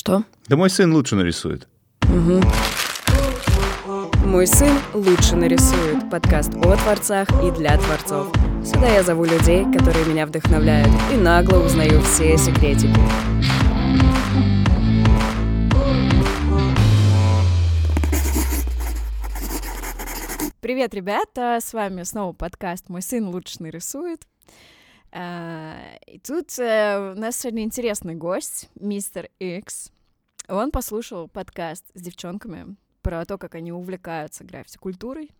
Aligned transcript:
Что? 0.00 0.24
Да 0.48 0.56
мой 0.56 0.70
сын 0.70 0.94
лучше 0.94 1.14
нарисует. 1.14 1.68
Угу. 2.04 2.40
Мой 4.24 4.46
сын 4.46 4.72
лучше 4.94 5.36
нарисует. 5.36 6.08
Подкаст 6.08 6.54
о 6.54 6.74
творцах 6.74 7.28
и 7.44 7.50
для 7.50 7.76
творцов. 7.76 8.32
Сюда 8.64 8.88
я 8.88 9.02
зову 9.02 9.24
людей, 9.24 9.62
которые 9.64 10.06
меня 10.06 10.24
вдохновляют, 10.24 10.88
и 11.12 11.18
нагло 11.18 11.58
узнаю 11.58 12.00
все 12.00 12.38
секретики. 12.38 12.98
Привет, 20.62 20.94
ребята! 20.94 21.58
С 21.60 21.74
вами 21.74 22.04
снова 22.04 22.32
подкаст 22.32 22.88
«Мой 22.88 23.02
сын 23.02 23.28
лучше 23.28 23.62
нарисует». 23.62 24.22
А, 25.12 25.76
и 26.06 26.18
тут 26.18 26.56
э, 26.58 27.14
у 27.16 27.18
нас 27.18 27.40
сегодня 27.40 27.64
интересный 27.64 28.14
гость, 28.14 28.70
мистер 28.76 29.28
Икс. 29.40 29.90
Он 30.50 30.72
послушал 30.72 31.28
подкаст 31.28 31.86
с 31.94 32.02
девчонками 32.02 32.76
про 33.02 33.24
то, 33.24 33.38
как 33.38 33.54
они 33.54 33.72
увлекаются 33.72 34.44
граффити-культурой, 34.44 35.30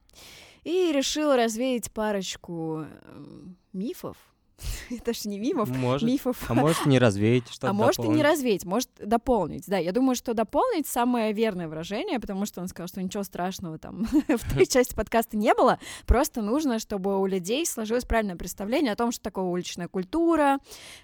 и 0.63 0.93
решил 0.93 1.35
развеять 1.35 1.91
парочку 1.93 2.85
э, 2.87 3.45
мифов, 3.73 4.17
это 4.91 5.13
же 5.13 5.29
не 5.29 5.39
мимов, 5.39 5.69
может, 5.71 6.07
мифов. 6.07 6.37
А 6.49 6.55
может 6.55 6.87
не 6.87 6.99
развеять, 6.99 7.49
что 7.49 7.69
А 7.69 7.73
может 7.73 8.05
и 8.05 8.09
не 8.09 8.23
развеять, 8.23 8.65
может 8.65 8.89
дополнить. 8.99 9.65
Да, 9.67 9.79
я 9.79 9.93
думаю, 9.93 10.15
что 10.15 10.35
дополнить 10.35 10.87
самое 10.87 11.33
верное 11.33 11.69
выражение, 11.69 12.21
потому 12.21 12.47
что 12.47 12.61
он 12.61 12.69
сказал, 12.69 12.89
что 12.89 13.03
ничего 13.03 13.23
страшного 13.23 13.79
там 13.79 14.05
в 14.29 14.55
той 14.55 14.67
части 14.69 14.95
подкаста 14.95 15.37
не 15.37 15.55
было. 15.55 15.79
Просто 16.07 16.43
нужно, 16.43 16.79
чтобы 16.79 17.19
у 17.21 17.27
людей 17.27 17.65
сложилось 17.67 18.05
правильное 18.05 18.37
представление 18.37 18.93
о 18.93 18.97
том, 18.97 19.13
что 19.13 19.23
такое 19.23 19.45
уличная 19.45 19.89
культура, 19.89 20.59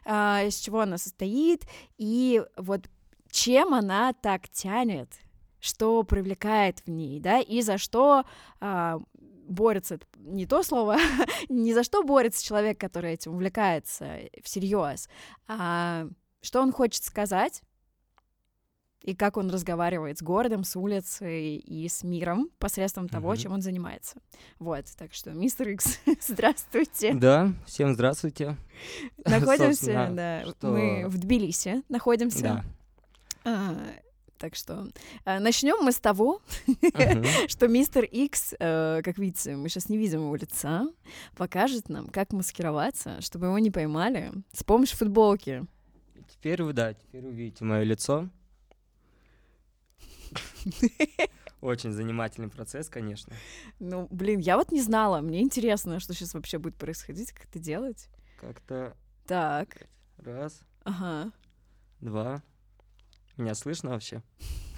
а, 0.05 0.43
из 0.45 0.57
чего 0.57 0.81
она 0.81 0.99
состоит, 0.99 1.63
и 1.99 2.43
вот 2.57 2.89
чем 3.37 3.75
она 3.75 4.15
так 4.15 4.49
тянет, 4.49 5.13
что 5.61 6.03
привлекает 6.05 6.81
в 6.87 6.89
ней, 6.89 7.21
да, 7.21 7.39
и 7.39 7.61
за 7.61 7.77
что 7.77 8.25
а, 8.61 8.99
борется, 9.47 9.99
не 10.17 10.47
то 10.47 10.63
слово, 10.63 10.97
ни 11.51 11.75
за 11.75 11.85
что 11.85 12.03
борется 12.03 12.43
человек, 12.43 12.81
который 12.81 13.13
этим 13.13 13.35
увлекается 13.35 14.21
всерьез, 14.43 15.11
а 15.47 16.07
что 16.41 16.63
он 16.63 16.73
хочет 16.73 17.05
сказать, 17.05 17.61
и 19.03 19.15
как 19.15 19.37
он 19.37 19.51
разговаривает 19.51 20.19
с 20.19 20.23
городом, 20.23 20.65
с 20.65 20.75
улицей 20.75 21.57
и 21.57 21.87
с 21.91 22.03
миром 22.03 22.49
посредством 22.59 23.07
того, 23.07 23.35
mm-hmm. 23.35 23.37
чем 23.37 23.53
он 23.53 23.61
занимается. 23.61 24.17
Вот, 24.59 24.87
так 24.97 25.13
что, 25.13 25.33
мистер 25.33 25.69
Икс, 25.69 26.01
здравствуйте. 26.27 27.13
Да, 27.13 27.53
всем 27.67 27.93
здравствуйте. 27.93 28.57
Находимся, 29.27 30.11
да, 30.13 30.47
что... 30.47 30.69
мы 30.69 31.07
в 31.07 31.19
Тбилиси 31.19 31.83
находимся. 31.91 32.43
Да. 32.43 32.65
А, 33.47 33.77
так 34.39 34.57
что 34.57 34.89
э, 35.25 35.39
начнем 35.39 35.85
мы 35.85 35.93
с 35.93 36.01
того, 36.01 36.43
uh-huh. 36.67 37.47
что 37.49 37.69
мистер 37.69 38.03
Икс, 38.03 38.55
э, 38.59 39.03
как 39.05 39.19
видите, 39.19 39.55
мы 39.55 39.69
сейчас 39.69 39.89
не 39.89 39.97
видим 39.97 40.23
его 40.23 40.35
лица, 40.35 40.89
покажет 41.37 41.89
нам, 41.89 42.09
как 42.09 42.33
маскироваться, 42.33 43.21
чтобы 43.21 43.47
его 43.47 43.59
не 43.61 43.71
поймали 43.71 44.33
с 44.53 44.65
помощью 44.65 44.99
футболки. 44.99 45.65
Теперь 46.29 46.65
вы, 46.65 46.73
да, 46.73 46.93
теперь 46.93 47.25
увидите 47.25 47.65
мое 47.65 47.85
лицо. 47.85 48.29
Очень 51.61 51.93
занимательный 51.93 52.49
процесс, 52.49 52.89
конечно. 52.89 53.33
Ну, 53.79 54.09
блин, 54.11 54.41
я 54.41 54.57
вот 54.57 54.73
не 54.73 54.83
знала. 54.83 55.21
Мне 55.21 55.41
интересно, 55.41 56.01
что 56.01 56.15
сейчас 56.15 56.35
вообще 56.35 56.59
будет 56.59 56.75
происходить, 56.75 57.31
как 57.31 57.47
это 57.47 57.61
делать. 57.61 58.09
Как-то... 58.41 58.97
Так. 59.27 59.87
Раз. 60.19 60.61
Ага. 60.83 61.31
Два. 62.01 62.43
Меня 63.37 63.55
слышно 63.55 63.91
вообще? 63.91 64.23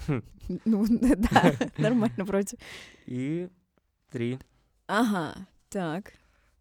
Ну, 0.65 0.83
да, 0.89 1.53
нормально 1.77 2.23
вроде. 2.23 2.57
И 3.05 3.49
три. 4.09 4.39
Ага, 4.87 5.47
так. 5.69 6.13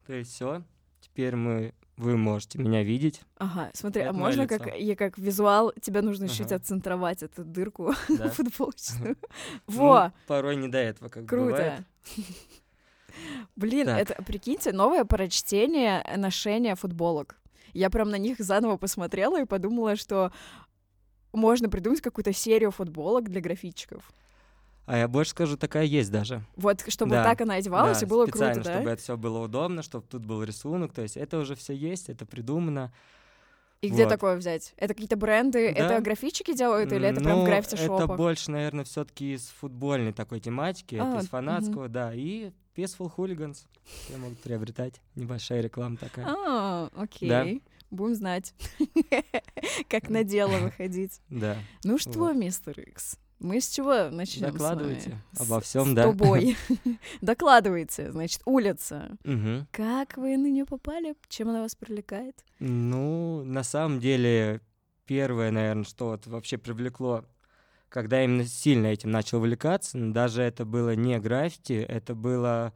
То 0.06 0.12
есть 0.12 0.34
все. 0.34 0.62
Теперь 1.00 1.36
мы 1.36 1.72
вы 1.98 2.16
можете 2.16 2.58
меня 2.58 2.84
видеть. 2.84 3.22
Ага, 3.38 3.70
смотри, 3.74 4.02
Это 4.02 4.10
а 4.10 4.12
можно 4.12 4.46
как 4.46 4.76
я 4.76 4.94
как 4.94 5.18
визуал, 5.18 5.72
тебе 5.80 6.00
нужно 6.00 6.26
ага. 6.26 6.34
чуть 6.34 6.52
отцентровать 6.52 7.22
эту 7.22 7.44
дырку 7.44 7.92
да? 8.08 8.28
футболочную. 8.28 9.16
Во! 9.66 10.04
Ну, 10.04 10.12
порой 10.26 10.56
не 10.56 10.68
до 10.68 10.78
этого, 10.78 11.08
как 11.08 11.26
Круто. 11.26 11.46
бывает. 11.46 11.84
Блин, 13.56 13.86
так. 13.86 14.00
это, 14.00 14.22
прикиньте, 14.22 14.72
новое 14.72 15.04
прочтение 15.04 16.04
ношения 16.16 16.76
футболок. 16.76 17.36
Я 17.74 17.90
прям 17.90 18.10
на 18.10 18.18
них 18.18 18.38
заново 18.38 18.76
посмотрела 18.76 19.42
и 19.42 19.44
подумала, 19.44 19.96
что 19.96 20.32
можно 21.32 21.68
придумать 21.68 22.00
какую-то 22.00 22.32
серию 22.32 22.70
футболок 22.70 23.28
для 23.28 23.40
графитчиков. 23.40 24.10
А 24.86 24.96
я 24.96 25.06
больше 25.06 25.32
скажу, 25.32 25.58
такая 25.58 25.84
есть 25.84 26.10
даже. 26.10 26.42
Вот, 26.56 26.82
чтобы 26.88 27.10
да, 27.10 27.22
так 27.22 27.42
она 27.42 27.54
одевалась, 27.54 28.00
да, 28.00 28.06
и 28.06 28.08
было 28.08 28.24
круто, 28.24 28.54
да? 28.54 28.62
чтобы 28.62 28.90
это 28.90 29.02
все 29.02 29.16
было 29.18 29.38
удобно, 29.40 29.82
чтобы 29.82 30.06
тут 30.08 30.24
был 30.24 30.42
рисунок. 30.42 30.94
То 30.94 31.02
есть 31.02 31.18
это 31.18 31.38
уже 31.38 31.54
все 31.56 31.74
есть, 31.74 32.08
это 32.08 32.24
придумано. 32.24 32.90
И 33.82 33.88
вот. 33.88 33.94
где 33.94 34.08
такое 34.08 34.36
взять? 34.36 34.72
Это 34.78 34.94
какие-то 34.94 35.16
бренды? 35.16 35.74
Да. 35.74 35.84
Это 35.84 36.00
графичики 36.02 36.54
делают 36.54 36.90
или 36.90 37.06
это 37.06 37.20
ну, 37.20 37.24
прям 37.26 37.40
в 37.42 37.44
граффити-шопах? 37.44 38.04
это 38.04 38.14
больше, 38.14 38.50
наверное, 38.50 38.84
все 38.84 39.04
таки 39.04 39.34
из 39.34 39.48
футбольной 39.48 40.12
такой 40.12 40.40
тематики, 40.40 40.96
а, 40.96 41.06
это 41.06 41.24
из 41.24 41.28
фанатского, 41.28 41.84
угу. 41.84 41.92
да. 41.92 42.12
И 42.14 42.50
Peaceful 42.74 43.12
Hooligans 43.16 43.66
все 43.84 44.16
могут 44.16 44.38
приобретать. 44.40 45.00
Небольшая 45.14 45.60
реклама 45.60 45.96
такая. 45.96 46.26
А, 46.26 46.88
окей. 46.96 47.28
Да. 47.28 47.46
Будем 47.90 48.14
знать, 48.14 48.54
как 49.88 50.10
на 50.10 50.24
дело 50.24 50.58
выходить. 50.58 51.20
Да. 51.28 51.56
Ну 51.84 51.98
что, 51.98 52.32
мистер 52.32 52.78
Икс, 52.80 53.16
мы 53.38 53.60
с 53.60 53.68
чего 53.68 54.10
начнем? 54.10 54.52
Докладывайте 54.52 55.18
обо 55.38 55.60
всем, 55.60 55.94
да. 55.94 56.02
С 56.02 56.06
тобой. 56.06 56.56
Докладывайте, 57.20 58.10
значит, 58.10 58.42
улица. 58.44 59.16
Как 59.70 60.16
вы 60.16 60.36
на 60.36 60.48
нее 60.48 60.66
попали? 60.66 61.14
Чем 61.28 61.50
она 61.50 61.62
вас 61.62 61.74
привлекает? 61.74 62.44
Ну, 62.58 63.42
на 63.44 63.62
самом 63.62 64.00
деле, 64.00 64.60
первое, 65.06 65.50
наверное, 65.50 65.84
что 65.84 66.08
вот 66.08 66.26
вообще 66.26 66.58
привлекло, 66.58 67.24
когда 67.88 68.22
именно 68.22 68.44
сильно 68.44 68.88
этим 68.88 69.10
начал 69.10 69.38
увлекаться, 69.38 69.98
даже 69.98 70.42
это 70.42 70.64
было 70.64 70.94
не 70.94 71.18
граффити, 71.18 71.74
это 71.74 72.14
было 72.14 72.74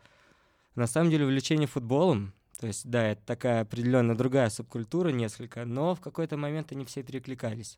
на 0.75 0.87
самом 0.87 1.11
деле 1.11 1.25
увлечение 1.25 1.67
футболом. 1.67 2.33
То 2.62 2.69
есть, 2.69 2.89
да, 2.89 3.09
это 3.09 3.21
такая 3.27 3.62
определенно 3.62 4.17
другая 4.17 4.49
субкультура 4.49 5.09
несколько, 5.09 5.65
но 5.65 5.97
в 5.97 6.00
какой-то 6.00 6.37
момент 6.37 6.71
они 6.71 6.84
все 6.84 7.03
перекликались. 7.03 7.77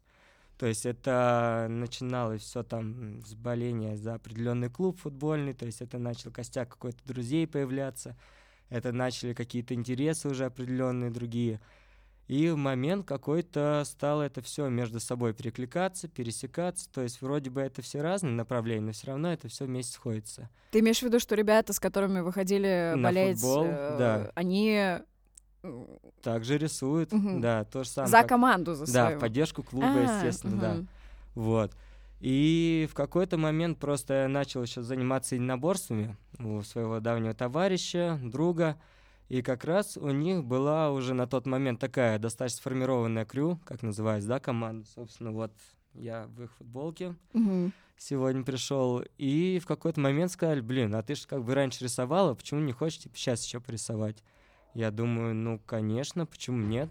То 0.58 0.66
есть 0.66 0.84
это 0.84 1.68
начиналось 1.70 2.42
все 2.42 2.62
там 2.62 3.22
с 3.24 3.32
боления 3.32 3.96
за 3.96 4.12
определенный 4.12 4.68
клуб 4.68 5.00
футбольный, 5.00 5.54
то 5.54 5.64
есть 5.64 5.80
это 5.80 5.98
начал 5.98 6.30
костяк 6.30 6.68
какой-то 6.68 6.98
друзей 7.06 7.46
появляться, 7.46 8.14
это 8.68 8.92
начали 8.92 9.32
какие-то 9.32 9.72
интересы 9.72 10.28
уже 10.28 10.44
определенные 10.44 11.10
другие. 11.10 11.62
И 12.26 12.48
в 12.48 12.56
момент 12.56 13.06
какой-то 13.06 13.82
стало 13.84 14.22
это 14.22 14.40
все 14.40 14.68
между 14.68 14.98
собой 14.98 15.34
перекликаться, 15.34 16.08
пересекаться. 16.08 16.88
То 16.90 17.02
есть 17.02 17.20
вроде 17.20 17.50
бы 17.50 17.60
это 17.60 17.82
все 17.82 18.00
разные 18.00 18.32
направления, 18.32 18.86
но 18.86 18.92
все 18.92 19.08
равно 19.08 19.32
это 19.32 19.48
все 19.48 19.66
вместе 19.66 19.92
сходится. 19.92 20.48
Ты 20.70 20.80
имеешь 20.80 21.00
в 21.00 21.02
виду, 21.02 21.20
что 21.20 21.34
ребята, 21.34 21.72
с 21.74 21.80
которыми 21.80 22.20
вы 22.20 22.32
ходили 22.32 22.94
На 22.96 23.08
болеть, 23.08 23.38
футбол, 23.38 23.64
э, 23.66 23.96
да. 23.98 24.32
они 24.34 24.98
также 26.22 26.58
рисуют, 26.58 27.12
угу. 27.12 27.40
да, 27.40 27.64
то 27.64 27.84
же 27.84 27.90
самое. 27.90 28.10
За 28.10 28.18
как... 28.18 28.28
команду, 28.28 28.74
за 28.74 28.86
свою. 28.86 29.14
Да, 29.16 29.20
поддержку 29.20 29.62
клуба, 29.62 29.86
а, 29.94 30.14
естественно, 30.16 30.54
угу. 30.54 30.60
да. 30.60 30.76
Вот. 31.34 31.72
И 32.20 32.88
в 32.90 32.94
какой-то 32.94 33.36
момент 33.36 33.78
просто 33.78 34.22
я 34.22 34.28
начал 34.28 34.62
еще 34.62 34.82
заниматься 34.82 35.34
единоборствами 35.34 36.16
у 36.38 36.62
своего 36.62 37.00
давнего 37.00 37.34
товарища, 37.34 38.18
друга. 38.22 38.78
И 39.28 39.42
как 39.42 39.64
раз 39.64 39.96
у 39.96 40.10
них 40.10 40.44
была 40.44 40.90
уже 40.90 41.14
на 41.14 41.26
тот 41.26 41.46
момент 41.46 41.80
такая 41.80 42.18
достаточно 42.18 42.58
сформированная 42.58 43.24
крю, 43.24 43.58
как 43.64 43.82
называется, 43.82 44.28
да, 44.28 44.40
команда. 44.40 44.86
Собственно, 44.94 45.32
вот 45.32 45.52
я 45.94 46.26
в 46.26 46.42
их 46.42 46.52
футболке 46.52 47.14
угу. 47.32 47.70
сегодня 47.96 48.44
пришел. 48.44 49.02
И 49.16 49.58
в 49.62 49.66
какой-то 49.66 50.00
момент 50.00 50.30
сказали, 50.30 50.60
блин, 50.60 50.94
а 50.94 51.02
ты 51.02 51.14
же 51.14 51.26
как 51.26 51.42
бы 51.42 51.54
раньше 51.54 51.84
рисовала, 51.84 52.34
почему 52.34 52.60
не 52.60 52.72
хочешь 52.72 52.98
типа, 52.98 53.16
сейчас 53.16 53.44
еще 53.44 53.60
порисовать? 53.60 54.22
Я 54.74 54.90
думаю, 54.90 55.34
ну, 55.34 55.60
конечно, 55.64 56.26
почему 56.26 56.58
нет? 56.58 56.90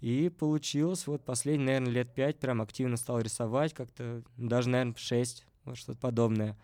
И 0.00 0.28
получилось, 0.30 1.06
вот 1.06 1.24
последние, 1.24 1.66
наверное, 1.66 1.92
лет 1.92 2.14
пять 2.14 2.38
прям 2.38 2.62
активно 2.62 2.96
стал 2.96 3.20
рисовать, 3.20 3.74
как-то 3.74 4.22
даже, 4.36 4.68
наверное, 4.68 4.94
шесть, 4.96 5.46
вот 5.64 5.76
что-то 5.76 5.98
подобное 5.98 6.56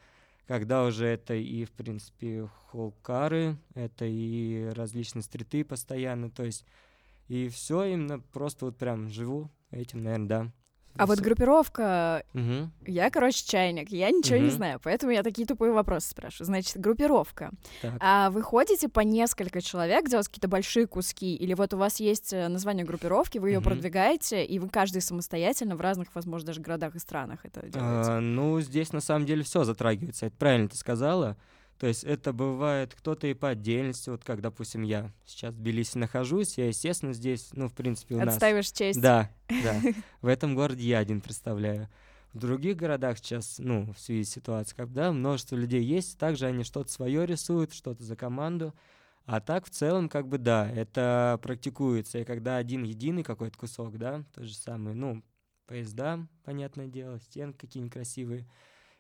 когда 0.46 0.84
уже 0.84 1.06
это 1.06 1.34
и, 1.34 1.64
в 1.64 1.72
принципе, 1.72 2.48
холкары, 2.70 3.56
это 3.74 4.04
и 4.04 4.70
различные 4.74 5.22
стриты 5.22 5.64
постоянно, 5.64 6.30
то 6.30 6.44
есть 6.44 6.64
и 7.28 7.48
все 7.48 7.84
именно 7.84 8.20
просто 8.20 8.66
вот 8.66 8.78
прям 8.78 9.08
живу 9.08 9.50
этим, 9.70 10.02
наверное, 10.02 10.28
да, 10.28 10.52
А 10.98 11.06
вот 11.06 11.20
группировка, 11.20 12.24
Мгм. 12.32 12.72
я, 12.86 13.10
короче, 13.10 13.44
чайник, 13.46 13.90
я 13.90 14.10
ничего 14.10 14.36
не 14.38 14.44
Мгм. 14.44 14.50
знаю, 14.50 14.80
поэтому 14.82 15.12
я 15.12 15.22
такие 15.22 15.46
тупые 15.46 15.72
вопросы 15.72 16.10
спрашиваю. 16.10 16.46
Значит, 16.46 16.78
группировка. 16.78 17.50
Так. 17.82 17.94
А 18.00 18.30
вы 18.30 18.42
ходите 18.42 18.88
по 18.88 19.00
несколько 19.00 19.60
человек, 19.60 20.08
делать 20.08 20.28
какие-то 20.28 20.48
большие 20.48 20.86
куски, 20.86 21.34
или 21.34 21.54
вот 21.54 21.74
у 21.74 21.76
вас 21.76 22.00
есть 22.00 22.32
э, 22.32 22.48
название 22.48 22.84
группировки, 22.84 23.38
вы 23.38 23.50
ее 23.50 23.58
Мгм. 23.58 23.64
продвигаете, 23.64 24.44
и 24.44 24.58
вы 24.58 24.68
каждый 24.68 25.02
самостоятельно 25.02 25.76
в 25.76 25.80
разных, 25.80 26.14
возможно, 26.14 26.46
даже 26.46 26.60
городах 26.60 26.94
и 26.94 26.98
странах 26.98 27.40
это 27.44 27.60
делаете? 27.62 27.76
А, 27.82 28.20
ну, 28.20 28.60
здесь 28.60 28.92
на 28.92 29.00
самом 29.00 29.26
деле 29.26 29.42
все 29.42 29.64
затрагивается. 29.64 30.26
Это 30.26 30.36
правильно 30.36 30.68
ты 30.68 30.76
сказала. 30.76 31.36
То 31.78 31.86
есть 31.86 32.04
это 32.04 32.32
бывает 32.32 32.94
кто-то 32.94 33.26
и 33.26 33.34
по 33.34 33.50
отдельности. 33.50 34.08
Вот 34.08 34.24
как, 34.24 34.40
допустим, 34.40 34.82
я 34.82 35.12
сейчас 35.26 35.54
в 35.54 35.58
Тбилиси 35.58 35.98
нахожусь, 35.98 36.56
я, 36.56 36.68
естественно, 36.68 37.12
здесь, 37.12 37.50
ну, 37.52 37.68
в 37.68 37.74
принципе, 37.74 38.14
у 38.14 38.18
нас... 38.18 38.34
Отстаиваешь 38.34 38.70
честь? 38.70 39.00
Да, 39.00 39.30
да. 39.48 39.80
В 40.22 40.26
этом 40.26 40.54
городе 40.54 40.86
я 40.86 40.98
один 40.98 41.20
представляю. 41.20 41.88
В 42.32 42.38
других 42.38 42.76
городах 42.76 43.18
сейчас, 43.18 43.56
ну, 43.58 43.92
в 43.92 43.98
связи 43.98 44.24
с 44.24 44.30
ситуацией, 44.30 44.76
когда 44.76 45.12
множество 45.12 45.56
людей 45.56 45.82
есть, 45.82 46.18
также 46.18 46.46
они 46.46 46.64
что-то 46.64 46.90
свое 46.90 47.26
рисуют, 47.26 47.72
что-то 47.72 48.02
за 48.02 48.16
команду. 48.16 48.74
А 49.24 49.40
так, 49.40 49.66
в 49.66 49.70
целом, 49.70 50.08
как 50.08 50.28
бы, 50.28 50.38
да, 50.38 50.70
это 50.70 51.38
практикуется. 51.42 52.18
И 52.18 52.24
когда 52.24 52.56
один 52.56 52.84
единый 52.84 53.22
какой-то 53.22 53.58
кусок, 53.58 53.98
да, 53.98 54.24
тот 54.34 54.44
же 54.44 54.54
самый, 54.54 54.94
ну, 54.94 55.22
поезда, 55.66 56.26
понятное 56.44 56.86
дело, 56.86 57.18
стенки 57.20 57.58
какие-нибудь 57.58 57.92
красивые. 57.92 58.46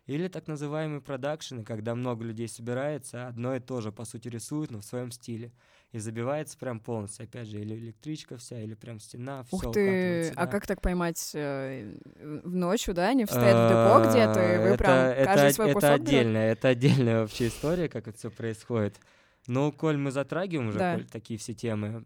Или 0.06 0.28
так 0.28 0.46
называемые 0.46 1.00
продакшены, 1.00 1.64
когда 1.64 1.96
много 1.96 2.24
людей 2.24 2.48
собирается, 2.48 3.26
одно 3.26 3.56
и 3.56 3.60
то 3.60 3.80
же, 3.80 3.90
по 3.90 4.04
сути, 4.04 4.28
рисуют, 4.28 4.70
но 4.70 4.80
в 4.80 4.84
своем 4.84 5.10
стиле. 5.10 5.52
И 5.90 5.98
забивается 5.98 6.56
прям 6.58 6.78
полностью. 6.78 7.24
Опять 7.24 7.48
же, 7.48 7.60
или 7.60 7.74
электричка 7.74 8.36
вся, 8.36 8.60
или 8.60 8.74
прям 8.74 9.00
стена, 9.00 9.42
все 9.44 9.56
Ух 9.56 9.72
ты, 9.72 10.30
а 10.36 10.46
как 10.46 10.66
так 10.66 10.80
поймать 10.80 11.32
э, 11.34 11.98
в 12.44 12.54
ночью, 12.54 12.94
да? 12.94 13.08
Они 13.08 13.26
стоят 13.26 13.56
в 13.56 13.68
депо 13.68 14.08
где-то, 14.10 14.54
и 14.54 14.70
вы 14.70 14.76
прям 14.76 15.24
каждый 15.24 15.52
свой 15.52 15.66
это 15.68 15.74
кусок 15.74 15.90
отдельная, 16.00 16.52
это 16.52 16.68
отдельная 16.68 17.20
вообще 17.22 17.48
история, 17.48 17.88
как 17.88 18.06
это 18.06 18.16
все 18.16 18.30
происходит. 18.30 19.00
Но, 19.48 19.70
коль 19.70 19.96
мы 19.96 20.10
затрагиваем 20.10 20.68
уже 20.68 20.78
Да. 20.78 20.94
коль 20.94 21.04
такие 21.06 21.38
все 21.38 21.54
темы, 21.54 22.04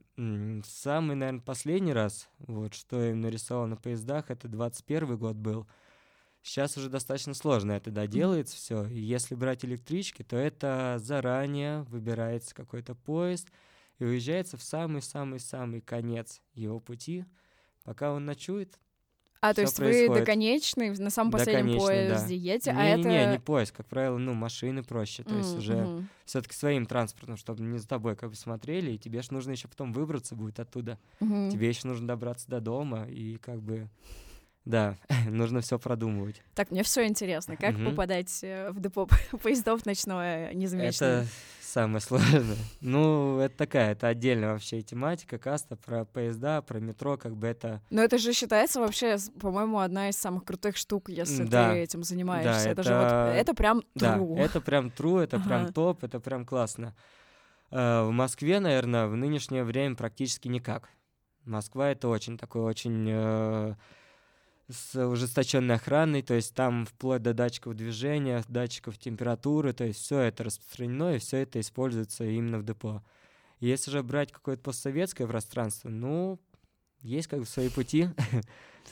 самый, 0.64 1.16
наверное, 1.16 1.40
последний 1.40 1.92
раз, 1.92 2.28
вот, 2.38 2.74
что 2.74 3.02
я 3.02 3.14
нарисовал 3.14 3.66
на 3.66 3.76
поездах, 3.76 4.30
это 4.30 4.46
21 4.48 5.16
год 5.16 5.36
был. 5.36 5.66
Сейчас 6.42 6.76
уже 6.76 6.88
достаточно 6.88 7.34
сложно 7.34 7.72
это 7.72 7.90
доделается 7.90 8.56
все. 8.56 8.86
И 8.86 8.98
если 8.98 9.34
брать 9.34 9.64
электрички, 9.64 10.22
то 10.22 10.36
это 10.36 10.96
заранее 10.98 11.82
выбирается 11.82 12.54
какой-то 12.54 12.94
поезд 12.94 13.48
и 13.98 14.04
уезжается 14.04 14.56
в 14.56 14.62
самый-самый-самый 14.62 15.82
конец 15.82 16.40
его 16.54 16.80
пути, 16.80 17.26
пока 17.84 18.12
он 18.12 18.24
ночует, 18.24 18.78
А, 19.42 19.52
то 19.52 19.60
есть 19.60 19.78
вы 19.78 19.84
происходит. 19.84 20.24
до 20.24 20.26
конечной, 20.26 20.90
на 20.90 21.10
самом 21.10 21.32
последнем 21.32 21.66
конечной, 21.66 22.08
да. 22.08 22.14
поезде 22.16 22.36
едете, 22.36 22.70
а 22.70 22.84
Не, 22.84 22.96
не, 22.96 23.04
не, 23.04 23.16
это... 23.24 23.32
не 23.32 23.38
поезд, 23.38 23.72
как 23.72 23.86
правило, 23.86 24.16
ну, 24.18 24.32
машины 24.34 24.82
проще. 24.82 25.22
То 25.24 25.34
есть 25.36 25.54
М, 25.54 25.60
уже 25.60 25.74
мгм. 25.76 26.08
все-таки 26.24 26.54
своим 26.54 26.86
транспортом, 26.86 27.36
чтобы 27.36 27.62
не 27.62 27.78
за 27.78 27.86
тобой 27.88 28.16
как 28.16 28.30
бы 28.30 28.36
смотрели, 28.36 28.92
и 28.92 28.98
тебе 28.98 29.20
же 29.22 29.32
нужно 29.32 29.50
еще 29.52 29.68
потом 29.68 29.92
выбраться 29.92 30.34
будет 30.34 30.60
оттуда. 30.60 30.98
Мгм. 31.20 31.50
Тебе 31.50 31.68
еще 31.68 31.86
нужно 31.88 32.06
добраться 32.08 32.48
до 32.48 32.60
дома, 32.60 33.06
и 33.08 33.36
как 33.36 33.60
бы, 33.62 33.88
да, 34.70 34.96
нужно 35.28 35.60
все 35.60 35.78
продумывать. 35.78 36.42
Так, 36.54 36.70
мне 36.70 36.82
все 36.82 37.06
интересно. 37.06 37.56
Как 37.56 37.74
Мгм. 37.74 37.90
попадать 37.90 38.38
э, 38.42 38.70
в 38.70 38.80
депо 38.80 39.06
поездов 39.42 39.84
ночное 39.84 40.52
незамеченное? 40.54 41.22
Это 41.22 41.28
самое 41.60 42.00
сложное. 42.00 42.56
Ну, 42.80 43.38
это 43.40 43.56
такая, 43.56 43.92
это 43.92 44.08
отдельная 44.08 44.52
вообще 44.52 44.80
тематика, 44.82 45.38
каста 45.38 45.76
про 45.76 46.04
поезда, 46.04 46.62
про 46.62 46.78
метро, 46.80 47.16
как 47.16 47.36
бы 47.36 47.46
это... 47.48 47.82
Но 47.90 48.02
это 48.02 48.16
же 48.18 48.32
считается 48.32 48.80
вообще, 48.80 49.16
по-моему, 49.40 49.80
одна 49.80 50.08
из 50.08 50.16
самых 50.16 50.44
крутых 50.44 50.76
штук, 50.76 51.08
если 51.10 51.44
Да. 51.44 51.72
ты 51.74 51.80
этим 51.80 52.02
занимаешься. 52.02 52.70
это, 52.70 52.82
же 52.82 52.94
вот, 52.94 53.06
это- 53.06 53.32
это 53.36 53.54
прям 53.54 53.82
Да, 53.94 54.16
true. 54.16 54.36
это 54.38 54.60
прям 54.60 54.86
true, 54.88 55.22
это 55.22 55.36
Ага. 55.36 55.44
прям 55.46 55.72
топ, 55.72 56.04
это 56.04 56.20
прям 56.20 56.44
классно. 56.46 56.94
Э, 57.70 58.02
В 58.04 58.10
Москве, 58.10 58.60
наверное, 58.60 59.06
в 59.06 59.16
нынешнее 59.16 59.64
время 59.64 59.94
практически 59.96 60.48
никак. 60.48 60.88
Москва 61.44 61.88
это 61.90 62.08
очень 62.08 62.36
такой, 62.38 62.62
очень 62.62 63.06
э, 63.08 63.74
с 64.70 65.06
ужесточенной 65.06 65.74
охраной, 65.76 66.22
то 66.22 66.34
есть 66.34 66.54
там 66.54 66.86
вплоть 66.86 67.22
до 67.22 67.34
датчиков 67.34 67.74
движения, 67.74 68.44
датчиков 68.48 68.98
температуры, 68.98 69.72
то 69.72 69.84
есть 69.84 70.00
все 70.00 70.20
это 70.20 70.44
распространено 70.44 71.16
и 71.16 71.18
все 71.18 71.38
это 71.38 71.60
используется 71.60 72.24
именно 72.24 72.58
в 72.58 72.64
депо. 72.64 73.02
Если 73.58 73.90
же 73.90 74.02
брать 74.02 74.32
какое-то 74.32 74.62
постсоветское 74.62 75.26
пространство, 75.26 75.88
ну, 75.88 76.38
есть 77.02 77.28
как 77.28 77.40
бы 77.40 77.46
свои 77.46 77.68
пути. 77.68 78.08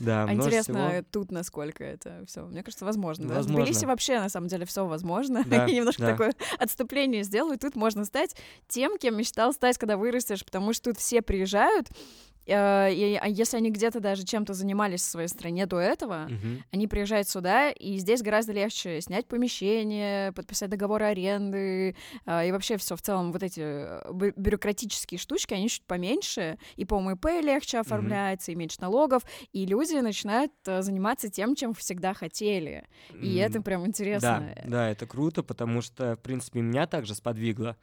Да, 0.00 0.24
А 0.28 0.32
интересно, 0.32 0.90
всего. 0.90 1.04
тут 1.10 1.32
насколько 1.32 1.82
это 1.82 2.22
все. 2.28 2.44
Мне 2.44 2.62
кажется, 2.62 2.84
возможно. 2.84 3.26
Да? 3.26 3.34
В 3.34 3.36
Возможно. 3.38 3.64
Тбилиси 3.64 3.84
вообще, 3.84 4.20
на 4.20 4.28
самом 4.28 4.46
деле, 4.46 4.64
все 4.64 4.86
возможно. 4.86 5.42
Да, 5.44 5.66
немножко 5.68 6.02
да. 6.02 6.10
такое 6.12 6.34
отступление 6.58 7.24
сделаю. 7.24 7.58
Тут 7.58 7.74
можно 7.74 8.04
стать 8.04 8.36
тем, 8.68 8.96
кем 8.98 9.16
мечтал 9.16 9.52
стать, 9.52 9.76
когда 9.76 9.96
вырастешь, 9.96 10.44
потому 10.44 10.72
что 10.72 10.90
тут 10.90 10.98
все 10.98 11.20
приезжают. 11.20 11.88
Э, 12.48 12.92
и, 12.94 13.18
а 13.20 13.28
если 13.28 13.56
они 13.58 13.70
где-то 13.70 14.00
даже 14.00 14.24
чем-то 14.24 14.54
занимались 14.54 15.02
в 15.02 15.04
своей 15.10 15.28
стране 15.28 15.66
до 15.66 15.78
этого, 15.78 16.26
Мгм. 16.28 16.64
они 16.72 16.88
приезжают 16.88 17.28
сюда, 17.28 17.70
и 17.70 17.96
здесь 17.98 18.22
гораздо 18.22 18.52
легче 18.52 19.00
снять 19.00 19.26
помещение, 19.26 20.32
подписать 20.32 20.70
договор 20.70 21.02
аренды, 21.02 21.94
а, 22.24 22.44
и 22.44 22.52
вообще 22.52 22.76
все 22.76 22.96
в 22.96 23.02
целом 23.02 23.32
вот 23.32 23.42
эти 23.42 23.60
э, 23.60 24.10
бю- 24.10 24.32
бюрократические 24.36 25.18
штучки, 25.18 25.54
они 25.54 25.68
чуть 25.68 25.84
поменьше, 25.84 26.58
и 26.76 26.84
по 26.84 27.00
МИП 27.00 27.26
легче 27.42 27.78
оформляется, 27.78 28.52
и 28.52 28.54
меньше 28.54 28.78
налогов, 28.80 29.22
и 29.52 29.66
люди 29.66 29.94
начинают 29.94 30.52
э, 30.66 30.82
заниматься 30.82 31.28
тем, 31.30 31.54
чем 31.54 31.74
всегда 31.74 32.14
хотели. 32.14 32.84
И 33.20 33.36
М, 33.38 33.46
это 33.46 33.60
прям 33.62 33.86
интересно. 33.86 34.52
Да, 34.56 34.68
да, 34.68 34.90
это 34.90 35.06
круто, 35.06 35.42
потому 35.42 35.80
что, 35.82 36.16
в 36.16 36.20
принципе, 36.20 36.60
меня 36.60 36.86
также 36.86 37.14
сподвигло. 37.14 37.76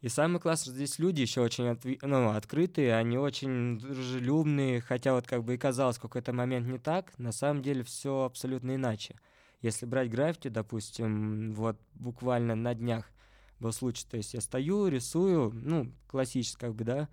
И 0.00 0.08
самое 0.08 0.38
классное, 0.38 0.72
что 0.72 0.74
здесь 0.74 0.98
люди 0.98 1.22
еще 1.22 1.40
очень 1.40 1.64
отви- 1.64 1.98
ну, 2.02 2.30
открытые, 2.30 2.94
они 2.94 3.18
очень 3.18 3.78
дружелюбные, 3.78 4.80
хотя 4.80 5.12
вот 5.12 5.26
как 5.26 5.42
бы 5.42 5.54
и 5.54 5.58
казалось 5.58 5.98
какой-то 5.98 6.32
момент 6.32 6.68
не 6.68 6.78
так, 6.78 7.18
на 7.18 7.32
самом 7.32 7.62
деле 7.62 7.82
все 7.82 8.22
абсолютно 8.22 8.76
иначе. 8.76 9.16
Если 9.60 9.86
брать 9.86 10.08
граффити, 10.08 10.48
допустим, 10.48 11.52
вот 11.52 11.80
буквально 11.94 12.54
на 12.54 12.74
днях 12.74 13.10
был 13.58 13.72
случай, 13.72 14.06
то 14.08 14.16
есть 14.16 14.34
я 14.34 14.40
стою, 14.40 14.86
рисую, 14.86 15.50
ну, 15.52 15.92
классически 16.06 16.60
как 16.60 16.76
бы, 16.76 16.84
да, 16.84 17.08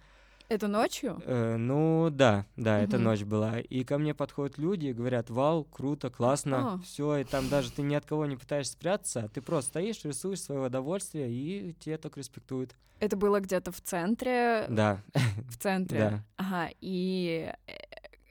Это 0.48 0.68
ночью? 0.68 1.22
Э, 1.26 1.56
ну 1.58 2.10
да, 2.12 2.46
да, 2.56 2.80
это 2.80 2.98
Мгм. 2.98 3.06
ночь 3.06 3.24
была. 3.24 3.60
И 3.60 3.84
ко 3.84 3.98
мне 3.98 4.14
подходят 4.14 4.58
люди 4.58 4.88
и 4.88 4.94
говорят, 4.94 5.30
вау, 5.30 5.64
круто, 5.64 6.10
классно, 6.10 6.80
все, 6.84 7.18
и 7.18 7.24
там 7.24 7.50
даже 7.50 7.72
ты 7.72 7.82
ни 7.82 7.96
от 7.96 8.06
кого 8.06 8.26
не 8.26 8.36
пытаешься 8.36 8.74
спрятаться, 8.74 9.24
а 9.24 9.28
ты 9.28 9.42
просто 9.42 9.70
стоишь, 9.70 10.04
рисуешь 10.06 10.42
свое 10.42 10.62
удовольствие, 10.68 11.32
и 11.32 11.74
тебе 11.80 11.98
только 11.98 12.20
респектуют. 12.20 12.76
Это 13.00 13.18
было 13.18 13.40
где-то 13.40 13.72
в 13.72 13.82
центре? 13.82 14.68
Да, 14.70 15.02
В 15.50 15.58
центре? 15.58 16.00
да. 16.00 16.24
Ага, 16.38 16.70
и 16.80 17.52
э, 17.68 17.72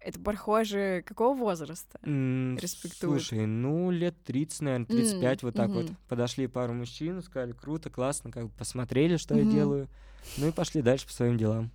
это 0.00 0.20
прохожие 0.20 1.02
какого 1.02 1.37
возраста? 1.37 1.99
М, 2.02 2.56
Респектуют. 2.59 3.23
Слушай, 3.23 3.47
ну 3.47 3.90
лет 3.90 4.14
30, 4.25 4.61
наверное, 4.62 4.87
35, 4.87 5.42
вот 5.42 5.54
так 5.54 5.71
вот. 5.73 5.87
Подошли 6.09 6.47
пару 6.47 6.75
мужчин, 6.75 7.21
сказали, 7.23 7.52
круто, 7.52 7.90
классно, 7.90 8.30
как 8.30 8.44
бы 8.44 8.50
посмотрели, 8.56 9.16
что 9.16 9.35
я 9.37 9.44
делаю, 9.44 9.88
ну 10.37 10.47
и 10.49 10.52
пошли 10.52 10.80
дальше 10.80 11.06
по 11.06 11.12
своим 11.12 11.37
делам. 11.37 11.71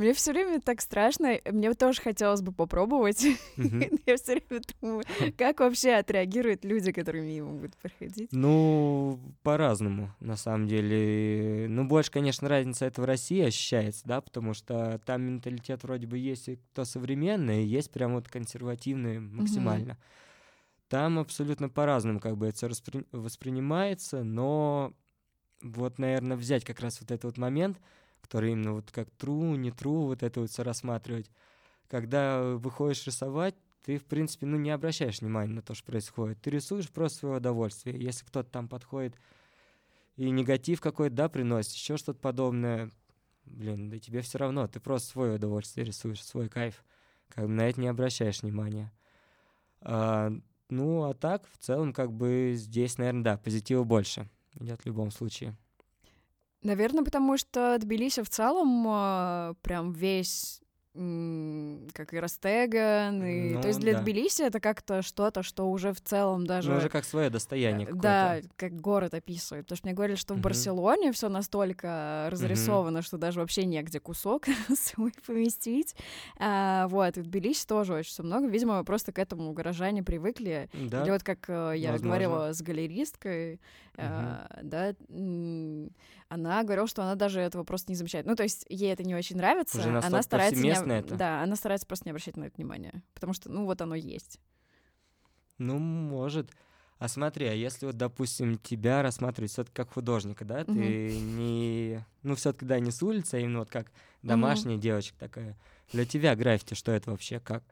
Мне 0.00 0.14
все 0.14 0.32
время 0.32 0.62
так 0.62 0.80
страшно. 0.80 1.38
Мне 1.44 1.74
тоже 1.74 2.00
хотелось 2.00 2.40
бы 2.40 2.52
попробовать. 2.52 3.22
Я 4.06 4.16
все 4.16 4.40
время 4.48 4.62
думаю, 4.80 5.04
как 5.36 5.60
вообще 5.60 5.92
отреагируют 5.92 6.64
люди, 6.64 6.90
которые 6.90 7.22
мимо 7.22 7.52
будут 7.52 7.76
проходить. 7.76 8.30
Ну, 8.32 9.20
по-разному, 9.42 10.10
на 10.18 10.36
самом 10.36 10.68
деле. 10.68 11.66
Ну, 11.68 11.84
больше, 11.84 12.10
конечно, 12.10 12.48
разница 12.48 12.86
это 12.86 13.02
в 13.02 13.04
России 13.04 13.42
ощущается, 13.42 14.06
да, 14.06 14.22
потому 14.22 14.54
что 14.54 15.02
там 15.04 15.20
менталитет 15.20 15.82
вроде 15.82 16.06
бы 16.06 16.16
есть 16.16 16.48
и 16.48 16.56
кто 16.56 16.86
современный, 16.86 17.62
и 17.62 17.66
есть 17.66 17.90
прям 17.90 18.14
вот 18.14 18.26
консервативный 18.26 19.20
максимально. 19.20 19.98
Там 20.88 21.18
абсолютно 21.18 21.68
по-разному 21.68 22.20
как 22.20 22.38
бы 22.38 22.46
это 22.46 22.68
распри- 22.68 23.06
воспринимается, 23.12 24.24
но 24.24 24.94
вот, 25.60 25.98
наверное, 25.98 26.38
взять 26.38 26.64
как 26.64 26.80
раз 26.80 27.02
вот 27.02 27.10
этот 27.10 27.24
вот 27.24 27.36
момент, 27.36 27.78
который 28.30 28.52
именно 28.52 28.74
вот 28.74 28.92
как 28.92 29.08
true, 29.18 29.56
не 29.56 29.70
true, 29.70 30.06
вот 30.06 30.22
это 30.22 30.40
вот 30.40 30.50
все 30.50 30.62
рассматривать. 30.62 31.28
Когда 31.88 32.40
выходишь 32.40 33.04
рисовать, 33.04 33.56
ты, 33.82 33.98
в 33.98 34.04
принципе, 34.04 34.46
ну, 34.46 34.56
не 34.56 34.70
обращаешь 34.70 35.20
внимания 35.20 35.52
на 35.52 35.62
то, 35.62 35.74
что 35.74 35.86
происходит. 35.86 36.40
Ты 36.40 36.50
рисуешь 36.50 36.88
просто 36.90 37.18
свое 37.18 37.38
удовольствие. 37.38 38.00
Если 38.00 38.24
кто-то 38.24 38.48
там 38.48 38.68
подходит 38.68 39.16
и 40.14 40.30
негатив 40.30 40.80
какой-то, 40.80 41.16
да, 41.16 41.28
приносит, 41.28 41.72
еще 41.72 41.96
что-то 41.96 42.20
подобное, 42.20 42.92
блин, 43.46 43.90
да 43.90 43.98
тебе 43.98 44.20
все 44.20 44.38
равно, 44.38 44.68
ты 44.68 44.78
просто 44.78 45.10
свое 45.10 45.34
удовольствие 45.34 45.84
рисуешь, 45.84 46.22
свой 46.22 46.48
кайф. 46.48 46.84
Как 47.30 47.46
бы 47.46 47.50
на 47.50 47.68
это 47.68 47.80
не 47.80 47.88
обращаешь 47.88 48.42
внимания. 48.42 48.92
А, 49.80 50.30
ну, 50.68 51.02
а 51.02 51.14
так, 51.14 51.48
в 51.50 51.58
целом, 51.58 51.92
как 51.92 52.12
бы 52.12 52.52
здесь, 52.54 52.96
наверное, 52.96 53.24
да, 53.24 53.36
позитива 53.38 53.82
больше 53.82 54.28
идет 54.60 54.82
в 54.82 54.86
любом 54.86 55.10
случае. 55.10 55.56
Наверное, 56.62 57.04
потому 57.04 57.36
что 57.38 57.76
Тбилиси 57.78 58.22
в 58.22 58.28
целом 58.28 58.84
а, 58.88 59.54
прям 59.62 59.92
весь 59.92 60.60
как 60.92 62.12
и 62.12 62.18
Растеган, 62.18 63.22
и... 63.24 63.54
Ну, 63.54 63.62
то 63.62 63.68
есть 63.68 63.78
для 63.78 63.92
да. 63.92 64.00
Тбилиси 64.00 64.42
это 64.42 64.58
как-то 64.58 65.02
что-то, 65.02 65.44
что 65.44 65.70
уже 65.70 65.92
в 65.92 66.00
целом 66.00 66.46
даже... 66.48 66.72
Ну, 66.72 66.78
уже 66.78 66.88
как 66.88 67.04
свое 67.04 67.30
достояние 67.30 67.88
Э. 67.88 67.92
Да, 67.94 68.36
как 68.56 68.80
город 68.80 69.14
описывает. 69.14 69.66
Потому 69.66 69.76
что 69.76 69.86
мне 69.86 69.94
говорили, 69.94 70.16
что 70.16 70.34
в 70.34 70.38
Мгм. 70.38 70.42
Барселоне 70.42 71.12
все 71.12 71.28
настолько 71.28 72.26
разрисовано, 72.30 73.02
что 73.02 73.18
даже 73.18 73.38
вообще 73.38 73.66
негде 73.66 74.00
кусок 74.00 74.46
свой 74.76 75.12
поместить. 75.24 75.94
А, 76.38 76.88
вот, 76.88 77.16
и 77.16 77.20
в 77.20 77.26
Тбилиси 77.28 77.66
тоже 77.66 77.94
очень 77.94 78.10
все 78.10 78.24
много. 78.24 78.48
Видимо, 78.48 78.82
просто 78.82 79.12
к 79.12 79.20
этому 79.20 79.52
горожане 79.52 80.02
привыкли. 80.02 80.68
Да. 80.72 81.04
Или 81.04 81.10
вот 81.12 81.22
как 81.22 81.48
э, 81.48 81.74
я 81.76 81.92
возможно. 81.92 82.08
говорила 82.08 82.52
с 82.52 82.60
галеристкой, 82.62 83.60
э, 83.96 84.46
да, 84.62 84.94
м, 85.08 85.90
она 86.30 86.62
говорила, 86.62 86.86
что 86.86 87.02
она 87.02 87.16
даже 87.16 87.40
этого 87.40 87.64
просто 87.64 87.90
не 87.90 87.96
замечает. 87.96 88.24
Ну, 88.24 88.36
то 88.36 88.44
есть 88.44 88.64
ей 88.68 88.92
это 88.92 89.02
не 89.02 89.16
очень 89.16 89.36
нравится. 89.36 89.78
Уже 89.78 89.98
она 89.98 90.22
старается 90.22 90.62
не, 90.62 90.70
это. 90.70 91.16
да, 91.16 91.42
она 91.42 91.56
старается 91.56 91.86
просто 91.86 92.06
не 92.06 92.12
обращать 92.12 92.36
на 92.36 92.44
это 92.44 92.56
внимания, 92.56 93.02
потому 93.14 93.32
что, 93.32 93.50
ну, 93.50 93.64
вот 93.64 93.82
оно 93.82 93.96
есть. 93.96 94.38
Ну, 95.58 95.78
может. 95.78 96.50
А 96.98 97.08
смотри, 97.08 97.46
а 97.46 97.52
если 97.52 97.86
вот, 97.86 97.96
допустим, 97.96 98.58
тебя 98.58 99.02
рассматривать 99.02 99.50
все-таки 99.50 99.74
как 99.74 99.92
художника, 99.92 100.44
да, 100.44 100.64
ты 100.64 100.72
не, 100.72 102.06
ну, 102.22 102.36
все-таки, 102.36 102.64
да, 102.64 102.78
не 102.78 102.92
с 102.92 103.02
улицы, 103.02 103.34
а 103.34 103.38
именно 103.38 103.60
вот 103.60 103.70
как 103.70 103.90
домашняя 104.22 104.78
девочка 104.78 105.18
такая. 105.18 105.58
Для 105.92 106.04
тебя 106.06 106.36
граффити, 106.36 106.74
что 106.74 106.92
это 106.92 107.10
вообще, 107.10 107.40
как? 107.40 107.64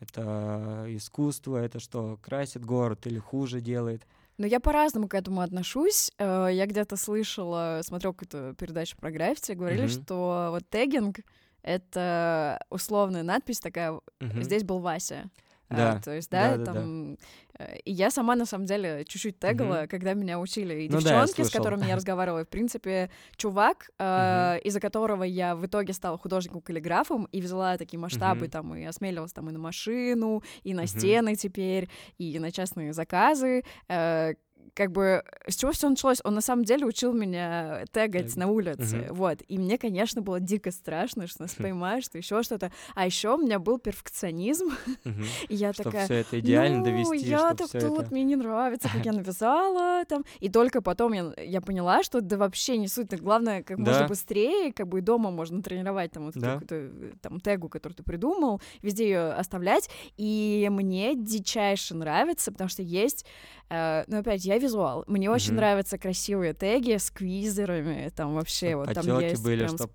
Это 0.00 0.86
искусство, 0.88 1.56
это 1.58 1.78
что, 1.78 2.18
красит 2.20 2.64
город 2.64 3.06
или 3.06 3.18
хуже 3.18 3.60
делает? 3.60 4.04
Ну, 4.38 4.46
я 4.46 4.60
по-разному 4.60 5.08
к 5.08 5.14
этому 5.14 5.40
отношусь. 5.40 6.10
Э, 6.18 6.48
Я 6.52 6.66
где-то 6.66 6.96
слышала, 6.96 7.80
смотрела 7.82 8.12
какую-то 8.12 8.54
передачу 8.54 8.96
про 8.98 9.10
граффити, 9.10 9.52
говорили, 9.52 9.82
Мгм. 9.86 9.88
что 9.90 10.48
вот 10.50 10.68
тегинг— 10.68 11.20
это 11.62 12.60
условная 12.70 13.22
надпись 13.22 13.60
такая, 13.60 13.98
здесь 14.20 14.62
был 14.64 14.80
Вася. 14.80 15.24
А, 15.68 15.74
Да, 15.76 16.00
то 16.00 16.14
есть, 16.14 16.30
да, 16.30 16.50
да-да-да. 16.56 16.72
там... 16.72 17.18
э, 17.58 17.78
И 17.84 17.92
я 17.92 18.10
сама, 18.10 18.36
на 18.36 18.46
самом 18.46 18.66
деле, 18.66 19.04
чуть-чуть 19.04 19.38
тегала, 19.40 19.86
когда 19.90 20.14
меня 20.14 20.38
учили 20.38 20.82
и 20.82 20.88
Ну 20.88 20.96
да, 20.96 21.00
девчонки, 21.00 21.30
с 21.32 21.34
слышал. 21.34 21.50
которыми 21.64 21.86
я 21.86 21.96
разговаривала. 21.96 22.44
В 22.44 22.48
принципе, 22.48 23.10
чувак, 23.36 23.90
э, 23.98 24.58
из-за 24.64 24.80
которого 24.80 25.24
я 25.24 25.54
в 25.56 25.66
итоге 25.66 25.92
стала 25.92 26.18
художником-каллиграфом 26.18 27.24
и 27.32 27.40
взяла 27.40 27.76
такие 27.78 27.98
масштабы 27.98 28.42
Мгм. 28.46 28.50
там 28.50 28.74
и 28.76 28.84
осмелилась 28.84 29.32
там 29.32 29.48
и 29.48 29.52
на 29.52 29.58
машину, 29.58 30.42
и 30.62 30.72
на 30.74 30.82
Мгм. 30.82 30.88
стены 30.88 31.34
теперь, 31.36 31.88
и 32.18 32.38
на 32.38 32.50
частные 32.52 32.92
заказы. 32.92 33.64
Э, 33.88 34.34
как 34.74 34.92
бы 34.92 35.22
с 35.48 35.56
чего 35.56 35.72
все 35.72 35.88
началось? 35.88 36.20
Он 36.24 36.34
на 36.34 36.40
самом 36.40 36.64
деле 36.64 36.86
учил 36.86 37.12
меня 37.12 37.84
тегать 37.92 38.12
Тегать. 38.26 38.36
на 38.36 38.46
улице, 38.48 38.96
Мгм. 38.96 39.14
вот. 39.14 39.38
И 39.48 39.58
мне, 39.58 39.78
конечно, 39.78 40.22
было 40.22 40.40
дико 40.40 40.70
страшно, 40.70 41.26
что 41.26 41.42
нас 41.42 41.54
поймают, 41.54 42.04
что 42.04 42.18
еще 42.18 42.42
что-то. 42.42 42.70
А 42.94 43.06
еще 43.06 43.34
у 43.34 43.38
меня 43.38 43.58
был 43.58 43.78
перфекционизм, 43.78 44.70
и 45.48 45.54
я 45.54 45.72
Чтобы 45.72 45.90
такая. 45.90 46.04
все 46.04 46.14
это 46.16 46.40
идеально 46.40 46.78
ну, 46.78 46.84
довести, 46.84 47.26
я 47.28 47.54
так 47.54 47.70
тут, 47.70 47.74
это... 47.74 48.08
мне 48.10 48.24
не 48.24 48.36
нравится, 48.36 48.88
как 48.92 49.04
я 49.04 49.12
написала 49.12 50.04
там. 50.06 50.24
И 50.40 50.48
только 50.48 50.80
потом 50.82 51.12
я, 51.12 51.32
я 51.38 51.60
поняла, 51.60 52.02
что 52.02 52.20
да 52.20 52.36
вообще 52.36 52.76
не 52.78 52.88
суть, 52.88 53.12
главное, 53.20 53.62
как 53.62 53.78
можно 53.78 54.06
быстрее, 54.08 54.72
как 54.72 54.88
бы 54.88 54.98
и 54.98 55.02
дома 55.02 55.30
можно 55.30 55.62
тренировать 55.62 56.12
там 56.12 56.24
вот 56.26 56.34
Да. 56.34 56.58
какую-то, 56.58 57.18
там 57.20 57.40
тегу, 57.40 57.68
которую 57.68 57.96
ты 57.96 58.02
придумал, 58.02 58.60
везде 58.82 59.04
ее 59.04 59.32
оставлять. 59.32 59.88
И 60.16 60.66
мне 60.70 61.14
дичайше 61.14 61.94
нравится, 61.94 62.52
потому 62.52 62.68
что 62.68 62.82
есть, 62.82 63.24
э, 63.70 64.04
ну 64.06 64.18
опять, 64.18 64.44
я 64.44 64.55
визуал, 64.58 65.04
мне 65.06 65.30
очень 65.30 65.52
Мгм. 65.52 65.56
нравятся 65.56 65.98
красивые 65.98 66.52
теги 66.54 66.96
с 66.96 67.10
квизерами, 67.10 68.10
там 68.14 68.34
вообще 68.34 68.70
Чтоб 68.70 68.86
вот 68.86 68.94
там 68.94 69.20
есть 69.20 69.42
были, 69.42 69.58
прям 69.60 69.68
с 69.68 69.74
всё 69.74 69.82
вот 69.84 69.92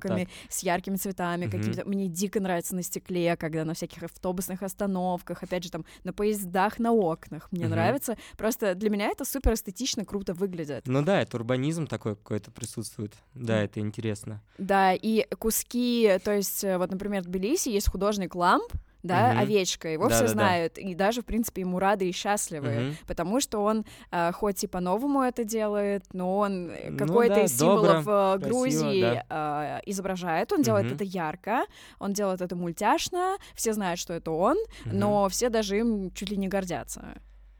потеками, 0.00 0.28
с 0.48 0.62
яркими 0.62 0.96
цветами 0.96 1.46
Мгм. 1.46 1.50
какими-то. 1.52 1.88
Мне 1.88 2.08
дико 2.08 2.40
нравится 2.40 2.74
на 2.74 2.82
стекле, 2.82 3.36
когда 3.36 3.64
на 3.64 3.74
всяких 3.74 4.02
автобусных 4.02 4.62
остановках, 4.62 5.42
опять 5.42 5.64
же 5.64 5.70
там 5.70 5.84
на 6.04 6.12
поездах, 6.12 6.78
на 6.78 6.92
окнах. 6.92 7.48
Мне 7.50 7.64
Мгм. 7.64 7.70
нравится. 7.72 8.16
Просто 8.36 8.74
для 8.74 8.90
меня 8.90 9.08
это 9.08 9.24
супер 9.24 9.54
эстетично, 9.54 10.04
круто 10.04 10.34
выглядит. 10.34 10.82
Ну 10.86 11.02
да, 11.02 11.20
это 11.22 11.36
урбанизм 11.36 11.86
такой 11.86 12.16
какой-то 12.16 12.50
присутствует. 12.50 13.14
Да, 13.34 13.58
М. 13.58 13.64
это 13.64 13.80
интересно. 13.80 14.42
Да, 14.58 14.92
и 14.94 15.26
куски, 15.38 16.18
то 16.24 16.32
есть, 16.34 16.64
э, 16.64 16.78
вот, 16.78 16.90
например, 16.90 17.22
в 17.22 17.26
Тбилиси 17.26 17.68
есть 17.70 17.88
художник 17.90 18.34
Ламп, 18.34 18.72
да, 19.02 19.30
Мгм. 19.30 19.38
овечка, 19.40 19.88
его 19.88 20.04
все 20.08 20.18
Да-да-да. 20.20 20.32
знают, 20.32 20.78
и 20.78 20.94
даже, 20.94 21.22
в 21.22 21.24
принципе, 21.24 21.62
ему 21.62 21.78
рады 21.78 22.08
и 22.08 22.12
счастливы, 22.12 22.70
Мгм. 22.70 22.96
потому 23.06 23.40
что 23.40 23.60
он 23.62 23.84
э, 24.10 24.32
хоть 24.32 24.64
и 24.64 24.66
по-новому 24.66 25.22
это 25.22 25.44
делает, 25.44 26.04
но 26.12 26.38
он 26.38 26.70
э, 26.70 26.90
Ну 26.90 26.96
какой-то 26.96 27.34
да, 27.34 27.44
из 27.44 27.56
символов 27.58 28.04
добро, 28.04 28.12
э, 28.34 28.38
красиво, 28.38 28.48
Грузии 28.48 29.22
э, 29.28 29.80
изображает, 29.86 30.52
он 30.52 30.62
делает 30.62 30.86
Мгм. 30.86 30.94
это 30.96 31.04
ярко, 31.04 31.64
он 31.98 32.12
делает 32.12 32.40
это 32.40 32.54
мультяшно, 32.56 33.36
все 33.54 33.72
знают, 33.72 33.98
что 33.98 34.14
это 34.14 34.30
он, 34.30 34.56
Мгм. 34.84 34.98
но 34.98 35.28
все 35.28 35.48
даже 35.48 35.78
им 35.78 36.10
чуть 36.12 36.30
ли 36.30 36.36
не 36.36 36.48
гордятся. 36.48 37.14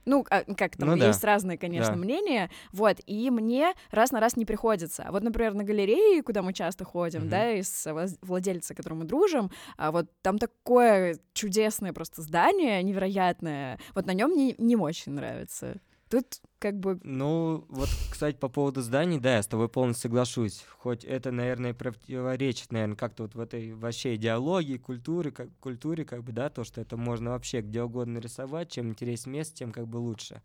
Ну, 0.04 0.24
а, 0.30 0.42
как 0.54 0.76
там, 0.76 0.88
Ну 0.90 0.96
да, 0.96 1.06
есть 1.08 1.22
разные, 1.24 1.56
конечно, 1.58 1.92
да. 1.92 1.96
мнения, 1.96 2.50
вот, 2.72 2.98
и 3.06 3.30
мне 3.30 3.72
раз 3.90 4.10
на 4.10 4.20
раз 4.20 4.36
не 4.36 4.44
приходится. 4.44 5.06
Вот, 5.10 5.22
например, 5.22 5.54
на 5.54 5.64
галереи, 5.64 6.20
куда 6.22 6.42
мы 6.42 6.52
часто 6.52 6.84
ходим, 6.84 7.20
Мгм. 7.22 7.30
да, 7.30 7.52
и 7.52 7.62
с 7.62 7.86
вла- 7.86 8.18
владельцем, 8.22 8.74
с 8.74 8.76
которым 8.76 8.98
мы 9.00 9.04
дружим, 9.04 9.50
а 9.76 9.92
вот 9.92 10.06
там 10.22 10.38
такое 10.38 11.18
чудесное 11.34 11.92
просто 11.92 12.22
здание, 12.22 12.82
невероятное, 12.82 13.78
вот 13.94 14.06
на 14.06 14.12
нем 14.12 14.30
мне 14.30 14.54
не 14.58 14.76
очень 14.76 15.12
нравится. 15.12 15.80
Тут 16.12 16.42
как 16.58 16.78
бы... 16.78 17.00
Ну, 17.04 17.64
вот, 17.70 17.88
кстати, 18.10 18.36
по 18.36 18.50
поводу 18.50 18.82
зданий, 18.82 19.18
да, 19.18 19.36
я 19.36 19.42
с 19.42 19.46
тобой 19.46 19.70
полностью 19.70 20.10
соглашусь. 20.10 20.62
Хоть 20.76 21.04
это, 21.04 21.32
наверное, 21.32 21.72
противоречит, 21.72 22.70
наверное, 22.70 22.96
как-то 22.96 23.22
вот 23.22 23.34
в 23.34 23.40
этой 23.40 23.72
вообще 23.72 24.16
идеологии, 24.16 24.76
культуре, 24.76 25.30
как, 25.30 25.48
культуре, 25.58 26.04
как 26.04 26.22
бы, 26.22 26.32
да, 26.32 26.50
то, 26.50 26.64
что 26.64 26.82
это 26.82 26.98
можно 26.98 27.30
вообще 27.30 27.62
где 27.62 27.82
угодно 27.82 28.18
рисовать, 28.18 28.70
чем 28.70 28.90
интереснее 28.90 29.38
место, 29.38 29.56
тем 29.56 29.72
как 29.72 29.86
бы 29.88 29.96
лучше. 29.96 30.42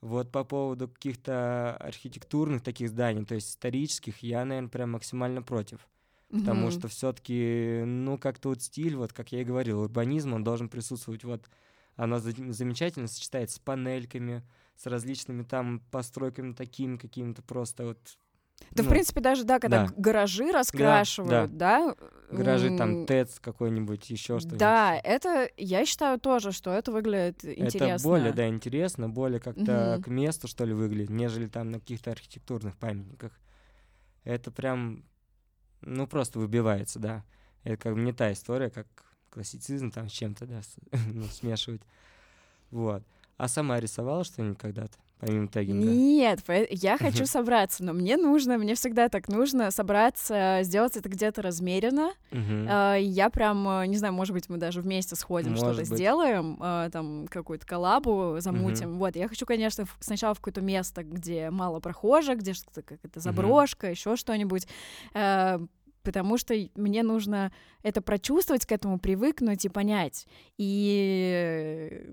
Вот 0.00 0.30
по 0.30 0.44
поводу 0.44 0.86
каких-то 0.86 1.76
архитектурных 1.78 2.62
таких 2.62 2.90
зданий, 2.90 3.24
то 3.24 3.34
есть 3.34 3.50
исторических, 3.50 4.22
я, 4.22 4.44
наверное, 4.44 4.70
прям 4.70 4.92
максимально 4.92 5.42
против. 5.42 5.80
Потому 6.30 6.68
мгм. 6.68 6.70
что 6.70 6.86
все-таки, 6.86 7.82
ну, 7.84 8.18
как-то 8.18 8.50
вот 8.50 8.62
стиль, 8.62 8.94
вот 8.94 9.12
как 9.12 9.32
я 9.32 9.40
и 9.40 9.44
говорил, 9.44 9.80
урбанизм, 9.80 10.32
он 10.32 10.44
должен 10.44 10.68
присутствовать, 10.68 11.24
вот, 11.24 11.50
оно 11.96 12.20
за- 12.20 12.52
замечательно 12.52 13.08
сочетается 13.08 13.56
с 13.56 13.58
панельками, 13.58 14.44
с 14.76 14.86
различными 14.86 15.42
там 15.42 15.80
постройками 15.90 16.52
такими 16.52 16.96
какими-то 16.96 17.42
просто 17.42 17.84
вот... 17.86 17.98
Да, 18.72 18.82
в 18.82 18.86
ну, 18.86 18.92
принципе, 18.92 19.20
даже, 19.20 19.44
да, 19.44 19.58
когда 19.58 19.86
да. 19.86 19.92
гаражи 19.96 20.50
раскрашивают, 20.50 21.56
да, 21.56 21.94
гаражи 22.30 22.68
м, 22.68 22.78
там 22.78 23.06
ТЭЦ 23.06 23.38
какой-нибудь, 23.40 24.08
еще 24.10 24.38
что-нибудь. 24.38 24.58
Да, 24.58 25.00
это, 25.02 25.50
я 25.56 25.84
считаю 25.84 26.18
тоже, 26.18 26.52
что 26.52 26.72
это 26.72 26.90
выглядит 26.90 27.44
интересно. 27.44 27.84
Это 27.86 28.02
более, 28.02 28.32
да, 28.32 28.48
интересно, 28.48 29.08
более 29.08 29.40
как-то 29.40 29.62
Мгм. 29.96 30.02
к 30.02 30.08
месту, 30.08 30.48
что 30.48 30.64
ли, 30.64 30.72
выглядит, 30.72 31.10
нежели 31.10 31.46
там 31.46 31.70
на 31.70 31.80
каких-то 31.80 32.10
архитектурных 32.10 32.76
памятниках. 32.76 33.32
Это 34.24 34.50
прям, 34.50 35.04
ну, 35.82 36.06
просто 36.06 36.38
выбивается, 36.38 36.98
да. 36.98 37.24
Это 37.62 37.76
как 37.76 37.94
бы 37.94 38.00
не 38.00 38.12
та 38.12 38.32
история, 38.32 38.70
как 38.70 38.86
классицизм 39.30 39.90
там 39.90 40.08
с 40.08 40.12
чем-то, 40.12 40.46
да, 40.46 40.60
ну, 41.12 41.24
смешивать. 41.24 41.82
Вот. 42.70 43.02
А 43.38 43.48
сама 43.48 43.78
рисовала 43.80 44.24
что-нибудь 44.24 44.58
когда-то, 44.58 44.96
помимо 45.20 45.46
тегинга? 45.48 45.86
Нет, 45.90 46.40
я 46.70 46.96
хочу 46.96 47.26
собраться, 47.26 47.84
но 47.84 47.92
мне 47.92 48.16
нужно, 48.16 48.56
мне 48.56 48.74
всегда 48.74 49.10
так 49.10 49.28
нужно 49.28 49.70
собраться, 49.70 50.60
сделать 50.62 50.96
это 50.96 51.08
где-то 51.10 51.42
размеренно. 51.42 52.12
А, 52.68 52.94
Я 52.96 53.28
прям, 53.28 53.68
э, 53.68 53.86
не 53.88 53.98
знаю, 53.98 54.14
может 54.14 54.32
быть, 54.32 54.48
мы 54.48 54.56
даже 54.56 54.80
вместе 54.80 55.16
сходим, 55.16 55.50
что-то 55.56 55.84
сделаем, 55.96 56.56
а, 56.60 56.88
там 56.88 57.26
какую-то 57.28 57.66
коллабу 57.66 58.36
замутим. 58.38 58.98
Вот, 58.98 59.16
я 59.16 59.28
хочу, 59.28 59.44
конечно, 59.44 59.84
сначала 60.00 60.32
в 60.34 60.38
какое-то 60.38 60.62
место, 60.62 61.02
где 61.04 61.50
мало 61.50 61.78
прохожих, 61.80 62.38
где 62.38 62.54
что-то 62.54 62.80
какая-то 62.80 63.20
заброшка, 63.20 63.90
еще 63.90 64.16
что-нибудь. 64.16 64.66
э, 65.14 65.58
Потому 66.02 66.38
что 66.38 66.54
мне 66.76 67.02
нужно 67.02 67.50
это 67.82 68.00
прочувствовать, 68.00 68.64
к 68.64 68.70
этому 68.70 69.00
привыкнуть 69.00 69.64
и 69.64 69.68
понять. 69.68 70.28
И 70.56 72.06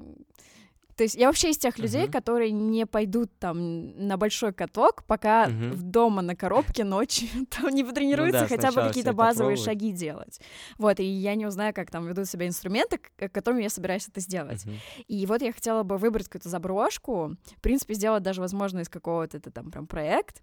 то 0.95 1.03
есть 1.03 1.15
я 1.15 1.27
вообще 1.27 1.49
из 1.51 1.57
тех 1.57 1.77
людей, 1.79 2.03
Мгм. 2.03 2.11
которые 2.11 2.51
не 2.51 2.85
пойдут 2.85 3.31
там 3.39 4.07
на 4.07 4.17
большой 4.17 4.53
каток, 4.53 5.03
пока 5.05 5.47
в 5.47 5.81
дома 5.81 6.21
на 6.21 6.35
коробке 6.35 6.83
ночью 6.83 7.27
там 7.49 7.69
не 7.73 7.83
потренируются 7.83 8.41
да, 8.41 8.47
хотя 8.47 8.71
бы 8.71 8.87
какие-то 8.87 9.13
базовые 9.13 9.55
пробовать. 9.55 9.65
шаги 9.65 9.91
делать. 9.91 10.39
Вот, 10.77 10.99
и 10.99 11.03
я 11.03 11.35
не 11.35 11.45
узнаю, 11.45 11.73
как 11.73 11.89
там 11.91 12.05
ведут 12.07 12.27
себя 12.27 12.47
инструменты, 12.47 12.99
которыми 13.31 13.63
я 13.63 13.69
собираюсь 13.69 14.07
это 14.07 14.19
сделать. 14.19 14.65
Мгм. 14.65 14.75
И 15.07 15.25
вот 15.25 15.41
я 15.41 15.51
хотела 15.53 15.83
бы 15.83 15.97
выбрать 15.97 16.27
какую-то 16.27 16.49
заброшку, 16.49 17.35
в 17.57 17.61
принципе, 17.61 17.93
сделать 17.93 18.23
даже, 18.23 18.41
возможно, 18.41 18.79
из 18.79 18.89
какого-то 18.89 19.37
это 19.37 19.51
там 19.51 19.71
прям 19.71 19.87
проект, 19.87 20.41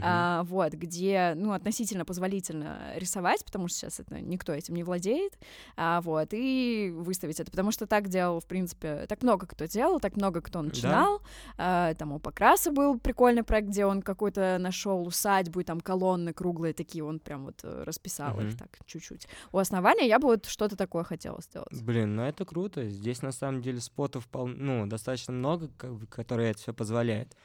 А, 0.00 0.42
вот, 0.44 0.72
где, 0.72 1.34
ну, 1.36 1.52
относительно 1.52 2.04
позволительно 2.04 2.92
рисовать, 2.96 3.44
потому 3.44 3.68
что 3.68 3.78
сейчас 3.78 4.00
это 4.00 4.20
никто 4.20 4.52
этим 4.52 4.74
не 4.74 4.84
владеет, 4.84 5.38
а, 5.76 6.00
вот, 6.00 6.28
и 6.32 6.92
выставить 6.94 7.40
это, 7.40 7.50
потому 7.50 7.72
что 7.72 7.86
так 7.86 8.08
делал, 8.08 8.40
в 8.40 8.46
принципе, 8.46 9.06
так 9.08 9.22
много 9.22 9.46
кто 9.46 9.66
делал, 9.66 10.00
так 10.00 10.16
много 10.16 10.40
кто 10.40 10.62
начинал. 10.62 11.22
Да. 11.56 11.94
Там 11.94 12.12
у 12.12 12.18
Покраса 12.18 12.70
был 12.70 12.98
прикольный 12.98 13.42
проект, 13.42 13.68
где 13.68 13.86
он 13.86 14.02
какой-то 14.02 14.58
нашел 14.58 15.06
усадьбу, 15.06 15.60
и 15.60 15.64
там 15.64 15.80
колонны 15.80 16.32
круглые 16.32 16.74
такие, 16.74 17.04
он 17.04 17.18
прям 17.18 17.46
вот 17.46 17.60
э, 17.62 17.84
расписал 17.84 18.36
угу. 18.36 18.46
их 18.46 18.56
так 18.56 18.68
чуть-чуть. 18.86 19.26
У 19.52 19.58
основания 19.58 20.06
я 20.06 20.18
бы 20.18 20.28
вот 20.28 20.46
что-то 20.46 20.76
такое 20.76 21.04
хотела 21.04 21.40
сделать. 21.40 21.82
Блин, 21.82 22.16
ну 22.16 22.22
это 22.22 22.44
круто. 22.44 22.88
Здесь 22.88 23.22
на 23.22 23.32
самом 23.32 23.62
деле 23.62 23.80
спотов 23.80 24.26
пол... 24.28 24.46
ну, 24.46 24.86
достаточно 24.86 25.32
много, 25.32 25.68
которые 26.08 26.50
это 26.50 26.60
все 26.60 26.72
позволяет. 26.72 27.36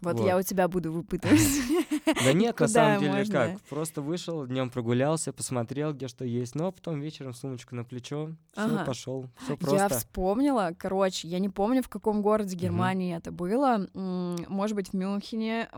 Вот, 0.00 0.18
вот 0.18 0.26
я 0.26 0.36
у 0.36 0.42
тебя 0.42 0.68
буду 0.68 0.92
выпытывать. 0.92 1.40
Да 2.24 2.32
нет, 2.32 2.58
на 2.58 2.68
самом 2.68 3.00
деле 3.00 3.24
как. 3.26 3.60
Просто 3.62 4.02
вышел, 4.02 4.46
днем 4.46 4.70
прогулялся, 4.70 5.32
посмотрел, 5.32 5.92
где 5.92 6.08
что 6.08 6.24
есть, 6.24 6.54
но 6.54 6.72
потом 6.72 7.00
вечером 7.00 7.32
сумочку 7.32 7.74
на 7.74 7.84
плечо, 7.84 8.30
все, 8.52 8.84
пошел. 8.84 9.26
Все 9.44 9.56
просто. 9.56 9.76
Я 9.76 9.88
вспомнила, 9.88 10.72
короче, 10.76 11.28
я 11.28 11.38
не 11.38 11.48
помню, 11.48 11.82
в 11.82 11.88
каком 11.88 12.22
городе 12.22 12.56
Германии 12.56 13.16
это 13.16 13.30
было. 13.30 13.86
Может 13.94 14.74
быть, 14.76 14.88
в 14.88 14.94
Мюнхене 14.94 15.68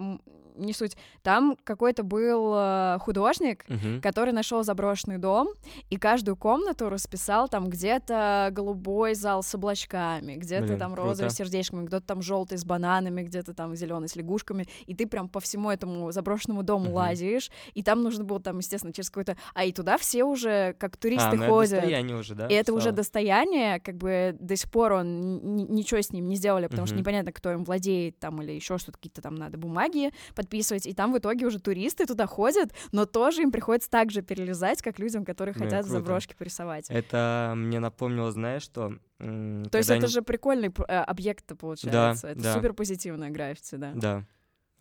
не 0.55 0.73
суть. 0.73 0.97
Там 1.23 1.57
какой-то 1.65 2.03
был 2.03 2.53
э, 2.55 2.99
художник, 3.01 3.65
uh-huh. 3.69 4.01
который 4.01 4.33
нашел 4.33 4.63
заброшенный 4.63 5.19
дом 5.19 5.49
и 5.91 5.97
каждую 5.97 6.37
комнату 6.37 6.89
расписал 6.89 7.49
там 7.49 7.69
где-то 7.69 8.51
голубой 8.53 9.15
зал 9.15 9.43
с 9.43 9.55
облачками, 9.55 10.37
где-то 10.37 10.77
там 10.77 10.95
розовый 10.95 11.31
с 11.31 11.35
сердечками, 11.35 11.87
где-то 11.87 12.07
там 12.07 12.23
желтый 12.23 12.59
с 12.59 12.65
бананами, 12.65 13.23
где-то 13.23 13.55
там 13.55 13.75
зеленый 13.75 14.09
с 14.09 14.17
лягушками, 14.17 14.67
и 14.87 14.95
ты 14.95 15.07
прям 15.07 15.29
по 15.29 15.41
всему 15.41 15.71
этому 15.71 16.13
заброшенному 16.13 16.63
дому 16.63 16.91
uh-huh. 16.91 16.95
лазишь, 16.95 17.51
и 17.75 17.83
там 17.83 18.03
нужно 18.03 18.25
было 18.25 18.41
там, 18.41 18.59
естественно, 18.59 18.93
через 18.93 19.11
какой-то... 19.11 19.37
А 19.55 19.65
и 19.65 19.73
туда 19.73 19.99
все 19.99 20.25
уже 20.25 20.75
как 20.79 20.97
туристы 20.97 21.29
а, 21.29 21.35
ну 21.35 21.47
ходят. 21.47 21.85
Это 21.85 21.89
уже, 22.15 22.35
да? 22.35 22.47
И 22.47 22.55
это 22.55 22.73
уже 22.73 22.93
достояние, 22.93 23.81
как 23.81 23.97
бы 23.97 24.37
до 24.39 24.57
сих 24.57 24.71
пор 24.71 24.93
он 24.93 25.67
ничего 25.69 26.01
с 26.01 26.13
ним 26.13 26.29
не 26.29 26.37
сделали, 26.37 26.67
потому 26.67 26.85
uh-huh. 26.87 26.91
что 26.91 26.99
непонятно, 26.99 27.33
кто 27.33 27.51
им 27.53 27.65
владеет 27.65 28.19
там 28.19 28.41
или 28.43 28.53
еще 28.53 28.79
что-то, 28.79 28.99
какие-то 28.99 29.23
там 29.23 29.35
надо 29.35 29.59
бумаги 29.59 30.13
подписывать, 30.45 30.87
и 30.87 30.93
там 30.93 31.13
в 31.13 31.19
итоге 31.19 31.47
уже 31.47 31.59
туристы 31.59 32.07
туда 32.07 32.27
ходят, 32.27 32.73
но 32.93 33.07
тоже 33.07 33.43
им 33.43 33.51
приходится 33.51 33.91
так 33.91 34.11
же 34.11 34.23
перелезать, 34.23 34.83
как 34.83 34.99
людям, 34.99 35.25
которые 35.25 35.55
ну, 35.57 35.65
хотят 35.65 35.87
заброшки 35.87 36.35
порисовать. 36.35 36.87
Это 36.91 37.55
мне 37.57 37.81
напомнило, 37.81 38.31
знаешь, 38.31 38.63
что... 38.63 38.99
То 39.19 39.79
есть 39.79 39.91
это 39.91 40.07
же 40.07 40.23
прикольный 40.23 40.73
э, 40.89 40.97
объект 40.97 41.47
получается, 41.59 42.27
да, 42.27 42.33
это 42.33 42.43
да. 42.43 42.55
супер 42.55 42.75
позитивная 42.75 43.31
граффити, 43.31 43.77
да? 43.77 43.93
Да, 43.95 44.25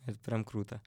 это 0.06 0.18
прям 0.20 0.44
круто. 0.44 0.80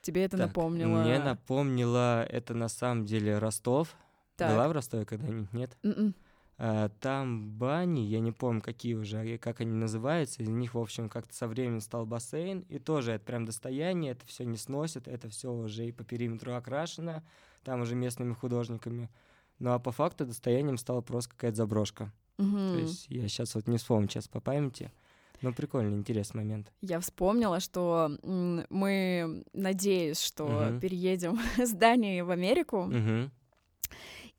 Тебе 0.00 0.24
это 0.24 0.36
так, 0.36 0.48
напомнило? 0.48 1.02
Мне 1.02 1.18
напомнило 1.18 2.24
это 2.24 2.54
на 2.54 2.68
самом 2.68 3.04
деле 3.04 3.38
Ростов. 3.38 3.94
Так. 4.36 4.50
Была 4.50 4.68
в 4.68 4.72
Ростове 4.72 5.04
когда-нибудь, 5.04 5.52
нет? 5.52 5.76
Mm-mm. 5.82 6.14
А, 6.64 6.90
там 7.00 7.50
бани, 7.50 8.02
я 8.02 8.20
не 8.20 8.30
помню, 8.30 8.62
какие 8.62 8.94
уже, 8.94 9.36
как 9.38 9.60
они 9.60 9.72
называются, 9.72 10.44
из 10.44 10.48
них, 10.48 10.74
в 10.74 10.78
общем, 10.78 11.08
как-то 11.08 11.34
со 11.34 11.48
временем 11.48 11.80
стал 11.80 12.06
бассейн, 12.06 12.60
и 12.68 12.78
тоже 12.78 13.10
это 13.10 13.24
прям 13.24 13.44
достояние, 13.44 14.12
это 14.12 14.24
все 14.26 14.44
не 14.44 14.56
сносит, 14.56 15.08
это 15.08 15.28
все 15.28 15.52
уже 15.52 15.88
и 15.88 15.90
по 15.90 16.04
периметру 16.04 16.54
окрашено, 16.54 17.24
там 17.64 17.80
уже 17.80 17.96
местными 17.96 18.32
художниками. 18.32 19.10
Ну 19.58 19.72
а 19.72 19.80
по 19.80 19.90
факту 19.90 20.24
достоянием 20.24 20.76
стала 20.76 21.00
просто 21.00 21.30
какая-то 21.30 21.56
заброшка. 21.56 22.12
Угу. 22.38 22.48
То 22.48 22.78
есть 22.78 23.06
я 23.08 23.26
сейчас 23.26 23.56
вот 23.56 23.66
не 23.66 23.78
вспомню 23.78 24.08
сейчас 24.08 24.28
по 24.28 24.38
памяти. 24.38 24.92
Ну, 25.40 25.52
прикольный, 25.52 25.96
интересный 25.96 26.44
момент. 26.44 26.72
Я 26.80 27.00
вспомнила, 27.00 27.58
что 27.58 28.16
мы, 28.22 29.44
надеюсь, 29.52 30.20
что 30.20 30.44
угу. 30.44 30.78
переедем 30.78 31.40
с 31.56 31.72
Дании 31.72 32.20
в 32.20 32.30
Америку. 32.30 32.82
Угу. 32.84 33.30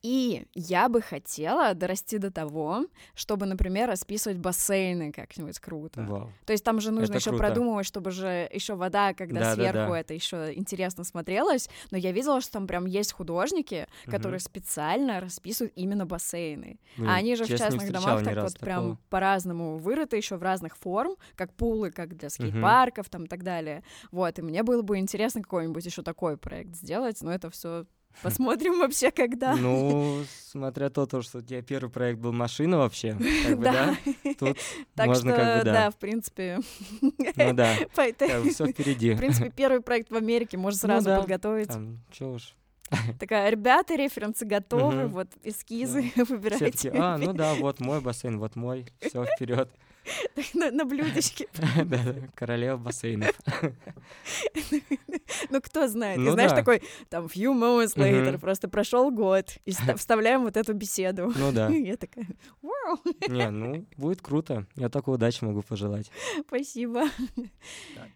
И 0.03 0.45
я 0.53 0.89
бы 0.89 1.01
хотела 1.01 1.73
дорасти 1.73 2.17
до 2.17 2.29
того, 2.29 2.85
чтобы, 3.15 3.45
например, 3.45 3.87
расписывать 3.87 4.37
бассейны 4.37 5.13
как-нибудь 5.13 5.57
круто. 5.59 6.01
Вау. 6.01 6.29
То 6.45 6.51
есть 6.51 6.65
там 6.65 6.81
же 6.81 6.91
нужно 6.91 7.15
еще 7.15 7.35
продумывать, 7.37 7.85
чтобы 7.85 8.11
же 8.11 8.49
еще 8.51 8.75
вода, 8.75 9.13
когда 9.13 9.39
да, 9.39 9.53
сверху 9.55 9.77
да, 9.77 9.89
да. 9.89 9.99
это 9.99 10.13
еще 10.13 10.53
интересно 10.53 11.05
смотрелось. 11.05 11.69
Но 11.89 11.97
я 11.97 12.11
видела, 12.11 12.41
что 12.41 12.51
там 12.51 12.67
прям 12.67 12.85
есть 12.85 13.13
художники, 13.13 13.87
угу. 14.03 14.11
которые 14.11 14.41
специально 14.41 15.21
расписывают 15.21 15.71
именно 15.77 16.05
бассейны. 16.05 16.79
Блин, 16.97 17.09
а 17.09 17.15
они 17.15 17.37
же 17.37 17.45
в 17.45 17.47
частных 17.47 17.89
домах 17.89 18.25
так 18.25 18.35
вот 18.35 18.53
такого. 18.53 18.65
прям 18.65 18.97
по-разному 19.09 19.77
вырыты 19.77 20.17
еще 20.17 20.35
в 20.35 20.43
разных 20.43 20.75
форм, 20.75 21.15
как 21.35 21.53
пулы, 21.53 21.91
как 21.91 22.17
для 22.17 22.29
скейт-парков 22.29 23.05
угу. 23.05 23.11
там 23.11 23.23
и 23.23 23.27
так 23.29 23.43
далее. 23.43 23.83
Вот, 24.11 24.37
и 24.37 24.41
мне 24.41 24.63
было 24.63 24.81
бы 24.81 24.97
интересно 24.97 25.41
какой-нибудь 25.41 25.85
еще 25.85 26.01
такой 26.01 26.35
проект 26.35 26.75
сделать, 26.75 27.21
но 27.21 27.31
это 27.33 27.49
все 27.49 27.85
Посмотрим 28.21 28.79
вообще, 28.79 29.11
когда. 29.11 29.55
Ну, 29.55 30.23
смотря 30.47 30.89
то, 30.89 31.05
то, 31.05 31.21
что 31.21 31.39
у 31.39 31.41
тебя 31.41 31.61
первый 31.61 31.89
проект 31.89 32.19
был 32.19 32.31
машина 32.31 32.77
вообще, 32.77 33.17
как 33.47 33.57
бы, 33.57 33.63
да? 33.63 33.95
Тут 34.39 34.57
так 34.95 35.07
можно 35.07 35.31
что, 35.31 35.41
как 35.41 35.59
бы, 35.59 35.65
да. 35.65 35.73
да, 35.73 35.91
в 35.91 35.97
принципе. 35.97 36.59
Ну 37.01 37.53
да, 37.53 37.75
все 38.49 38.67
впереди. 38.67 39.13
В 39.13 39.17
принципе, 39.17 39.51
первый 39.55 39.81
проект 39.81 40.11
в 40.11 40.15
Америке 40.15 40.57
можно 40.57 40.87
ну 40.87 41.01
сразу 41.01 41.21
подготовить. 41.21 41.71
Чё 42.11 42.33
уж. 42.33 42.55
Такая, 43.19 43.49
ребята, 43.49 43.95
референсы 43.95 44.45
готовы, 44.45 45.07
вот 45.07 45.27
эскизы 45.43 46.11
выбирайте. 46.15 46.91
а, 46.95 47.17
ну 47.17 47.33
да, 47.33 47.55
вот 47.55 47.79
мой 47.79 48.01
бассейн, 48.01 48.37
вот 48.37 48.55
мой, 48.55 48.85
все 49.01 49.25
вперед. 49.25 49.69
на, 50.53 50.71
на 50.71 50.85
блюдечке. 50.85 51.47
Да, 51.85 51.99
королева 52.35 52.77
бассейнов. 52.77 53.31
Ну, 55.49 55.61
кто 55.61 55.87
знает. 55.87 56.19
Ну, 56.19 56.31
знаешь, 56.31 56.51
такой, 56.51 56.81
там, 57.09 57.25
few 57.25 57.53
moments 57.53 57.95
later, 57.95 58.37
просто 58.39 58.67
прошел 58.67 59.11
год, 59.11 59.57
и 59.65 59.71
вставляем 59.71 60.43
вот 60.43 60.57
эту 60.57 60.73
беседу. 60.73 61.31
Ну 61.35 61.51
да. 61.51 61.69
Я 61.69 61.97
такая, 61.97 62.27
вау. 62.61 62.99
Не, 63.27 63.49
ну, 63.49 63.85
будет 63.97 64.21
круто. 64.21 64.65
Я 64.75 64.89
только 64.89 65.09
удачи 65.09 65.43
могу 65.43 65.61
пожелать. 65.61 66.11
Спасибо. 66.47 67.03
Так. 67.95 68.09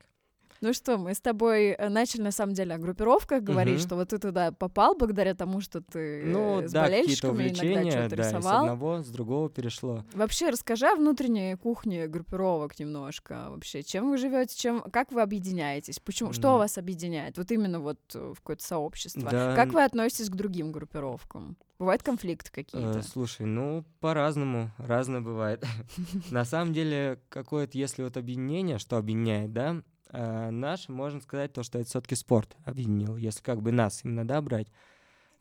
Ну 0.62 0.74
что, 0.74 0.98
мы 0.98 1.14
с 1.14 1.20
тобой 1.20 1.70
э, 1.70 1.90
начали 1.90 2.22
на 2.22 2.32
самом 2.32 2.54
деле 2.54 2.76
о 2.76 2.78
группировках 2.78 3.44
говорить, 3.44 3.80
угу. 3.80 3.84
что 3.84 3.96
вот 3.96 4.10
ты 4.10 4.18
туда 4.18 4.52
попал 4.52 4.96
благодаря 4.96 5.36
тому, 5.36 5.62
что 5.62 5.82
ты 5.82 6.24
ну, 6.26 6.68
с 6.68 6.72
да, 6.72 6.84
болельщиками 6.84 7.50
иногда 7.50 7.92
что-то 7.92 8.16
да, 8.16 8.24
рисовал. 8.24 8.42
с 8.42 8.62
одного, 8.62 9.04
с 9.04 9.08
другого 9.08 9.50
перешло. 9.50 10.04
Вообще, 10.14 10.50
расскажи 10.50 10.88
о 10.88 10.96
внутренней 10.96 11.56
кухне 11.56 12.08
группировок 12.08 12.80
немножко. 12.80 13.48
Вообще, 13.50 13.84
чем 13.84 14.10
вы 14.10 14.18
живете, 14.18 14.58
чем, 14.58 14.82
как 14.82 15.12
вы 15.12 15.22
объединяетесь, 15.22 16.00
почему, 16.00 16.34
что 16.34 16.58
вас 16.58 16.78
объединяет? 16.78 17.38
Вот 17.38 17.52
именно 17.52 17.80
вот 17.80 18.00
в 18.14 18.36
какое-то 18.36 18.64
сообщество. 18.64 19.30
Да. 19.30 19.56
Как 19.56 19.74
вы 19.74 19.84
относитесь 19.84 20.30
к 20.30 20.36
другим 20.36 20.72
группировкам? 20.72 21.58
Бывают 21.80 22.02
конфликты 22.02 22.52
какие-то? 22.52 23.00
Э, 23.00 23.04
слушай, 23.04 23.46
ну, 23.46 23.86
по-разному, 24.00 24.72
разное 24.78 25.22
бывает. 25.22 25.64
На 26.32 26.44
самом 26.44 26.74
деле, 26.74 27.22
какое-то, 27.30 27.78
если 27.78 28.02
вот 28.02 28.18
объединение, 28.18 28.80
что 28.80 28.98
объединяет, 28.98 29.54
да, 29.54 29.84
э, 30.12 30.50
наш, 30.50 30.90
можно 30.90 31.22
сказать, 31.22 31.54
то, 31.54 31.64
что 31.64 31.80
это 31.80 31.90
все-таки 31.90 32.16
спорт 32.16 32.56
объединил, 32.66 33.18
если 33.18 33.42
как 33.42 33.62
бы 33.62 33.72
нас 33.72 34.04
именно, 34.04 34.28
да, 34.28 34.42
брать. 34.42 34.68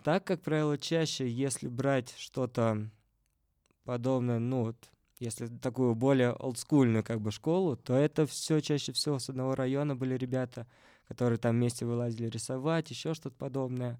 Так, 0.02 0.24
как 0.24 0.42
правило, 0.42 0.78
чаще, 0.78 1.28
если 1.28 1.68
брать 1.68 2.14
что-то 2.16 2.88
подобное, 3.84 4.38
ну, 4.38 4.64
вот, 4.64 4.76
если 5.18 5.46
такую 5.46 5.94
более 5.94 6.32
олдскульную 6.32 7.02
как 7.02 7.20
бы 7.20 7.30
школу, 7.30 7.76
то 7.76 7.94
это 7.94 8.26
все 8.26 8.60
чаще 8.60 8.92
всего 8.92 9.18
с 9.18 9.30
одного 9.30 9.54
района 9.54 9.96
были 9.96 10.16
ребята, 10.16 10.66
которые 11.08 11.38
там 11.38 11.56
вместе 11.56 11.86
вылазили 11.86 12.28
рисовать, 12.28 12.90
еще 12.90 13.14
что-то 13.14 13.36
подобное. 13.36 13.98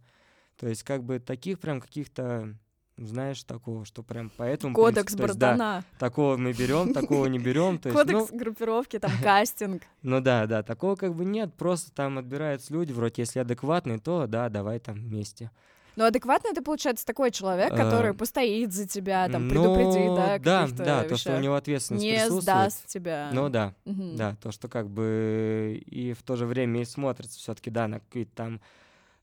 То 0.56 0.68
есть 0.68 0.82
как 0.82 1.04
бы 1.04 1.18
таких 1.18 1.60
прям 1.60 1.80
каких-то 1.80 2.56
знаешь, 2.96 3.42
такого, 3.44 3.84
что 3.84 4.02
прям 4.02 4.30
поэтому... 4.36 4.74
Кодекс 4.74 5.14
принципе, 5.14 5.38
братана. 5.40 5.76
Есть, 5.76 5.86
да, 5.92 5.98
такого 5.98 6.36
мы 6.36 6.52
берем, 6.52 6.92
такого 6.94 7.26
не 7.26 7.38
берем. 7.38 7.78
Кодекс 7.78 8.30
ну, 8.30 8.38
группировки, 8.38 8.98
там 8.98 9.10
кастинг. 9.22 9.82
Ну 10.02 10.20
да, 10.20 10.46
да, 10.46 10.62
такого 10.62 10.96
как 10.96 11.14
бы 11.14 11.24
нет, 11.24 11.52
просто 11.54 11.92
там 11.92 12.18
отбираются 12.18 12.72
люди, 12.72 12.92
вроде 12.92 13.22
если 13.22 13.40
адекватный, 13.40 13.98
то 13.98 14.26
да, 14.26 14.48
давай 14.48 14.78
там 14.78 14.96
вместе. 14.96 15.50
Но 15.96 16.04
адекватный 16.04 16.50
это 16.50 16.62
получается 16.62 17.06
такой 17.06 17.30
человек, 17.30 17.72
э, 17.72 17.76
который 17.76 18.12
постоит 18.12 18.72
за 18.72 18.86
тебя, 18.86 19.28
там, 19.30 19.48
предупредит, 19.48 20.08
ну, 20.08 20.16
да, 20.16 20.38
Да, 20.38 20.68
да, 20.68 21.04
то, 21.04 21.16
что 21.16 21.34
у 21.34 21.40
него 21.40 21.54
ответственность 21.54 22.04
Не 22.04 22.30
сдаст 22.30 22.86
тебя. 22.86 23.30
Ну 23.32 23.48
да, 23.48 23.74
да, 23.84 24.36
то, 24.42 24.52
что 24.52 24.68
как 24.68 24.88
бы 24.88 25.82
и 25.86 26.12
в 26.12 26.22
то 26.22 26.36
же 26.36 26.46
время 26.46 26.82
и 26.82 26.84
смотрится 26.84 27.38
все 27.38 27.54
таки 27.54 27.70
да, 27.70 27.88
на 27.88 28.00
какие-то 28.00 28.32
там 28.34 28.60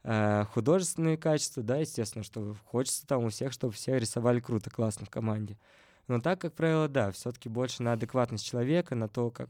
Э, 0.06 0.46
художественные 0.52 1.18
качества, 1.18 1.64
да, 1.64 1.78
естественно, 1.78 2.24
что 2.24 2.56
хочется 2.66 3.08
там 3.08 3.24
у 3.24 3.30
всех, 3.30 3.54
чтобы 3.54 3.74
все 3.74 3.98
рисовали 3.98 4.42
круто, 4.42 4.70
классно 4.70 5.06
в 5.06 5.10
команде. 5.10 5.58
Но 6.08 6.20
так, 6.20 6.42
как 6.42 6.54
правило, 6.54 6.90
да, 6.90 7.12
все-таки 7.12 7.48
больше 7.48 7.84
на 7.84 7.94
адекватность 7.94 8.46
человека, 8.46 8.96
на 8.96 9.08
то, 9.08 9.32
как 9.32 9.50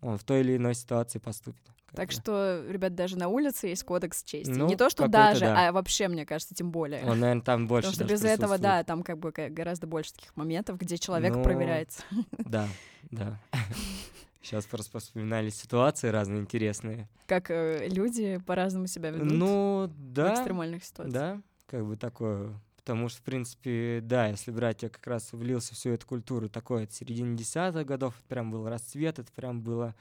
он 0.00 0.18
в 0.18 0.24
той 0.24 0.40
или 0.40 0.56
иной 0.56 0.74
ситуации 0.74 1.20
поступит. 1.20 1.62
Так 1.94 2.08
бы. 2.08 2.12
что, 2.12 2.64
ребят, 2.68 2.94
даже 2.94 3.16
на 3.16 3.28
улице 3.28 3.68
есть 3.68 3.84
кодекс 3.84 4.24
чести. 4.24 4.50
Ну, 4.50 4.66
Не 4.66 4.76
то, 4.76 4.90
что 4.90 5.06
даже, 5.06 5.40
да. 5.40 5.68
а 5.68 5.72
вообще, 5.72 6.08
мне 6.08 6.26
кажется, 6.26 6.54
тем 6.54 6.72
более. 6.72 7.04
Он, 7.04 7.20
наверное, 7.20 7.42
там 7.42 7.68
больше 7.68 7.92
Потому 7.92 8.08
что 8.08 8.14
без 8.14 8.24
этого, 8.24 8.58
да, 8.58 8.82
там 8.82 9.02
как 9.02 9.18
бы 9.18 9.30
гораздо 9.30 9.86
больше 9.86 10.14
таких 10.14 10.34
моментов, 10.34 10.78
где 10.78 10.98
человек 10.98 11.36
ну, 11.36 11.42
проверяется. 11.44 12.02
Да, 12.38 12.66
да. 13.10 13.38
Сейчас 14.42 14.66
просто 14.66 14.98
вспоминали 14.98 15.50
ситуации 15.50 16.08
разные 16.08 16.40
интересные. 16.40 17.08
Как 17.26 17.50
э, 17.50 17.88
люди 17.88 18.38
по-разному 18.44 18.88
себя 18.88 19.10
ведут 19.10 19.30
ну, 19.30 19.90
да, 19.96 20.30
в 20.30 20.34
экстремальных 20.34 20.84
ситуациях. 20.84 21.14
Да, 21.14 21.42
как 21.66 21.86
бы 21.86 21.96
такое. 21.96 22.60
Потому 22.76 23.08
что, 23.08 23.20
в 23.20 23.22
принципе, 23.22 24.00
да, 24.02 24.26
если 24.26 24.50
брать, 24.50 24.82
я 24.82 24.88
как 24.88 25.06
раз 25.06 25.32
влился 25.32 25.74
в 25.74 25.76
всю 25.76 25.90
эту 25.90 26.04
культуру 26.04 26.48
такой 26.48 26.84
от 26.84 26.92
середины 26.92 27.36
десятых 27.36 27.86
годов, 27.86 28.14
это 28.18 28.26
прям 28.26 28.50
был 28.50 28.68
расцвет, 28.68 29.20
это 29.20 29.30
прям 29.32 29.62
было 29.62 29.94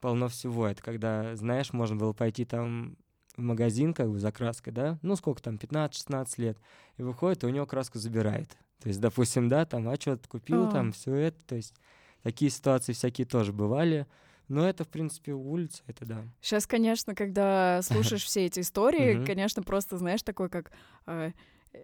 полно 0.00 0.28
всего. 0.28 0.66
Это 0.66 0.82
когда, 0.82 1.36
знаешь, 1.36 1.74
можно 1.74 1.96
было 1.96 2.14
пойти 2.14 2.46
там 2.46 2.96
в 3.36 3.42
магазин 3.42 3.92
как 3.92 4.10
бы 4.10 4.18
за 4.18 4.32
краской, 4.32 4.72
да, 4.72 4.98
ну 5.02 5.16
сколько 5.16 5.42
там, 5.42 5.56
15-16 5.56 6.28
лет, 6.38 6.58
и 6.96 7.02
выходит, 7.02 7.42
и 7.42 7.46
у 7.46 7.50
него 7.50 7.66
краску 7.66 7.98
забирает. 7.98 8.56
То 8.80 8.88
есть, 8.88 9.00
допустим, 9.00 9.48
да, 9.48 9.66
там, 9.66 9.88
а 9.88 9.96
что 9.96 10.16
ты 10.16 10.28
купил, 10.28 10.68
А. 10.68 10.70
там, 10.70 10.92
все 10.92 11.14
это, 11.14 11.38
то 11.46 11.56
есть 11.56 11.74
такие 12.24 12.50
ситуации 12.50 12.92
всякие 12.92 13.26
тоже 13.26 13.52
бывали, 13.52 14.06
но 14.48 14.68
это, 14.68 14.82
в 14.84 14.88
принципе, 14.88 15.32
улица, 15.32 15.82
это 15.86 16.04
да. 16.04 16.24
Сейчас, 16.40 16.66
конечно, 16.66 17.14
когда 17.14 17.80
слушаешь 17.84 18.24
все 18.24 18.46
эти 18.46 18.58
истории, 18.60 19.24
конечно, 19.24 19.62
просто, 19.62 19.96
знаешь, 19.98 20.22
такой 20.22 20.48
как 20.48 20.72
э, 21.06 21.30
э, 21.72 21.78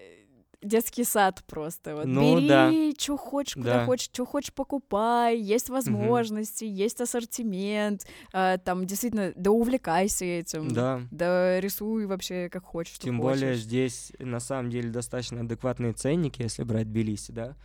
детский 0.62 1.05
сад 1.05 1.42
просто. 1.46 1.94
Вот 1.96 2.05
Ну, 2.07 2.38
да. 2.46 2.68
бери, 2.70 2.94
что 2.98 3.16
хочешь, 3.16 3.55
куда 3.55 3.79
Да. 3.79 3.85
хочешь, 3.87 4.11
что 4.12 4.26
хочешь, 4.26 4.53
покупай, 4.53 5.38
есть 5.38 5.70
возможности, 5.70 6.64
есть 6.64 7.00
ассортимент, 7.00 8.07
э, 8.35 8.59
там 8.62 8.87
действительно, 8.87 9.33
да 9.37 9.50
увлекайся 9.53 10.24
этим. 10.26 10.68
Да, 10.74 11.00
Да 11.11 11.59
рисуй 11.61 12.05
вообще 12.07 12.50
как 12.50 12.64
хочешь. 12.64 12.98
Тем 12.98 13.20
более 13.20 13.53
хочешь. 13.53 13.64
здесь 13.64 14.12
на 14.18 14.40
самом 14.40 14.68
деле 14.70 14.90
достаточно 14.90 15.40
адекватные 15.40 15.92
ценники, 15.94 16.42
если 16.42 16.62
брать 16.64 16.88
Тбилиси, 16.90 17.33
да. 17.33 17.57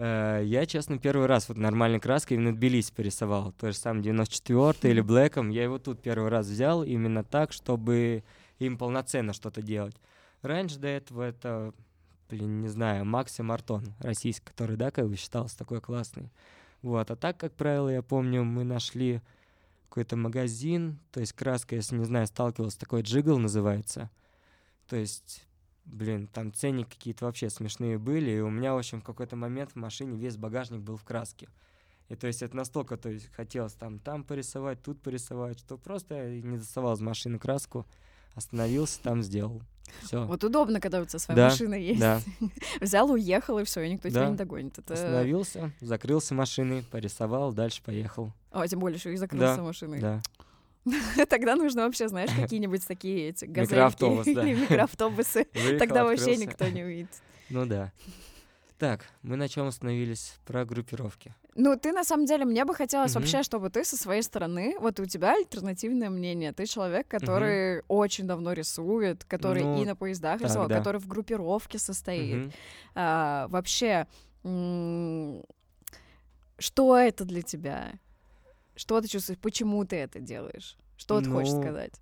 Э, 0.00 0.40
Я, 0.42 0.64
честно, 0.64 0.98
первый 0.98 1.26
раз 1.26 1.48
вот 1.48 1.58
нормальной 1.58 2.00
краской 2.00 2.36
именно 2.38 2.54
Тбилиси 2.56 2.90
порисовал. 2.92 3.52
То 3.52 3.70
же 3.70 3.76
самое 3.76 4.02
94 4.02 4.92
или 4.92 5.02
Блэком. 5.02 5.50
Я 5.50 5.64
его 5.64 5.78
тут 5.78 6.00
первый 6.00 6.30
раз 6.30 6.46
взял 6.46 6.82
именно 6.82 7.22
так, 7.22 7.52
чтобы 7.52 8.24
им 8.58 8.78
полноценно 8.78 9.34
что-то 9.34 9.60
делать. 9.60 9.94
Раньше 10.40 10.78
до 10.78 10.88
этого 10.88 11.22
это, 11.22 11.74
блин, 12.30 12.62
не 12.62 12.68
знаю, 12.68 13.04
Максим 13.04 13.52
Артон, 13.52 13.94
российский, 13.98 14.46
который, 14.46 14.76
да, 14.76 14.90
как 14.90 15.06
бы 15.06 15.16
считался 15.16 15.58
такой 15.58 15.82
классный. 15.82 16.30
Вот, 16.80 17.10
а 17.10 17.16
так, 17.16 17.36
как 17.36 17.52
правило, 17.52 17.90
я 17.90 18.00
помню, 18.00 18.42
мы 18.42 18.64
нашли 18.64 19.20
какой-то 19.90 20.16
магазин, 20.16 20.98
то 21.12 21.20
есть 21.20 21.34
краска, 21.34 21.76
если 21.76 21.96
не 21.96 22.04
знаю, 22.04 22.26
сталкивался, 22.26 22.78
такой 22.78 23.02
джигл 23.02 23.38
называется. 23.38 24.10
То 24.88 24.96
есть, 24.96 25.46
блин, 25.84 26.26
там 26.26 26.52
ценники 26.52 26.90
какие-то 26.90 27.24
вообще 27.24 27.50
смешные 27.50 27.98
были, 27.98 28.30
и 28.30 28.40
у 28.40 28.50
меня, 28.50 28.74
в 28.74 28.78
общем, 28.78 29.00
в 29.00 29.04
какой-то 29.04 29.36
момент 29.36 29.72
в 29.72 29.76
машине 29.76 30.16
весь 30.16 30.36
багажник 30.36 30.80
был 30.80 30.96
в 30.96 31.04
краске. 31.04 31.48
И 32.08 32.16
то 32.16 32.26
есть 32.26 32.42
это 32.42 32.56
настолько, 32.56 32.96
то 32.96 33.08
есть 33.08 33.32
хотелось 33.34 33.74
там, 33.74 34.00
там 34.00 34.24
порисовать, 34.24 34.82
тут 34.82 35.00
порисовать, 35.00 35.60
что 35.60 35.78
просто 35.78 36.14
я 36.16 36.42
не 36.42 36.58
доставал 36.58 36.94
из 36.94 37.00
машины 37.00 37.38
краску, 37.38 37.86
остановился, 38.34 39.00
там 39.00 39.22
сделал. 39.22 39.62
Все. 40.02 40.24
Вот 40.24 40.42
удобно, 40.44 40.80
когда 40.80 41.00
у 41.00 41.04
тебя 41.04 41.18
своя 41.18 41.36
Да, 41.36 41.48
машина 41.50 41.74
есть. 41.74 42.00
Да, 42.00 42.20
Взял, 42.80 43.10
уехал, 43.10 43.58
и 43.58 43.64
все, 43.64 43.82
и 43.82 43.90
никто 43.92 44.08
тебя 44.08 44.22
Да. 44.24 44.30
не 44.30 44.36
догонит. 44.36 44.78
Это... 44.78 44.94
остановился, 44.94 45.72
закрылся 45.80 46.34
машиной, 46.34 46.82
порисовал, 46.82 47.52
дальше 47.52 47.82
поехал. 47.82 48.32
О, 48.50 48.66
тем 48.66 48.80
более, 48.80 48.98
что 48.98 49.10
и 49.10 49.16
закрылся 49.16 49.56
Да, 49.56 49.62
машиной. 49.62 50.00
Да. 50.00 50.22
Тогда 51.28 51.56
нужно 51.56 51.84
вообще, 51.84 52.08
знаешь, 52.08 52.30
какие-нибудь 52.34 52.86
такие 52.86 53.28
эти 53.30 53.44
газельки 53.46 53.72
Микроавтобус, 53.74 54.26
да. 54.34 54.42
или 54.48 54.60
микроавтобусы. 54.60 55.46
Выехал, 55.54 55.78
Тогда 55.78 56.04
вообще 56.04 56.32
открылся. 56.32 56.46
никто 56.46 56.68
не 56.68 56.82
увидит. 56.84 57.10
Ну 57.50 57.66
да. 57.66 57.92
Так, 58.78 59.04
мы 59.22 59.36
на 59.36 59.46
чем 59.46 59.66
остановились? 59.66 60.36
Про 60.46 60.64
группировки. 60.64 61.34
Ну, 61.54 61.76
ты 61.76 61.92
на 61.92 62.02
самом 62.02 62.24
деле, 62.24 62.46
мне 62.46 62.64
бы 62.64 62.74
хотелось 62.74 63.10
Мгм. 63.14 63.20
вообще, 63.20 63.42
чтобы 63.42 63.68
ты 63.68 63.84
со 63.84 63.98
своей 63.98 64.22
стороны, 64.22 64.74
вот 64.80 64.98
у 65.00 65.04
тебя 65.04 65.34
альтернативное 65.34 66.08
мнение. 66.08 66.52
Ты 66.54 66.64
человек, 66.64 67.06
который 67.06 67.82
очень 67.88 68.26
давно 68.26 68.54
рисует, 68.54 69.24
который 69.24 69.64
Ну, 69.64 69.82
и 69.82 69.84
на 69.84 69.96
поездах 69.96 70.38
так, 70.38 70.48
рисовал, 70.48 70.68
да. 70.68 70.78
который 70.78 70.98
в 70.98 71.06
группировке 71.06 71.78
состоит. 71.78 72.36
Мгм. 72.36 72.52
А, 72.94 73.48
вообще, 73.48 74.06
что 76.58 76.96
это 76.96 77.24
для 77.24 77.42
тебя? 77.42 77.92
Что 78.80 78.98
ты 79.02 79.08
чувствуешь? 79.08 79.38
Почему 79.38 79.84
ты 79.84 79.96
это 79.96 80.20
делаешь? 80.20 80.78
Что 80.96 81.20
ты 81.20 81.28
хочешь 81.28 81.52
Ну, 81.52 81.60
сказать? 81.60 81.92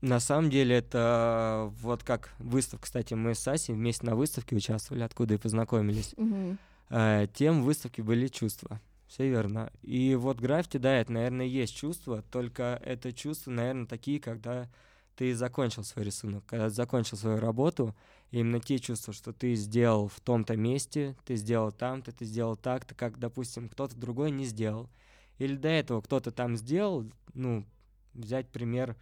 На 0.00 0.18
самом 0.18 0.50
деле 0.50 0.78
это 0.78 1.70
вот 1.80 2.02
как 2.02 2.32
выставка, 2.40 2.86
кстати, 2.86 3.14
мы 3.14 3.36
с 3.36 3.46
Асей 3.46 3.72
вместе 3.72 4.04
на 4.04 4.16
выставке 4.16 4.56
участвовали, 4.56 5.04
откуда 5.04 5.34
и 5.34 5.36
познакомились. 5.36 6.12
Мгм. 6.16 6.58
Э, 6.90 7.28
Тем 7.32 7.62
выставки 7.62 8.00
были 8.00 8.26
чувства. 8.26 8.80
Все 9.06 9.28
верно. 9.28 9.72
И 9.82 10.16
вот 10.16 10.40
граффити, 10.40 10.78
да, 10.78 10.96
это, 10.96 11.12
наверное, 11.12 11.46
есть 11.46 11.76
чувства, 11.76 12.24
только 12.32 12.82
это 12.84 13.12
чувства, 13.12 13.52
наверное, 13.52 13.86
такие, 13.86 14.18
когда 14.18 14.68
ты 15.14 15.36
закончил 15.36 15.84
свой 15.84 16.04
рисунок, 16.04 16.44
когда 16.46 16.68
ты 16.68 16.74
закончил 16.74 17.16
свою 17.16 17.38
работу, 17.38 17.94
именно 18.32 18.58
те 18.58 18.80
чувства, 18.80 19.12
что 19.14 19.32
ты 19.32 19.54
сделал 19.54 20.08
в 20.08 20.18
том-то 20.18 20.56
месте, 20.56 21.14
ты 21.26 21.36
сделал 21.36 21.70
там-то, 21.70 22.10
ты 22.10 22.24
сделал 22.24 22.56
так-то, 22.56 22.96
как, 22.96 23.20
допустим, 23.20 23.68
кто-то 23.68 23.94
другой 23.96 24.32
не 24.32 24.46
сделал. 24.46 24.90
Или 25.38 25.56
до 25.56 25.68
этого 25.68 26.00
кто-то 26.00 26.30
там 26.30 26.56
сделал, 26.56 27.04
ну, 27.34 27.64
взять 28.12 28.48
пример 28.48 28.96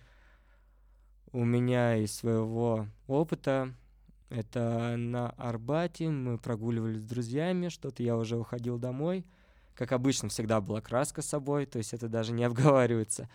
у 1.32 1.44
меня 1.44 1.96
из 1.96 2.14
своего 2.14 2.86
опыта, 3.06 3.74
это 4.28 4.96
на 4.96 5.30
Арбате, 5.30 6.08
мы 6.08 6.38
прогуливались 6.38 7.02
с 7.02 7.06
друзьями, 7.06 7.68
что-то 7.68 8.02
я 8.02 8.16
уже 8.16 8.38
уходил 8.38 8.78
домой. 8.78 9.26
Как 9.74 9.92
обычно, 9.92 10.28
всегда 10.28 10.60
была 10.60 10.80
краска 10.80 11.20
с 11.22 11.26
собой, 11.26 11.66
то 11.66 11.78
есть 11.78 11.92
это 11.92 12.08
даже 12.08 12.32
не 12.32 12.44
обговаривается. 12.44 13.28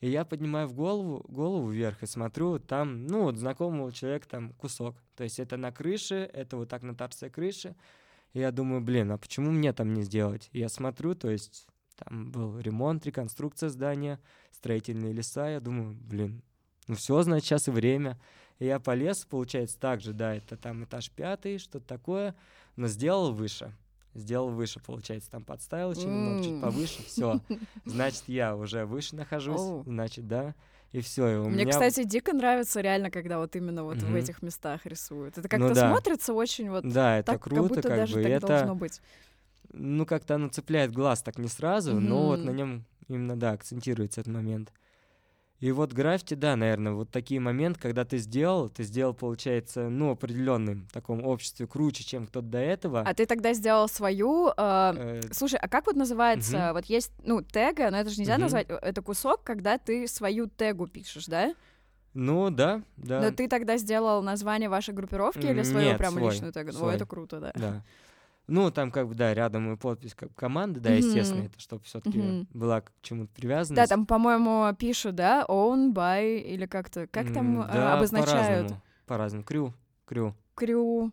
И 0.00 0.10
я 0.10 0.24
поднимаю 0.24 0.68
в 0.68 0.74
голову, 0.74 1.24
голову 1.28 1.68
вверх 1.68 2.02
и 2.02 2.06
смотрю, 2.06 2.58
там, 2.58 3.06
ну, 3.06 3.22
вот 3.22 3.36
знакомого 3.36 3.92
человека 3.92 4.28
там 4.28 4.52
кусок. 4.52 4.96
То 5.16 5.24
есть 5.24 5.38
это 5.38 5.56
на 5.56 5.72
крыше, 5.72 6.30
это 6.32 6.56
вот 6.56 6.68
так 6.68 6.82
на 6.82 6.94
торце 6.94 7.30
крыши. 7.30 7.74
И 8.32 8.40
я 8.40 8.52
думаю, 8.52 8.80
блин, 8.80 9.12
а 9.12 9.18
почему 9.18 9.50
мне 9.50 9.72
там 9.72 9.94
не 9.94 10.02
сделать? 10.02 10.50
И 10.52 10.58
я 10.58 10.68
смотрю, 10.68 11.14
то 11.14 11.30
есть 11.30 11.66
там 11.96 12.30
был 12.30 12.58
ремонт, 12.58 13.06
реконструкция 13.06 13.68
здания, 13.68 14.20
строительные 14.52 15.12
леса. 15.12 15.48
Я 15.48 15.60
думаю, 15.60 15.94
блин, 15.94 16.42
ну 16.88 16.94
все, 16.94 17.22
значит, 17.22 17.46
сейчас 17.46 17.68
и 17.68 17.70
время. 17.70 18.18
И 18.58 18.66
я 18.66 18.78
полез, 18.78 19.24
получается, 19.24 19.78
так 19.78 20.00
же, 20.00 20.12
да, 20.12 20.34
это 20.34 20.56
там 20.56 20.84
этаж 20.84 21.10
пятый, 21.10 21.58
что-то 21.58 21.86
такое, 21.86 22.34
но 22.76 22.86
сделал 22.86 23.32
выше. 23.32 23.72
Сделал 24.14 24.50
выше, 24.50 24.78
получается, 24.80 25.28
там 25.30 25.44
подставил 25.44 25.92
еще 25.92 26.08
немного, 26.08 26.38
чуть 26.38 26.54
М. 26.54 26.60
повыше, 26.60 27.02
все. 27.02 27.40
Значит, 27.84 28.24
я 28.28 28.54
уже 28.54 28.86
выше 28.86 29.16
нахожусь, 29.16 29.60
Оу. 29.60 29.82
значит, 29.84 30.28
да, 30.28 30.54
и 30.92 31.00
все. 31.00 31.28
И 31.28 31.34
у 31.36 31.48
Мне, 31.48 31.64
меня... 31.64 31.72
кстати, 31.72 32.04
дико 32.04 32.32
нравится 32.32 32.80
реально, 32.80 33.10
когда 33.10 33.38
вот 33.38 33.56
именно 33.56 33.82
вот 33.82 33.96
в 33.96 34.04
Мгм. 34.04 34.14
этих 34.14 34.40
местах 34.40 34.86
рисуют. 34.86 35.36
Это 35.36 35.48
Ну 35.48 35.58
как-то 35.58 35.74
да. 35.74 35.88
смотрится 35.88 36.32
очень 36.32 36.70
вот 36.70 36.84
Да, 36.88 37.18
это 37.18 37.32
так, 37.32 37.40
как 37.42 37.52
круто, 37.52 37.74
будто 37.74 37.88
как 37.88 37.98
даже 37.98 38.14
бы, 38.14 38.22
так 38.22 38.30
это, 38.32 38.46
должно 38.46 38.76
быть. 38.76 39.00
Ну, 39.72 40.06
как-то 40.06 40.34
оно 40.36 40.48
цепляет 40.48 40.92
глаз 40.92 41.22
так 41.22 41.38
не 41.38 41.48
сразу, 41.48 42.00
но 42.00 42.26
вот 42.28 42.44
на 42.44 42.50
нем 42.50 42.84
именно, 43.08 43.36
да, 43.36 43.52
акцентируется 43.52 44.20
этот 44.20 44.32
момент. 44.32 44.72
И 45.60 45.72
вот 45.72 45.92
граффити, 45.92 46.34
да, 46.34 46.56
наверное, 46.56 46.92
вот 46.92 47.10
такие 47.10 47.40
моменты, 47.40 47.80
когда 47.80 48.04
ты 48.04 48.18
сделал, 48.18 48.68
ты 48.68 48.82
сделал, 48.82 49.14
получается, 49.14 49.88
ну, 49.88 50.10
определенным 50.10 50.88
таком 50.92 51.24
обществе 51.24 51.66
круче, 51.66 52.04
чем 52.04 52.26
кто-то 52.26 52.46
до 52.46 52.58
этого. 52.58 53.00
А 53.00 53.14
ты 53.14 53.24
тогда 53.24 53.54
сделал 53.54 53.88
свою... 53.88 54.48
э, 54.48 54.52
Э, 54.56 55.20
Слушай, 55.30 55.58
а 55.62 55.68
как 55.68 55.86
вот 55.86 55.96
называется, 55.96 56.58
Мгм. 56.58 56.72
вот 56.74 56.84
есть, 56.86 57.12
ну, 57.22 57.40
тега, 57.40 57.90
но 57.90 57.96
это 57.98 58.10
же 58.10 58.20
нельзя 58.20 58.34
Мгм. 58.34 58.42
назвать, 58.42 58.66
э, 58.68 58.74
это 58.74 59.00
кусок, 59.00 59.42
когда 59.42 59.78
ты 59.78 60.06
свою 60.06 60.48
тегу 60.48 60.86
пишешь, 60.86 61.26
да? 61.26 61.54
Ну, 62.12 62.50
да, 62.50 62.82
да. 62.96 63.20
Но 63.22 63.30
ты 63.30 63.48
тогда 63.48 63.76
сделал 63.78 64.22
название 64.22 64.68
вашей 64.68 64.92
группировки 64.92 65.46
или 65.46 65.62
свою 65.62 65.88
нет, 65.88 65.98
прям 65.98 66.12
свой, 66.12 66.32
личную 66.32 66.52
тегу? 66.52 66.70
О, 66.70 66.72
свой. 66.72 66.94
это 66.94 67.06
круто, 67.06 67.40
да. 67.40 67.52
Да. 67.54 67.84
Ну, 68.46 68.70
там 68.70 68.90
как 68.90 69.08
бы, 69.08 69.14
да, 69.14 69.32
рядом 69.32 69.72
и 69.72 69.76
подпись 69.76 70.14
как 70.14 70.34
команды, 70.34 70.80
да, 70.80 70.90
Мгм. 70.90 70.98
естественно, 70.98 71.42
это 71.44 71.58
чтобы 71.60 71.82
все-таки 71.84 72.18
Мгм. 72.18 72.46
была 72.52 72.82
к 72.82 72.92
чему-то 73.00 73.32
привязанность. 73.34 73.88
Да, 73.88 73.94
там, 73.96 74.04
по-моему, 74.06 74.74
пишут, 74.78 75.14
да, 75.14 75.44
own 75.48 75.92
by 75.94 76.40
или 76.40 76.66
как-то, 76.66 77.06
как 77.06 77.32
там 77.32 77.60
М, 77.60 77.62
э, 77.62 77.72
да, 77.72 77.94
обозначают? 77.94 78.68
По-разному, 78.68 78.82
по-разному. 79.06 79.44
Крю, 79.44 79.74
крю. 80.04 80.34
Крю. 80.54 81.12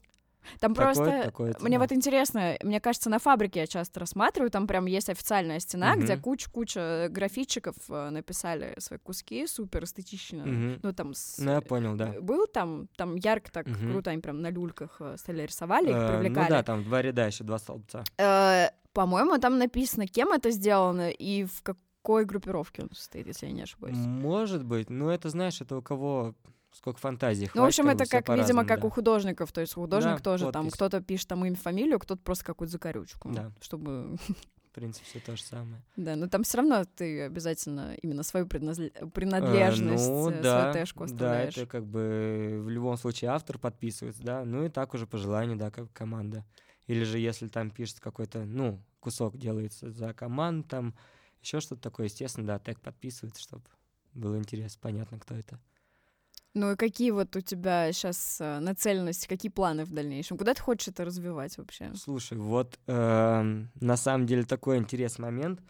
Там 0.60 0.74
просто... 0.74 1.24
такое-то, 1.24 1.64
Мне 1.64 1.80
вот 1.80 1.92
интересно, 1.92 2.58
мне 2.64 2.80
кажется, 2.80 3.10
на 3.10 3.20
фабрике 3.20 3.62
я 3.62 3.68
часто 3.68 4.00
рассматриваю, 4.00 4.50
там 4.52 4.68
прям 4.68 4.86
есть 4.86 5.10
официальная 5.10 5.60
стена, 5.60 5.96
где 5.96 6.14
Мгм. 6.14 6.22
куча-куча 6.22 7.08
графитчиков 7.10 7.76
э, 7.90 8.10
написали 8.10 8.74
свои 8.80 9.00
куски, 9.00 9.48
супер 9.48 9.84
эстетично. 9.84 10.46
Мгм. 10.46 10.80
Ну, 10.84 10.94
там 10.94 11.14
с... 11.14 11.38
Ну, 11.38 11.52
я 11.52 11.62
понял, 11.62 11.96
да. 11.96 12.14
Был 12.22 12.48
там, 12.48 12.88
там 12.96 13.16
ярко 13.16 13.52
так 13.52 13.68
Мгм. 13.68 13.92
круто, 13.92 14.12
они 14.12 14.22
прям 14.22 14.42
на 14.42 14.50
люльках 14.50 14.98
э, 15.00 15.16
стали 15.18 15.44
рисовали, 15.44 15.90
их 15.90 15.96
Э, 15.96 16.08
привлекали. 16.18 16.44
Ну 16.46 16.50
да, 16.50 16.64
там 16.64 16.84
два 16.84 17.02
ряда 17.02 17.28
еще, 17.28 17.44
два 17.44 17.60
столбца. 17.60 18.04
Э, 18.18 18.68
По-моему, 18.94 19.38
там 19.38 19.58
написано, 19.58 20.06
кем 20.08 20.34
это 20.34 20.52
сделано 20.52 21.10
и 21.12 21.46
в 21.46 21.62
какой 21.64 22.26
группировке 22.26 22.82
он 22.84 22.90
состоит, 22.92 23.28
если 23.28 23.46
я 23.46 23.52
не 23.54 23.62
ошибаюсь. 23.62 23.96
Может 23.98 24.66
быть, 24.66 24.90
но 24.90 25.12
это, 25.14 25.30
знаешь, 25.30 25.62
это 25.62 25.78
у 25.78 25.82
кого 25.82 26.36
сколько 26.74 27.00
фантазии 27.00 27.50
Ну, 27.54 27.62
в 27.62 27.66
общем, 27.66 27.88
это 27.90 28.06
как, 28.06 28.30
видимо, 28.30 28.66
как 28.66 28.82
да. 28.82 28.88
у 28.88 28.90
художников. 28.90 29.52
То 29.52 29.62
есть 29.62 29.74
художник 29.74 30.18
Да, 30.18 30.20
тоже 30.24 30.52
там, 30.52 30.64
подпись. 30.66 30.74
кто-то 30.74 31.02
пишет 31.02 31.28
там 31.28 31.46
имя, 31.46 31.56
фамилию, 31.56 32.00
кто-то 32.00 32.22
просто 32.22 32.46
какую-то 32.46 32.72
закорючку, 32.74 33.30
Да. 33.32 33.52
чтобы 33.62 34.18
В 34.72 34.74
принципе, 34.74 35.06
все 35.06 35.20
то 35.20 35.36
же 35.36 35.44
самое. 35.44 35.82
Да, 35.98 36.16
но 36.16 36.28
там 36.28 36.44
все 36.44 36.58
равно 36.60 36.86
ты 36.96 37.24
обязательно 37.24 37.94
именно 38.02 38.24
свою 38.24 38.48
принадлежность, 38.48 40.08
ну, 40.08 40.30
э, 40.30 40.42
да, 40.42 40.62
свою 40.62 40.74
тэшку 40.74 41.00
да, 41.00 41.06
оставляешь. 41.14 41.58
это 41.58 41.66
как 41.68 41.86
бы 41.86 42.62
в 42.64 42.70
любом 42.70 42.98
случае 42.98 43.32
автор 43.32 43.58
подписывается, 43.58 44.24
да, 44.24 44.46
ну 44.46 44.66
и 44.66 44.70
так 44.70 44.94
уже 44.94 45.08
по 45.08 45.18
желанию, 45.18 45.58
да, 45.58 45.72
как 45.72 45.92
команда. 45.92 46.46
Или 46.88 47.04
же 47.04 47.20
если 47.20 47.48
там 47.48 47.70
пишется 47.70 48.02
какой-то, 48.02 48.44
ну, 48.46 48.82
кусок 49.00 49.38
делается 49.38 49.92
за 49.92 50.14
команду, 50.14 50.68
там 50.68 50.96
еще 51.42 51.60
что-то 51.60 51.82
такое, 51.82 52.06
естественно, 52.08 52.48
да, 52.48 52.60
тег 52.60 52.80
подписывается, 52.80 53.42
чтобы 53.42 53.64
было 54.14 54.38
интересно, 54.38 54.80
понятно, 54.82 55.20
кто 55.20 55.36
это. 55.36 55.60
Ну 56.54 56.74
и 56.74 56.76
какие 56.76 57.12
вот 57.12 57.36
у 57.36 57.42
тебя 57.42 57.92
сейчас 57.94 58.38
нацеленности, 58.40 59.28
какие 59.28 59.50
планы 59.52 59.86
в 59.86 59.92
дальнейшем? 59.92 60.38
Куда 60.38 60.54
ты 60.54 60.62
хочешь 60.62 60.90
это 60.90 61.06
развивать 61.06 61.58
вообще? 61.58 61.92
Слушай, 61.96 62.38
вот 62.38 62.78
э, 62.88 63.64
на 63.80 63.98
самом 63.98 64.26
деле 64.26 64.44
такой 64.44 64.78
интересный 64.78 65.24
момент. 65.24 65.62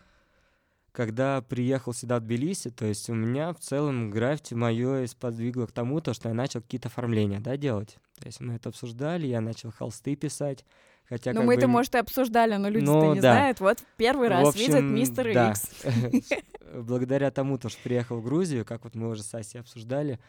Когда 0.92 1.42
приехал 1.42 1.94
сюда 1.94 2.20
в 2.20 2.24
Тбилиси, 2.24 2.70
то 2.70 2.86
есть 2.86 3.10
у 3.10 3.14
меня 3.14 3.54
в 3.54 3.60
целом 3.60 4.10
граффити 4.10 4.56
мое 4.56 5.06
сподвигло 5.08 5.66
к 5.66 5.72
тому, 5.72 6.02
то, 6.02 6.14
что 6.14 6.28
я 6.28 6.36
начал 6.36 6.62
какие-то 6.62 6.90
оформления 6.90 7.40
да, 7.40 7.56
делать. 7.56 7.98
То 8.20 8.26
есть 8.26 8.42
мы 8.42 8.56
это 8.56 8.70
обсуждали, 8.70 9.28
я 9.28 9.40
начал 9.40 9.72
холсты 9.72 10.16
писать. 10.16 10.66
Хотя, 11.08 11.34
ну, 11.34 11.44
мы 11.44 11.56
это, 11.56 11.68
бы... 11.68 11.74
может, 11.74 11.96
и 11.96 11.98
обсуждали, 11.98 12.56
но 12.56 12.70
люди-то 12.70 12.92
ну, 12.94 13.14
не 13.14 13.22
да. 13.22 13.34
знают. 13.34 13.60
Вот 13.60 13.80
первый 13.98 14.30
раз 14.30 14.50
общем, 14.50 14.66
видят 14.66 14.84
мистера 14.84 15.34
да. 15.34 15.52
Икс. 15.52 16.34
Благодаря 16.74 17.32
тому, 17.32 17.58
то, 17.58 17.70
что 17.70 17.82
приехал 17.84 18.20
в 18.20 18.24
Грузию, 18.24 18.66
как 18.66 18.84
вот 18.84 18.96
мы 18.96 19.10
уже 19.10 19.24
с 19.24 19.34
Асей 19.34 19.60
обсуждали, 19.60 20.20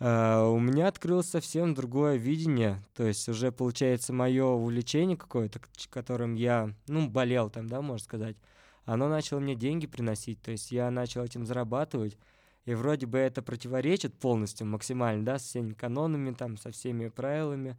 у 0.00 0.60
меня 0.60 0.86
открылось 0.86 1.28
совсем 1.28 1.74
другое 1.74 2.16
видение, 2.16 2.80
то 2.94 3.04
есть 3.04 3.28
уже 3.28 3.50
получается 3.50 4.12
мое 4.12 4.44
увлечение 4.44 5.16
какое-то, 5.16 5.60
которым 5.90 6.34
я, 6.34 6.72
ну, 6.86 7.08
болел 7.08 7.50
там, 7.50 7.68
да, 7.68 7.82
можно 7.82 8.04
сказать, 8.04 8.36
оно 8.84 9.08
начало 9.08 9.40
мне 9.40 9.56
деньги 9.56 9.88
приносить, 9.88 10.40
то 10.40 10.52
есть 10.52 10.70
я 10.70 10.90
начал 10.92 11.24
этим 11.24 11.44
зарабатывать, 11.44 12.16
и 12.64 12.74
вроде 12.74 13.06
бы 13.06 13.18
это 13.18 13.42
противоречит 13.42 14.14
полностью, 14.14 14.68
максимально, 14.68 15.24
да, 15.24 15.38
со 15.40 15.46
всеми 15.46 15.72
канонами, 15.72 16.32
там, 16.32 16.58
со 16.58 16.70
всеми 16.70 17.08
правилами, 17.08 17.76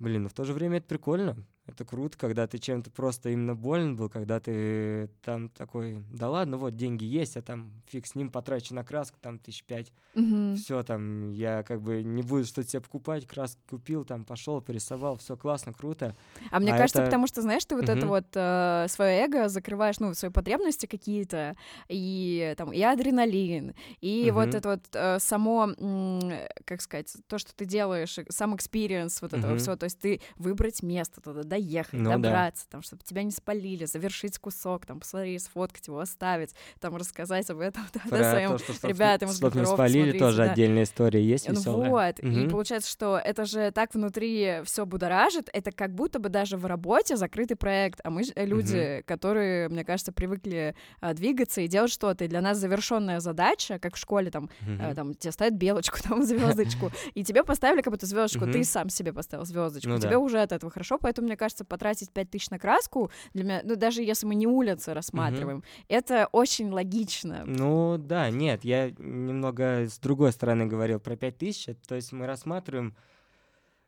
блин, 0.00 0.24
но 0.24 0.28
в 0.28 0.34
то 0.34 0.44
же 0.44 0.52
время 0.52 0.78
это 0.78 0.88
прикольно, 0.88 1.36
это 1.66 1.84
круто, 1.84 2.18
когда 2.18 2.46
ты 2.46 2.58
чем-то 2.58 2.90
просто 2.90 3.30
именно 3.30 3.54
болен 3.54 3.96
был, 3.96 4.08
когда 4.10 4.40
ты 4.40 5.08
там 5.22 5.48
такой, 5.48 6.04
да 6.12 6.28
ладно, 6.30 6.58
вот 6.58 6.76
деньги 6.76 7.04
есть, 7.04 7.36
а 7.36 7.42
там 7.42 7.72
фиг 7.86 8.06
с 8.06 8.14
ним 8.14 8.30
потрачу 8.30 8.74
на 8.74 8.84
краску, 8.84 9.18
там 9.20 9.38
тысяч 9.38 9.64
пять. 9.64 9.92
Мгм. 10.14 10.54
Все 10.56 10.84
там, 10.84 11.32
я 11.32 11.64
как 11.64 11.82
бы 11.82 12.04
не 12.04 12.22
буду 12.22 12.44
что-то 12.44 12.68
себе 12.68 12.80
покупать, 12.80 13.26
краску 13.26 13.60
купил, 13.70 14.04
там 14.04 14.24
пошел, 14.24 14.60
порисовал, 14.60 15.16
все 15.16 15.36
классно, 15.36 15.72
круто. 15.72 16.14
А 16.52 16.60
мне 16.60 16.72
А 16.72 16.76
кажется, 16.76 17.02
это- 17.02 17.10
потому 17.10 17.26
что, 17.26 17.42
знаешь, 17.42 17.64
ты 17.64 17.74
вот 17.74 17.88
это 17.88 18.06
Мгм. 18.06 18.08
вот 18.08 18.26
э, 18.34 18.86
свое 18.88 19.24
эго 19.24 19.48
закрываешь, 19.48 19.98
ну, 19.98 20.14
свои 20.14 20.30
потребности 20.30 20.86
какие-то, 20.86 21.56
и 21.88 22.54
там, 22.56 22.72
и 22.72 22.80
адреналин, 22.82 23.74
и 24.00 24.30
вот 24.32 24.48
Мгм. 24.48 24.54
это 24.54 24.68
вот 24.68 24.84
э, 24.92 25.18
само, 25.18 25.72
м, 25.78 26.30
как 26.64 26.82
сказать, 26.82 27.12
то, 27.26 27.38
что 27.38 27.54
ты 27.54 27.64
делаешь, 27.64 28.16
э, 28.18 28.24
сам 28.28 28.54
experience 28.54 29.22
вот 29.22 29.32
этого 29.34 29.54
Мгм. 29.54 29.58
всего, 29.58 29.76
то 29.76 29.84
есть 29.84 29.98
ты 29.98 30.20
выбрать 30.36 30.82
место 30.84 31.20
туда, 31.20 31.42
доехать, 31.54 32.00
Ну 32.00 32.10
да. 32.10 32.16
добраться, 32.16 32.66
там, 32.68 32.82
чтобы 32.82 33.02
тебя 33.04 33.22
не 33.22 33.30
спалили, 33.30 33.84
завершить 33.84 34.38
кусок, 34.38 34.86
там, 34.86 34.98
посмотреть, 34.98 35.42
сфоткать 35.42 35.86
его, 35.86 36.00
оставить, 36.00 36.54
там, 36.80 36.96
рассказать 36.96 37.48
об 37.50 37.60
этом 37.60 37.82
да, 37.94 38.00
Про 38.10 38.24
своим 38.24 38.50
то, 38.58 38.58
что 38.58 38.88
ребятам 38.88 39.28
из 39.30 39.36
чтоб 39.36 39.54
не 39.54 39.64
спалили, 39.64 40.02
смотрите, 40.02 40.18
тоже 40.18 40.44
да. 40.44 40.52
отдельная 40.52 40.82
история 40.82 41.22
есть 41.22 41.48
Ну 41.48 41.54
веселая. 41.54 41.90
вот, 41.90 42.18
и 42.20 42.26
Мгм. 42.26 42.50
получается, 42.50 42.90
что 42.90 43.18
это 43.22 43.44
же 43.44 43.70
так 43.70 43.94
внутри 43.94 44.62
все 44.64 44.84
будоражит, 44.84 45.48
это 45.52 45.70
как 45.70 45.94
будто 45.94 46.18
бы 46.18 46.28
даже 46.28 46.56
в 46.56 46.66
работе 46.66 47.16
закрытый 47.16 47.56
проект, 47.56 48.00
а 48.02 48.10
мы 48.10 48.22
э, 48.34 48.44
люди, 48.46 49.04
которые, 49.06 49.68
мне 49.68 49.84
кажется, 49.84 50.10
привыкли 50.12 50.74
а, 51.00 51.14
двигаться 51.14 51.60
и 51.60 51.68
делать 51.68 51.92
что-то, 51.92 52.24
и 52.24 52.28
для 52.28 52.40
нас 52.40 52.58
завершенная 52.58 53.20
задача, 53.20 53.78
как 53.78 53.94
в 53.94 53.98
школе, 53.98 54.30
там, 54.32 54.50
э, 54.66 54.70
Мгм. 54.86 54.94
там 54.94 55.14
тебе 55.14 55.30
ставят 55.30 55.54
белочку, 55.54 55.98
там 56.02 56.24
звездочку, 56.24 56.90
и 57.14 57.22
тебе 57.22 57.44
поставили 57.44 57.80
как 57.82 57.92
будто 57.92 58.06
звездочку, 58.06 58.46
ты 58.50 58.64
сам 58.64 58.88
себе 58.88 59.12
поставил 59.12 59.44
звездочку, 59.44 59.88
Ну 59.90 59.98
тебе 59.98 60.12
да. 60.12 60.18
уже 60.18 60.40
от 60.40 60.50
этого 60.50 60.72
хорошо, 60.72 60.98
поэтому 60.98 61.26
мне 61.26 61.36
кажется, 61.36 61.43
потратить 61.64 62.10
5000 62.10 62.50
на 62.50 62.58
краску 62.58 63.10
для 63.32 63.44
меня, 63.44 63.60
ну 63.64 63.76
даже 63.76 64.02
если 64.02 64.26
мы 64.26 64.34
не 64.34 64.46
улицы 64.46 64.94
рассматриваем, 64.94 65.62
это 65.88 66.28
очень 66.32 66.70
логично. 66.70 67.44
Ну 67.44 67.98
да, 67.98 68.30
нет, 68.30 68.64
я 68.64 68.90
немного 68.90 69.86
с 69.88 69.98
другой 69.98 70.32
стороны 70.32 70.66
говорил 70.66 71.00
про 71.00 71.16
5000, 71.16 71.68
это, 71.68 71.88
то 71.88 71.94
есть 71.94 72.12
мы 72.12 72.26
рассматриваем 72.26 72.96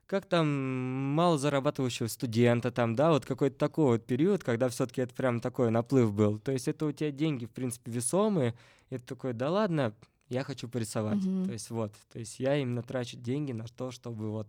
как 0.07 0.27
там 0.27 0.47
мало 1.15 1.37
зарабатывающего 1.37 2.07
студента, 2.07 2.71
там, 2.71 2.95
да, 2.95 3.11
вот 3.11 3.27
какой-то 3.27 3.57
такой 3.59 3.97
вот 3.99 4.07
период, 4.07 4.45
когда 4.45 4.69
все-таки 4.69 5.01
это 5.01 5.13
прям 5.15 5.41
такой 5.41 5.71
наплыв 5.71 6.13
был. 6.13 6.39
То 6.39 6.53
есть 6.53 6.69
это 6.69 6.87
у 6.87 6.93
тебя 6.93 7.11
деньги, 7.11 7.45
в 7.45 7.51
принципе, 7.51 7.91
весомые, 7.91 8.55
и 8.91 8.99
ты 8.99 9.05
такой, 9.05 9.33
да 9.33 9.51
ладно, 9.51 9.95
я 10.29 10.45
хочу 10.45 10.69
порисовать. 10.69 11.25
Мгм. 11.25 11.47
То 11.47 11.53
есть 11.53 11.71
вот, 11.71 11.93
то 12.13 12.19
есть 12.19 12.39
я 12.39 12.57
именно 12.57 12.83
трачу 12.83 13.17
деньги 13.17 13.53
на 13.53 13.65
то, 13.67 13.91
чтобы 13.91 14.31
вот 14.31 14.47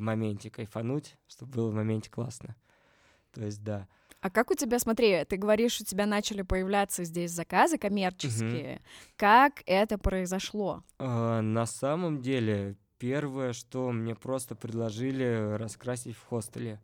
в 0.00 0.02
моменте 0.02 0.50
кайфануть, 0.50 1.16
чтобы 1.28 1.52
было 1.52 1.70
в 1.70 1.74
моменте 1.74 2.10
классно. 2.10 2.56
То 3.32 3.44
есть 3.44 3.62
да. 3.62 3.86
А 4.22 4.30
как 4.30 4.50
у 4.50 4.54
тебя, 4.54 4.78
смотри, 4.78 5.24
ты 5.26 5.36
говоришь, 5.36 5.80
у 5.80 5.84
тебя 5.84 6.06
начали 6.06 6.42
появляться 6.42 7.04
здесь 7.04 7.30
заказы 7.30 7.76
коммерческие. 7.78 8.80
Как 9.16 9.62
это 9.66 9.98
произошло? 9.98 10.82
А, 10.98 11.40
на 11.42 11.66
самом 11.66 12.20
деле, 12.20 12.76
первое, 12.98 13.52
что 13.52 13.92
мне 13.92 14.14
просто 14.14 14.54
предложили 14.54 15.56
раскрасить 15.56 16.16
в 16.16 16.24
хостеле. 16.26 16.80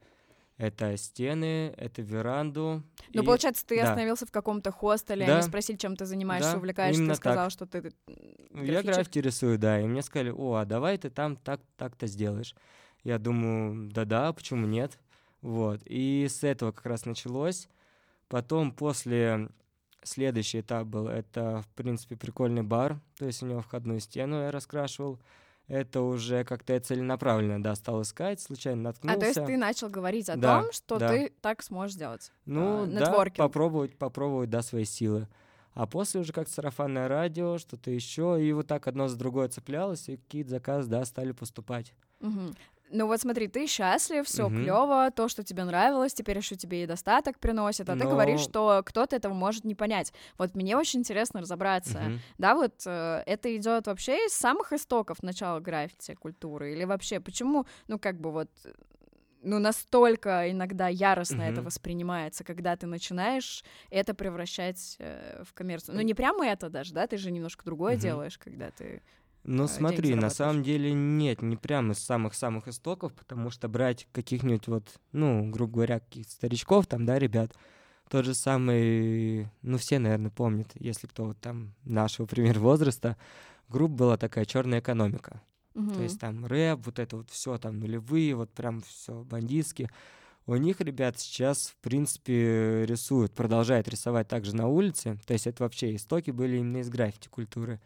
Это 0.58 0.96
стены, 0.96 1.74
это 1.76 2.00
веранду. 2.00 2.82
Ну, 3.12 3.22
и- 3.22 3.26
получается, 3.26 3.66
ты 3.66 3.76
да. 3.76 3.82
остановился 3.90 4.24
в 4.24 4.30
каком-то 4.30 4.70
хостеле, 4.70 5.26
Да. 5.26 5.34
они 5.34 5.42
спросили, 5.42 5.76
чем 5.76 5.96
ты 5.96 6.06
занимаешься, 6.06 6.52
Да, 6.52 6.56
увлекаешься, 6.58 6.98
ты 6.98 7.02
именно 7.02 7.14
сказал, 7.14 7.44
так. 7.46 7.52
что 7.52 7.66
ты 7.66 7.92
Ну, 8.50 8.62
Я 8.64 8.82
граффити 8.82 9.18
рисую, 9.18 9.58
да. 9.58 9.78
И 9.82 9.84
мне 9.86 10.00
сказали, 10.00 10.30
о, 10.30 10.54
а 10.54 10.64
давай 10.64 10.96
ты 10.96 11.10
там 11.10 11.36
так, 11.36 11.60
так-то 11.76 12.06
сделаешь. 12.06 12.54
Я 13.06 13.20
думаю, 13.20 13.88
да-да, 13.92 14.32
почему 14.32 14.66
нет? 14.66 14.98
Вот. 15.40 15.80
И 15.84 16.26
с 16.28 16.42
этого 16.42 16.72
как 16.72 16.86
раз 16.86 17.04
началось. 17.04 17.68
Потом 18.26 18.72
после 18.72 19.48
следующий 20.02 20.58
этап 20.58 20.88
был, 20.88 21.06
это, 21.06 21.62
в 21.62 21.68
принципе, 21.76 22.16
прикольный 22.16 22.64
бар. 22.64 22.98
То 23.16 23.26
есть 23.26 23.44
у 23.44 23.46
него 23.46 23.60
входную 23.60 24.00
стену 24.00 24.40
я 24.40 24.50
раскрашивал. 24.50 25.20
Это 25.68 26.00
уже 26.00 26.42
как-то 26.42 26.72
я 26.72 26.80
целенаправленно, 26.80 27.62
да, 27.62 27.76
стал 27.76 28.02
искать, 28.02 28.40
случайно 28.40 28.82
наткнулся. 28.82 29.16
А, 29.16 29.20
то 29.20 29.26
есть 29.26 29.46
ты 29.46 29.56
начал 29.56 29.88
говорить 29.88 30.28
о 30.28 30.36
Да, 30.36 30.62
том, 30.62 30.72
что 30.72 30.98
да. 30.98 31.08
ты 31.10 31.32
так 31.40 31.62
сможешь 31.62 31.94
сделать. 31.94 32.32
Ну, 32.44 32.82
а, 32.82 32.86
да, 32.86 33.24
попробовать, 33.36 33.96
попробовать, 33.96 34.50
да, 34.50 34.62
свои 34.62 34.84
силы. 34.84 35.28
А 35.74 35.86
после 35.86 36.22
уже 36.22 36.32
как 36.32 36.48
сарафанное 36.48 37.06
радио, 37.06 37.58
что-то 37.58 37.92
еще, 37.92 38.36
и 38.44 38.52
вот 38.52 38.66
так 38.66 38.88
одно 38.88 39.06
за 39.06 39.16
другое 39.16 39.46
цеплялось, 39.46 40.08
и 40.08 40.16
какие-то 40.16 40.50
заказы, 40.50 40.90
да, 40.90 41.04
стали 41.04 41.30
поступать. 41.30 41.94
Мгм. 42.18 42.52
Ну 42.90 43.06
вот 43.06 43.20
смотри, 43.20 43.48
ты 43.48 43.66
счастлив, 43.66 44.26
все 44.26 44.48
Мгм. 44.48 44.56
клево, 44.62 45.10
то, 45.10 45.28
что 45.28 45.42
тебе 45.42 45.64
нравилось, 45.64 46.14
теперь 46.14 46.36
еще 46.38 46.54
тебе 46.56 46.84
и 46.84 46.86
достаток 46.86 47.38
приносит, 47.40 47.88
а 47.90 47.96
ты 47.96 48.04
Но- 48.04 48.10
говоришь, 48.10 48.40
что 48.40 48.82
кто-то 48.86 49.16
этого 49.16 49.34
может 49.34 49.64
не 49.64 49.74
понять. 49.74 50.12
Вот 50.38 50.54
мне 50.54 50.76
очень 50.76 51.00
интересно 51.00 51.40
разобраться. 51.40 51.98
Мгм. 51.98 52.20
Да, 52.38 52.54
вот 52.54 52.82
э, 52.86 53.22
это 53.26 53.54
идет 53.56 53.86
вообще 53.88 54.26
из 54.26 54.32
самых 54.34 54.72
истоков 54.72 55.22
начала 55.22 55.58
граффити 55.60 56.14
культуры 56.14 56.72
или 56.72 56.84
вообще 56.84 57.18
почему, 57.20 57.66
ну 57.88 57.98
как 57.98 58.20
бы 58.20 58.30
вот 58.30 58.50
ну, 59.42 59.58
настолько 59.60 60.50
иногда 60.50 60.88
яростно 60.88 61.42
это 61.42 61.60
Мгм. 61.60 61.66
воспринимается, 61.66 62.42
когда 62.42 62.74
ты 62.76 62.86
начинаешь 62.86 63.64
это 63.90 64.12
превращать 64.14 64.96
э, 64.98 65.42
в 65.44 65.52
коммерцию. 65.54 65.94
Ну, 65.96 66.02
не 66.02 66.14
прямо 66.14 66.46
это 66.46 66.68
даже, 66.68 66.92
да, 66.94 67.06
ты 67.06 67.16
же 67.16 67.30
немножко 67.30 67.64
другое 67.64 67.92
Мгм. 67.94 68.00
делаешь, 68.00 68.38
когда 68.38 68.70
ты... 68.70 69.02
Ну, 69.48 69.68
смотри, 69.68 70.14
на 70.16 70.28
самом 70.28 70.64
деле 70.64 70.92
нет, 70.92 71.40
не 71.40 71.56
прямо 71.56 71.92
из 71.92 71.98
самых-самых 71.98 72.66
истоков, 72.66 73.12
потому 73.14 73.50
что 73.50 73.68
брать 73.68 74.08
каких-нибудь 74.12 74.66
вот, 74.66 75.00
ну, 75.12 75.48
грубо 75.50 75.74
говоря, 75.74 76.00
каких-то 76.00 76.32
старичков 76.32 76.86
там, 76.88 77.06
да, 77.06 77.16
ребят, 77.18 77.52
тот 78.10 78.24
же 78.24 78.34
самый, 78.34 79.48
ну, 79.62 79.78
все, 79.78 80.00
наверное, 80.00 80.30
помнят, 80.30 80.72
если 80.74 81.06
кто 81.06 81.26
вот 81.26 81.38
там 81.40 81.74
нашего, 81.84 82.26
пример, 82.26 82.58
возраста, 82.58 83.16
группа 83.68 83.94
была 83.94 84.16
такая 84.16 84.44
черная 84.46 84.80
экономика. 84.80 85.40
То 85.74 85.80
Мгм. 85.80 86.02
есть 86.02 86.18
там 86.20 86.44
рэп, 86.44 86.80
вот 86.84 86.98
это 86.98 87.16
вот 87.18 87.30
все 87.30 87.56
там 87.58 87.78
нулевые, 87.78 88.34
вот 88.34 88.50
прям 88.52 88.80
все 88.82 89.22
бандитски. 89.22 89.88
У 90.46 90.56
них 90.56 90.80
ребят 90.80 91.18
сейчас, 91.18 91.68
в 91.68 91.76
принципе, 91.76 92.84
рисуют, 92.86 93.32
продолжают 93.32 93.88
рисовать 93.88 94.28
также 94.28 94.56
на 94.56 94.68
улице. 94.68 95.18
То 95.26 95.34
есть 95.34 95.46
это 95.46 95.64
вообще 95.64 95.94
истоки 95.94 96.30
были 96.30 96.58
именно 96.58 96.78
из 96.78 96.88
граффити 96.88 97.28
культуры. 97.28 97.80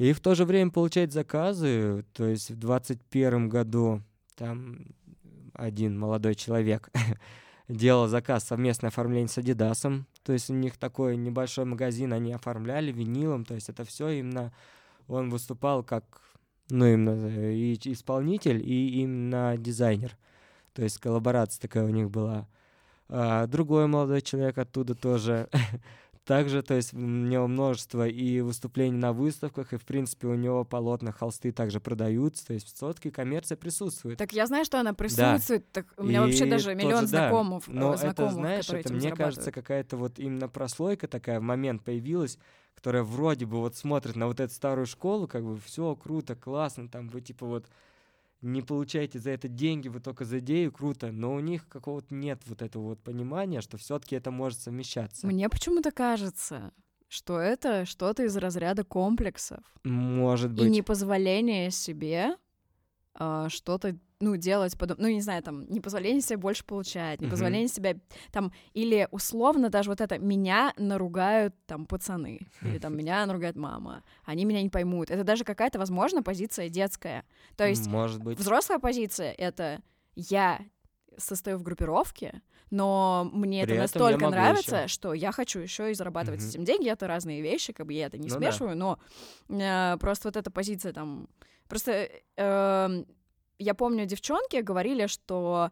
И 0.00 0.14
в 0.14 0.20
то 0.20 0.34
же 0.34 0.46
время 0.46 0.70
получать 0.70 1.12
заказы. 1.12 2.06
То 2.14 2.24
есть 2.24 2.50
в 2.50 2.56
21 2.58 3.50
году 3.50 4.00
там 4.34 4.78
один 5.52 5.98
молодой 5.98 6.34
человек 6.34 6.88
делал 7.68 8.08
заказ 8.08 8.44
совместное 8.44 8.88
оформление 8.88 9.28
с 9.28 9.36
Адидасом. 9.36 10.06
То 10.22 10.32
есть 10.32 10.48
у 10.48 10.54
них 10.54 10.78
такой 10.78 11.18
небольшой 11.18 11.66
магазин, 11.66 12.14
они 12.14 12.32
оформляли 12.32 12.92
винилом. 12.92 13.44
То 13.44 13.52
есть 13.52 13.68
это 13.68 13.84
все 13.84 14.08
именно 14.08 14.54
он 15.06 15.28
выступал 15.28 15.84
как 15.84 16.04
ну, 16.70 16.86
именно 16.86 17.10
э, 17.28 17.52
и 17.52 17.92
исполнитель, 17.92 18.66
и 18.66 19.02
именно 19.02 19.58
дизайнер. 19.58 20.16
То 20.72 20.82
есть 20.82 20.96
коллаборация 20.96 21.60
такая 21.60 21.84
у 21.84 21.90
них 21.90 22.10
была. 22.10 22.48
А, 23.10 23.46
другой 23.46 23.86
молодой 23.86 24.22
человек 24.22 24.56
оттуда 24.56 24.94
тоже. 24.94 25.50
Также, 26.24 26.62
то 26.62 26.74
есть 26.74 26.92
у 26.92 26.98
него 26.98 27.48
множество 27.48 28.06
и 28.06 28.40
выступлений 28.40 28.96
на 28.96 29.12
выставках, 29.12 29.72
и, 29.72 29.78
в 29.78 29.84
принципе, 29.84 30.28
у 30.28 30.34
него 30.34 30.64
полотна, 30.64 31.12
холсты 31.12 31.50
также 31.50 31.80
продаются, 31.80 32.46
то 32.46 32.52
есть 32.52 32.74
все-таки 32.74 33.10
коммерция 33.10 33.56
присутствует. 33.56 34.18
Так 34.18 34.32
я 34.32 34.46
знаю, 34.46 34.64
что 34.64 34.78
она 34.78 34.92
присутствует, 34.92 35.64
да. 35.72 35.82
так 35.82 35.86
у 35.96 36.04
меня 36.04 36.22
и 36.22 36.26
вообще 36.26 36.46
даже 36.46 36.74
миллион 36.74 37.00
тоже, 37.02 37.12
да. 37.12 37.28
знакомых, 37.28 37.66
Но 37.66 37.96
знакомых, 37.96 38.12
это, 38.12 38.30
знаешь, 38.30 38.70
это, 38.70 38.92
мне 38.92 39.12
кажется, 39.12 39.50
какая-то 39.50 39.96
вот 39.96 40.18
именно 40.18 40.48
прослойка 40.48 41.08
такая 41.08 41.40
в 41.40 41.42
момент 41.42 41.82
появилась, 41.82 42.38
которая 42.74 43.02
вроде 43.02 43.46
бы 43.46 43.58
вот 43.58 43.76
смотрит 43.76 44.14
на 44.14 44.26
вот 44.26 44.40
эту 44.40 44.54
старую 44.54 44.86
школу, 44.86 45.26
как 45.26 45.44
бы 45.44 45.58
все 45.58 45.96
круто, 45.96 46.36
классно, 46.36 46.88
там 46.88 47.08
вы 47.08 47.22
типа 47.22 47.46
вот 47.46 47.66
не 48.42 48.62
получаете 48.62 49.18
за 49.18 49.30
это 49.30 49.48
деньги, 49.48 49.88
вы 49.88 50.00
только 50.00 50.24
за 50.24 50.38
идею, 50.38 50.72
круто, 50.72 51.12
но 51.12 51.34
у 51.34 51.40
них 51.40 51.68
какого-то 51.68 52.14
нет 52.14 52.40
вот 52.46 52.62
этого 52.62 52.82
вот 52.82 53.02
понимания, 53.02 53.60
что 53.60 53.76
все-таки 53.76 54.16
это 54.16 54.30
может 54.30 54.60
совмещаться. 54.60 55.26
Мне 55.26 55.48
почему-то 55.48 55.90
кажется, 55.90 56.72
что 57.08 57.38
это 57.38 57.84
что-то 57.84 58.24
из 58.24 58.36
разряда 58.36 58.84
комплексов. 58.84 59.60
Может 59.84 60.52
быть. 60.52 60.64
И 60.64 60.70
непозволение 60.70 61.70
себе 61.70 62.36
э, 63.18 63.46
что-то 63.48 63.98
ну, 64.20 64.36
делать, 64.36 64.76
подоб... 64.78 64.98
ну, 64.98 65.08
не 65.08 65.22
знаю, 65.22 65.42
там, 65.42 65.64
непозволение 65.70 66.20
себе 66.20 66.36
больше 66.36 66.64
получать, 66.64 67.20
непозволение 67.20 67.66
uh-huh. 67.66 67.74
себя, 67.74 67.96
там, 68.30 68.52
или 68.74 69.08
условно 69.10 69.70
даже 69.70 69.88
вот 69.88 70.00
это, 70.00 70.18
меня 70.18 70.74
наругают, 70.76 71.54
там, 71.66 71.86
пацаны, 71.86 72.46
или 72.62 72.78
там, 72.78 72.96
меня 72.96 73.24
наругает 73.24 73.56
мама, 73.56 74.04
они 74.24 74.44
меня 74.44 74.62
не 74.62 74.68
поймут. 74.68 75.10
Это 75.10 75.24
даже 75.24 75.44
какая-то, 75.44 75.78
возможно, 75.78 76.22
позиция 76.22 76.68
детская. 76.68 77.24
То 77.56 77.66
есть 77.66 77.86
Может 77.86 78.22
быть. 78.22 78.38
взрослая 78.38 78.78
позиция— 78.78 79.32
это 79.38 79.80
я 80.14 80.60
состою 81.16 81.58
в 81.58 81.62
группировке, 81.62 82.42
но 82.70 83.28
мне 83.32 83.64
При 83.64 83.72
это 83.72 83.82
настолько 83.82 84.28
нравится, 84.28 84.82
еще. 84.82 84.88
что 84.88 85.14
я 85.14 85.32
хочу 85.32 85.58
еще 85.58 85.90
и 85.90 85.94
зарабатывать 85.94 86.40
uh-huh. 86.40 86.48
этим 86.48 86.64
деньги. 86.64 86.88
Это 86.88 87.06
разные 87.06 87.40
вещи, 87.40 87.72
как 87.72 87.86
бы 87.86 87.94
я 87.94 88.06
это 88.06 88.18
не 88.18 88.28
ну 88.28 88.36
смешиваю, 88.36 88.76
да. 88.76 88.98
но 89.48 89.94
э, 89.94 89.96
просто 89.98 90.28
вот 90.28 90.36
эта 90.36 90.50
позиция 90.50 90.92
там... 90.92 91.28
Просто 91.68 92.08
э, 92.36 93.04
я 93.60 93.74
помню, 93.74 94.06
девчонки 94.06 94.56
говорили, 94.56 95.06
что 95.06 95.70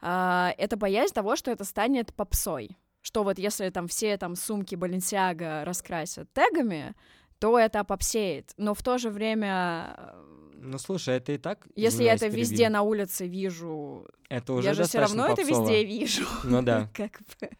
э, 0.00 0.50
это 0.58 0.76
боязнь 0.76 1.14
того, 1.14 1.36
что 1.36 1.50
это 1.50 1.64
станет 1.64 2.12
попсой. 2.14 2.76
Что 3.00 3.22
вот 3.22 3.38
если 3.38 3.70
там 3.70 3.86
все 3.86 4.16
там 4.16 4.34
сумки 4.34 4.74
Баленсиага 4.74 5.64
раскрасят 5.64 6.32
тегами, 6.32 6.94
то 7.38 7.58
это 7.58 7.84
попсеет. 7.84 8.52
Но 8.56 8.74
в 8.74 8.82
то 8.82 8.98
же 8.98 9.10
время... 9.10 10.14
Ну 10.60 10.78
слушай, 10.78 11.16
это 11.16 11.32
и 11.32 11.38
так. 11.38 11.68
Если 11.76 12.02
я 12.02 12.14
это 12.14 12.26
перебью. 12.26 12.40
везде 12.40 12.68
на 12.68 12.82
улице 12.82 13.28
вижу, 13.28 14.08
это 14.28 14.54
уже 14.54 14.66
я 14.66 14.74
же 14.74 14.84
все 14.84 14.98
равно 14.98 15.28
попсово. 15.28 15.48
это 15.48 15.62
везде 15.62 15.84
вижу. 15.84 16.26
Ну 16.42 16.62
да. 16.62 16.90
как 16.94 17.20
бы, 17.40 17.50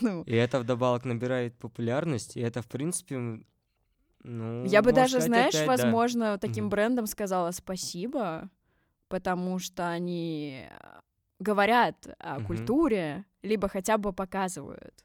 ну. 0.00 0.22
И 0.24 0.34
это 0.34 0.58
вдобавок 0.58 1.04
набирает 1.04 1.56
популярность, 1.56 2.36
и 2.36 2.40
это 2.40 2.60
в 2.60 2.66
принципе 2.66 3.40
ну, 4.24 4.64
я 4.64 4.82
бы 4.82 4.92
даже, 4.92 5.20
знаешь, 5.20 5.54
опять, 5.54 5.68
возможно, 5.68 6.32
да. 6.32 6.38
таким 6.38 6.68
брендом 6.68 7.06
сказала 7.06 7.50
спасибо, 7.52 8.50
потому 9.08 9.58
что 9.58 9.88
они 9.88 10.66
говорят 11.38 12.08
о 12.18 12.38
mm-hmm. 12.38 12.44
культуре, 12.44 13.24
либо 13.42 13.68
хотя 13.68 13.98
бы 13.98 14.12
показывают. 14.12 15.04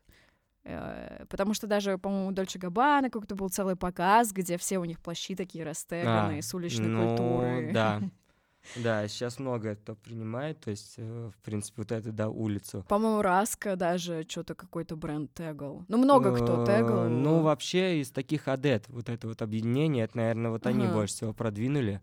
Э, 0.66 1.26
потому 1.30 1.54
что 1.54 1.68
даже, 1.68 1.98
по-моему, 1.98 2.32
Дольче 2.32 2.60
Габбана 2.60 3.10
как-то 3.10 3.36
был 3.36 3.50
целый 3.50 3.76
показ, 3.76 4.32
где 4.32 4.58
все 4.58 4.80
у 4.80 4.86
них 4.86 5.00
плащи 5.00 5.36
такие 5.36 5.64
растеганные 5.64 6.40
а, 6.40 6.42
с 6.42 6.54
уличной 6.54 6.88
ну, 6.88 7.08
культуры. 7.08 7.72
Да. 7.74 8.02
Да, 8.78 9.06
сейчас 9.10 9.40
много 9.40 9.72
это 9.72 9.94
принимает, 9.94 10.60
то 10.62 10.70
есть, 10.72 10.94
э, 10.96 11.32
в 11.36 11.42
принципе, 11.44 11.82
вот 11.82 11.92
это, 11.92 12.14
да, 12.14 12.30
улицу. 12.30 12.86
По-моему, 12.88 13.22
Раска 13.22 13.76
даже 13.76 14.26
что-то 14.28 14.56
какой-то 14.56 14.96
бренд 14.96 15.34
тегал. 15.34 15.84
Ну, 15.90 15.98
много 15.98 16.34
кто 16.34 16.66
тегал. 16.66 17.10
Ну, 17.10 17.42
вообще, 17.42 18.00
из 18.00 18.10
таких 18.12 18.48
адет, 18.48 18.86
вот 18.88 19.10
это 19.10 19.28
вот 19.28 19.42
объединение, 19.42 20.06
это, 20.06 20.16
наверное, 20.16 20.50
вот 20.50 20.66
они 20.66 20.88
больше 20.88 21.14
всего 21.14 21.34
продвинули. 21.34 22.02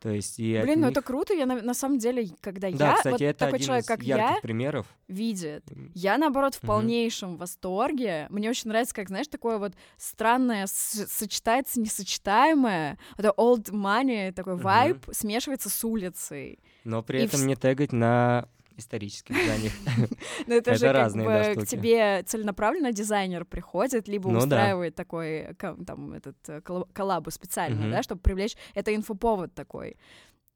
То 0.00 0.08
есть 0.08 0.38
и 0.38 0.58
Блин, 0.62 0.80
ну 0.80 0.88
них... 0.88 0.96
это 0.96 1.02
круто. 1.02 1.34
Я 1.34 1.44
на, 1.44 1.60
на 1.60 1.74
самом 1.74 1.98
деле, 1.98 2.30
когда 2.40 2.70
да, 2.70 2.90
я 2.90 2.96
кстати, 2.96 3.12
вот 3.12 3.20
это 3.20 3.38
такой 3.38 3.56
один 3.56 3.66
человек, 3.66 3.86
как 3.86 4.02
я, 4.02 4.38
примеров. 4.40 4.86
видит, 5.08 5.62
я 5.94 6.16
наоборот 6.16 6.54
в 6.54 6.60
полнейшем 6.60 7.30
угу. 7.30 7.38
восторге. 7.38 8.26
Мне 8.30 8.48
очень 8.48 8.70
нравится, 8.70 8.94
как 8.94 9.08
знаешь, 9.08 9.28
такое 9.28 9.58
вот 9.58 9.74
странное 9.98 10.66
сочетается 10.66 11.80
несочетаемое. 11.80 12.98
Это 13.18 13.34
old 13.36 13.70
money 13.72 14.32
такой 14.32 14.56
вайб 14.56 15.04
смешивается 15.12 15.68
с 15.68 15.84
улицей. 15.84 16.60
Но 16.84 17.02
при 17.02 17.18
и 17.18 17.24
этом 17.26 17.40
в... 17.40 17.44
не 17.44 17.54
тегать 17.54 17.92
на 17.92 18.48
исторических 18.80 19.34
зданиях. 19.34 19.72
Ну 20.46 20.54
это 20.54 20.74
же 20.74 20.92
как 20.92 21.12
бы 21.12 21.62
к 21.62 21.66
тебе 21.66 22.22
целенаправленно 22.24 22.92
дизайнер 22.92 23.44
приходит, 23.44 24.08
либо 24.08 24.30
ну 24.30 24.38
устраивает 24.38 24.94
такой 24.94 25.54
там 25.54 26.12
этот 26.12 26.36
э, 26.48 26.60
коллабу 26.60 27.30
специально, 27.30 27.90
да, 27.90 28.02
чтобы 28.02 28.20
привлечь. 28.20 28.56
Это 28.74 28.94
инфоповод 28.94 29.54
такой. 29.54 29.96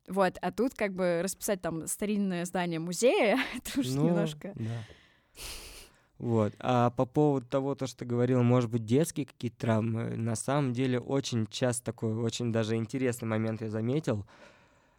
Вот, 0.08 0.36
а 0.42 0.52
тут 0.52 0.74
как 0.74 0.94
бы 0.94 1.20
расписать 1.22 1.62
там 1.62 1.86
старинное 1.86 2.44
здание 2.44 2.78
музея, 2.78 3.38
это 3.56 3.80
уж 3.80 3.88
ну, 3.88 4.06
немножко... 4.06 4.54
Вот. 6.18 6.54
А 6.60 6.90
по 6.90 7.06
поводу 7.06 7.46
того, 7.46 7.74
то, 7.74 7.86
что 7.86 7.98
ты 7.98 8.04
говорил, 8.04 8.42
может 8.42 8.70
быть, 8.70 8.84
детские 8.84 9.26
какие-то 9.26 9.58
травмы, 9.58 10.16
на 10.16 10.36
самом 10.36 10.72
деле 10.72 11.00
очень 11.00 11.46
часто 11.48 11.84
такой, 11.84 12.14
очень 12.14 12.52
даже 12.52 12.76
интересный 12.76 13.26
момент 13.26 13.62
я 13.62 13.68
заметил. 13.68 14.24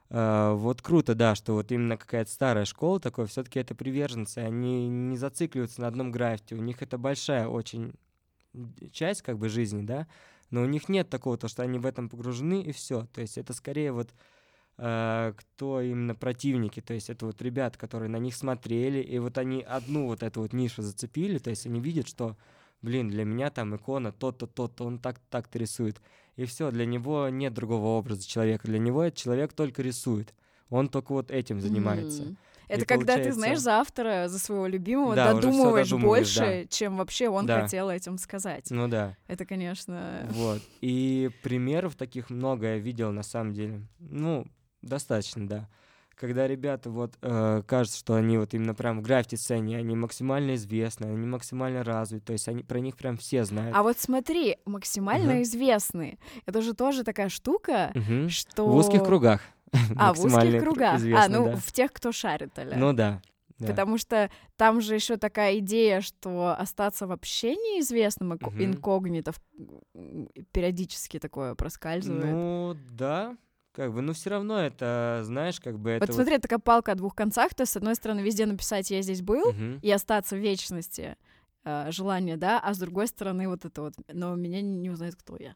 Uh, 0.09 0.53
вот 0.53 0.83
круто, 0.83 1.15
да, 1.15 1.33
что 1.33 1.53
вот 1.53 1.71
именно 1.71 1.97
какая-то 1.97 2.29
старая 2.29 2.65
школа 2.65 2.99
такой, 2.99 3.25
все-таки 3.25 3.59
это 3.59 3.73
приверженцы, 3.73 4.37
они 4.37 4.87
не 4.87 5.17
зацикливаются 5.17 5.81
на 5.81 5.87
одном 5.87 6.11
граффити, 6.11 6.53
у 6.53 6.61
них 6.61 6.83
это 6.83 6.99
большая 6.99 7.47
очень 7.47 7.95
часть 8.91 9.23
как 9.23 9.39
бы 9.39 9.49
жизни, 9.49 9.81
да, 9.81 10.07
но 10.51 10.61
у 10.61 10.67
них 10.67 10.89
нет 10.89 11.09
такого, 11.09 11.39
то, 11.39 11.47
что 11.47 11.63
они 11.63 11.79
в 11.79 11.87
этом 11.87 12.07
погружены 12.07 12.61
и 12.61 12.71
все, 12.71 13.07
то 13.13 13.21
есть 13.21 13.39
это 13.39 13.53
скорее 13.53 13.91
вот 13.93 14.13
uh, 14.77 15.33
кто 15.33 15.81
именно 15.81 16.13
противники, 16.13 16.81
то 16.81 16.93
есть 16.93 17.09
это 17.09 17.25
вот 17.25 17.41
ребята, 17.41 17.79
которые 17.79 18.09
на 18.09 18.17
них 18.17 18.35
смотрели, 18.35 18.99
и 18.99 19.17
вот 19.17 19.39
они 19.39 19.63
одну 19.63 20.05
вот 20.05 20.21
эту 20.21 20.41
вот 20.41 20.53
нишу 20.53 20.83
зацепили, 20.83 21.39
то 21.39 21.49
есть 21.49 21.65
они 21.65 21.79
видят, 21.79 22.07
что, 22.07 22.37
блин, 22.85 23.09
для 23.09 23.25
меня 23.25 23.49
там 23.49 23.75
икона 23.75 24.11
то-то, 24.11 24.45
то-то, 24.47 24.85
он 24.85 24.99
так 24.99 25.19
так-то 25.29 25.57
рисует, 25.57 25.99
и 26.35 26.45
все, 26.45 26.71
для 26.71 26.85
него 26.85 27.29
нет 27.29 27.53
другого 27.53 27.97
образа 27.97 28.27
человека. 28.27 28.67
Для 28.67 28.79
него 28.79 29.03
этот 29.03 29.17
человек 29.17 29.53
только 29.53 29.81
рисует. 29.81 30.33
Он 30.69 30.87
только 30.87 31.11
вот 31.13 31.31
этим 31.31 31.61
занимается. 31.61 32.23
Mm. 32.23 32.35
Это 32.67 32.81
и 32.81 32.85
когда 32.85 33.13
получается... 33.13 33.29
ты 33.29 33.35
знаешь 33.35 33.59
за 33.59 33.71
автора, 33.79 34.27
за 34.27 34.39
своего 34.39 34.67
любимого, 34.67 35.15
да, 35.15 35.33
додумываешь 35.33 35.91
больше, 35.93 36.63
да. 36.63 36.65
чем 36.65 36.97
вообще 36.97 37.29
он 37.29 37.45
да. 37.45 37.61
хотел 37.61 37.89
этим 37.89 38.17
сказать. 38.17 38.65
Ну 38.71 38.87
да. 38.87 39.15
Это, 39.27 39.45
конечно. 39.45 40.27
Вот. 40.31 40.61
И 40.81 41.29
примеров 41.43 41.95
таких 41.95 42.29
много 42.29 42.67
я 42.67 42.77
видел 42.77 43.11
на 43.11 43.23
самом 43.23 43.53
деле. 43.53 43.81
Ну, 43.99 44.47
достаточно, 44.81 45.47
да 45.47 45.69
когда 46.15 46.47
ребята 46.47 46.89
вот 46.89 47.17
э, 47.21 47.61
кажется, 47.65 47.99
что 47.99 48.15
они 48.15 48.37
вот 48.37 48.53
именно 48.53 48.73
прям 48.73 48.99
в 48.99 49.01
граффити-сцене, 49.01 49.77
они 49.77 49.95
максимально 49.95 50.55
известны, 50.55 51.07
они 51.07 51.27
максимально 51.27 51.83
развиты, 51.83 52.25
то 52.25 52.33
есть 52.33 52.47
они 52.47 52.63
про 52.63 52.79
них 52.79 52.95
прям 52.95 53.17
все 53.17 53.43
знают. 53.43 53.75
А 53.75 53.83
вот 53.83 53.99
смотри, 53.99 54.57
максимально 54.65 55.31
uh-huh. 55.33 55.41
известны, 55.43 56.17
это 56.45 56.61
же 56.61 56.73
тоже 56.73 57.03
такая 57.03 57.29
штука, 57.29 57.91
uh-huh. 57.93 58.29
что... 58.29 58.67
В 58.67 58.75
узких 58.75 59.03
кругах. 59.03 59.41
А, 59.97 60.13
в 60.13 60.23
узких 60.23 60.61
кругах. 60.61 61.01
а, 61.15 61.27
ну, 61.27 61.45
да. 61.45 61.55
в 61.57 61.71
тех, 61.73 61.91
кто 61.91 62.13
шарит, 62.13 62.57
аля. 62.57 62.77
Ну 62.77 62.93
да. 62.93 63.21
Да. 63.57 63.67
Потому 63.67 63.97
что 63.97 64.29
там 64.57 64.81
же 64.81 64.95
еще 64.95 65.15
такая 65.15 65.59
идея, 65.59 66.01
что 66.01 66.55
остаться 66.57 67.07
вообще 67.07 67.55
неизвестным, 67.55 68.33
инкогнито 68.33 69.33
периодически 70.51 71.19
такое 71.19 71.55
проскальзывает. 71.55 72.25
Ну 72.25 72.75
да, 72.91 73.37
как 73.75 73.93
бы, 73.93 74.01
ну 74.01 74.13
все 74.13 74.29
равно 74.29 74.59
это, 74.59 75.21
знаешь, 75.23 75.59
как 75.59 75.77
бы 75.77 75.91
это... 75.91 76.05
Вот 76.05 76.15
смотри, 76.15 76.35
вот... 76.35 76.41
такая 76.41 76.59
палка 76.59 76.93
о 76.93 76.95
двух 76.95 77.13
концах, 77.13 77.53
то 77.53 77.65
с 77.65 77.75
одной 77.75 77.95
стороны 77.95 78.21
везде 78.21 78.45
написать 78.45 78.89
«я 78.89 79.01
здесь 79.01 79.21
был» 79.21 79.51
uh-huh. 79.51 79.79
и 79.81 79.91
остаться 79.91 80.35
в 80.35 80.39
вечности, 80.39 81.17
э, 81.65 81.91
желание, 81.91 82.37
да, 82.37 82.59
а 82.59 82.73
с 82.73 82.77
другой 82.77 83.07
стороны 83.07 83.49
вот 83.49 83.65
это 83.65 83.81
вот 83.81 83.93
«но 84.11 84.35
меня 84.35 84.61
не, 84.61 84.89
узнает, 84.89 85.15
кто 85.15 85.35
я». 85.37 85.55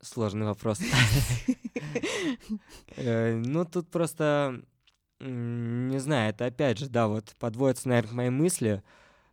Сложный 0.00 0.46
вопрос. 0.46 0.80
Э, 2.96 3.36
ну, 3.36 3.64
тут 3.64 3.88
просто, 3.88 4.62
не 5.20 5.98
знаю, 5.98 6.30
это 6.30 6.46
опять 6.46 6.78
же, 6.78 6.88
да, 6.88 7.06
вот 7.06 7.36
подводится, 7.38 7.88
наверное, 7.88 8.10
к 8.10 8.14
моей 8.14 8.30
мысли. 8.30 8.82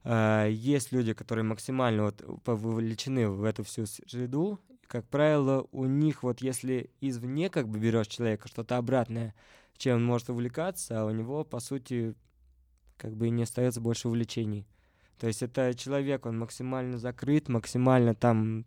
Э, 0.03 0.47
есть 0.49 0.91
люди, 0.91 1.13
которые 1.13 1.43
максимально 1.43 2.03
вот 2.03 2.21
вовлечены 2.45 3.29
в 3.29 3.43
эту 3.43 3.63
всю 3.63 3.85
среду, 3.85 4.59
как 4.93 5.07
правило, 5.07 5.65
у 5.71 5.85
них 5.85 6.21
вот 6.21 6.43
если 6.43 6.91
извне 7.01 7.49
как 7.49 7.67
бы 7.67 7.79
берешь 7.79 8.05
человека 8.05 8.47
что-то 8.47 8.77
обратное, 8.77 9.33
чем 9.75 9.95
он 9.95 10.05
может 10.05 10.29
увлекаться, 10.29 11.01
а 11.01 11.05
у 11.05 11.09
него, 11.09 11.43
по 11.43 11.59
сути, 11.59 12.13
как 12.97 13.15
бы 13.15 13.31
не 13.31 13.41
остается 13.41 13.81
больше 13.81 14.07
увлечений. 14.07 14.67
То 15.17 15.25
есть 15.25 15.41
это 15.41 15.73
человек, 15.73 16.27
он 16.27 16.37
максимально 16.37 16.99
закрыт, 16.99 17.49
максимально 17.49 18.13
там, 18.13 18.65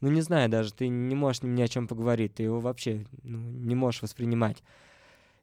ну 0.00 0.10
не 0.10 0.22
знаю 0.22 0.48
даже, 0.48 0.72
ты 0.72 0.88
не 0.88 1.14
можешь 1.14 1.42
ни 1.42 1.60
о 1.60 1.68
чем 1.68 1.86
поговорить, 1.86 2.36
ты 2.36 2.44
его 2.44 2.60
вообще 2.60 3.04
ну, 3.22 3.38
не 3.38 3.74
можешь 3.74 4.00
воспринимать. 4.00 4.62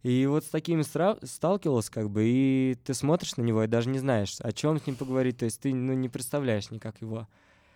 И 0.02 0.26
вот 0.26 0.44
с 0.44 0.50
такими 0.50 0.82
сталкивался, 0.82 1.92
как 1.92 2.10
бы, 2.10 2.24
и 2.26 2.76
ты 2.84 2.96
смотришь 2.96 3.38
на 3.38 3.44
него 3.44 3.64
и 3.64 3.68
даже 3.68 3.92
не 3.92 4.00
знаешь, 4.00 4.38
о 4.40 4.52
чем 4.52 4.80
с 4.80 4.88
ним 4.88 4.96
поговорить, 4.96 5.38
то 5.38 5.46
есть 5.46 5.62
ты 5.62 5.72
ну, 5.72 5.94
не 5.94 6.10
представляешь 6.10 6.72
никак 6.72 7.00
его. 7.00 7.28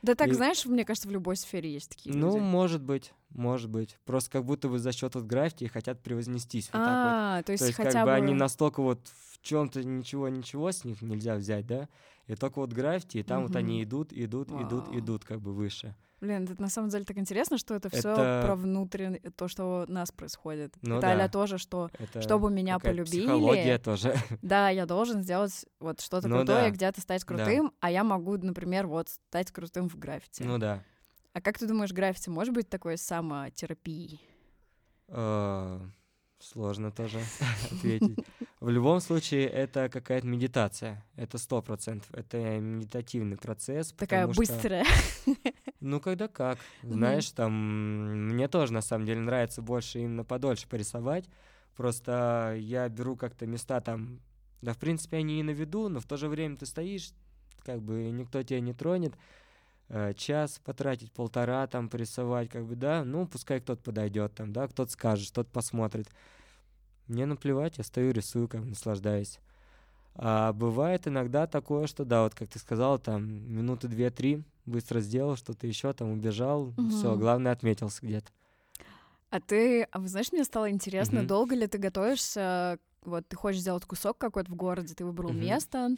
Да 0.02 0.16
так, 0.16 0.30
И- 0.30 0.34
знаешь, 0.34 0.66
мне 0.66 0.86
кажется, 0.86 1.08
в 1.08 1.12
любой 1.12 1.36
сфере 1.36 1.72
есть 1.72 1.90
такие 1.90 2.16
Ну, 2.16 2.28
люди. 2.36 2.40
может 2.40 2.82
быть, 2.82 3.14
может 3.30 3.70
быть. 3.70 3.98
Просто 4.06 4.32
как 4.32 4.46
будто 4.46 4.70
бы 4.70 4.80
за 4.80 4.92
счет 4.92 5.16
вот 5.16 5.26
граффити 5.26 5.66
хотят 5.68 6.02
превознестись 6.02 6.70
вот 6.72 6.80
так 6.80 6.80
вот. 6.80 7.14
А, 7.14 7.44
то 7.44 7.52
есть 7.52 7.64
То 7.64 7.68
есть 7.68 7.78
хотя 7.78 7.92
как 7.92 8.02
бы... 8.06 8.12
бы 8.12 8.16
они 8.16 8.34
настолько 8.34 8.82
вот 8.82 9.00
в 9.32 9.42
чем-то 9.42 9.84
ничего-ничего 9.84 10.72
с 10.72 10.84
них 10.84 11.02
нельзя 11.02 11.36
взять, 11.36 11.66
да? 11.68 11.88
И 12.30 12.36
только 12.36 12.60
вот 12.60 12.72
граффити, 12.72 13.18
и 13.18 13.24
там 13.24 13.44
вот 13.48 13.56
они 13.56 13.84
идут, 13.84 14.14
идут, 14.14 14.50
идут, 14.52 14.88
Вау. 14.88 15.00
идут 15.00 15.26
как 15.26 15.42
бы 15.42 15.52
выше. 15.52 15.96
Блин, 16.22 16.44
это 16.44 16.62
на 16.62 16.70
самом 16.70 16.90
деле 16.90 17.04
так 17.06 17.18
интересно, 17.18 17.58
что 17.58 17.74
это 17.74 17.90
все 17.90 18.10
Это- 18.12 18.44
про 18.46 18.56
внутреннее, 18.56 19.20
то, 19.36 19.48
что 19.48 19.86
у 19.88 19.92
нас 19.92 20.12
происходит. 20.12 20.76
Ну 20.84 20.98
это 21.00 21.18
да. 21.18 21.28
тоже, 21.28 21.58
что 21.58 21.90
Это 21.98 22.22
Чтобы 22.22 22.52
меня 22.52 22.78
полюбили. 22.78 23.22
Психология 23.26 23.78
тоже. 23.80 24.14
да, 24.44 24.70
я 24.70 24.86
должен 24.86 25.24
сделать 25.24 25.66
вот 25.80 26.02
что-то 26.02 26.28
Ну 26.28 26.38
крутое, 26.38 26.66
да. 26.66 26.70
где-то 26.70 27.02
стать 27.02 27.24
крутым, 27.24 27.74
а 27.80 27.90
я 27.90 28.04
могу, 28.04 28.38
например, 28.38 28.86
вот 28.86 29.10
стать 29.10 29.52
крутым 29.52 29.90
в 29.90 29.98
граффити. 29.98 30.44
ну 30.44 30.58
да. 30.60 30.84
А 31.34 31.42
как 31.42 31.58
ты 31.58 31.68
думаешь, 31.68 31.92
граффити 31.94 32.30
может 32.30 32.54
быть 32.54 32.70
такой 32.70 32.98
самотерапией? 32.98 34.22
Э, 35.08 35.80
Сложно 36.40 36.92
тоже 36.92 37.20
ответить. 37.72 38.18
В 38.60 38.70
любом 38.70 39.02
случае, 39.02 39.48
это 39.48 39.90
какая-то 39.90 40.26
медитация. 40.26 41.06
Это 41.16 41.38
сто 41.38 41.62
процентов. 41.62 42.10
Это 42.14 42.60
медитативный 42.60 43.38
процесс. 43.38 43.92
Такая 43.92 44.28
что- 44.32 44.38
быстрая. 44.38 44.86
Ну, 45.82 46.02
когда 46.02 46.28
как. 46.28 46.58
Знаешь, 46.84 47.32
там, 47.32 48.28
мне 48.28 48.50
тоже, 48.50 48.74
на 48.74 48.82
самом 48.82 49.06
деле, 49.06 49.22
нравится 49.22 49.62
больше 49.62 50.00
именно 50.00 50.26
подольше 50.26 50.68
порисовать. 50.68 51.30
Просто 51.78 52.58
я 52.60 52.90
беру 52.90 53.16
как-то 53.16 53.46
места 53.48 53.80
там, 53.80 54.20
да, 54.62 54.74
в 54.74 54.78
принципе, 54.78 55.18
они 55.18 55.40
и 55.40 55.44
на 55.44 55.52
виду, 55.52 55.88
но 55.88 56.02
в 56.02 56.06
то 56.06 56.18
же 56.18 56.28
время 56.28 56.58
ты 56.58 56.66
стоишь, 56.66 57.12
как 57.64 57.82
бы 57.82 58.10
никто 58.12 58.44
тебя 58.44 58.60
не 58.60 58.74
тронет. 58.74 59.14
Э, 59.90 60.14
Час 60.14 60.60
потратить, 60.64 61.12
полтора 61.12 61.66
там 61.68 61.90
порисовать, 61.90 62.50
как 62.50 62.66
бы, 62.66 62.76
да, 62.76 63.04
ну, 63.04 63.28
пускай 63.28 63.60
кто-то 63.60 63.82
подойдет 63.82 64.36
там, 64.36 64.54
да, 64.54 64.68
кто-то 64.68 64.92
скажет, 64.92 65.32
кто-то 65.32 65.50
посмотрит. 65.50 66.08
Мне 67.08 67.26
наплевать, 67.26 67.80
я 67.80 67.84
стою, 67.84 68.12
рисую, 68.12 68.48
как 68.48 68.62
бы 68.62 68.68
наслаждаюсь. 68.68 69.40
А 70.14 70.54
бывает 70.54 71.08
иногда 71.08 71.48
такое, 71.48 71.88
что 71.88 72.06
да, 72.06 72.24
вот 72.24 72.36
как 72.36 72.50
ты 72.50 72.60
сказал, 72.60 73.00
там 73.00 73.24
минуты 73.52 73.88
две-три 73.88 74.44
быстро 74.66 75.00
сделал 75.00 75.36
что-то 75.38 75.66
еще, 75.66 75.92
там 75.94 76.12
убежал, 76.12 76.72
все, 76.90 77.16
Мгм. 77.16 77.22
главное 77.22 77.52
отметился 77.52 78.06
где-то. 78.06 78.30
А 79.32 79.40
ты, 79.40 79.84
а 79.84 80.00
вы 80.00 80.08
знаешь, 80.08 80.32
мне 80.32 80.44
стало 80.44 80.70
интересно, 80.70 81.20
Мгм. 81.20 81.28
долго 81.28 81.56
ли 81.56 81.68
ты 81.68 81.78
готовишься? 81.78 82.80
Вот 83.04 83.28
ты 83.28 83.36
хочешь 83.38 83.62
сделать 83.62 83.86
кусок 83.86 84.18
какой-то 84.18 84.52
в 84.52 84.56
городе, 84.56 84.94
ты 84.94 85.06
выбрал 85.06 85.32
Мгм. 85.32 85.40
место. 85.40 85.90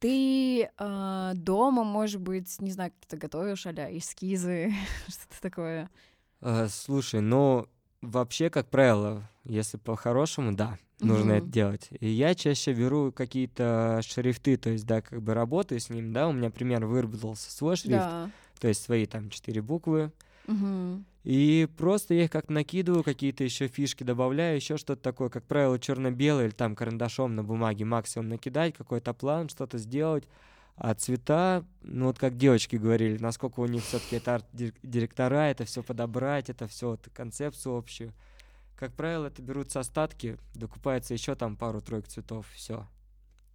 Ты 0.00 0.70
а, 0.78 1.34
дома, 1.34 1.84
может 1.84 2.22
быть, 2.22 2.58
не 2.60 2.70
знаю, 2.72 2.90
как 2.90 3.06
ты 3.08 3.16
готовишь, 3.18 3.66
а 3.66 3.72
эскизы, 3.72 4.72
что-то 5.08 5.40
такое. 5.42 5.90
Э, 6.40 6.68
слушай, 6.70 7.20
ну 7.20 7.66
вообще, 8.00 8.48
как 8.48 8.68
правило, 8.70 9.28
если 9.44 9.76
по-хорошему, 9.76 10.52
да, 10.54 10.78
нужно 11.00 11.32
это 11.32 11.42
Мгм. 11.44 11.50
делать. 11.52 11.88
И 12.00 12.08
я 12.08 12.34
чаще 12.34 12.72
беру 12.72 13.12
какие-то 13.12 14.00
шрифты, 14.02 14.56
то 14.56 14.70
есть, 14.70 14.86
да, 14.86 15.02
как 15.02 15.20
бы 15.22 15.34
работаю 15.34 15.80
с 15.80 15.90
ним, 15.90 16.14
да, 16.14 16.28
у 16.28 16.32
меня 16.32 16.50
пример 16.50 16.86
выработался 16.86 17.50
свой 17.50 17.76
шрифт, 17.76 18.06
Да. 18.08 18.30
то 18.58 18.68
есть 18.68 18.82
свои 18.82 19.04
там 19.04 19.28
четыре 19.28 19.60
буквы, 19.60 20.12
И 21.24 21.68
просто 21.76 22.14
я 22.14 22.24
их 22.24 22.30
как 22.30 22.48
накидываю, 22.48 23.04
какие-то 23.04 23.44
еще 23.44 23.68
фишки 23.68 24.04
добавляю, 24.04 24.56
еще 24.56 24.78
что-то 24.78 25.02
такое, 25.02 25.28
как 25.28 25.44
правило, 25.44 25.78
черно-белый 25.78 26.46
или 26.46 26.52
там 26.52 26.74
карандашом 26.74 27.36
на 27.36 27.44
бумаге 27.44 27.84
максимум 27.84 28.30
накидать, 28.30 28.74
какой-то 28.74 29.12
план, 29.12 29.50
что-то 29.50 29.76
сделать. 29.76 30.24
А 30.76 30.94
цвета, 30.94 31.62
ну 31.82 32.06
вот 32.06 32.18
как 32.18 32.38
девочки 32.38 32.76
говорили, 32.76 33.18
насколько 33.18 33.60
у 33.60 33.66
них 33.66 33.84
все-таки 33.84 34.16
это 34.16 34.36
арт-директора, 34.36 35.50
это 35.50 35.66
все 35.66 35.82
подобрать, 35.82 36.48
это 36.48 36.66
все 36.68 36.92
вот 36.92 37.06
концепцию 37.12 37.76
общую. 37.76 38.14
Как 38.76 38.94
правило, 38.94 39.26
это 39.26 39.42
берутся 39.42 39.80
остатки, 39.80 40.38
докупается 40.54 41.12
еще 41.12 41.34
там 41.34 41.56
пару-тройку 41.56 42.08
цветов, 42.08 42.46
все. 42.54 42.86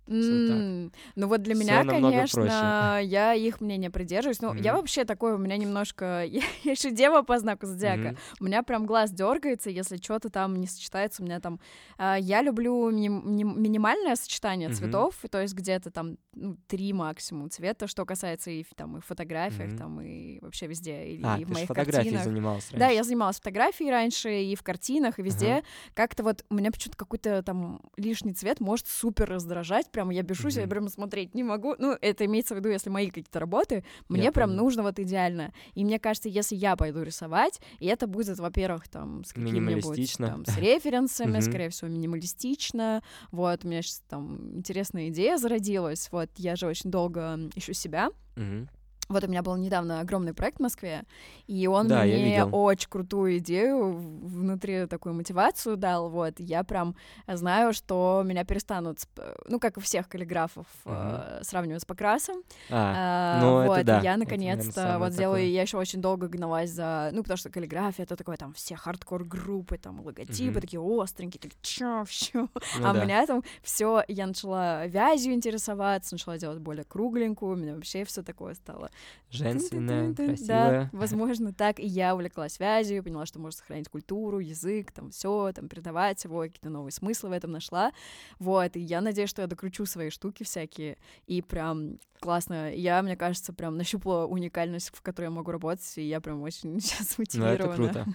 М, 0.07 0.91
Ну 1.15 1.27
вот 1.27 1.41
для 1.41 1.55
Всё 1.55 1.63
меня, 1.63 1.83
конечно, 1.83 2.41
проще. 2.41 3.07
я 3.07 3.33
их 3.33 3.61
мнения 3.61 3.89
придерживаюсь. 3.89 4.41
Ну, 4.41 4.53
я 4.53 4.71
Мгм. 4.73 4.81
вообще 4.81 5.03
такой, 5.05 5.33
у 5.33 5.37
меня 5.37 5.57
немножко... 5.57 6.23
Я, 6.35 6.41
я 6.63 6.71
еще 6.71 6.91
дева 6.91 7.21
по 7.21 7.39
знаку 7.39 7.65
зодиака. 7.65 8.15
У 8.39 8.43
меня 8.45 8.61
прям 8.63 8.85
глаз 8.85 9.11
дергается, 9.11 9.69
если 9.69 9.97
что-то 9.97 10.29
там 10.29 10.55
не 10.57 10.67
сочетается. 10.67 11.23
У 11.23 11.25
меня 11.25 11.39
там... 11.39 11.59
а, 11.97 12.17
я 12.17 12.41
люблю 12.41 12.89
мини- 12.91 13.07
мини- 13.09 13.43
минимальное 13.59 14.15
сочетание 14.15 14.69
Мгм. 14.69 14.77
цветов, 14.77 15.15
то 15.31 15.41
есть 15.41 15.53
где-то 15.55 15.89
там 15.91 16.17
ну, 16.33 16.57
три 16.67 16.91
максимум 16.93 17.49
цвета, 17.49 17.87
что 17.87 18.05
касается 18.05 18.51
и, 18.51 18.63
там, 18.75 18.97
и 18.97 19.01
фотографиях, 19.01 19.69
Мгм. 19.69 19.77
там, 19.77 20.01
и 20.01 20.39
вообще 20.41 20.67
везде, 20.67 21.05
и, 21.07 21.21
А, 21.23 21.37
и 21.39 21.45
в 21.45 21.49
моих 21.49 21.67
картинах. 21.69 22.23
занималась 22.23 22.69
Да, 22.71 22.79
раньше. 22.79 22.95
я 22.95 23.03
занималась 23.03 23.37
фотографией 23.37 23.89
раньше 23.89 24.43
и 24.43 24.55
в 24.55 24.61
картинах, 24.63 25.17
и 25.19 25.21
везде. 25.23 25.63
Как-то 25.93 26.23
вот 26.23 26.43
у 26.49 26.55
меня 26.55 26.71
почему-то 26.71 26.97
какой-то 26.97 27.41
там 27.43 27.81
лишний 27.97 28.33
цвет 28.33 28.59
может 28.59 28.87
супер 28.87 29.29
раздражать. 29.29 29.89
Прям 29.95 30.09
я 30.09 30.23
бешусь, 30.23 30.55
я 30.55 30.63
Мгм. 30.63 30.69
прям 30.69 30.89
смотреть 30.89 31.33
не 31.35 31.43
могу. 31.43 31.73
Ну, 31.79 31.95
это 32.01 32.25
имеется 32.25 32.53
в 32.53 32.57
виду, 32.57 32.67
если 32.67 32.89
мои 32.89 33.07
какие-то 33.07 33.39
работы, 33.39 33.85
мне 34.09 34.25
Я 34.25 34.31
прям 34.33 34.49
понял. 34.49 34.63
нужно 34.63 34.83
вот 34.83 34.99
идеально. 34.99 35.53
И 35.73 35.85
мне 35.85 35.99
кажется, 35.99 36.27
если 36.27 36.57
я 36.57 36.75
пойду 36.75 37.01
рисовать, 37.01 37.61
и 37.79 37.85
это 37.85 38.05
будет, 38.05 38.37
во-первых, 38.37 38.89
там 38.89 39.23
с 39.23 39.31
какими-нибудь 39.31 40.17
там, 40.17 40.45
с 40.45 40.57
референсами, 40.57 41.31
Мгм. 41.31 41.41
скорее 41.41 41.69
всего, 41.69 41.89
минималистично. 41.89 43.03
Вот, 43.31 43.63
у 43.63 43.67
меня 43.69 43.81
сейчас 43.81 44.03
там 44.09 44.57
интересная 44.57 45.07
идея 45.07 45.37
зародилась. 45.37 46.09
Вот, 46.11 46.29
я 46.35 46.57
же 46.57 46.67
очень 46.67 46.91
долго 46.91 47.39
ищу 47.55 47.71
себя. 47.71 48.09
Мгм. 48.35 48.67
Вот 49.07 49.23
у 49.23 49.27
меня 49.27 49.43
был 49.43 49.55
недавно 49.55 49.99
огромный 49.99 50.33
проект 50.33 50.57
в 50.57 50.61
Москве, 50.61 51.03
и 51.45 51.67
он 51.67 51.87
Да, 51.87 52.01
мне 52.03 52.43
очень 52.43 52.89
крутую 52.89 53.37
идею 53.37 53.93
внутри 53.93 54.87
такую 54.87 55.13
мотивацию 55.13 55.77
дал. 55.77 56.09
Вот 56.09 56.39
я 56.39 56.63
прям 56.63 56.95
знаю, 57.27 57.71
что 57.73 58.23
меня 58.25 58.43
перестанут, 58.45 58.97
сп- 58.97 59.39
ну 59.47 59.59
как 59.59 59.77
и 59.77 59.81
всех 59.81 60.09
каллиграфов, 60.09 60.65
э, 60.85 61.39
сравнивать 61.43 61.83
с 61.83 61.85
Покрасом. 61.85 62.37
А, 62.71 62.93
А, 63.37 63.41
ну, 63.41 63.59
это 63.59 63.67
вот, 63.69 63.79
и 63.79 63.83
да. 63.83 63.99
я 64.01 64.11
Это, 64.13 64.19
наконец-то 64.19 64.95
вот 64.99 65.13
сделаю, 65.13 65.41
такое. 65.41 65.49
я 65.51 65.61
еще 65.61 65.77
очень 65.77 66.01
долго 66.01 66.27
гналась 66.27 66.71
за, 66.71 67.09
ну 67.13 67.21
потому 67.21 67.37
что 67.37 67.49
каллиграфия 67.51 68.05
это 68.05 68.15
такое 68.15 68.37
там 68.37 68.53
все 68.53 68.75
хардкор 68.75 69.23
группы, 69.23 69.77
там 69.77 70.01
логотипы 70.01 70.51
Мгм. 70.53 70.61
такие 70.61 70.81
остренькие, 70.81 71.39
такие 71.41 71.59
чё, 71.61 72.03
всё. 72.07 72.47
Ну 72.79 72.87
а 72.87 72.93
да. 72.93 72.99
у 72.99 73.03
меня 73.03 73.25
там 73.27 73.43
все, 73.61 74.03
я 74.07 74.25
начала 74.25 74.87
вязью 74.87 75.33
интересоваться, 75.33 76.15
начала 76.15 76.37
делать 76.39 76.57
более 76.59 76.85
кругленькую, 76.85 77.53
у 77.53 77.55
меня 77.55 77.75
вообще 77.75 78.03
все 78.05 78.23
такое 78.23 78.55
стало 78.55 78.89
Женственная, 79.29 80.13
красивая. 80.13 80.45
Да, 80.47 80.89
возможно, 80.93 81.53
так. 81.53 81.79
И 81.79 81.85
я 81.85 82.13
увлеклась 82.15 82.59
вязью, 82.59 83.03
поняла, 83.03 83.25
что 83.25 83.39
можно 83.39 83.57
сохранить 83.57 83.89
культуру, 83.89 84.39
язык, 84.39 84.91
там 84.91 85.11
все, 85.11 85.51
там 85.53 85.67
передавать 85.67 86.23
его, 86.23 86.41
какие-то 86.41 86.69
новые 86.69 86.91
смыслы 86.91 87.29
в 87.29 87.31
этом 87.33 87.51
нашла. 87.51 87.91
Вот, 88.39 88.75
и 88.75 88.79
я 88.79 89.01
надеюсь, 89.01 89.29
что 89.29 89.41
я 89.41 89.47
докручу 89.47 89.85
свои 89.85 90.09
штуки 90.09 90.43
всякие. 90.43 90.97
И 91.27 91.41
прям 91.41 91.99
классно. 92.19 92.73
Я, 92.73 93.01
мне 93.01 93.15
кажется, 93.17 93.53
прям 93.53 93.77
нащупала 93.77 94.25
уникальность, 94.25 94.91
в 94.95 95.01
которой 95.01 95.25
я 95.25 95.31
могу 95.31 95.51
работать, 95.51 95.97
и 95.97 96.01
я 96.07 96.21
прям 96.21 96.41
очень 96.41 96.79
сейчас 96.79 97.17
Ну, 97.17 97.21
мотивирована. 97.23 97.55
это 97.73 97.75
круто. 97.75 98.05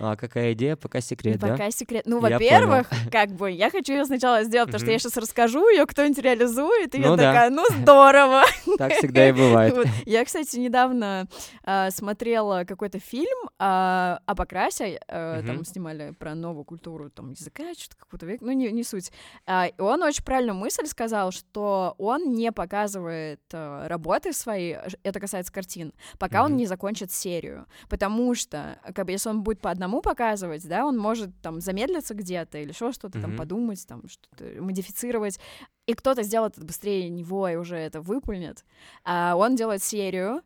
А 0.00 0.16
какая 0.16 0.52
идея? 0.52 0.76
Пока 0.76 1.00
секрет, 1.00 1.38
да? 1.38 1.48
Пока 1.48 1.70
секрет. 1.70 2.04
Ну, 2.06 2.20
во-первых, 2.20 2.88
как 3.10 3.30
бы 3.30 3.50
я 3.50 3.70
хочу 3.70 3.92
ее 3.92 4.04
сначала 4.04 4.44
сделать, 4.44 4.68
потому 4.68 4.82
что 4.82 4.90
я 4.90 4.98
сейчас 4.98 5.16
расскажу 5.16 5.68
ее, 5.68 5.86
кто-нибудь 5.86 6.18
реализует, 6.18 6.94
и 6.94 7.00
я 7.00 7.08
Ну 7.08 7.16
такая, 7.16 7.50
ну 7.50 7.64
здорово. 7.70 8.42
Так 8.78 8.92
всегда 8.94 9.28
и 9.28 9.32
бывает. 9.32 9.74
Я, 10.06 10.24
кстати, 10.24 10.56
недавно 10.56 11.28
а, 11.64 11.90
смотрела 11.90 12.64
какой-то 12.64 12.98
фильм 12.98 13.50
а, 13.58 14.20
о 14.26 14.34
Покрасе, 14.34 15.00
а, 15.08 15.42
там 15.42 15.64
снимали 15.64 16.12
про 16.18 16.34
новую 16.34 16.64
культуру 16.64 17.10
там, 17.10 17.30
языка, 17.30 17.74
что-то 17.74 17.96
какого-то 17.96 18.26
века, 18.26 18.44
ну, 18.44 18.52
не, 18.52 18.82
суть. 18.82 19.12
Он 19.46 20.02
очень 20.02 20.24
правильную 20.24 20.56
мысль 20.56 20.86
сказал, 20.86 21.30
что 21.30 21.94
он 21.98 22.32
не 22.32 22.50
показывает 22.52 23.40
работы 23.52 24.32
свои, 24.32 24.74
это 25.02 25.20
касается 25.20 25.52
картин, 25.52 25.92
пока 26.18 26.44
он 26.44 26.56
не 26.56 26.66
закончит 26.66 27.12
серию. 27.12 27.66
Потому 27.88 28.34
что, 28.34 28.78
как 28.94 29.06
бы, 29.06 29.12
если 29.12 29.28
он 29.28 29.42
будет 29.42 29.51
по 29.60 29.70
одному 29.70 30.00
показывать, 30.00 30.66
да, 30.66 30.86
он 30.86 30.96
может 30.98 31.30
там 31.42 31.60
замедлиться 31.60 32.14
где-то 32.14 32.58
или 32.58 32.70
еще 32.70 32.92
что-то 32.92 33.20
там 33.20 33.30
Мгм. 33.30 33.36
подумать, 33.36 33.86
там 33.86 34.08
что-то 34.08 34.44
модифицировать, 34.62 35.38
и 35.86 35.94
кто-то 35.94 36.22
сделает 36.22 36.56
это 36.56 36.66
быстрее 36.66 37.08
него 37.08 37.48
и 37.48 37.56
уже 37.56 37.76
это 37.76 38.00
выполнит. 38.00 38.64
А 39.04 39.34
он 39.36 39.56
делает 39.56 39.82
серию, 39.82 40.42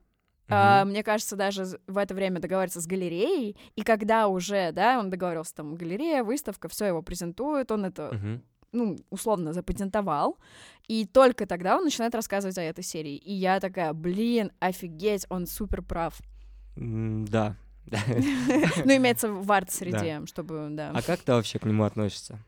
Мгм. 0.49 0.91
мне 0.91 1.03
кажется, 1.03 1.35
даже 1.37 1.65
в 1.89 1.99
это 1.99 2.15
время 2.15 2.41
договориться 2.41 2.81
с 2.81 2.87
галереей, 2.87 3.57
и 3.75 3.83
когда 3.83 4.29
уже, 4.29 4.71
да, 4.73 4.99
он 4.99 5.11
договорился, 5.11 5.55
там, 5.57 5.75
галерея, 5.75 6.23
выставка, 6.23 6.69
все 6.69 6.87
его 6.87 7.03
презентует, 7.03 7.71
он 7.73 7.85
это, 7.85 8.11
Мгм. 8.13 8.43
ну, 8.73 8.97
условно 9.11 9.53
запатентовал, 9.53 10.39
и 10.87 11.05
только 11.05 11.47
тогда 11.47 11.77
он 11.77 11.85
начинает 11.85 12.15
рассказывать 12.15 12.59
о 12.59 12.63
этой 12.63 12.85
серии. 12.85 13.17
И 13.17 13.33
я 13.33 13.59
такая, 13.59 13.93
блин, 13.93 14.53
офигеть, 14.61 15.27
он 15.31 15.47
супер 15.47 15.83
прав. 15.83 16.17
М, 16.77 17.25
Да. 17.25 17.57
Ну, 17.91 18.97
имеется 18.97 19.31
в 19.31 19.51
арт-среде, 19.51 20.23
чтобы, 20.27 20.69
да. 20.71 20.93
А 20.95 21.03
как 21.03 21.21
ты 21.21 21.33
вообще 21.33 21.59
к 21.59 21.65
нему 21.65 21.85
относишься? 21.85 22.39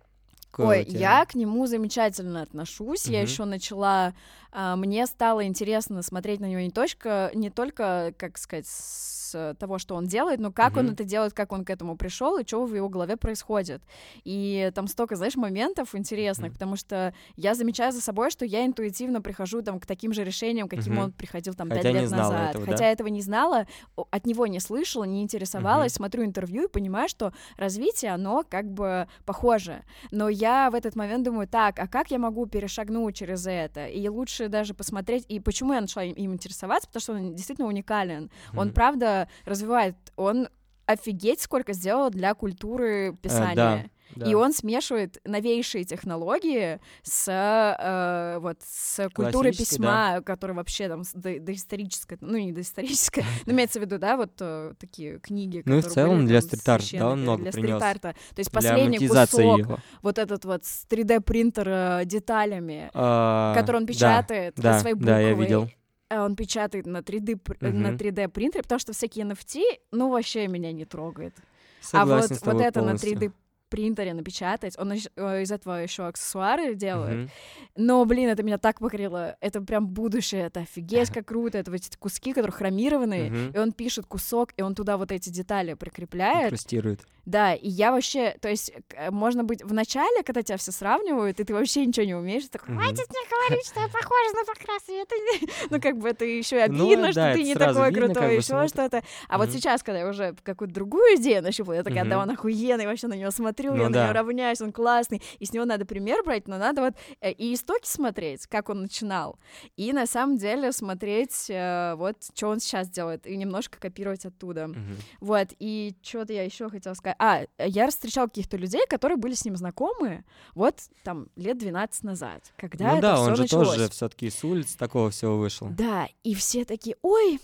Ой, 0.57 0.84
я 0.89 1.24
к 1.24 1.34
нему 1.34 1.66
замечательно 1.66 2.43
отношусь. 2.43 3.07
Я 3.07 3.20
еще 3.22 3.45
начала, 3.45 4.14
мне 4.53 5.07
стало 5.07 5.46
интересно 5.46 6.03
смотреть 6.03 6.40
на 6.40 6.46
него 6.46 6.61
не 6.61 6.70
только, 6.70 7.30
не 7.34 7.51
только, 7.51 8.14
как 8.16 8.38
сказать, 8.38 8.66
с 8.66 9.55
того, 9.59 9.78
что 9.78 9.94
он 9.94 10.07
делает, 10.07 10.40
но 10.40 10.53
как 10.53 10.72
угу. 10.72 10.80
он 10.80 10.90
это 10.90 11.05
делает, 11.05 11.32
как 11.32 11.53
он 11.53 11.64
к 11.64 11.70
этому 11.70 11.96
пришел 11.96 12.38
и 12.38 12.46
что 12.46 12.64
в 12.64 12.74
его 12.74 12.88
голове 12.88 13.16
происходит. 13.16 13.82
И 14.24 14.70
там 14.74 14.88
столько, 14.88 15.16
знаешь, 15.16 15.36
моментов 15.36 15.94
интересных, 15.94 16.49
угу. 16.49 16.55
потому 16.55 16.76
что 16.76 17.14
я 17.36 17.55
замечаю 17.55 17.92
за 17.92 18.01
собой, 18.01 18.30
что 18.30 18.44
я 18.44 18.64
интуитивно 18.64 19.20
прихожу 19.20 19.62
там 19.62 19.80
к 19.80 19.86
таким 19.86 20.12
же 20.12 20.24
решениям, 20.24 20.68
каким 20.68 20.94
угу. 20.94 21.05
он 21.05 21.12
приходил 21.12 21.55
там 21.55 21.68
пять 21.68 21.84
лет 21.84 22.11
назад. 22.11 22.51
Этого, 22.51 22.66
Хотя 22.66 22.78
да? 22.78 22.86
этого 22.86 23.09
не 23.09 23.22
знала, 23.22 23.66
от 24.11 24.26
него 24.26 24.46
не 24.46 24.61
слышала, 24.61 25.05
не 25.05 25.22
интересовалась, 25.22 25.92
угу. 25.92 25.99
смотрю 25.99 26.24
интервью 26.24 26.64
и 26.64 26.68
понимаю, 26.68 27.09
что 27.09 27.32
развитие, 27.57 28.12
оно 28.12 28.44
как 28.49 28.70
бы 28.70 29.09
похоже. 29.24 29.84
Но 30.11 30.28
я 30.28 30.70
в 30.70 30.74
этот 30.74 30.96
момент 30.96 31.24
думаю, 31.24 31.49
так, 31.49 31.78
а 31.78 31.86
как 31.86 32.11
я 32.11 32.18
могу 32.18 32.46
перешагнуть 32.46 33.16
через 33.16 33.46
это? 33.46 33.86
И 33.86 34.09
лучше 34.09 34.38
даже 34.47 34.74
посмотреть, 34.74 35.24
и 35.28 35.41
почему 35.41 35.72
я 35.72 35.80
начала 35.80 36.05
им 36.05 36.32
интересоваться, 36.32 36.86
потому 36.86 37.01
что 37.01 37.12
он 37.14 37.34
действительно 37.34 37.66
уникален. 37.66 38.24
Mm-hmm. 38.24 38.59
Он, 38.61 38.72
правда, 38.72 39.28
развивает, 39.45 39.97
он 40.14 40.49
офигеть 40.86 41.41
сколько 41.41 41.72
сделал 41.72 42.11
для 42.11 42.34
культуры 42.34 43.16
писания. 43.20 43.53
Э, 43.53 43.55
да. 43.55 43.84
Да. 44.16 44.26
И 44.26 44.34
он 44.34 44.52
смешивает 44.52 45.20
новейшие 45.24 45.84
технологии 45.84 46.80
с 47.02 47.28
э, 47.28 48.38
вот 48.40 48.59
с 48.64 49.09
культурой 49.11 49.52
письма, 49.52 50.14
да. 50.16 50.20
которая 50.22 50.56
вообще 50.56 50.88
там 50.88 51.02
до, 51.14 51.38
доисторическая, 51.38 52.18
ну 52.20 52.38
не 52.38 52.52
доисторическая, 52.52 53.24
но 53.46 53.52
имеется 53.52 53.78
в 53.78 53.82
виду, 53.82 53.98
да, 53.98 54.16
вот 54.16 54.32
э, 54.40 54.74
такие 54.78 55.18
книги. 55.18 55.62
Ну 55.64 55.78
и 55.78 55.80
в 55.80 55.86
целом 55.86 56.26
для 56.26 56.40
стрит-арта, 56.40 56.98
да, 56.98 57.09
он 57.11 57.22
много 57.22 57.42
для 57.42 57.52
принес. 57.52 57.68
стрит-арта. 57.68 58.14
То 58.34 58.38
есть 58.38 58.50
последний 58.50 58.98
кусок, 58.98 59.59
его. 59.59 59.78
вот 60.02 60.18
этот 60.18 60.44
вот 60.44 60.64
с 60.64 60.86
3D 60.88 61.20
принтера 61.20 62.02
деталями, 62.04 62.90
а, 62.94 63.54
который 63.54 63.78
он 63.78 63.86
печатает 63.86 64.54
да, 64.56 64.80
своей 64.80 64.94
буквой. 64.94 65.12
Да, 65.12 65.20
я 65.20 65.32
видел 65.34 65.68
он 66.11 66.36
печатает 66.36 66.86
на 66.86 66.98
3D, 66.98 67.34
uh-huh. 67.34 67.70
на 67.70 67.88
3D 67.88 68.28
принтере, 68.28 68.62
потому 68.62 68.78
что 68.78 68.92
всякие 68.92 69.26
NFT, 69.26 69.61
ну, 69.92 70.11
вообще 70.11 70.48
меня 70.48 70.72
не 70.72 70.84
трогает. 70.84 71.34
Согласен 71.80 72.36
а 72.42 72.46
вот, 72.46 72.54
вот 72.54 72.62
это 72.62 72.80
полностью. 72.80 73.14
на 73.14 73.20
3D 73.20 73.32
принтере 73.68 74.14
напечатать. 74.14 74.78
Он 74.78 74.92
э, 74.92 75.42
из 75.42 75.50
этого 75.52 75.82
еще 75.82 76.06
аксессуары 76.06 76.74
делает. 76.74 77.16
Mm-hmm. 77.16 77.30
Но, 77.76 78.04
блин, 78.04 78.28
это 78.28 78.42
меня 78.42 78.58
так 78.58 78.78
покорило. 78.80 79.36
Это 79.40 79.60
прям 79.60 79.86
будущее. 79.86 80.46
Это 80.46 80.60
офигеть, 80.60 81.10
как 81.10 81.26
круто. 81.26 81.58
Это 81.58 81.70
вот 81.70 81.76
эти 81.80 81.96
куски, 81.96 82.32
которые 82.32 82.52
хромированные. 82.52 83.30
Mm-hmm. 83.30 83.54
И 83.54 83.58
он 83.58 83.72
пишет 83.72 84.06
кусок, 84.06 84.52
и 84.56 84.62
он 84.62 84.74
туда 84.74 84.96
вот 84.96 85.12
эти 85.12 85.30
детали 85.30 85.74
прикрепляет. 85.74 86.52
Инкрустирует. 86.52 87.06
Да, 87.29 87.53
и 87.53 87.68
я 87.68 87.93
вообще, 87.93 88.39
то 88.41 88.49
есть, 88.49 88.72
можно 89.11 89.45
быть 89.45 89.62
в 89.62 89.74
начале, 89.74 90.22
когда 90.24 90.43
тебя 90.43 90.57
все 90.57 90.72
сравнивают, 90.72 91.39
и 91.39 91.45
ты 91.45 91.53
вообще 91.53 91.85
ничего 91.85 92.07
не 92.07 92.14
умеешь, 92.14 92.45
ты 92.45 92.53
такой, 92.53 92.74
хватит 92.74 93.07
мне 93.11 93.20
говорить, 93.31 93.66
что 93.66 93.81
я 93.81 93.89
похожа 93.89 94.35
на 94.35 94.45
покрас, 94.47 94.83
это 94.89 95.14
не... 95.14 95.49
ну 95.68 95.79
как 95.79 95.99
бы 95.99 96.09
это 96.09 96.24
еще 96.24 96.64
и 96.64 96.68
ну 96.70 96.87
обидно, 96.87 97.07
ну, 97.09 97.12
что 97.12 97.20
да, 97.20 97.35
ты 97.35 97.43
не 97.43 97.55
такой 97.55 97.91
видно, 97.91 98.07
крутой, 98.07 98.37
еще 98.39 98.66
что-то. 98.68 99.03
А 99.29 99.35
mm-hmm. 99.35 99.39
вот 99.39 99.51
сейчас, 99.51 99.83
когда 99.83 99.99
я 99.99 100.09
уже 100.09 100.35
какую-то 100.43 100.72
другую 100.72 101.16
идею 101.16 101.43
нащупала, 101.43 101.74
я 101.74 101.83
такая, 101.83 102.05
mm-hmm. 102.05 102.09
да 102.09 102.18
он 102.18 102.31
охуенный, 102.31 102.87
вообще 102.87 103.09
на 103.09 103.14
него 103.14 103.31
смотрю, 103.31 103.74
ну, 103.74 103.83
я 103.83 103.89
да. 103.91 104.01
на 104.01 104.05
него 104.05 104.12
равняюсь, 104.14 104.62
он 104.62 104.72
классный, 104.72 105.20
и 105.39 105.45
с 105.45 105.53
него 105.53 105.66
надо 105.66 105.85
пример 105.85 106.22
брать, 106.24 106.49
но 106.49 106.57
надо 106.57 106.81
вот 106.81 106.95
э, 107.20 107.33
и 107.33 107.53
истоки 107.53 107.87
смотреть, 107.87 108.47
как 108.47 108.70
он 108.70 108.81
начинал, 108.81 109.39
и 109.76 109.93
на 109.93 110.07
самом 110.07 110.39
деле 110.39 110.72
смотреть 110.72 111.51
э, 111.51 111.93
вот, 111.97 112.16
что 112.35 112.49
он 112.49 112.61
сейчас 112.61 112.89
делает, 112.89 113.26
и 113.26 113.37
немножко 113.37 113.79
копировать 113.79 114.24
оттуда. 114.24 114.62
Mm-hmm. 114.62 114.97
Вот, 115.20 115.49
и 115.59 115.95
что-то 116.01 116.33
я 116.33 116.45
еще 116.45 116.70
хотела 116.70 116.95
сказать. 116.95 117.17
А, 117.18 117.42
я 117.58 117.88
встречала 117.90 118.26
каких-то 118.28 118.56
людей, 118.56 118.86
которые 118.88 119.16
были 119.16 119.34
с 119.34 119.44
ним 119.44 119.56
знакомы 119.56 120.24
вот 120.54 120.76
там 121.02 121.28
лет 121.36 121.58
12 121.58 122.04
назад, 122.04 122.42
когда 122.56 122.92
ну 122.92 122.92
это 122.92 123.02
да, 123.02 123.16
все 123.16 123.24
он 123.24 123.36
же 123.36 123.42
началось. 123.42 123.68
тоже 123.68 123.88
все-таки 123.90 124.30
с 124.30 124.44
улиц 124.44 124.74
такого 124.76 125.10
всего 125.10 125.36
вышел. 125.36 125.68
Да, 125.70 126.08
и 126.22 126.34
все 126.34 126.64
такие, 126.64 126.96
ой, 127.02 127.40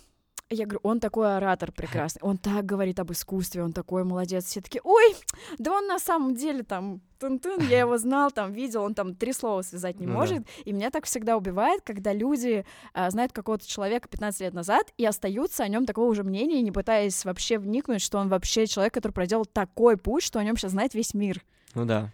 я 0.50 0.66
говорю, 0.66 0.80
он 0.82 1.00
такой 1.00 1.36
оратор 1.36 1.72
прекрасный, 1.72 2.20
он 2.22 2.36
так 2.36 2.66
говорит 2.66 3.00
об 3.00 3.10
искусстве, 3.12 3.62
он 3.62 3.72
такой 3.72 4.04
молодец. 4.04 4.44
Все 4.44 4.60
такие, 4.60 4.80
ой, 4.84 5.16
да 5.58 5.72
он 5.72 5.86
на 5.86 5.98
самом 5.98 6.34
деле 6.34 6.62
там 6.62 7.00
тун-тун, 7.18 7.60
я 7.68 7.80
его 7.80 7.96
знал, 7.96 8.30
там 8.30 8.52
видел, 8.52 8.82
он 8.82 8.94
там 8.94 9.14
три 9.14 9.32
слова 9.32 9.62
связать 9.62 9.98
не 10.00 10.06
ну, 10.06 10.12
может. 10.12 10.38
Да. 10.38 10.50
И 10.64 10.72
меня 10.72 10.90
так 10.90 11.06
всегда 11.06 11.36
убивает, 11.36 11.82
когда 11.82 12.12
люди 12.12 12.66
а, 12.92 13.10
знают 13.10 13.32
какого-то 13.32 13.66
человека 13.66 14.08
15 14.08 14.40
лет 14.42 14.54
назад 14.54 14.92
и 14.98 15.06
остаются 15.06 15.64
о 15.64 15.68
нем 15.68 15.86
такого 15.86 16.14
же 16.14 16.22
мнения, 16.22 16.60
не 16.60 16.72
пытаясь 16.72 17.24
вообще 17.24 17.58
вникнуть, 17.58 18.02
что 18.02 18.18
он 18.18 18.28
вообще 18.28 18.66
человек, 18.66 18.92
который 18.92 19.12
проделал 19.12 19.46
такой 19.46 19.96
путь, 19.96 20.22
что 20.22 20.38
о 20.38 20.44
нем 20.44 20.56
сейчас 20.56 20.72
знает 20.72 20.94
весь 20.94 21.14
мир. 21.14 21.42
Ну 21.74 21.84
да 21.84 22.12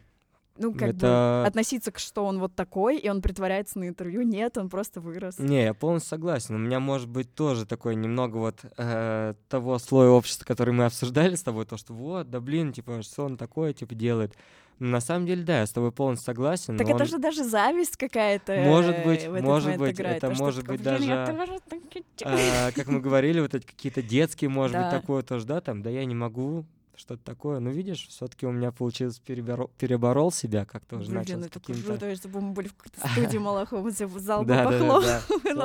ну, 0.59 0.73
как 0.73 0.91
это... 0.91 1.43
бы 1.43 1.47
относиться 1.47 1.91
к 1.93 1.99
что 1.99 2.25
он 2.25 2.39
вот 2.39 2.55
такой, 2.55 2.99
и 2.99 3.09
он 3.09 3.23
притворяется 3.23 3.79
на 3.79 3.89
интервью. 3.89 4.23
Нет, 4.23 4.59
он 4.59 4.69
просто 4.69 5.01
вырос. 5.01 5.39
Не, 5.39 5.65
я 5.65 5.75
полностью 5.75 6.11
согласен. 6.11 6.55
У 6.55 6.59
меня 6.59 6.81
может 6.81 7.09
быть 7.09 7.35
тоже 7.35 7.67
такой 7.67 7.95
немного 7.95 8.37
вот 8.37 8.57
э, 8.77 9.35
того 9.49 9.79
слоя 9.79 10.11
общества, 10.11 10.45
который 10.45 10.75
мы 10.75 10.85
обсуждали 10.85 11.35
с 11.35 11.43
тобой, 11.43 11.65
то, 11.65 11.77
что 11.77 11.95
вот, 11.95 12.31
да 12.31 12.41
блин, 12.41 12.73
типа, 12.73 13.03
что 13.03 13.25
он 13.25 13.37
такое, 13.37 13.73
типа, 13.73 13.95
делает. 13.95 14.35
На 14.81 15.01
самом 15.01 15.27
деле, 15.27 15.45
да, 15.45 15.61
я 15.61 15.67
с 15.67 15.73
тобой 15.73 15.93
полностью 15.93 16.25
согласен. 16.25 16.79
Так 16.79 16.89
это 16.89 17.03
он... 17.03 17.07
же 17.07 17.19
даже 17.19 17.45
зависть 17.45 17.99
какая-то. 17.99 18.63
Может 18.63 19.05
быть, 19.05 19.29
может 19.29 19.77
быть, 19.77 19.95
играет, 19.95 20.25
это 20.25 20.35
может 20.35 20.67
быть 20.67 20.83
даже, 20.83 21.05
э, 21.13 22.73
как 22.73 22.87
мы 22.87 23.01
говорили, 23.01 23.41
вот 23.41 23.55
эти 23.55 23.67
какие-то 23.67 24.03
детские, 24.03 24.49
может 24.49 24.77
быть, 24.77 24.91
такое 24.91 25.23
тоже, 25.23 25.45
да, 25.45 25.61
там, 25.61 25.83
да 25.83 25.91
я 25.91 26.05
не 26.07 26.15
могу, 26.15 26.65
что-то 27.01 27.23
такое. 27.25 27.59
Ну, 27.61 27.71
видишь, 27.71 28.07
все-таки 28.09 28.47
у 28.47 28.53
меня 28.53 28.71
получилось 28.71 29.19
переборол, 29.19 29.71
переборол 29.79 30.31
себя, 30.31 30.65
как-то 30.65 30.99
уже 30.99 31.11
начал. 31.11 31.35
Блин, 31.35 31.45
это 31.47 31.61
круто, 31.61 32.15
чтобы 32.17 32.41
мы 32.41 32.53
были 32.53 32.69
в 32.69 32.75
какой-то 32.75 33.09
студии 33.13 33.39
Малахова, 33.39 33.91
зал 33.91 34.45
попахло. 34.45 35.03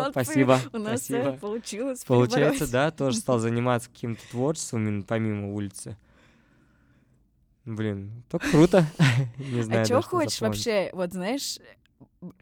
Спасибо. 0.12 0.60
У 0.74 0.78
нас 0.78 1.08
получилось. 1.40 2.04
Получается, 2.06 2.72
да, 2.72 2.92
тоже 2.92 3.18
стал 3.18 3.40
заниматься 3.40 3.90
каким-то 3.90 4.22
творчеством 4.32 5.04
помимо 5.04 5.54
улицы. 5.54 5.98
Блин, 7.66 8.24
то 8.30 8.40
круто. 8.40 8.86
Не 9.38 9.64
знаю. 9.64 9.82
А 9.82 9.86
что 9.86 10.02
хочешь 10.02 10.40
вообще? 10.40 10.90
Вот 10.94 11.14
знаешь, 11.14 11.60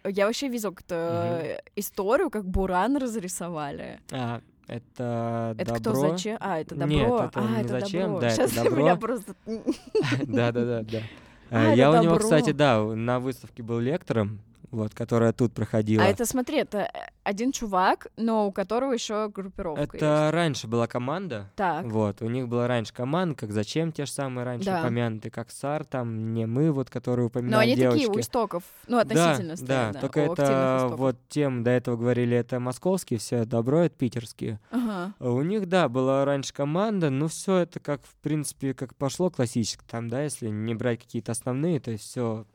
я 0.06 0.26
вообще 0.26 0.50
видел 0.50 0.74
кто 0.74 1.42
историю, 1.76 2.30
как 2.30 2.46
Буран 2.46 2.98
разрисовали. 2.98 4.00
А, 4.12 4.42
это, 4.68 5.56
это 5.58 5.74
добро. 5.74 5.92
кто 5.92 5.96
зачем? 5.96 6.38
А, 6.40 6.60
это 6.60 6.76
добро. 6.76 6.96
Нет, 6.96 7.12
это 7.12 7.32
а, 7.40 7.48
не 7.48 7.62
это 7.62 7.80
зачем, 7.80 8.02
добро. 8.02 8.20
да, 8.22 8.30
Сейчас 8.30 8.52
это 8.52 8.64
добро. 8.64 8.80
меня 8.82 8.96
просто... 8.96 9.36
Да, 10.26 10.52
да, 10.52 10.66
да, 10.66 10.82
да. 10.84 11.02
А, 11.50 11.74
Я 11.74 11.92
у 11.92 12.02
него, 12.02 12.18
кстати, 12.18 12.52
да, 12.52 12.82
на 12.84 13.20
выставке 13.20 13.62
был 13.64 13.80
лектором, 13.80 14.40
вот, 14.74 14.94
которая 14.94 15.34
тут 15.34 15.54
проходила. 15.54 16.04
А 16.04 16.08
это, 16.08 16.26
смотри, 16.26 16.58
это 16.58 16.80
э, 16.80 16.88
один 17.24 17.52
чувак, 17.52 18.08
но 18.18 18.48
у 18.48 18.52
которого 18.52 18.92
еще 18.92 19.30
группировка 19.30 19.84
Это 19.84 20.24
есть. 20.24 20.34
раньше 20.34 20.68
была 20.68 20.88
команда. 20.88 21.52
Так. 21.56 21.86
Вот, 21.86 22.22
у 22.22 22.28
них 22.28 22.48
была 22.48 22.68
раньше 22.68 22.94
команда, 22.94 23.36
как 23.36 23.52
«Зачем» 23.52 23.92
те 23.92 24.06
же 24.06 24.12
самые 24.12 24.46
раньше 24.46 24.66
да. 24.66 24.82
упомянутые, 24.82 25.32
как 25.32 25.52
«САР», 25.52 25.86
там, 25.86 26.34
«Не 26.34 26.48
мы», 26.48 26.72
вот, 26.72 26.90
которые 26.90 27.28
упоминали 27.28 27.54
Но 27.54 27.60
они 27.60 27.76
девочки. 27.76 28.00
такие 28.00 28.18
у 28.18 28.20
истоков, 28.20 28.64
ну, 28.88 28.98
относительно 28.98 29.50
да, 29.50 29.58
стоят, 29.58 29.68
да, 29.68 29.92
да, 29.94 30.00
только 30.00 30.20
это, 30.22 30.88
вот, 30.92 31.18
тем 31.30 31.64
до 31.64 31.70
этого 31.70 31.96
говорили, 31.96 32.36
это 32.36 32.60
московские 32.60 33.20
все, 33.20 33.46
добро, 33.46 33.82
это 33.82 33.96
питерские. 33.96 34.60
Ага. 34.72 35.14
А 35.20 35.30
у 35.30 35.42
них, 35.44 35.70
да, 35.70 35.88
была 35.88 36.26
раньше 36.26 36.52
команда, 36.54 37.10
но 37.12 37.28
все 37.28 37.58
это 37.58 37.80
как, 37.80 38.02
в 38.04 38.16
принципе, 38.22 38.74
как 38.74 38.96
пошло 38.96 39.30
классически, 39.30 39.84
там, 39.88 40.10
да, 40.10 40.24
если 40.24 40.50
не 40.50 40.74
брать 40.74 41.00
какие-то 41.02 41.32
основные, 41.32 41.80
то 41.80 41.92
есть 41.92 42.04
все, 42.06 42.46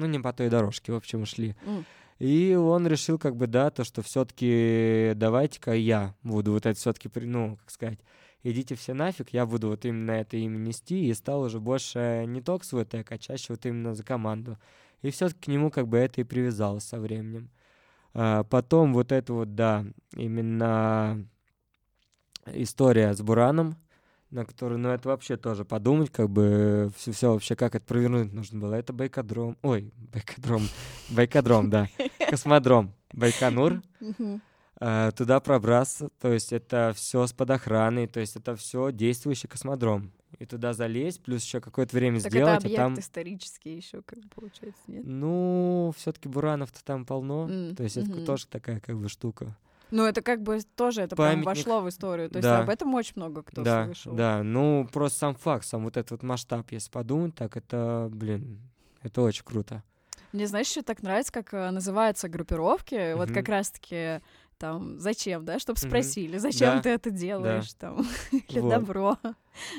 ну, 0.00 0.06
не 0.06 0.18
по 0.18 0.32
той 0.32 0.48
дорожке, 0.48 0.92
в 0.92 0.96
общем, 0.96 1.26
шли. 1.26 1.54
Mm. 1.64 1.84
И 2.20 2.54
он 2.54 2.86
решил, 2.86 3.18
как 3.18 3.36
бы, 3.36 3.46
да, 3.46 3.70
то, 3.70 3.82
что 3.82 4.02
все-таки 4.02 5.12
давайте-ка 5.16 5.72
я 5.72 6.14
буду 6.22 6.52
вот 6.52 6.66
это 6.66 6.78
все-таки, 6.78 7.08
ну, 7.20 7.56
как 7.56 7.70
сказать, 7.70 7.98
идите 8.42 8.74
все 8.74 8.92
нафиг, 8.92 9.30
я 9.30 9.46
буду 9.46 9.68
вот 9.68 9.84
именно 9.84 10.10
это 10.12 10.36
имя 10.36 10.58
нести, 10.58 11.06
и 11.06 11.14
стал 11.14 11.42
уже 11.42 11.60
больше 11.60 12.24
не 12.26 12.42
только 12.42 12.66
свой 12.66 12.84
тег, 12.84 13.10
а 13.10 13.18
чаще 13.18 13.46
вот 13.54 13.64
именно 13.64 13.94
за 13.94 14.04
команду. 14.04 14.58
И 15.02 15.10
все-таки 15.10 15.40
к 15.40 15.48
нему 15.48 15.70
как 15.70 15.88
бы 15.88 15.96
это 15.96 16.20
и 16.20 16.24
привязалось 16.24 16.84
со 16.84 17.00
временем. 17.00 17.50
А 18.12 18.44
потом 18.44 18.92
вот 18.92 19.12
это 19.12 19.32
вот, 19.32 19.54
да, 19.54 19.86
именно 20.14 21.26
история 22.46 23.14
с 23.14 23.22
Бураном, 23.22 23.76
на 24.30 24.44
который, 24.44 24.78
ну, 24.78 24.90
это 24.90 25.08
вообще 25.08 25.36
тоже 25.36 25.64
подумать, 25.64 26.10
как 26.10 26.30
бы, 26.30 26.90
все, 26.96 27.12
все 27.12 27.32
вообще, 27.32 27.56
как 27.56 27.74
это 27.74 27.84
провернуть 27.84 28.32
нужно 28.32 28.60
было. 28.60 28.74
Это 28.74 28.92
Байкодром, 28.92 29.56
ой, 29.62 29.92
Байкодром, 30.12 30.62
Байкодром, 31.10 31.70
да, 31.70 31.88
космодром, 32.28 32.94
Байконур, 33.12 33.82
э, 34.80 35.10
туда 35.16 35.40
пробраться, 35.40 36.10
то 36.20 36.32
есть 36.32 36.52
это 36.52 36.92
все 36.94 37.26
с 37.26 37.32
под 37.32 37.50
охраной, 37.50 38.06
то 38.06 38.20
есть 38.20 38.36
это 38.36 38.54
все 38.56 38.92
действующий 38.92 39.48
космодром. 39.48 40.12
И 40.38 40.46
туда 40.46 40.72
залезть, 40.72 41.22
плюс 41.22 41.42
еще 41.42 41.60
какое-то 41.60 41.96
время 41.96 42.20
так 42.20 42.30
сделать, 42.30 42.64
это 42.64 42.72
а 42.72 42.76
там... 42.76 42.98
исторический 42.98 43.76
еще, 43.76 44.00
как 44.02 44.18
получается, 44.32 44.80
нет? 44.86 45.02
Ну, 45.04 45.92
все-таки 45.96 46.28
Буранов-то 46.28 46.84
там 46.84 47.04
полно, 47.04 47.48
Mm, 47.50 47.74
то 47.74 47.82
есть 47.82 47.96
это 47.96 48.10
мгм. 48.10 48.24
тоже 48.24 48.46
такая, 48.46 48.78
как 48.78 48.96
бы, 48.96 49.08
штука. 49.08 49.56
Ну, 49.90 50.04
это 50.04 50.22
как 50.22 50.42
бы 50.42 50.60
тоже, 50.76 51.02
это 51.02 51.16
прям 51.16 51.42
Памятник. 51.42 51.46
вошло 51.46 51.80
в 51.80 51.88
историю. 51.88 52.30
То 52.30 52.38
есть 52.38 52.48
Да. 52.48 52.60
об 52.60 52.68
этом 52.68 52.94
очень 52.94 53.14
много 53.16 53.42
кто 53.42 53.62
да, 53.62 53.84
слышал. 53.86 54.12
да, 54.14 54.42
ну, 54.42 54.88
просто 54.92 55.18
сам 55.18 55.34
факт, 55.34 55.66
сам 55.66 55.84
вот 55.84 55.96
этот 55.96 56.10
вот 56.12 56.22
масштаб, 56.22 56.70
если 56.70 56.90
подумать, 56.90 57.34
так 57.34 57.56
это, 57.56 58.08
блин, 58.10 58.60
Это 59.02 59.22
очень 59.22 59.44
круто. 59.44 59.82
Мне, 60.32 60.46
знаешь, 60.46 60.68
еще 60.68 60.82
так 60.82 61.02
нравится, 61.02 61.32
как 61.32 61.54
э, 61.54 61.70
называются 61.70 62.28
группировки. 62.28 63.14
Вот 63.14 63.26
Мгм. 63.30 63.34
как 63.34 63.48
раз-таки 63.48 64.20
там 64.60 65.00
зачем, 65.00 65.44
да, 65.46 65.58
чтобы 65.58 65.78
спросили, 65.78 66.36
зачем 66.36 66.76
Да, 66.76 66.82
ты 66.82 66.90
это 66.90 67.10
делаешь, 67.10 67.72
там, 67.78 68.06
или 68.48 68.60
Вот. 68.60 68.70
добро. 68.70 69.16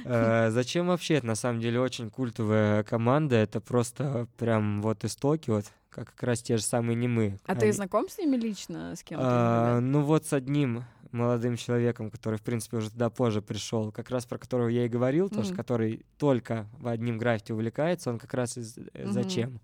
Э, 0.05 0.49
Зачем 0.49 0.87
вообще? 0.87 1.15
Это 1.15 1.27
на 1.27 1.35
самом 1.35 1.61
деле 1.61 1.79
очень 1.79 2.09
культовая 2.09 2.83
команда. 2.83 3.35
Это 3.35 3.61
просто 3.61 4.27
прям 4.37 4.81
вот 4.81 5.05
истоки, 5.05 5.49
вот 5.51 5.65
как 5.89 6.09
как 6.13 6.23
раз 6.23 6.41
те 6.41 6.57
же 6.57 6.63
самые 6.63 6.95
не 6.95 7.07
мы. 7.07 7.37
А 7.45 7.55
ты 7.55 7.65
Они- 7.65 7.71
знаком 7.73 8.09
с 8.09 8.17
ними 8.17 8.35
лично, 8.37 8.95
с 8.95 9.03
кем-то? 9.03 9.23
А, 9.25 9.79
ну 9.79 10.01
вот 10.01 10.25
с 10.25 10.33
одним 10.33 10.83
молодым 11.11 11.57
человеком, 11.57 12.09
который, 12.09 12.39
в 12.39 12.41
принципе, 12.41 12.77
уже 12.77 12.89
туда 12.89 13.09
позже 13.09 13.41
пришел, 13.41 13.91
как 13.91 14.09
раз 14.09 14.25
про 14.25 14.37
которого 14.39 14.67
я 14.69 14.85
и 14.85 14.89
говорил, 14.89 15.29
тоже, 15.29 15.49
Мгм. 15.49 15.57
который 15.57 16.05
только 16.17 16.65
в 16.79 16.87
одним 16.87 17.17
граффити 17.17 17.51
увлекается, 17.51 18.09
он 18.09 18.17
как 18.19 18.33
раз 18.33 18.57
из 18.57 18.77
Мгм. 18.77 19.11
«Зачем?». 19.11 19.59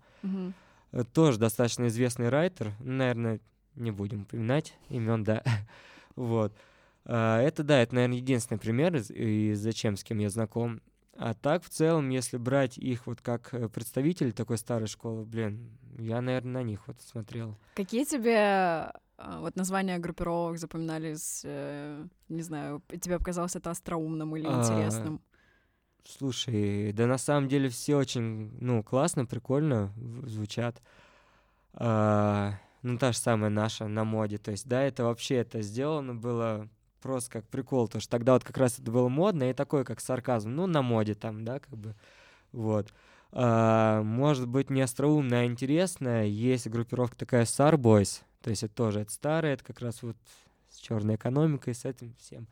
Э, 0.92 1.04
Тоже 1.12 1.38
достаточно 1.38 1.86
известный 1.88 2.28
райтер, 2.30 2.72
наверное, 2.80 3.40
не 3.78 3.90
будем 3.90 4.22
упоминать 4.22 4.74
имен, 4.88 5.24
да. 5.24 5.42
вот. 6.16 6.52
А, 7.04 7.40
Это, 7.40 7.62
да, 7.62 7.80
это, 7.80 7.94
наверное, 7.94 8.18
единственный 8.18 8.58
пример 8.58 8.96
из 8.96 9.58
«Зачем?», 9.60 9.96
с 9.96 10.04
кем 10.04 10.18
я 10.18 10.28
знаком. 10.30 10.80
А 11.16 11.34
так, 11.34 11.64
в 11.64 11.68
целом, 11.68 12.10
если 12.10 12.36
брать 12.36 12.78
их 12.78 13.06
вот 13.08 13.20
как 13.20 13.52
э, 13.52 13.68
представителей 13.68 14.30
такой 14.30 14.56
старой 14.56 14.86
школы, 14.86 15.24
блин, 15.24 15.76
я, 15.98 16.20
наверное, 16.20 16.52
на 16.52 16.62
них 16.62 16.86
вот 16.86 17.00
смотрел. 17.00 17.58
Какие 17.74 18.04
тебе 18.04 18.92
а, 19.16 19.40
вот 19.40 19.56
названия 19.56 19.98
группировок 19.98 20.58
запоминались, 20.58 21.42
э, 21.44 22.06
не 22.28 22.42
знаю, 22.42 22.82
тебе 23.02 23.18
показалось 23.18 23.56
это 23.56 23.70
остроумным 23.70 24.36
или 24.36 24.46
А, 24.46 24.60
интересным? 24.60 25.20
Слушай, 26.04 26.92
да 26.92 27.06
на 27.06 27.18
самом 27.18 27.48
деле 27.48 27.68
все 27.68 27.96
очень, 27.96 28.56
ну, 28.60 28.84
классно, 28.84 29.26
прикольно 29.26 29.92
звучат. 30.24 30.80
А, 31.74 32.60
ну, 32.82 32.98
та 32.98 33.12
же 33.12 33.18
самая 33.18 33.50
наша 33.50 33.88
на 33.88 34.04
моде. 34.04 34.38
То 34.38 34.50
есть, 34.50 34.66
да, 34.66 34.82
это 34.82 35.04
вообще 35.04 35.36
это 35.36 35.62
сделано 35.62 36.14
было 36.14 36.68
просто 37.00 37.30
как 37.30 37.48
прикол, 37.48 37.86
потому 37.86 38.00
что 38.00 38.10
тогда 38.10 38.34
вот 38.34 38.44
как 38.44 38.56
раз 38.58 38.78
это 38.78 38.90
было 38.90 39.08
модно 39.08 39.50
и 39.50 39.54
такое, 39.54 39.84
как 39.84 40.00
сарказм, 40.00 40.50
ну, 40.50 40.66
на 40.66 40.82
моде 40.82 41.14
там, 41.14 41.44
да, 41.44 41.60
как 41.60 41.76
бы, 41.76 41.94
вот. 42.52 42.92
А, 43.30 44.02
может 44.02 44.48
быть, 44.48 44.70
не 44.70 44.80
остроумная, 44.80 45.42
а 45.42 45.46
интересная. 45.46 46.24
Есть 46.24 46.66
группировка 46.68 47.16
такая 47.16 47.44
Star 47.44 47.74
Boys, 47.74 48.22
то 48.42 48.50
есть 48.50 48.62
это 48.62 48.74
тоже, 48.74 49.00
это 49.00 49.12
старое, 49.12 49.54
это 49.54 49.64
как 49.64 49.80
раз 49.80 50.02
вот 50.02 50.16
с 50.70 50.78
черной 50.78 51.16
экономикой, 51.16 51.74
с 51.74 51.84
этим 51.84 52.14
всем. 52.18 52.48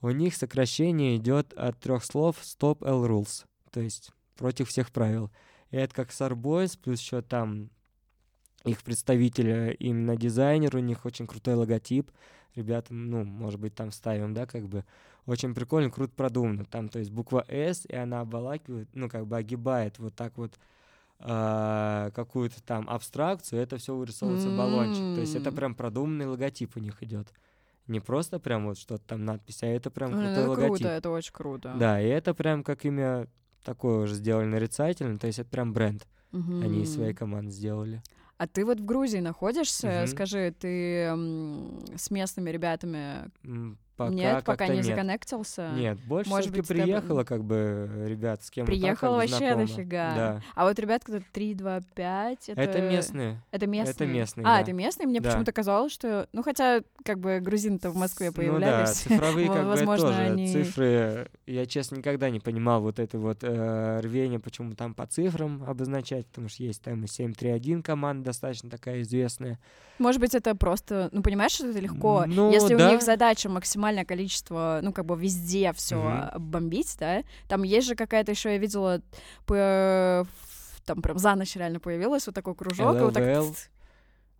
У 0.00 0.10
них 0.10 0.36
сокращение 0.36 1.16
идет 1.16 1.52
от 1.54 1.78
трех 1.80 2.04
слов 2.04 2.36
Stop 2.42 2.80
All 2.80 3.06
Rules, 3.06 3.46
то 3.72 3.80
есть 3.80 4.12
против 4.36 4.68
всех 4.68 4.90
правил. 4.90 5.30
И 5.70 5.76
это 5.76 5.94
как 5.94 6.10
Star 6.10 6.32
Boys, 6.32 6.78
плюс 6.80 7.00
еще 7.00 7.20
там 7.20 7.70
их 8.64 8.82
представитель, 8.82 9.76
именно 9.78 10.16
дизайнер, 10.16 10.76
у 10.76 10.80
них 10.80 11.04
очень 11.04 11.26
крутой 11.26 11.54
логотип. 11.54 12.10
Ребята, 12.54 12.92
ну, 12.92 13.24
может 13.24 13.60
быть, 13.60 13.74
там 13.74 13.92
ставим, 13.92 14.34
да, 14.34 14.46
как 14.46 14.68
бы. 14.68 14.84
Очень 15.26 15.54
прикольно, 15.54 15.90
круто 15.90 16.12
продумано. 16.16 16.64
Там, 16.64 16.88
то 16.88 16.98
есть, 16.98 17.10
буква 17.10 17.44
S, 17.48 17.86
и 17.86 17.94
она 17.94 18.20
обволакивает, 18.20 18.88
ну, 18.94 19.08
как 19.08 19.26
бы 19.26 19.36
огибает 19.36 19.98
вот 19.98 20.14
так 20.14 20.36
вот 20.38 20.58
а, 21.20 22.10
какую-то 22.12 22.62
там 22.62 22.88
абстракцию, 22.88 23.60
это 23.60 23.76
все 23.76 23.94
вырисовывается 23.94 24.50
баллончик. 24.50 25.16
То 25.16 25.20
есть 25.20 25.34
это 25.34 25.50
прям 25.50 25.74
продуманный 25.74 26.26
логотип 26.26 26.76
у 26.76 26.80
них 26.80 27.02
идет. 27.02 27.28
Не 27.88 28.00
просто 28.00 28.38
прям 28.38 28.66
вот 28.66 28.78
что-то 28.78 29.02
там 29.04 29.24
надпись, 29.24 29.62
а 29.62 29.66
это 29.66 29.90
прям 29.90 30.12
крутой 30.12 30.32
это 30.32 30.48
логотип. 30.48 30.68
круто, 30.68 30.88
это 30.88 31.10
очень 31.10 31.32
круто. 31.32 31.74
Да, 31.76 32.00
и 32.00 32.06
это 32.06 32.34
прям 32.34 32.62
как 32.62 32.84
имя 32.84 33.26
такое 33.64 34.04
уже 34.04 34.14
сделали 34.14 34.46
нарицательно, 34.46 35.18
то 35.18 35.26
есть 35.26 35.40
это 35.40 35.50
прям 35.50 35.72
бренд. 35.72 36.06
Они 36.32 36.82
из 36.82 36.94
своей 36.94 37.14
команды 37.14 37.50
сделали. 37.50 38.02
А 38.38 38.46
ты 38.46 38.64
вот 38.64 38.80
в 38.80 38.84
Грузии 38.84 39.18
находишься? 39.18 39.88
Мгм. 39.88 40.06
Скажи, 40.06 40.54
ты 40.58 41.12
с 41.96 42.10
местными 42.10 42.50
ребятами 42.50 43.30
Пока 43.98 44.10
нет, 44.12 44.44
пока 44.44 44.68
не 44.68 44.76
нет. 44.76 44.84
законнектился? 44.86 45.70
Нет, 45.74 45.98
больше 46.06 46.30
Может 46.30 46.52
быть, 46.52 46.68
приехало, 46.68 47.24
как 47.24 47.42
бы, 47.42 47.90
ребят, 48.06 48.44
с 48.44 48.50
кем 48.50 48.64
вот 48.64 48.80
как 48.80 49.00
бы, 49.10 49.16
вообще 49.16 49.36
знакомо. 49.38 49.66
дофига. 49.66 50.14
Да. 50.14 50.42
А 50.54 50.64
вот 50.66 50.78
ребят, 50.78 51.02
кто 51.04 51.18
3, 51.32 51.54
2, 51.54 51.80
5, 51.96 52.48
это... 52.50 52.60
Это 52.60 52.80
местные. 52.80 53.42
Это 53.50 53.66
местные? 53.66 54.08
местные, 54.08 54.44
А, 54.46 54.54
да. 54.54 54.60
это 54.60 54.72
местные? 54.72 55.08
Мне 55.08 55.20
Да. 55.20 55.30
почему-то 55.30 55.50
казалось, 55.50 55.92
что... 55.92 56.28
Ну, 56.32 56.44
хотя, 56.44 56.82
как 57.04 57.18
бы, 57.18 57.40
грузины-то 57.40 57.90
в 57.90 57.96
Москве 57.96 58.28
Ну 58.28 58.32
да, 58.34 58.36
появлялись. 58.40 58.90
цифровые 58.90 59.48
как 59.48 59.66
бы 59.66 59.96
тоже 59.96 60.14
они- 60.14 60.52
цифры. 60.52 61.28
Я, 61.46 61.66
честно, 61.66 61.96
никогда 61.96 62.30
не 62.30 62.38
понимал 62.38 62.80
вот 62.80 63.00
это 63.00 63.18
вот 63.18 63.38
э, 63.42 64.00
рвение, 64.00 64.38
почему 64.38 64.74
там 64.74 64.94
по 64.94 65.06
цифрам 65.08 65.64
обозначать, 65.66 66.26
потому 66.28 66.48
что 66.48 66.62
есть 66.62 66.82
там 66.82 67.02
и 67.02 67.08
731 67.08 67.82
команда 67.82 68.26
достаточно 68.26 68.70
такая 68.70 69.02
известная. 69.02 69.58
Может 69.98 70.20
быть, 70.20 70.36
это 70.36 70.54
просто... 70.54 71.08
Ну, 71.10 71.22
понимаешь, 71.22 71.50
что 71.52 71.66
это 71.66 71.80
легко. 71.80 72.24
Ну, 72.28 72.52
Если 72.52 72.74
у 72.76 72.78
них 72.78 73.02
задача 73.02 73.48
максимальное 73.88 74.04
количество, 74.04 74.80
ну, 74.82 74.92
как 74.92 75.04
бы 75.06 75.16
везде 75.16 75.72
все 75.72 75.96
Мгм. 75.96 76.50
бомбить, 76.50 76.96
да? 76.98 77.22
Там 77.48 77.62
есть 77.62 77.86
же 77.86 77.94
какая-то 77.94 78.32
еще, 78.32 78.50
я 78.52 78.58
видела, 78.58 79.00
п- 79.46 80.24
ф- 80.24 80.80
там 80.84 81.00
прям 81.02 81.18
за 81.18 81.34
ночь 81.34 81.56
реально 81.56 81.80
появилась 81.80 82.26
вот 82.26 82.34
такой 82.34 82.54
кружок, 82.54 82.96
и 82.96 83.00
вот 83.00 83.14
так... 83.14 83.44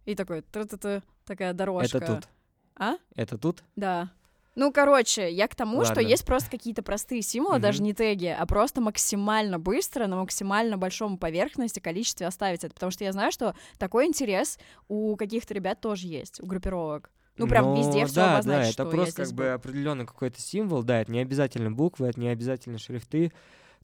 И 0.05 0.15
такой, 0.15 0.41
тра-та-та, 0.43 1.03
такая 1.27 1.53
дорожка. 1.53 1.99
Это 1.99 2.07
тут. 2.07 2.29
А? 2.77 2.95
Это 3.15 3.37
тут? 3.39 3.63
Да. 3.77 4.11
Ну, 4.55 4.73
короче, 4.73 5.31
я 5.31 5.47
к 5.49 5.55
тому, 5.55 5.85
что 5.85 5.97
Ладно. 5.97 6.09
есть 6.09 6.25
просто 6.25 6.51
какие-то 6.51 6.83
простые 6.83 7.23
символы, 7.23 7.59
даже 7.61 7.79
Мгм. 7.79 7.85
не 7.87 7.95
теги, 7.95 8.27
а 8.27 8.45
просто 8.47 8.81
максимально 8.81 9.59
быстро, 9.59 10.07
на 10.07 10.17
максимально 10.17 10.77
большом 10.79 11.17
поверхности 11.19 11.79
количестве 11.81 12.27
оставить 12.27 12.65
это. 12.65 12.75
Потому 12.75 12.91
что 12.91 13.05
я 13.05 13.13
знаю, 13.13 13.31
что 13.33 13.55
такой 13.79 14.07
интерес 14.07 14.59
у 14.89 15.15
каких-то 15.17 15.55
ребят 15.55 15.81
тоже 15.81 16.07
есть, 16.09 16.41
у 16.43 16.47
группировок. 16.47 17.11
Ну, 17.39 17.47
прям 17.47 17.65
Ну, 17.67 17.77
везде 17.79 18.05
все 18.07 18.15
да, 18.15 18.35
обозначить, 18.35 18.67
да, 18.67 18.73
что 18.73 18.83
это 18.85 18.97
я 18.97 19.03
просто 19.03 19.25
как 19.25 19.33
бы 19.33 19.45
был. 19.45 19.53
определенный 19.53 20.07
какой-то 20.07 20.41
символ, 20.41 20.83
да, 20.83 21.01
это 21.01 21.13
не 21.13 21.21
обязательно 21.21 21.71
буквы, 21.71 22.09
это 22.09 22.21
не 22.21 22.29
обязательно 22.29 22.79
шрифты. 22.79 23.33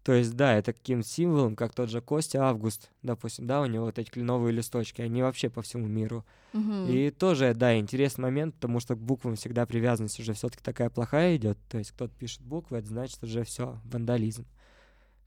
То 0.03 0.13
есть, 0.13 0.37
да, 0.37 0.55
это 0.55 0.75
каким-то 0.75 1.09
символом, 1.09 1.57
как 1.57 1.73
тот 1.73 1.89
же 1.89 2.03
Костя 2.03 2.45
Август, 2.45 2.91
допустим, 3.03 3.47
да, 3.47 3.63
у 3.63 3.67
него 3.67 3.87
вот 3.87 3.99
эти 3.99 4.11
кленовые 4.11 4.53
листочки, 4.53 5.01
они 5.01 5.23
вообще 5.23 5.49
по 5.49 5.63
всему 5.63 5.87
миру. 5.87 6.27
Мгм. 6.53 6.89
И 6.89 7.11
тоже, 7.11 7.55
да, 7.55 7.79
интересный 7.79 8.23
момент, 8.23 8.55
потому 8.55 8.81
что 8.81 8.97
к 8.97 8.99
буквам 8.99 9.37
всегда 9.37 9.65
привязанность 9.65 10.21
уже 10.21 10.35
все-таки 10.35 10.63
такая 10.63 10.91
плохая 10.91 11.37
идет. 11.37 11.57
То 11.71 11.79
есть 11.79 11.93
кто-то 11.93 12.13
пишет 12.19 12.43
буквы, 12.43 12.79
это 12.79 12.89
значит 12.89 13.23
уже 13.23 13.45
все, 13.45 13.79
вандализм. 13.85 14.45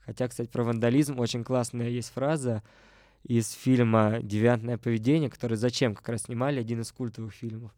Хотя, 0.05 0.27
кстати, 0.27 0.47
про 0.47 0.63
вандализм 0.63 1.19
очень 1.19 1.43
классная 1.43 1.89
есть 1.89 2.13
фраза 2.13 2.61
из 3.23 3.51
фильма 3.51 4.19
«Девиантное 4.21 4.77
поведение», 4.77 5.29
который 5.29 5.57
зачем 5.57 5.95
как 5.95 6.07
раз 6.07 6.23
снимали, 6.23 6.59
один 6.59 6.81
из 6.81 6.91
культовых 6.91 7.33
фильмов. 7.33 7.71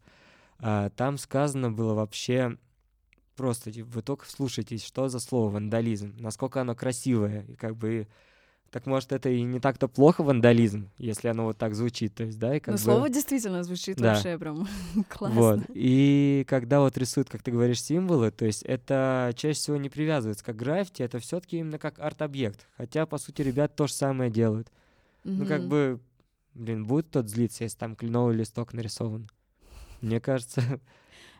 А, 0.62 0.90
там 0.90 1.18
сказано 1.18 1.70
было 1.70 1.94
вообще 1.94 2.56
просто, 3.36 3.72
типа, 3.72 3.88
вы 3.90 4.02
только 4.02 4.26
вслушайтесь, 4.26 4.84
что 4.84 5.08
за 5.08 5.18
слово 5.20 5.50
вандализм, 5.50 6.14
насколько 6.18 6.60
оно 6.60 6.74
красивое, 6.74 7.42
и 7.48 7.56
как 7.56 7.76
бы 7.76 8.06
так 8.70 8.86
может 8.86 9.10
это 9.12 9.28
и 9.30 9.42
не 9.42 9.58
так-то 9.58 9.88
плохо 9.88 10.22
вандализм, 10.22 10.90
если 10.98 11.28
оно 11.28 11.46
вот 11.46 11.58
так 11.58 11.74
звучит, 11.74 12.14
то 12.14 12.24
есть, 12.24 12.38
да, 12.38 12.54
и 12.56 12.60
как 12.60 12.68
Ну, 12.68 12.78
бы... 12.78 12.78
слово 12.78 13.08
действительно 13.08 13.64
звучит 13.64 13.96
Да. 13.96 14.12
вообще 14.14 14.38
прям 14.38 14.68
классно. 15.08 15.40
Вот. 15.40 15.60
И 15.70 16.44
когда 16.48 16.80
вот 16.80 16.96
рисуют, 16.96 17.28
как 17.28 17.42
ты 17.42 17.50
говоришь, 17.50 17.82
символы, 17.82 18.30
то 18.30 18.44
есть 18.44 18.62
это 18.62 19.32
чаще 19.36 19.58
всего 19.58 19.76
не 19.76 19.88
привязывается 19.88 20.44
как 20.44 20.56
граффити, 20.56 21.02
это 21.02 21.18
все-таки 21.18 21.58
именно 21.58 21.78
как 21.78 21.98
арт-объект. 21.98 22.66
Хотя, 22.76 23.06
по 23.06 23.18
сути, 23.18 23.42
ребят 23.42 23.74
то 23.74 23.86
же 23.86 23.94
самое 23.94 24.30
делают. 24.30 24.70
Ну, 25.24 25.46
как 25.46 25.66
бы, 25.66 25.98
блин, 26.54 26.86
будет 26.86 27.10
тот 27.10 27.28
злиться, 27.28 27.64
если 27.64 27.78
там 27.78 27.96
кленовый 27.96 28.36
листок 28.36 28.72
нарисован. 28.72 29.28
Мне 30.00 30.20
кажется, 30.20 30.62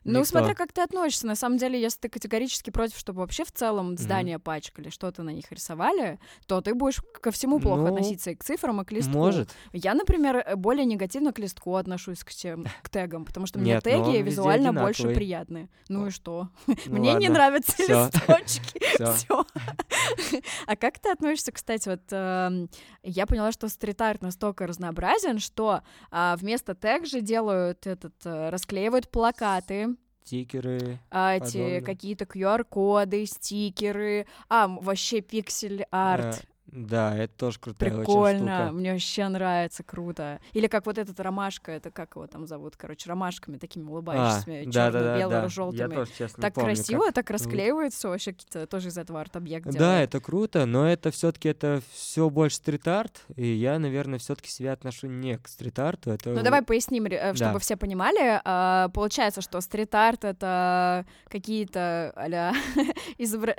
Ну, 0.04 0.20
никто. 0.20 0.30
смотря 0.30 0.54
как 0.54 0.72
ты 0.72 0.80
относишься. 0.80 1.26
На 1.26 1.34
самом 1.34 1.58
деле, 1.58 1.80
если 1.80 2.00
ты 2.00 2.08
категорически 2.08 2.70
против, 2.70 2.96
чтобы 2.96 3.20
вообще 3.20 3.44
в 3.44 3.52
целом 3.52 3.96
здания 3.98 4.38
пачкали, 4.38 4.88
что-то 4.88 5.22
на 5.22 5.30
них 5.30 5.50
рисовали, 5.52 6.18
то 6.46 6.60
ты 6.60 6.74
будешь 6.74 7.02
ко 7.20 7.30
всему 7.30 7.60
плохо 7.60 7.82
Ну, 7.82 7.86
относиться 7.88 8.30
и 8.30 8.34
к 8.34 8.42
цифрам, 8.42 8.80
и 8.80 8.84
к 8.84 8.92
листку. 8.92 9.12
Может. 9.12 9.50
Я, 9.72 9.94
например, 9.94 10.36
э, 10.36 10.56
более 10.56 10.86
негативно 10.86 11.32
к 11.32 11.38
листку 11.38 11.76
отношусь 11.76 12.24
к, 12.24 12.30
тем, 12.30 12.64
к 12.82 12.88
тегам, 12.88 13.24
потому 13.24 13.46
что 13.46 13.58
мне 13.58 13.74
Нет, 13.74 13.84
но 13.84 13.98
он 13.98 14.12
теги 14.12 14.22
визуально 14.22 14.72
больше 14.72 15.08
приятны. 15.14 15.68
Ну 15.88 16.06
и 16.06 16.10
что? 16.10 16.48
Ну 16.86 16.98
Мне 16.98 17.14
не 17.14 17.28
нравятся 17.28 17.72
Всё. 17.72 18.06
листочки. 18.06 18.80
Все. 19.14 19.44
А 20.66 20.76
как 20.76 20.98
ты 20.98 21.10
относишься, 21.10 21.52
кстати, 21.52 21.88
вот 21.88 22.00
эм, 22.10 22.68
я 23.02 23.26
поняла, 23.26 23.52
что 23.52 23.68
стрит-арт 23.68 24.22
настолько 24.22 24.66
разнообразен, 24.66 25.38
что 25.38 25.82
а, 26.10 26.36
вместо 26.36 26.74
тег 26.74 27.06
же 27.06 27.20
делают 27.20 27.86
этот, 27.86 28.14
э, 28.24 28.50
расклеивают 28.50 29.10
плакаты, 29.10 29.89
Стикеры. 30.30 31.00
а, 31.10 31.34
эти 31.38 31.80
какие-то 31.80 32.24
QR-коды, 32.24 33.26
стикеры, 33.26 34.26
а, 34.48 34.68
вообще 34.68 35.22
пиксель-арт. 35.22 36.44
Э, 36.72 36.76
Да, 36.76 37.16
это 37.16 37.32
тоже 37.36 37.58
крутая 37.58 37.90
очень 37.90 37.98
Прикольно, 38.04 38.56
штука. 38.66 38.72
мне 38.72 38.92
вообще 38.92 39.28
нравится, 39.28 39.82
круто. 39.82 40.40
Или 40.52 40.66
как 40.66 40.86
вот 40.86 40.98
этот 40.98 41.18
ромашка, 41.20 41.72
это 41.72 41.90
как 41.90 42.14
его 42.16 42.26
там 42.26 42.46
зовут, 42.46 42.76
короче, 42.76 43.08
ромашками 43.08 43.58
такими 43.58 43.86
А, 43.86 43.90
улыбающимися, 43.90 44.70
да, 44.70 44.90
да, 44.90 45.00
да, 45.00 45.18
черно-бело, 45.18 45.32
Я 45.42 45.48
желтыми. 45.48 45.94
тоже, 45.94 46.10
честно, 46.16 46.42
Так 46.42 46.54
помню, 46.54 46.68
как 46.70 46.76
красиво, 46.76 47.12
так 47.12 47.28
зовут. 47.28 47.30
расклеивается, 47.42 48.08
вообще 48.08 48.32
какие-то 48.32 48.66
тоже 48.66 48.88
из 48.88 48.98
этого 48.98 49.20
арт-объект 49.20 49.66
Да, 49.66 49.72
делают. 49.72 50.08
это 50.08 50.20
круто, 50.20 50.66
но 50.66 50.86
это 50.88 51.10
все-таки 51.10 51.48
это 51.48 51.80
все 51.92 52.28
больше 52.30 52.56
стрит-арт, 52.56 53.22
и 53.36 53.46
я, 53.46 53.78
наверное, 53.78 54.18
все-таки 54.18 54.50
себя 54.50 54.72
отношу 54.72 55.06
не 55.08 55.38
к 55.38 55.48
стрит-арту. 55.48 56.10
Это 56.10 56.30
Ну 56.30 56.42
давай 56.42 56.62
поясним, 56.62 57.06
э, 57.06 57.34
чтобы 57.34 57.54
да. 57.54 57.58
все 57.58 57.76
понимали. 57.76 58.40
А, 58.44 58.88
Получается, 58.90 59.40
что 59.40 59.60
стрит-арт— 59.60 60.24
это 60.26 61.06
какие-то 61.28 62.12
а 62.16 62.52
изобра... 63.18 63.54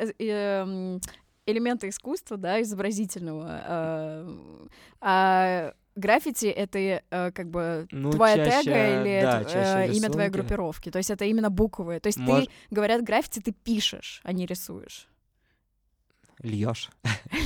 э, 1.45 1.51
эм, 1.51 1.55
элементы 1.55 1.89
искусства, 1.89 2.37
да, 2.37 2.61
изобразительного. 2.61 3.45
а, 3.49 4.27
А 5.01 5.73
граффити— 5.95 6.45
это 6.47 6.79
э, 6.79 7.31
как 7.31 7.49
бы 7.49 7.87
Ну, 7.91 8.11
твоя 8.11 8.45
чаще, 8.45 8.63
тега 8.63 9.01
или 9.01 9.21
да, 9.21 9.41
э, 9.41 9.91
имя 9.91 10.09
твоей 10.09 10.29
группировки. 10.29 10.89
То 10.91 10.97
есть 10.99 11.09
это 11.11 11.25
именно 11.25 11.49
буквы. 11.49 11.99
То 11.99 12.07
есть 12.07 12.19
Мож- 12.19 12.45
ты, 12.45 12.51
говорят, 12.69 13.03
граффити 13.03 13.39
ты 13.39 13.51
пишешь, 13.51 14.21
а 14.23 14.31
не 14.33 14.45
рисуешь. 14.45 15.07
Льешь. 16.41 16.89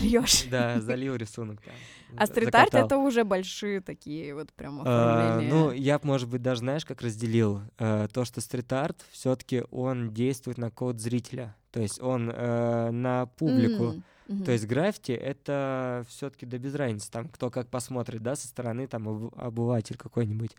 Льешь. 0.02 0.46
Да, 0.50 0.80
залил 0.82 1.16
рисунок 1.16 1.62
там. 1.62 1.74
А 2.18 2.28
стрит-арт— 2.28 2.74
это 2.74 2.98
уже 2.98 3.24
большие 3.24 3.82
такие 3.82 4.34
вот 4.34 4.54
прям 4.54 4.82
А, 4.86 5.34
оформления. 5.34 5.54
Ну, 5.54 5.72
я, 5.72 6.00
может 6.04 6.30
быть, 6.30 6.41
даже, 6.41 6.60
знаешь, 6.60 6.86
как 6.86 7.02
разделил. 7.02 7.62
Э, 7.78 8.08
То, 8.14 8.24
что 8.24 8.39
стрит-арт, 8.41 9.06
все-таки 9.12 9.64
он 9.72 10.14
действует 10.14 10.58
на 10.58 10.72
код 10.72 11.00
зрителя. 11.02 11.56
То 11.72 11.82
есть 11.82 12.02
он 12.02 12.32
э, 12.34 12.91
на 12.91 13.26
публику. 13.26 14.02
То 14.46 14.52
есть 14.52 14.66
граффити— 14.66 15.12
это 15.14 16.04
все-таки 16.10 16.48
да 16.48 16.58
без 16.58 16.74
разницы, 16.74 17.12
там, 17.12 17.28
кто 17.30 17.52
как 17.52 17.68
посмотрит, 17.70 18.24
да, 18.24 18.36
со 18.36 18.48
стороны, 18.48 18.88
там, 18.88 19.30
обыватель 19.36 19.98
какой-нибудь. 19.98 20.56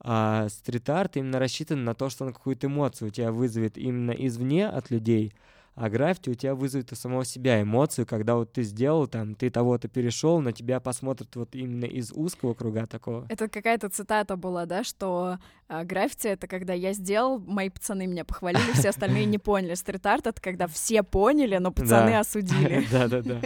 А 0.00 0.48
стрит-арт 0.48 1.16
именно 1.16 1.38
рассчитан 1.38 1.84
на 1.84 1.94
то, 1.94 2.08
что 2.08 2.24
он 2.24 2.32
какую-то 2.32 2.66
эмоцию 2.66 3.08
у 3.08 3.10
тебя 3.10 3.30
вызовет 3.30 3.76
именно 3.78 4.12
извне 4.12 4.68
от 4.68 4.90
людей, 4.90 5.32
а 5.80 5.88
граффити 5.88 6.30
у 6.30 6.34
тебя 6.34 6.54
вызовет 6.54 6.92
у 6.92 6.96
самого 6.96 7.24
себя 7.24 7.62
эмоцию, 7.62 8.06
когда 8.06 8.34
вот 8.34 8.52
ты 8.52 8.62
сделал, 8.62 9.06
там, 9.06 9.34
ты 9.34 9.48
того-то 9.48 9.88
перешел, 9.88 10.40
на 10.40 10.52
тебя 10.52 10.80
посмотрят 10.80 11.34
вот 11.36 11.54
именно 11.54 11.84
из 11.84 12.12
узкого 12.12 12.54
круга 12.54 12.86
такого. 12.86 13.26
Это 13.28 13.48
какая-то 13.48 13.88
цитата 13.88 14.36
была, 14.36 14.66
да, 14.66 14.82
что 14.82 15.38
а, 15.68 15.84
граффити— 15.84 16.26
это 16.28 16.48
когда 16.48 16.72
я 16.72 16.92
сделал, 16.92 17.38
мои 17.38 17.68
пацаны 17.68 18.06
меня 18.06 18.24
похвалили, 18.24 18.72
все 18.72 18.88
остальные 18.88 19.26
не 19.26 19.38
поняли. 19.38 19.74
Стрит-арт— 19.74 20.26
это 20.28 20.40
когда 20.40 20.66
все 20.66 21.02
поняли, 21.02 21.58
но 21.58 21.70
пацаны 21.70 22.18
осудили. 22.18 22.84
Да-да-да. 22.92 23.40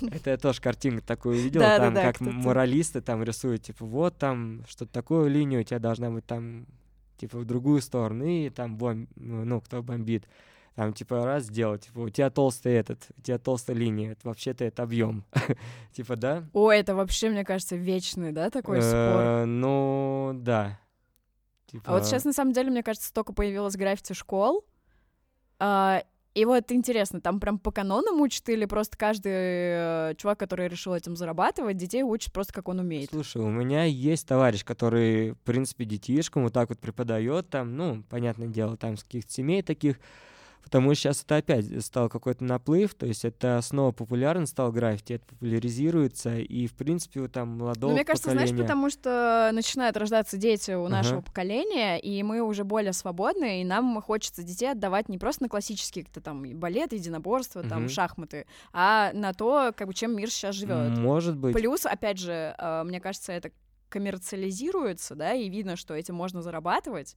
Это 0.00 0.30
я 0.30 0.36
тоже 0.38 0.60
картинку 0.60 1.06
такую 1.06 1.36
видел, 1.36 1.60
там 1.60 1.94
как 1.94 2.20
моралисты 2.20 3.00
там 3.00 3.22
рисуют, 3.22 3.62
типа, 3.62 3.84
вот 3.84 4.18
там 4.18 4.64
что-то 4.68 4.92
такую 4.92 5.30
линию 5.30 5.60
у 5.60 5.64
тебя 5.64 5.78
должна 5.78 6.10
быть 6.10 6.26
там, 6.26 6.66
типа, 7.18 7.38
в 7.38 7.44
другую 7.44 7.80
сторону, 7.82 8.24
и 8.24 8.50
там 8.50 8.76
бомб, 8.76 9.08
ну, 9.14 9.60
кто 9.60 9.82
бомбит. 9.82 10.26
Там, 10.76 10.92
типа, 10.92 11.24
раз 11.24 11.44
сделать, 11.44 11.86
типа, 11.86 12.00
у 12.00 12.10
тебя 12.10 12.28
толстый 12.28 12.74
этот, 12.74 13.08
у 13.16 13.22
тебя 13.22 13.38
толстая 13.38 13.74
линия, 13.76 14.12
это 14.12 14.28
вообще-то 14.28 14.62
это 14.62 14.82
объем. 14.82 15.24
Типа, 15.92 16.16
да? 16.16 16.44
О, 16.52 16.70
это 16.70 16.94
вообще, 16.94 17.30
мне 17.30 17.44
кажется, 17.46 17.76
вечный, 17.76 18.30
да, 18.30 18.50
такой 18.50 18.82
спор. 18.82 18.94
Э, 18.94 19.44
Ну, 19.46 20.32
да. 20.34 20.78
А 21.84 21.92
вот 21.92 22.00
Типа, 22.00 22.00
сейчас, 22.04 22.24
на 22.26 22.34
самом 22.34 22.52
деле, 22.52 22.70
мне 22.70 22.82
кажется, 22.82 23.08
столько 23.08 23.32
появилось 23.32 23.74
граффити 23.74 24.12
школ. 24.12 24.66
А, 25.58 26.02
И 26.34 26.44
вот 26.44 26.70
интересно, 26.70 27.22
там 27.22 27.40
прям 27.40 27.58
по 27.58 27.72
канонам 27.72 28.20
учат 28.20 28.46
или 28.50 28.66
просто 28.66 28.98
каждый 28.98 29.32
э, 29.32 30.14
чувак, 30.18 30.38
который 30.38 30.68
решил 30.68 30.92
этим 30.94 31.16
зарабатывать, 31.16 31.78
детей 31.78 32.02
учит 32.02 32.34
просто 32.34 32.52
как 32.52 32.68
он 32.68 32.80
умеет? 32.80 33.08
Слушай, 33.08 33.40
у 33.40 33.48
меня 33.48 33.84
есть 33.84 34.28
товарищ, 34.28 34.62
который, 34.62 35.30
в 35.30 35.38
принципе, 35.38 35.86
детишкам 35.86 36.42
вот 36.44 36.52
так 36.52 36.68
вот 36.68 36.78
преподает 36.78 37.48
там, 37.48 37.74
ну, 37.78 38.02
понятное 38.10 38.48
дело, 38.48 38.76
там 38.76 38.98
с 38.98 39.04
каких-то 39.04 39.32
семей 39.32 39.62
таких, 39.62 39.98
потому 40.66 40.92
что 40.94 41.02
сейчас 41.02 41.22
это 41.22 41.36
опять 41.36 41.64
стал 41.84 42.08
какой-то 42.08 42.42
наплыв, 42.44 42.92
то 42.94 43.06
есть 43.06 43.24
это 43.24 43.60
снова 43.62 43.92
популярно 43.92 44.46
стал 44.46 44.72
граффити, 44.72 45.12
это 45.14 45.24
популяризируется, 45.26 46.36
и, 46.38 46.66
в 46.66 46.74
принципе, 46.74 47.20
у 47.20 47.28
там 47.28 47.56
молодого 47.58 47.90
Ну, 47.92 47.96
мне 47.96 48.04
кажется, 48.04 48.32
знаешь, 48.32 48.48
поколения- 48.50 48.64
потому 48.64 48.90
что 48.90 49.50
начинают 49.54 49.96
рождаться 49.96 50.36
дети 50.36 50.72
у 50.72 50.88
нашего 50.88 51.20
поколения, 51.20 51.98
и 51.98 52.20
мы 52.24 52.40
уже 52.42 52.64
более 52.64 52.92
свободны, 52.92 53.62
и 53.62 53.64
нам 53.64 54.02
хочется 54.02 54.42
детей 54.42 54.72
отдавать 54.72 55.08
не 55.08 55.18
просто 55.18 55.44
на 55.44 55.48
классические 55.48 56.04
какие-то 56.04 56.20
там 56.20 56.42
балет, 56.58 56.92
единоборства, 56.92 57.62
там 57.62 57.82
Мгм. 57.82 57.88
шахматы, 57.88 58.46
а 58.72 59.12
на 59.14 59.32
то, 59.32 59.72
как 59.76 59.86
бы, 59.86 59.94
чем 59.94 60.16
мир 60.16 60.30
сейчас 60.30 60.56
живет. 60.56 60.98
Может 60.98 61.36
быть. 61.36 61.54
Плюс, 61.54 61.86
опять 61.86 62.18
же, 62.18 62.54
э, 62.58 62.82
мне 62.84 63.00
кажется, 63.00 63.32
это 63.32 63.50
коммерциализируется, 63.88 65.14
да, 65.14 65.32
и 65.34 65.48
видно, 65.48 65.76
что 65.76 65.94
этим 65.94 66.14
можно 66.16 66.42
зарабатывать. 66.42 67.16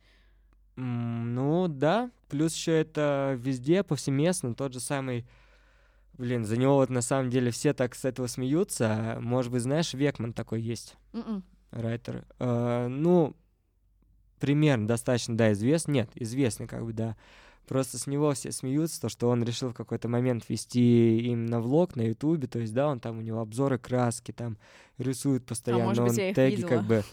Ну 0.80 1.67
да, 1.67 2.09
плюс 2.30 2.55
еще 2.55 2.80
это 2.80 3.36
везде 3.39 3.84
повсеместно, 3.84 4.55
тот 4.55 4.73
же 4.73 4.80
самый, 4.80 5.25
блин, 6.13 6.45
за 6.45 6.57
него 6.57 6.75
вот 6.75 6.89
на 6.89 7.01
самом 7.01 7.30
деле 7.30 7.51
все 7.51 7.73
так 7.73 7.95
с 7.95 8.05
этого 8.05 8.27
смеются, 8.27 9.17
может 9.19 9.51
быть, 9.51 9.61
знаешь, 9.63 9.93
Векман 9.93 10.34
такой 10.34 10.61
есть, 10.61 10.95
Мгм. 11.13 11.43
райтер. 11.71 12.25
Э, 12.39 12.88
Ну, 12.88 13.36
примерно 14.39 14.88
достаточно, 14.88 15.36
да, 15.38 15.51
известный, 15.51 15.95
нет, 15.95 16.09
известный 16.15 16.67
как 16.67 16.86
бы, 16.86 16.93
да. 16.93 17.15
Просто 17.70 17.99
с 17.99 18.07
него 18.07 18.34
все 18.34 18.51
смеются, 18.51 18.99
то, 18.99 19.09
что 19.09 19.30
он 19.30 19.43
решил 19.43 19.70
в 19.70 19.76
какой-то 19.76 20.07
момент 20.07 20.43
вести 20.49 21.20
именно 21.20 21.61
влог 21.61 21.95
на 21.95 22.01
Ютубе, 22.01 22.47
то 22.47 22.57
есть, 22.57 22.74
да, 22.74 22.88
он 22.88 22.99
там, 22.99 23.20
у 23.20 23.22
него 23.22 23.41
обзоры 23.41 23.78
краски, 23.78 24.32
там, 24.32 24.57
рисует 24.97 25.45
постоянно, 25.45 25.84
А 25.84 25.88
может 25.88 26.03
быть, 26.03 26.13
он 26.13 26.17
я 26.17 26.30
их 26.30 26.36
теги 26.36 26.55
видела. 26.55 26.70
как 26.70 26.84
бы... 26.84 27.03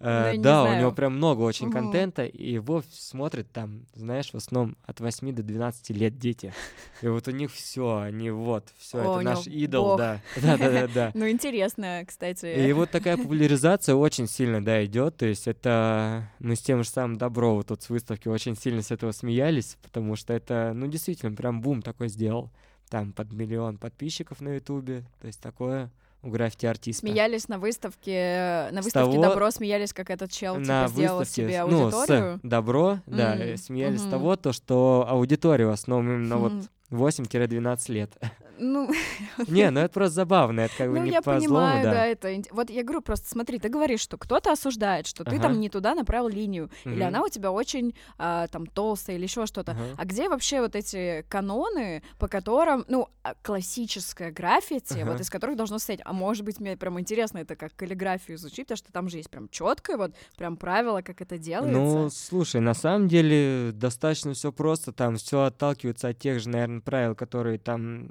Э, 0.00 0.32
Ну, 0.34 0.42
Да, 0.42 0.64
у 0.64 0.78
него 0.78 0.92
прям 0.92 1.16
много 1.16 1.42
очень 1.42 1.70
контента, 1.70 2.24
и 2.24 2.52
его 2.52 2.82
смотрят 2.90 3.50
там, 3.52 3.86
знаешь, 3.94 4.30
в 4.30 4.34
основном 4.34 4.76
от 4.84 5.00
8 5.00 5.32
до 5.34 5.42
12 5.42 5.90
лет 5.90 6.18
дети. 6.18 6.52
И 7.00 7.08
вот 7.08 7.26
у 7.28 7.30
них 7.30 7.52
все, 7.52 7.98
они 7.98 8.30
вот, 8.30 8.68
все, 8.78 8.98
это 8.98 9.20
наш 9.20 9.46
идол, 9.46 9.96
да. 9.96 10.20
Да, 10.42 10.58
да, 10.58 10.70
да, 10.70 10.88
да. 10.92 11.10
Ну, 11.14 11.28
интересно, 11.28 12.02
кстати. 12.06 12.46
И 12.46 12.72
вот 12.72 12.90
такая 12.90 13.16
популяризация 13.16 13.94
очень 13.94 14.26
сильно, 14.26 14.62
да, 14.62 14.84
идет. 14.84 15.16
То 15.16 15.26
есть 15.26 15.46
это 15.46 16.28
мы 16.38 16.56
с 16.56 16.60
тем 16.60 16.82
же 16.82 16.88
самым 16.88 17.16
Доброва 17.16 17.62
тут 17.62 17.82
с 17.82 17.88
выставки 17.88 18.28
очень 18.28 18.56
сильно 18.56 18.82
с 18.82 18.90
этого 18.90 19.12
смеялись, 19.12 19.78
потому 19.84 20.16
что 20.16 20.32
это, 20.32 20.72
ну, 20.74 20.86
действительно, 20.88 21.36
прям 21.36 21.60
бум 21.60 21.82
такой 21.82 22.08
сделал. 22.08 22.50
Там 22.90 23.12
под 23.12 23.32
миллион 23.32 23.78
подписчиков 23.78 24.40
на 24.40 24.56
Ютубе, 24.56 25.04
то 25.20 25.26
есть 25.26 25.40
такое 25.40 25.90
у 26.22 26.30
граффити-артиста. 26.30 27.00
Смеялись 27.06 27.48
на 27.48 27.58
выставке, 27.58 28.68
на 28.72 28.80
С 28.82 28.84
выставке 28.86 29.12
того- 29.12 29.22
Добро 29.22 29.50
смеялись, 29.50 29.92
как 29.92 30.10
этот 30.10 30.30
чел 30.30 30.54
типа, 30.56 30.66
на 30.66 30.88
сделал 30.88 31.18
выставке, 31.18 31.42
себе 31.48 31.64
ну, 31.66 31.84
аудиторию. 31.84 32.36
с 32.38 32.40
Добро, 32.42 32.98
да, 33.06 33.34
М, 33.36 33.40
э, 33.42 33.56
смеялись 33.56 34.02
мгм. 34.02 34.10
того, 34.10 34.36
то, 34.36 34.52
что 34.52 35.06
аудитория 35.08 35.66
в 35.66 35.70
основном 35.70 36.14
именно 36.14 36.36
вот 36.38 36.52
Мгм. 36.52 36.68
8-12 36.90 37.88
лет. 37.90 38.16
Ну, 38.58 38.90
Не, 39.48 39.70
ну 39.70 39.80
это 39.80 39.92
просто 39.92 40.14
забавно, 40.14 40.60
это 40.60 40.74
как 40.76 40.90
бы 40.90 40.98
ну 40.98 41.04
не 41.04 41.10
я 41.10 41.22
по 41.22 41.36
понимаю, 41.36 41.82
злому, 41.82 41.84
да. 41.84 41.90
да. 41.92 42.06
это... 42.06 42.42
Вот 42.52 42.70
я 42.70 42.82
говорю 42.82 43.00
просто, 43.02 43.28
смотри, 43.28 43.58
ты 43.58 43.68
говоришь, 43.68 44.00
что 44.00 44.16
кто-то 44.16 44.52
осуждает, 44.52 45.06
что 45.06 45.24
ты 45.24 45.36
Ага. 45.36 45.42
там 45.42 45.60
не 45.60 45.68
туда 45.68 45.94
направил 45.94 46.28
линию, 46.28 46.70
или 46.84 47.02
она 47.02 47.22
у 47.22 47.28
тебя 47.28 47.50
очень 47.50 47.94
а, 48.18 48.46
там 48.48 48.66
толстая, 48.66 49.16
или 49.16 49.24
еще 49.24 49.46
что-то. 49.46 49.72
Ага. 49.72 49.82
А 49.96 50.04
где 50.04 50.28
вообще 50.28 50.60
вот 50.60 50.76
эти 50.76 51.24
каноны, 51.28 52.02
по 52.18 52.28
которым, 52.28 52.84
ну, 52.88 53.08
а, 53.22 53.34
классическое 53.42 54.30
граффити, 54.30 55.00
Ага. 55.00 55.12
вот 55.12 55.20
из 55.20 55.30
которых 55.30 55.56
должно 55.56 55.78
состоять? 55.78 56.02
А 56.04 56.12
может 56.12 56.44
быть, 56.44 56.60
мне 56.60 56.76
прям 56.76 56.98
интересно 57.00 57.38
это 57.38 57.56
как 57.56 57.74
каллиграфию 57.74 58.36
изучить, 58.36 58.66
потому 58.66 58.76
что 58.76 58.92
там 58.92 59.08
же 59.08 59.16
есть 59.16 59.30
прям 59.30 59.48
четкое 59.48 59.96
вот 59.96 60.14
прям 60.36 60.56
правило, 60.56 61.02
как 61.02 61.20
это 61.20 61.38
делается. 61.38 61.78
Ну, 61.78 62.10
слушай, 62.10 62.60
на 62.60 62.74
самом 62.74 63.08
деле 63.08 63.72
достаточно 63.72 64.34
все 64.34 64.52
просто, 64.52 64.92
там 64.92 65.16
все 65.16 65.42
отталкивается 65.42 66.08
от 66.08 66.18
тех 66.18 66.40
же, 66.40 66.48
наверное, 66.48 66.80
правил, 66.80 67.14
которые 67.14 67.58
там 67.58 68.10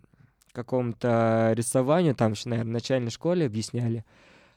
какому-то 0.53 1.51
рисованию, 1.55 2.15
там 2.15 2.31
еще, 2.33 2.49
наверное, 2.49 2.69
в 2.69 2.73
начальной 2.73 3.11
школе 3.11 3.45
объясняли. 3.45 4.05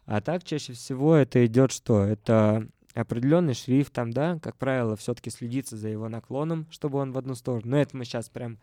А 0.07 0.21
так 0.21 0.45
чаще 0.45 0.73
всего 0.73 1.15
это 1.17 1.45
идет 1.47 1.73
что? 1.73 2.05
Это 2.05 2.69
определенный 2.95 3.55
шрифт 3.55 3.93
там, 3.93 4.13
да, 4.13 4.39
как 4.41 4.57
правило, 4.57 4.97
все-таки 4.97 5.31
следится 5.31 5.77
за 5.77 5.89
его 5.89 6.09
наклоном, 6.09 6.67
чтобы 6.71 6.99
он 6.99 7.13
в 7.13 7.19
одну 7.19 7.35
сторону. 7.35 7.63
Но 7.67 7.77
это 7.79 7.97
мы 7.97 8.05
сейчас 8.05 8.29
прям 8.29 8.59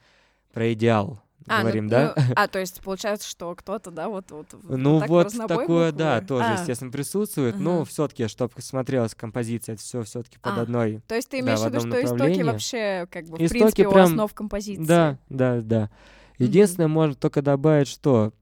про 0.53 0.71
идеал 0.73 1.21
А, 1.47 1.57
ну- 1.57 1.61
говорим, 1.63 1.87
да? 1.89 2.13
ну, 2.15 2.23
а, 2.35 2.47
то 2.47 2.59
есть 2.59 2.81
получается, 2.81 3.27
что 3.27 3.53
кто-то, 3.55 3.91
да, 3.91 4.07
вот, 4.07 4.31
вот, 4.31 4.47
Ну 4.63 4.99
вот 5.05 5.25
разнобой 5.25 5.65
такое, 5.65 5.91
да, 5.91 6.21
буквы? 6.21 6.27
тоже, 6.27 6.49
А, 6.51 6.53
естественно, 6.53 6.91
присутствует. 6.91 7.59
Но 7.59 7.77
Ага. 7.81 7.85
все-таки, 7.85 8.27
чтобы 8.27 8.53
смотрелась 8.59 9.13
композиция, 9.13 9.73
это 9.73 9.81
все 9.83 10.01
все-таки 10.03 10.37
под 10.39 10.57
А, 10.57 10.61
одной. 10.61 11.01
То 11.07 11.15
есть 11.15 11.29
ты 11.29 11.41
да, 11.41 11.45
имеешь 11.47 11.59
в 11.59 11.63
в 11.63 11.65
виду, 11.67 11.79
что 11.81 12.03
истоки 12.03 12.41
вообще, 12.41 13.07
как 13.11 13.25
бы, 13.25 13.37
в 13.37 13.41
Истоки 13.41 13.49
принципе, 13.49 13.87
у 13.87 13.91
прям- 13.91 14.05
основ 14.05 14.33
композиции? 14.33 14.83
Да, 14.85 15.19
да, 15.29 15.61
да. 15.61 15.89
Единственное, 16.39 16.87
можно 16.87 17.15
только 17.15 17.41
добавить, 17.41 17.87
что 17.87 18.33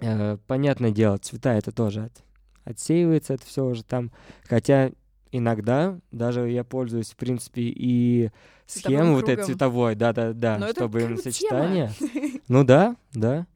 э, 0.00 0.38
понятное 0.46 0.90
дело, 0.90 1.18
цвета 1.18 1.54
это 1.54 1.72
тоже 1.72 2.04
от- 2.04 2.24
отсеивается, 2.64 3.34
это 3.34 3.46
все 3.46 3.64
уже 3.64 3.84
там. 3.84 4.10
Хотя 4.44 4.90
иногда 5.30 5.98
даже 6.10 6.48
я 6.50 6.64
пользуюсь, 6.64 7.12
в 7.12 7.16
принципе, 7.16 7.62
и 7.62 8.30
схемой 8.66 9.12
вот 9.14 9.28
этой 9.28 9.44
цветовой, 9.44 9.94
да, 9.94 10.12
да, 10.12 10.32
да, 10.32 10.58
Но 10.58 10.66
это 10.66 10.80
чтобы 10.80 11.00
тема. 11.00 11.16
сочетание. 11.18 11.92
Ну 12.48 12.64
да, 12.64 12.96
да. 13.12 13.46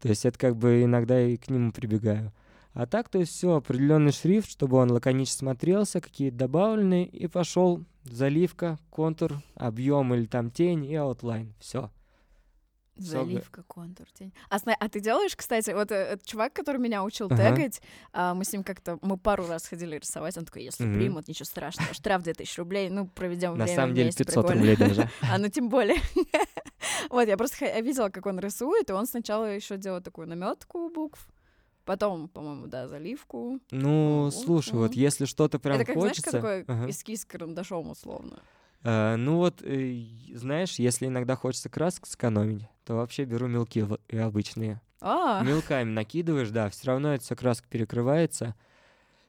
То 0.00 0.08
есть 0.08 0.24
это 0.24 0.38
как 0.38 0.56
бы 0.56 0.82
иногда 0.82 1.20
и 1.20 1.36
к 1.36 1.50
нему 1.50 1.72
прибегаю. 1.72 2.32
А 2.72 2.86
так, 2.86 3.08
то 3.08 3.18
есть 3.18 3.32
все, 3.32 3.56
определенный 3.56 4.12
шрифт, 4.12 4.48
чтобы 4.48 4.76
он 4.76 4.90
лаконично 4.92 5.36
смотрелся, 5.36 6.00
какие-то 6.00 6.36
добавленные, 6.36 7.06
и 7.06 7.26
пошел 7.26 7.84
заливка, 8.04 8.78
контур, 8.90 9.40
объем 9.56 10.14
или 10.14 10.26
там 10.26 10.50
тень 10.50 10.84
и 10.84 10.94
outline. 10.94 11.54
Все. 11.58 11.90
Заливка, 12.98 13.62
контур, 13.62 14.06
тень. 14.12 14.32
А, 14.50 14.56
а 14.56 14.88
ты 14.88 15.00
делаешь, 15.00 15.36
кстати, 15.36 15.70
вот 15.70 15.90
э, 15.92 15.94
этот 15.94 16.26
чувак, 16.26 16.52
который 16.52 16.78
меня 16.78 17.04
учил 17.04 17.28
Ага. 17.30 17.36
тегать, 17.54 17.80
а, 18.12 18.34
мы 18.34 18.44
с 18.44 18.52
ним 18.52 18.64
как-то, 18.64 18.98
мы 19.02 19.16
пару 19.16 19.46
раз 19.46 19.66
ходили 19.66 19.96
рисовать, 19.96 20.36
он 20.36 20.44
такой, 20.44 20.64
если 20.64 20.84
Мгм. 20.84 20.94
примут, 20.94 21.28
ничего 21.28 21.44
страшного, 21.46 21.94
штраф 21.94 22.22
2000 22.22 22.58
рублей, 22.58 22.90
ну, 22.90 23.06
проведем 23.06 23.56
На 23.56 23.64
время 23.64 23.76
самом 23.76 23.94
деле 23.94 24.04
вместе, 24.06 24.24
500 24.24 24.44
прикольно. 24.44 24.60
рублей 24.60 24.76
даже. 24.76 25.08
А, 25.32 25.38
ну 25.38 25.48
тем 25.48 25.68
более. 25.68 26.00
Вот, 27.10 27.26
я 27.28 27.36
просто 27.36 27.80
видела, 27.80 28.08
как 28.08 28.26
он 28.26 28.38
рисует, 28.38 28.90
и 28.90 28.92
он 28.92 29.06
сначала 29.06 29.44
еще 29.46 29.76
делал 29.76 30.00
такую 30.00 30.28
наметку 30.28 30.90
букв, 30.90 31.26
потом, 31.84 32.28
по-моему, 32.28 32.66
да, 32.66 32.86
заливку. 32.88 33.58
Ну, 33.70 34.24
Ну, 34.24 34.30
слушай, 34.30 34.74
вот 34.74 34.92
мгм. 34.92 35.00
если 35.00 35.24
что-то 35.24 35.58
прям 35.58 35.76
Это 35.76 35.86
как, 35.86 35.96
знаешь, 36.00 36.16
хочется... 36.18 36.30
как 36.40 36.42
такой 36.42 36.64
Ага. 36.74 36.90
эскиз 36.90 37.24
карандашом 37.24 37.90
условно. 37.90 38.42
Э, 38.84 39.16
ну 39.16 39.36
вот, 39.36 39.62
э, 39.62 40.02
знаешь, 40.34 40.78
если 40.78 41.06
иногда 41.06 41.36
хочется 41.36 41.68
красок 41.68 42.06
сэкономить, 42.06 42.64
то 42.84 42.94
вообще 42.96 43.24
беру 43.24 43.46
мелки 43.48 43.84
и 44.08 44.16
обычные. 44.16 44.80
А, 45.00 45.42
Мелками 45.42 45.90
накидываешь, 45.90 46.50
да, 46.50 46.68
все 46.68 46.88
равно 46.88 47.14
это 47.14 47.22
все 47.24 47.36
краска 47.36 47.68
перекрывается. 47.68 48.54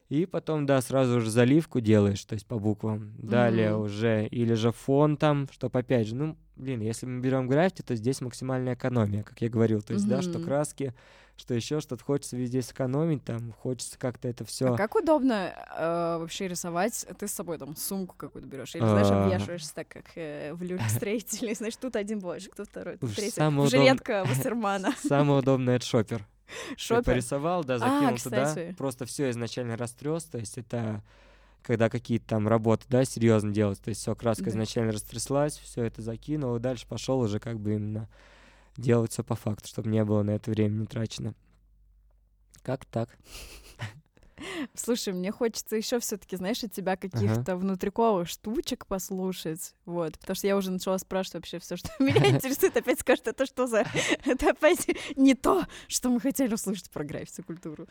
И 0.10 0.26
потом, 0.26 0.66
да, 0.66 0.82
сразу 0.82 1.22
же 1.22 1.30
заливку 1.30 1.82
делаешь, 1.82 2.24
то 2.26 2.34
есть 2.34 2.48
по 2.48 2.58
буквам. 2.58 3.14
Далее 3.20 3.74
Мгм. 3.76 3.84
уже, 3.84 4.26
или 4.28 4.56
же 4.56 4.72
фон 4.72 5.18
там, 5.18 5.48
чтобы 5.52 5.78
опять 5.80 6.08
же, 6.08 6.16
ну, 6.16 6.36
блин, 6.56 6.82
если 6.82 7.06
мы 7.06 7.22
берем 7.22 7.48
граффити, 7.48 7.84
то 7.84 7.96
здесь 7.96 8.20
максимальная 8.22 8.74
экономия, 8.74 9.22
как 9.22 9.40
я 9.42 9.50
говорил. 9.50 9.84
То 9.84 9.94
есть, 9.94 10.08
да, 10.08 10.24
что 10.24 10.40
краски, 10.40 10.96
что 11.40 11.54
еще 11.54 11.80
что-то 11.80 12.04
хочется 12.04 12.38
везде 12.38 12.62
сэкономить, 12.62 13.24
там, 13.24 13.54
хочется 13.54 13.98
как-то 13.98 14.28
это 14.28 14.46
все. 14.46 14.74
а 14.74 14.78
как 14.78 14.96
удобно 14.96 15.54
э, 15.78 16.18
вообще 16.20 16.48
рисовать? 16.48 17.06
Ты 17.18 17.28
с 17.28 17.32
собой 17.32 17.58
там 17.58 17.76
сумку 17.76 18.16
какую-то 18.18 18.48
берешь 18.48 18.76
или, 18.76 18.82
знаешь, 18.84 19.08
А. 19.10 19.26
обвешиваешься 19.26 19.74
так, 19.74 19.88
как 19.88 20.06
э, 20.16 20.54
в 20.54 20.62
Люрик 20.62 20.82
знаешь, 20.90 21.76
тут 21.78 21.96
один 21.96 22.20
блочек, 22.20 22.56
тут 22.56 22.68
второй, 22.68 22.98
тут 22.98 23.16
третий. 23.16 23.42
Жилетка 23.70 24.24
Вассермана. 24.28 24.94
Самое 25.02 25.40
удобное 25.40 25.78
это 25.78 25.86
шопер. 25.86 26.28
Ты 26.70 26.78
Шопер. 26.78 27.04
порисовал, 27.04 27.64
да, 27.64 27.78
закинул 27.78 28.18
туда, 28.18 28.46
кстати. 28.46 28.74
просто 28.78 29.06
все 29.06 29.30
изначально 29.30 29.78
растрес, 29.78 30.24
то 30.24 30.38
есть 30.40 30.58
это 30.58 31.04
когда 31.62 31.90
какие-то 31.90 32.26
там 32.26 32.48
работы, 32.48 32.86
да, 32.90 33.04
серьезно 33.06 33.52
делать, 33.52 33.80
то 33.82 33.90
есть 33.90 34.02
все, 34.02 34.16
краска 34.16 34.46
Да. 34.46 34.50
изначально 34.52 34.92
растряслась, 34.94 35.58
все 35.58 35.84
это 35.84 36.02
закинул, 36.02 36.56
и 36.56 36.60
дальше 36.60 36.88
пошел 36.88 37.20
уже 37.20 37.40
как 37.40 37.60
бы 37.60 37.76
именно 37.76 38.08
делать 38.80 39.12
все 39.12 39.24
по 39.24 39.36
факту, 39.36 39.68
чтобы 39.68 39.90
не 39.90 40.04
было 40.04 40.24
на 40.24 40.32
это 40.32 40.52
времени 40.52 40.86
трачено. 40.86 41.34
Как 42.62 42.86
так? 42.86 43.10
Слушай, 44.74 45.14
мне 45.14 45.32
хочется 45.32 45.76
еще 45.76 46.00
все-таки, 46.00 46.36
знаешь, 46.36 46.64
от 46.64 46.72
тебя 46.72 46.96
каких-то 46.96 47.56
внутриковых 47.56 48.28
штучек 48.28 48.86
послушать. 48.86 49.74
Вот, 49.86 50.18
потому 50.20 50.36
что 50.36 50.48
я 50.48 50.58
уже 50.58 50.72
начала 50.72 50.98
спрашивать 50.98 51.36
вообще 51.36 51.60
все, 51.60 51.76
что 51.76 51.90
меня 52.00 52.28
интересует. 52.30 52.78
Опять 52.78 53.00
скажут, 53.00 53.28
это 53.28 53.46
что 53.46 53.68
за... 53.68 53.86
Это 54.26 54.52
опять 54.52 54.88
не 55.16 55.36
то, 55.36 55.66
что 55.88 56.10
мы 56.10 56.20
хотели 56.20 56.54
услышать 56.54 56.90
про 56.90 57.04
граффити 57.04 57.42
культуру. 57.42 57.88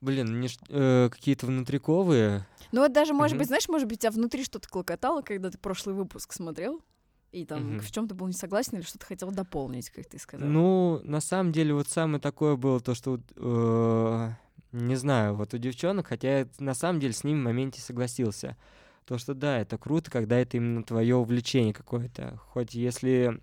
Блин, 0.00 0.40
не 0.40 0.48
э, 0.70 1.10
какие-то 1.10 1.46
внутриковые. 1.46 2.46
Ну 2.72 2.80
вот 2.80 2.92
даже, 2.92 3.12
может 3.12 3.36
быть, 3.36 3.48
знаешь, 3.48 3.68
может 3.68 3.86
быть, 3.86 4.00
тебя 4.00 4.10
внутри 4.10 4.44
что-то 4.44 4.66
клокотало, 4.68 5.20
когда 5.20 5.50
ты 5.50 5.58
прошлый 5.58 5.94
выпуск 5.94 6.32
смотрел, 6.32 6.80
и 7.32 7.44
там 7.44 7.74
Мгм. 7.74 7.80
в 7.80 7.90
чем-то 7.90 8.14
был 8.14 8.26
не 8.26 8.32
согласен 8.32 8.78
или 8.78 8.82
что-то 8.84 9.06
хотел 9.06 9.30
дополнить, 9.30 9.90
как 9.90 10.06
ты 10.06 10.18
сказал. 10.18 10.48
Ну, 10.48 11.00
на 11.04 11.20
самом 11.20 11.52
деле, 11.52 11.74
вот 11.74 11.88
самое 11.88 12.20
такое 12.20 12.56
было 12.56 12.80
то, 12.80 12.94
что, 12.94 13.20
э, 13.36 14.30
не 14.72 14.96
знаю, 14.96 15.34
вот 15.34 15.54
у 15.54 15.58
девчонок, 15.58 16.08
хотя 16.08 16.40
я 16.40 16.48
на 16.58 16.74
самом 16.74 17.00
деле 17.00 17.12
с 17.12 17.24
ними 17.24 17.40
в 17.40 17.44
моменте 17.44 17.80
согласился, 17.80 18.56
то, 19.04 19.18
что 19.18 19.34
да, 19.34 19.58
это 19.58 19.78
круто, 19.78 20.10
когда 20.10 20.38
это 20.38 20.56
именно 20.56 20.82
твое 20.82 21.16
увлечение 21.16 21.74
какое-то, 21.74 22.40
хоть 22.48 22.74
если 22.74 23.40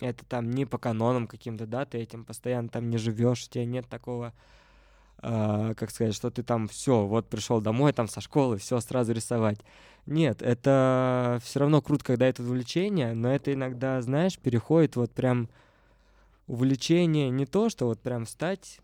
это 0.00 0.24
там 0.24 0.50
не 0.50 0.64
по 0.64 0.78
канонам 0.78 1.26
каким-то, 1.26 1.66
да, 1.66 1.84
ты 1.84 1.98
этим 1.98 2.24
постоянно 2.24 2.68
там 2.68 2.88
не 2.88 2.98
живешь, 2.98 3.46
у 3.46 3.50
тебя 3.50 3.64
нет 3.64 3.88
такого, 3.88 4.32
а, 5.20 5.74
как 5.74 5.90
сказать, 5.90 6.14
что 6.14 6.30
ты 6.30 6.42
там 6.42 6.68
все, 6.68 7.04
вот 7.06 7.28
пришел 7.28 7.60
домой 7.60 7.92
там 7.92 8.08
со 8.08 8.20
школы, 8.20 8.56
все 8.58 8.80
сразу 8.80 9.12
рисовать. 9.12 9.58
Нет, 10.06 10.42
это 10.42 11.40
все 11.42 11.60
равно 11.60 11.82
круто, 11.82 12.04
когда 12.04 12.26
это 12.26 12.42
увлечение, 12.42 13.14
но 13.14 13.30
это 13.30 13.52
иногда, 13.52 14.00
знаешь, 14.00 14.38
переходит 14.38 14.96
вот 14.96 15.10
прям 15.10 15.48
увлечение 16.46 17.30
не 17.30 17.46
то, 17.46 17.68
что 17.68 17.86
вот 17.86 18.00
прям 18.00 18.24
встать, 18.24 18.80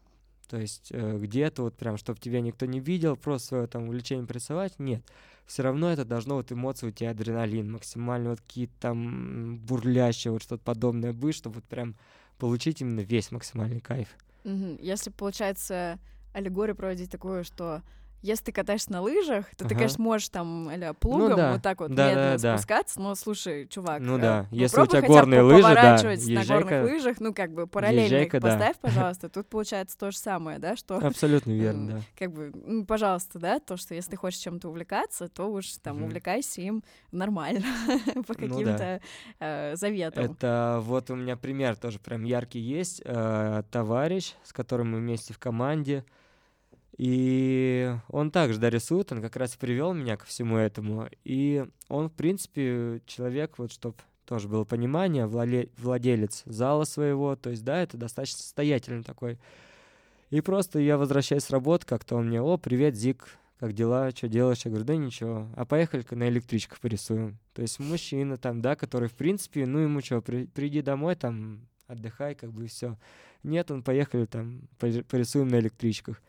то 0.49 0.59
есть 0.59 0.89
э, 0.91 1.19
где-то 1.19 1.63
вот 1.63 1.77
прям, 1.77 1.97
чтобы 1.97 2.19
тебя 2.19 2.41
никто 2.41 2.67
не 2.67 2.81
видел, 2.81 3.17
просто 3.17 3.49
свое 3.49 3.67
там 3.67 3.85
увлечение 3.85 4.27
порисовать, 4.27 4.79
нет. 4.79 5.03
Все 5.47 5.63
равно 5.63 5.91
это 5.91 6.05
должно 6.05 6.37
вот 6.37 6.53
эмоции 6.53 6.89
у 6.89 6.91
тебя 6.91 7.11
адреналин, 7.11 7.73
максимально 7.73 8.31
вот 8.31 8.41
какие-то 8.41 8.75
там 8.81 9.59
бурлящие, 9.59 10.33
вот 10.33 10.43
что-то 10.43 10.63
подобное 10.63 11.13
быть, 11.13 11.35
чтобы 11.37 11.57
вот 11.57 11.65
прям 11.65 11.95
получить 12.39 12.81
именно 12.81 13.01
весь 13.01 13.31
максимальный 13.31 13.81
кайф. 13.81 14.09
Если, 14.45 15.11
получается, 15.11 15.99
аллегорию 16.35 16.77
проводить 16.77 17.11
такое, 17.11 17.45
что 17.45 17.83
если 18.23 18.45
ты 18.45 18.53
катаешься 18.53 18.91
на 18.91 19.03
лыжах, 19.03 19.51
то 19.51 19.65
ты, 19.65 19.65
Ага. 19.67 19.75
конечно, 19.75 20.03
можешь 20.03 20.31
там 20.31 20.71
а 20.71 20.95
плугом 20.95 21.37
да. 21.37 21.53
вот 21.53 21.63
так 21.63 21.81
вот 21.81 21.95
Да, 21.95 22.09
медленно 22.09 22.39
да, 22.39 22.57
спускаться, 22.57 22.99
но 22.99 23.15
слушай, 23.15 23.69
чувак, 23.69 24.01
Ну 24.01 24.17
э, 24.17 24.21
да, 24.21 24.47
если 24.51 24.81
у 24.81 24.87
тебя 24.87 25.03
горные 25.03 25.43
лыжи, 25.43 25.75
да, 25.75 26.03
на 26.03 26.45
горных 26.47 26.85
лыжах, 26.85 27.21
ну 27.21 27.35
как 27.35 27.53
бы 27.53 27.67
параллельно 27.67 28.23
их 28.23 28.33
да. 28.33 28.41
поставь, 28.41 28.79
пожалуйста. 28.81 29.29
Тут 29.29 29.49
получается 29.51 29.99
то 29.99 30.11
же 30.11 30.17
самое, 30.17 30.59
да, 30.59 30.75
что 30.75 30.97
Абсолютно 30.97 31.51
верно, 31.53 31.87
да. 31.93 32.01
как 32.19 32.33
бы, 32.33 32.51
ну, 32.55 32.87
пожалуйста, 32.87 33.39
да, 33.39 33.61
то, 33.61 33.77
что 33.77 33.95
если 33.95 34.13
ты 34.13 34.17
хочешь 34.17 34.41
чем-то 34.41 34.71
увлекаться, 34.71 35.29
то 35.29 35.53
уж 35.53 35.67
там 35.83 35.97
Мгм. 35.97 36.07
увлекайся 36.07 36.63
им 36.63 36.83
нормально, 37.13 37.61
по 38.15 38.21
Ну 38.21 38.25
да. 38.25 38.35
каким-то 38.35 39.01
э, 39.39 39.77
заветам. 39.77 40.25
Это 40.33 40.79
вот 40.83 41.11
у 41.11 41.15
меня 41.15 41.37
пример 41.37 41.77
тоже 41.77 41.99
прям 41.99 42.25
яркий 42.25 42.61
есть. 42.61 43.03
э, 43.05 43.63
товарищ, 43.71 44.33
с 44.45 44.55
которым 44.55 44.93
мы 44.93 44.99
вместе 44.99 45.35
в 45.35 45.39
команде. 45.39 46.07
И 46.97 47.93
он 48.09 48.31
также 48.31 48.59
да, 48.59 48.71
рисует, 48.71 49.11
он 49.11 49.21
как 49.21 49.37
раз 49.37 49.57
привел 49.57 49.93
меня 49.95 50.17
ко 50.17 50.27
всему 50.27 50.57
этому. 50.57 51.09
И 51.25 51.65
он, 51.89 52.09
в 52.09 52.13
принципе, 52.13 53.03
человек, 53.07 53.59
вот 53.59 53.73
чтобы 53.73 53.97
тоже 54.27 54.49
было 54.49 54.65
понимание, 54.65 55.27
влале- 55.27 55.71
владелец 55.77 56.43
зала 56.47 56.85
своего, 56.85 57.37
то 57.37 57.51
есть, 57.51 57.65
да, 57.65 57.83
это 57.83 57.97
достаточно 57.97 58.39
состоятельный 58.41 59.03
такой. 59.03 59.39
И 60.31 60.41
просто 60.41 60.79
я 60.79 60.97
возвращаюсь 60.97 61.45
с 61.45 61.51
работы, 61.51 61.87
как-то 61.87 62.17
он 62.17 62.29
мне, 62.29 62.41
о, 62.41 62.57
привет, 62.57 62.97
Зик, 62.97 63.39
как 63.59 63.73
дела, 63.73 64.11
что 64.11 64.29
делаешь? 64.29 64.63
Я 64.65 64.71
говорю, 64.71 64.87
да 64.87 64.97
ничего, 64.97 65.49
а 65.57 65.65
поехали-ка 65.65 66.17
на 66.17 66.29
электричках 66.29 66.81
порисуем. 66.81 67.39
То 67.53 67.63
есть 67.63 67.79
мужчина 67.79 68.37
там, 68.37 68.61
да, 68.61 68.77
который, 68.77 69.09
в 69.09 69.15
принципе, 69.15 69.67
ну 69.67 69.79
ему 69.81 70.01
что, 70.01 70.21
приди 70.21 70.83
домой, 70.83 71.17
там, 71.17 71.67
отдыхай, 71.87 72.35
как 72.35 72.53
бы 72.53 72.67
все. 72.67 72.97
Нет, 73.43 73.71
он 73.71 73.83
поехали 73.83 74.27
там, 74.27 74.63
пори- 74.79 75.05
порисуем 75.05 75.49
на 75.49 75.59
электричках. 75.61 76.23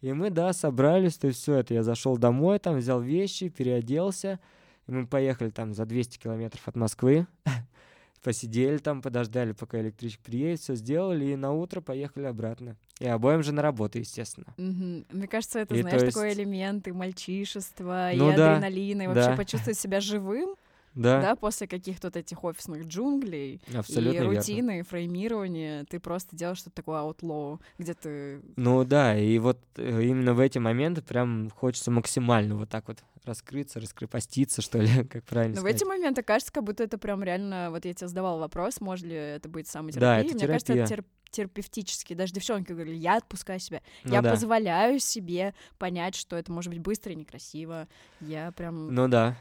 И 0.00 0.12
мы, 0.12 0.30
да, 0.30 0.52
собрались, 0.52 1.16
то 1.18 1.26
есть 1.26 1.40
все 1.40 1.56
это. 1.56 1.74
Я 1.74 1.82
зашел 1.82 2.16
домой, 2.16 2.58
там, 2.58 2.76
взял 2.76 3.00
вещи, 3.00 3.48
переоделся, 3.48 4.38
и 4.86 4.92
мы 4.92 5.06
поехали 5.06 5.50
там 5.50 5.74
за 5.74 5.84
200 5.86 6.18
километров 6.18 6.66
от 6.68 6.76
Москвы. 6.76 7.26
Посидели 8.22 8.78
там, 8.78 9.00
подождали, 9.00 9.52
пока 9.52 9.80
электричка 9.80 10.22
приедет, 10.24 10.60
все 10.60 10.74
сделали, 10.74 11.26
и 11.26 11.36
на 11.36 11.52
утро 11.52 11.80
поехали 11.80 12.24
обратно. 12.24 12.76
И 12.98 13.06
обоим 13.06 13.42
же 13.44 13.52
на 13.52 13.62
работу, 13.62 13.98
естественно. 13.98 14.46
Мгм. 14.56 15.06
Мне 15.10 15.28
кажется, 15.28 15.60
это, 15.60 15.74
И 15.74 15.82
знаешь, 15.82 16.00
то 16.00 16.06
такой 16.08 16.28
есть- 16.28 16.40
элемент 16.40 16.88
и 16.88 16.92
мальчишества, 16.92 18.10
Ну 18.14 18.32
и 18.32 18.36
да, 18.36 18.56
адреналина, 18.56 19.02
и 19.02 19.06
вообще 19.06 19.30
да. 19.30 19.36
почувствовать 19.36 19.78
себя 19.78 20.00
живым, 20.00 20.56
Да, 20.94 21.20
да, 21.20 21.36
после 21.36 21.66
каких-то 21.68 22.08
вот 22.08 22.16
этих 22.16 22.42
офисных 22.44 22.86
джунглей, 22.86 23.60
абсолютно 23.74 24.10
и 24.10 24.20
верно. 24.20 24.36
рутины, 24.36 24.78
и 24.80 24.82
фреймирования, 24.82 25.84
ты 25.84 26.00
просто 26.00 26.34
делаешь 26.36 26.58
что-то 26.58 26.76
такое 26.76 27.00
outlaw, 27.00 27.60
где 27.78 27.94
ты... 27.94 28.40
Ну 28.56 28.84
да, 28.84 29.16
и 29.18 29.38
вот 29.38 29.58
э, 29.76 30.02
именно 30.02 30.34
в 30.34 30.40
эти 30.40 30.58
моменты 30.58 31.02
прям 31.02 31.50
хочется 31.50 31.90
максимально 31.90 32.56
вот 32.56 32.68
так 32.68 32.88
вот 32.88 32.98
раскрыться, 33.24 33.78
раскрепоститься, 33.80 34.62
что 34.62 34.78
ли, 34.78 35.04
как 35.10 35.24
правильно 35.24 35.54
Но 35.56 35.60
в 35.60 35.64
сказать. 35.64 35.76
эти 35.76 35.84
моменты 35.84 36.22
кажется, 36.22 36.52
как 36.52 36.64
будто 36.64 36.82
это 36.82 36.98
прям 36.98 37.22
реально... 37.22 37.68
Вот 37.70 37.84
я 37.84 37.92
тебе 37.94 38.08
задавала 38.08 38.40
вопрос, 38.40 38.80
может 38.80 39.04
ли 39.06 39.14
это 39.14 39.48
быть 39.48 39.66
Да, 39.66 39.72
самотерапией. 39.72 40.26
это 40.30 40.36
Мне 40.38 40.46
кажется, 40.46 40.72
это 40.72 40.86
терапия. 40.86 41.04
тер- 41.04 41.30
терапевтически. 41.30 42.14
Даже 42.14 42.32
девчонки 42.32 42.72
говорили, 42.72 42.96
я 42.96 43.16
отпускаю 43.18 43.60
себя. 43.60 43.82
Ну 44.04 44.14
я 44.14 44.22
да. 44.22 44.30
позволяю 44.30 44.98
себе 44.98 45.54
понять, 45.78 46.14
что 46.14 46.36
это 46.36 46.50
может 46.50 46.72
быть 46.72 46.80
быстро 46.80 47.12
и 47.12 47.16
некрасиво. 47.16 47.86
Я 48.20 48.50
прям... 48.52 48.94
Ну 48.94 49.08
да, 49.08 49.36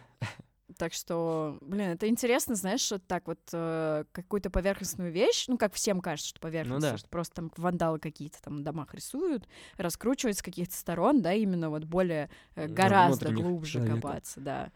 Так 0.75 0.91
что, 0.91 1.57
блин, 1.61 1.91
это 1.91 2.09
интересно, 2.09 2.55
знаешь, 2.55 2.81
что 2.81 2.99
так 2.99 3.27
вот 3.27 3.39
э, 3.53 4.03
какую-то 4.11 4.49
поверхностную 4.49 5.13
вещь, 5.13 5.45
ну, 5.47 5.57
как 5.57 5.73
всем 5.73 6.01
кажется, 6.01 6.29
что 6.29 6.41
поверхностную, 6.41 6.93
да. 6.93 6.97
что 6.97 7.07
просто 7.07 7.35
там 7.35 7.51
вандалы 7.55 7.99
какие-то 7.99 8.41
там 8.41 8.57
на 8.57 8.63
домах 8.65 8.93
рисуют, 8.93 9.47
раскручивать 9.77 10.37
с 10.37 10.41
каких-то 10.41 10.75
сторон, 10.75 11.21
да, 11.21 11.33
именно 11.33 11.69
вот 11.69 11.85
более 11.85 12.29
э, 12.55 12.67
гораздо 12.67 13.31
глубже 13.31 13.73
человека. 13.73 13.95
копаться, 13.95 14.41
да. 14.41 14.71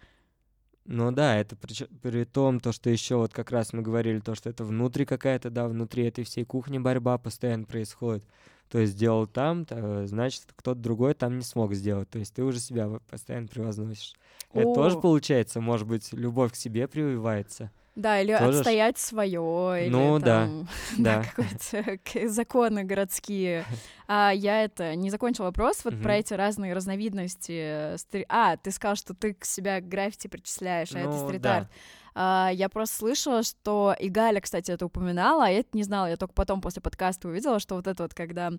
ну 0.85 1.11
да, 1.11 1.35
это 1.35 1.57
при, 1.57 1.85
при 2.01 2.23
том, 2.23 2.61
то, 2.61 2.71
что 2.71 2.89
еще 2.89 3.17
вот 3.17 3.33
как 3.33 3.51
раз 3.51 3.73
мы 3.73 3.81
говорили, 3.81 4.19
то, 4.19 4.33
что 4.33 4.49
это 4.49 4.63
внутри 4.63 5.05
какая-то, 5.05 5.49
да, 5.49 5.67
внутри 5.67 6.05
этой 6.05 6.23
всей 6.23 6.45
кухни 6.45 6.77
борьба 6.77 7.17
постоянно 7.17 7.65
происходит. 7.65 8.23
То 8.71 8.79
есть 8.79 8.93
сделал 8.93 9.27
там, 9.27 9.65
то, 9.65 10.07
значит, 10.07 10.43
кто-то 10.55 10.79
другой 10.79 11.13
там 11.13 11.37
не 11.37 11.43
смог 11.43 11.73
сделать. 11.73 12.09
То 12.09 12.19
есть 12.19 12.33
ты 12.33 12.43
уже 12.43 12.59
себя 12.59 12.89
постоянно 13.09 13.47
превозносишь. 13.47 14.15
Это 14.53 14.73
тоже 14.73 14.97
получается, 14.97 15.59
может 15.59 15.87
быть, 15.87 16.11
любовь 16.13 16.53
к 16.53 16.55
себе 16.55 16.87
прививается. 16.87 17.69
Да, 17.95 18.21
или 18.21 18.37
тоже 18.37 18.59
отстоять 18.59 18.97
свое, 18.97 19.85
или 19.85 19.89
ну, 19.89 20.17
там, 20.21 20.69
да, 20.97 21.25
да. 21.73 21.93
какие-то 21.93 22.29
законы 22.29 22.83
городские. 22.83 23.65
А 24.13 24.31
я 24.31 24.65
это 24.65 24.93
не 24.95 25.09
закончила 25.09 25.45
вопрос 25.45 25.85
вот 25.85 26.01
про 26.01 26.17
эти 26.17 26.33
разные 26.33 26.73
разновидности. 26.73 27.95
Стри... 27.95 28.25
А, 28.27 28.57
ты 28.57 28.71
сказал, 28.71 28.97
что 28.97 29.13
ты 29.13 29.33
к 29.33 29.45
себя 29.45 29.79
граффити 29.79 30.27
причисляешь, 30.27 30.91
а 30.93 30.99
это 30.99 31.11
Ну, 31.11 31.27
стрит-арт. 31.27 31.69
да. 31.69 31.69
А, 32.13 32.49
я 32.53 32.69
просто 32.69 32.95
слышала, 32.97 33.43
что 33.43 33.95
и 33.99 34.09
Галя, 34.09 34.41
кстати, 34.41 34.71
это 34.71 34.85
упоминала, 34.85 35.45
а 35.45 35.49
я 35.49 35.59
это 35.59 35.69
не 35.73 35.83
знала, 35.83 36.07
я 36.07 36.17
только 36.17 36.33
потом 36.33 36.61
после 36.61 36.81
подкаста 36.81 37.27
увидела, 37.29 37.59
что 37.59 37.75
вот 37.75 37.87
это 37.87 38.03
вот, 38.03 38.13
когда, 38.13 38.51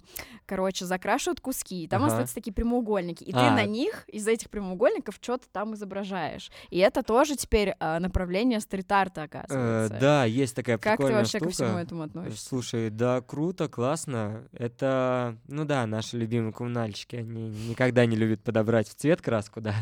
короче, 0.47 0.85
закрашивают 0.85 1.41
куски, 1.41 1.85
и 1.85 1.89
там 1.89 2.03
Ага. 2.03 2.09
остаются 2.13 2.35
такие 2.35 2.53
прямоугольники, 2.53 3.23
и 3.25 3.33
ты 3.33 3.39
А. 3.39 3.51
на 3.55 3.65
них 3.65 4.05
из 4.09 4.27
этих 4.27 4.51
прямоугольников 4.51 5.17
что-то 5.21 5.47
там 5.53 5.75
изображаешь. 5.75 6.51
И 6.71 6.79
это 6.79 7.03
тоже 7.03 7.37
теперь 7.37 7.75
а, 7.81 8.01
направление 8.01 8.61
стрит-арта, 8.61 9.23
Э, 9.23 9.25
оказывается. 9.25 9.99
да, 10.01 10.25
есть 10.25 10.55
такая 10.57 10.79
Как 10.79 10.93
ты 10.93 10.97
прикольная 10.97 11.19
вообще 11.21 11.39
ко 11.39 11.51
штука. 11.51 11.65
всему 11.67 11.79
этому 11.79 12.03
относишься? 12.03 12.47
Слушай, 12.49 12.91
да, 12.91 13.21
круто, 13.21 13.69
классно. 13.69 14.45
Это, 14.53 15.37
ну 15.49 15.65
да, 15.65 15.87
наши 15.87 16.17
любимые 16.17 16.53
коммунальщики, 16.53 17.17
они 17.17 17.51
никогда 17.69 18.07
не 18.07 18.17
любят 18.17 18.43
подобрать 18.43 18.89
в 18.89 18.95
цвет 18.95 19.21
краску, 19.21 19.61
да. 19.61 19.75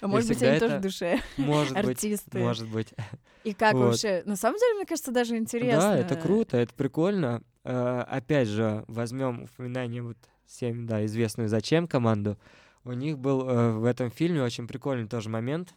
А 0.00 0.08
может 0.08 0.28
быть, 0.28 0.42
они 0.42 0.58
тоже 0.58 0.72
это 0.72 0.78
в 0.78 0.82
душе, 0.82 1.20
Может 1.36 1.80
быть, 1.84 2.04
может 2.32 2.68
быть. 2.68 2.88
И 3.44 3.54
как 3.54 3.74
Вот. 3.74 3.86
вообще? 3.86 4.22
На 4.26 4.36
самом 4.36 4.58
деле, 4.58 4.74
мне 4.74 4.86
кажется, 4.86 5.10
даже 5.12 5.36
интересно. 5.36 5.80
Да, 5.80 5.96
это 5.96 6.16
круто, 6.16 6.56
это 6.56 6.72
прикольно. 6.74 7.42
Э, 7.64 8.04
Опять 8.08 8.48
же, 8.48 8.84
возьмем 8.88 9.44
упоминание 9.44 10.02
вот 10.02 10.16
всем, 10.46 10.86
да, 10.86 11.04
известную 11.06 11.48
«Зачем» 11.48 11.88
команду. 11.88 12.38
У 12.84 12.92
них 12.92 13.18
был 13.18 13.48
э, 13.48 13.70
в 13.72 13.84
этом 13.84 14.10
фильме 14.10 14.42
очень 14.42 14.66
прикольный 14.66 15.08
тоже 15.08 15.28
момент. 15.28 15.74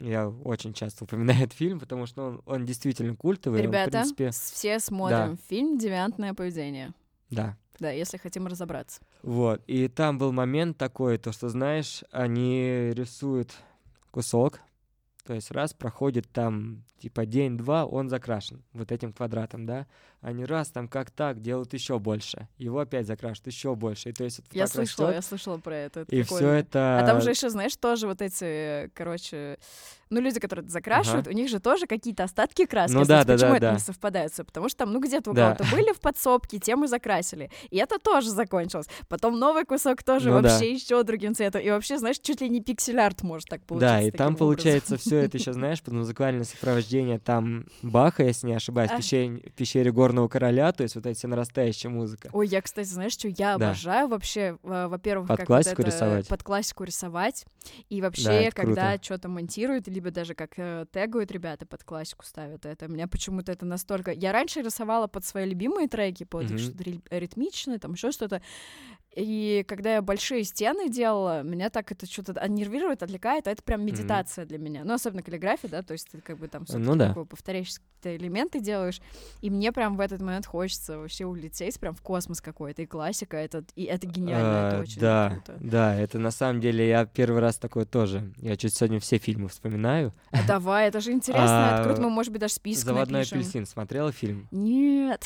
Я 0.00 0.28
очень 0.28 0.72
часто 0.74 1.04
упоминаю 1.04 1.38
этот 1.44 1.52
фильм, 1.54 1.78
потому 1.80 2.06
что 2.06 2.24
он, 2.24 2.42
он 2.46 2.64
действительно 2.64 3.14
культовый. 3.14 3.60
он, 3.60 3.66
в 3.66 3.68
Ребята, 3.68 3.90
принципе, 3.90 4.30
все 4.30 4.78
смотрим 4.80 5.38
фильм 5.48 5.78
«Девиантное 5.78 6.34
поведение». 6.34 6.92
да. 7.30 7.56
Да, 7.80 7.90
если 7.90 8.18
хотим 8.18 8.46
разобраться. 8.46 9.00
Вот. 9.24 9.60
И 9.66 9.88
там 9.88 10.16
был 10.16 10.30
момент 10.30 10.78
такой, 10.78 11.18
то 11.18 11.32
что, 11.32 11.48
знаешь, 11.48 12.04
они 12.12 12.92
рисуют 12.94 13.50
кусок, 14.12 14.60
то 15.26 15.32
есть 15.32 15.50
раз 15.50 15.72
проходит 15.72 16.28
там 16.30 16.84
типа 16.98 17.24
день-два, 17.24 17.86
он 17.86 18.08
закрашен 18.08 18.62
вот 18.72 18.92
этим 18.92 19.12
квадратом, 19.12 19.66
да. 19.66 19.86
Они 20.20 20.44
раз 20.44 20.68
там 20.68 20.88
как 20.88 21.10
так 21.10 21.40
делают 21.40 21.72
еще 21.74 21.98
больше, 21.98 22.48
его 22.58 22.80
опять 22.80 23.06
закрашивают 23.06 23.46
еще 23.46 23.74
больше. 23.74 24.10
И 24.10 24.12
то 24.12 24.24
есть 24.24 24.40
Я 24.52 24.66
слышала, 24.66 25.08
растет, 25.08 25.16
я 25.16 25.22
слышала 25.22 25.58
про 25.58 25.76
это. 25.76 26.00
это 26.00 26.14
и 26.14 26.22
все 26.22 26.48
это... 26.48 26.98
А 26.98 27.06
там 27.06 27.20
же 27.20 27.30
еще, 27.30 27.50
знаешь, 27.50 27.76
тоже 27.76 28.06
вот 28.06 28.22
эти, 28.22 28.90
короче, 28.94 29.58
ну, 30.10 30.20
люди, 30.20 30.40
которые 30.40 30.64
это 30.64 30.72
закрашивают, 30.72 31.26
у 31.28 31.32
них 31.32 31.48
же 31.48 31.60
тоже 31.60 31.86
какие-то 31.86 32.24
остатки 32.24 32.66
краски. 32.66 32.94
Ну 32.94 33.04
да, 33.04 33.24
да, 33.24 33.34
Почему 33.34 33.50
да, 33.50 33.56
это 33.56 33.66
да. 33.66 33.72
не 33.74 33.78
совпадает? 33.78 34.32
Потому 34.36 34.68
что 34.68 34.78
там, 34.78 34.92
ну, 34.92 35.00
где-то 35.00 35.30
у 35.30 35.34
Да. 35.34 35.54
кого-то 35.54 35.74
были 35.76 35.92
в 35.92 36.00
подсобке, 36.00 36.58
тем 36.58 36.84
и 36.84 36.88
закрасили. 36.88 37.50
И 37.70 37.76
это 37.78 37.98
тоже 37.98 38.30
закончилось. 38.30 38.86
Потом 39.08 39.38
новый 39.38 39.64
кусок 39.64 40.02
тоже 40.02 40.30
Ну 40.30 40.40
да. 40.40 40.48
вообще 40.50 40.72
еще 40.72 41.02
другим 41.02 41.34
цветом. 41.34 41.60
И 41.62 41.70
вообще, 41.70 41.98
знаешь, 41.98 42.18
чуть 42.18 42.40
ли 42.40 42.48
не 42.48 42.60
пиксель-арт 42.60 43.22
может 43.22 43.48
так 43.48 43.62
получиться. 43.64 43.94
Да, 43.94 44.00
и 44.02 44.10
там 44.10 44.34
таким 44.34 44.36
получается 44.38 44.94
образом. 44.94 44.98
все 45.10 45.18
это 45.18 45.36
еще, 45.38 45.52
знаешь, 45.54 45.82
под 45.82 45.94
музыкальное 45.94 46.44
сопровождение 46.44 47.18
там 47.18 47.66
Баха, 47.82 48.22
если 48.24 48.46
не 48.48 48.54
ошибаюсь, 48.54 48.90
в 48.90 48.94
А. 48.94 48.96
пещере, 48.98 49.36
пещере 49.56 49.92
Горного 49.92 50.28
Короля, 50.28 50.72
то 50.72 50.82
есть 50.82 50.94
вот 50.94 51.06
эти 51.06 51.26
нарастающая 51.26 51.90
музыка. 51.90 52.30
Ой, 52.32 52.46
я, 52.48 52.60
кстати, 52.62 52.88
знаешь, 52.88 53.12
что 53.12 53.28
я 53.28 53.56
Да. 53.58 53.66
обожаю 53.68 54.08
вообще, 54.08 54.58
во- 54.62 54.88
во-первых, 54.88 55.28
Под 55.28 55.38
как 55.38 55.46
классику 55.46 55.76
вот 55.82 55.86
это, 55.88 55.96
рисовать. 55.96 56.28
под 56.28 56.42
классику 56.42 56.84
рисовать, 56.84 57.44
и 57.88 58.00
Да, 58.00 58.06
вообще, 58.08 58.30
это 58.30 58.56
когда 58.56 58.96
что-то 59.00 59.28
монтируют, 59.28 59.88
либо 59.94 60.10
даже 60.10 60.34
как 60.34 60.58
э, 60.58 60.84
тегают 60.92 61.30
ребята 61.30 61.64
под 61.66 61.84
классику 61.84 62.24
ставят, 62.24 62.66
это 62.66 62.88
меня 62.88 63.06
почему-то 63.08 63.52
это 63.52 63.64
настолько... 63.64 64.10
Я 64.12 64.32
раньше 64.32 64.60
рисовала 64.60 65.06
под 65.06 65.24
свои 65.24 65.46
любимые 65.48 65.88
треки, 65.88 66.24
под 66.24 66.50
Мгм. 66.50 66.58
что-то 66.58 66.82
ри- 66.84 67.02
ритмичное, 67.10 67.78
там 67.78 67.92
еще 67.92 68.10
что-то, 68.10 68.42
и 69.16 69.64
когда 69.68 69.94
я 69.94 70.02
большие 70.02 70.44
стены 70.44 70.88
делала, 70.88 71.42
меня 71.42 71.70
так 71.70 71.90
это 71.92 72.06
что-то 72.06 72.42
нервирует, 72.48 73.02
отвлекает, 73.02 73.46
а 73.46 73.50
это 73.52 73.62
прям 73.62 73.84
медитация 73.84 74.44
для 74.46 74.58
меня. 74.58 74.82
Ну, 74.84 74.94
особенно 74.94 75.22
каллиграфия, 75.22 75.70
да, 75.70 75.82
то 75.82 75.92
есть 75.92 76.08
ты 76.10 76.20
как 76.20 76.38
бы 76.38 76.48
там 76.48 76.64
всё-таки 76.64 76.86
Ну 76.88 76.96
да. 76.96 77.14
какие-то 77.14 78.16
элементы 78.16 78.60
делаешь, 78.60 79.00
и 79.40 79.50
мне 79.50 79.72
прям 79.72 79.96
в 79.96 80.00
этот 80.00 80.20
момент 80.20 80.46
хочется 80.46 80.98
вообще 80.98 81.24
улететь 81.26 81.78
прям 81.80 81.94
в 81.94 82.02
космос 82.02 82.40
какой-то, 82.40 82.82
и 82.82 82.86
классика, 82.86 83.36
это, 83.36 83.64
и 83.76 83.84
это 83.84 84.06
гениально, 84.06 84.68
это 84.68 84.78
А, 84.78 84.80
очень 84.80 85.00
да, 85.00 85.30
круто. 85.44 85.58
да, 85.60 85.94
это 85.94 86.18
на 86.18 86.30
самом 86.30 86.60
деле 86.60 86.86
я 86.88 87.06
первый 87.06 87.40
раз 87.40 87.56
такое 87.56 87.84
тоже. 87.84 88.32
Я 88.38 88.56
чуть 88.56 88.74
сегодня 88.74 89.00
все 89.00 89.18
фильмы 89.18 89.48
вспоминаю. 89.48 90.12
А 90.32 90.46
давай, 90.46 90.88
это 90.88 91.00
же 91.00 91.12
интересно, 91.12 91.42
это 91.72 91.80
А, 91.80 91.84
круто, 91.84 92.02
мы, 92.02 92.10
может 92.10 92.32
быть, 92.32 92.40
даже 92.40 92.54
список 92.54 92.84
Заводной 92.84 93.20
напишем. 93.20 93.38
апельсин 93.38 93.66
смотрела 93.66 94.12
фильм? 94.12 94.48
Нет, 94.50 95.24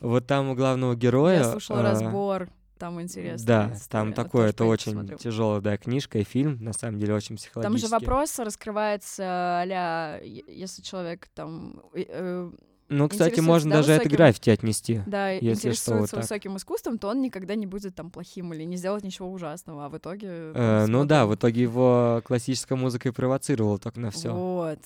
Вот 0.00 0.26
там 0.26 0.50
у 0.50 0.54
главного 0.54 0.94
героя. 0.94 1.38
я 1.38 1.44
слушала 1.50 1.80
а, 1.80 1.82
разбор, 1.82 2.48
там 2.78 3.00
интересно. 3.02 3.46
Да, 3.46 3.72
там 3.90 4.12
такое, 4.12 4.48
это 4.50 4.64
очень 4.64 4.92
Смотрю. 4.92 5.18
тяжелая 5.18 5.60
да, 5.60 5.76
книжка 5.76 6.18
и 6.18 6.24
фильм, 6.24 6.62
на 6.62 6.72
самом 6.72 6.98
деле 6.98 7.14
очень 7.14 7.36
Там 7.36 7.38
же 7.38 7.42
психологический. 7.42 7.90
вопрос 7.90 8.38
раскрывается 8.38 9.22
а 9.26 10.20
если 10.22 10.82
человек 10.82 11.28
там... 11.34 11.82
э, 11.94 12.50
Ну, 12.88 13.08
кстати, 13.08 13.30
интересуется, 13.32 13.42
можно 13.42 13.70
да, 13.72 13.76
даже 13.78 13.92
это 13.92 14.04
высоким- 14.04 14.16
граффити 14.16 14.50
отнести. 14.50 15.02
да, 15.06 15.30
Если 15.30 15.42
что, 15.42 15.50
вот 15.50 15.64
интересуется 16.04 16.16
так. 16.16 16.24
высоким 16.24 16.56
искусством, 16.56 16.98
то 16.98 17.08
он 17.08 17.20
никогда 17.20 17.54
не 17.54 17.66
будет 17.66 17.94
там 17.94 18.10
плохим 18.10 18.54
или 18.54 18.62
не 18.64 18.76
сделает 18.76 19.04
ничего 19.04 19.30
ужасного, 19.30 19.86
а 19.86 19.88
в 19.88 19.98
итоге... 19.98 20.28
Э, 20.54 20.86
ну 20.88 21.04
да, 21.04 21.26
в 21.26 21.34
итоге 21.34 21.62
его 21.62 22.22
классическая 22.24 22.76
музыка 22.76 23.08
и 23.08 23.12
провоцировала 23.12 23.78
только 23.78 24.00
на 24.00 24.10
все. 24.10 24.32
Вот. 24.32 24.78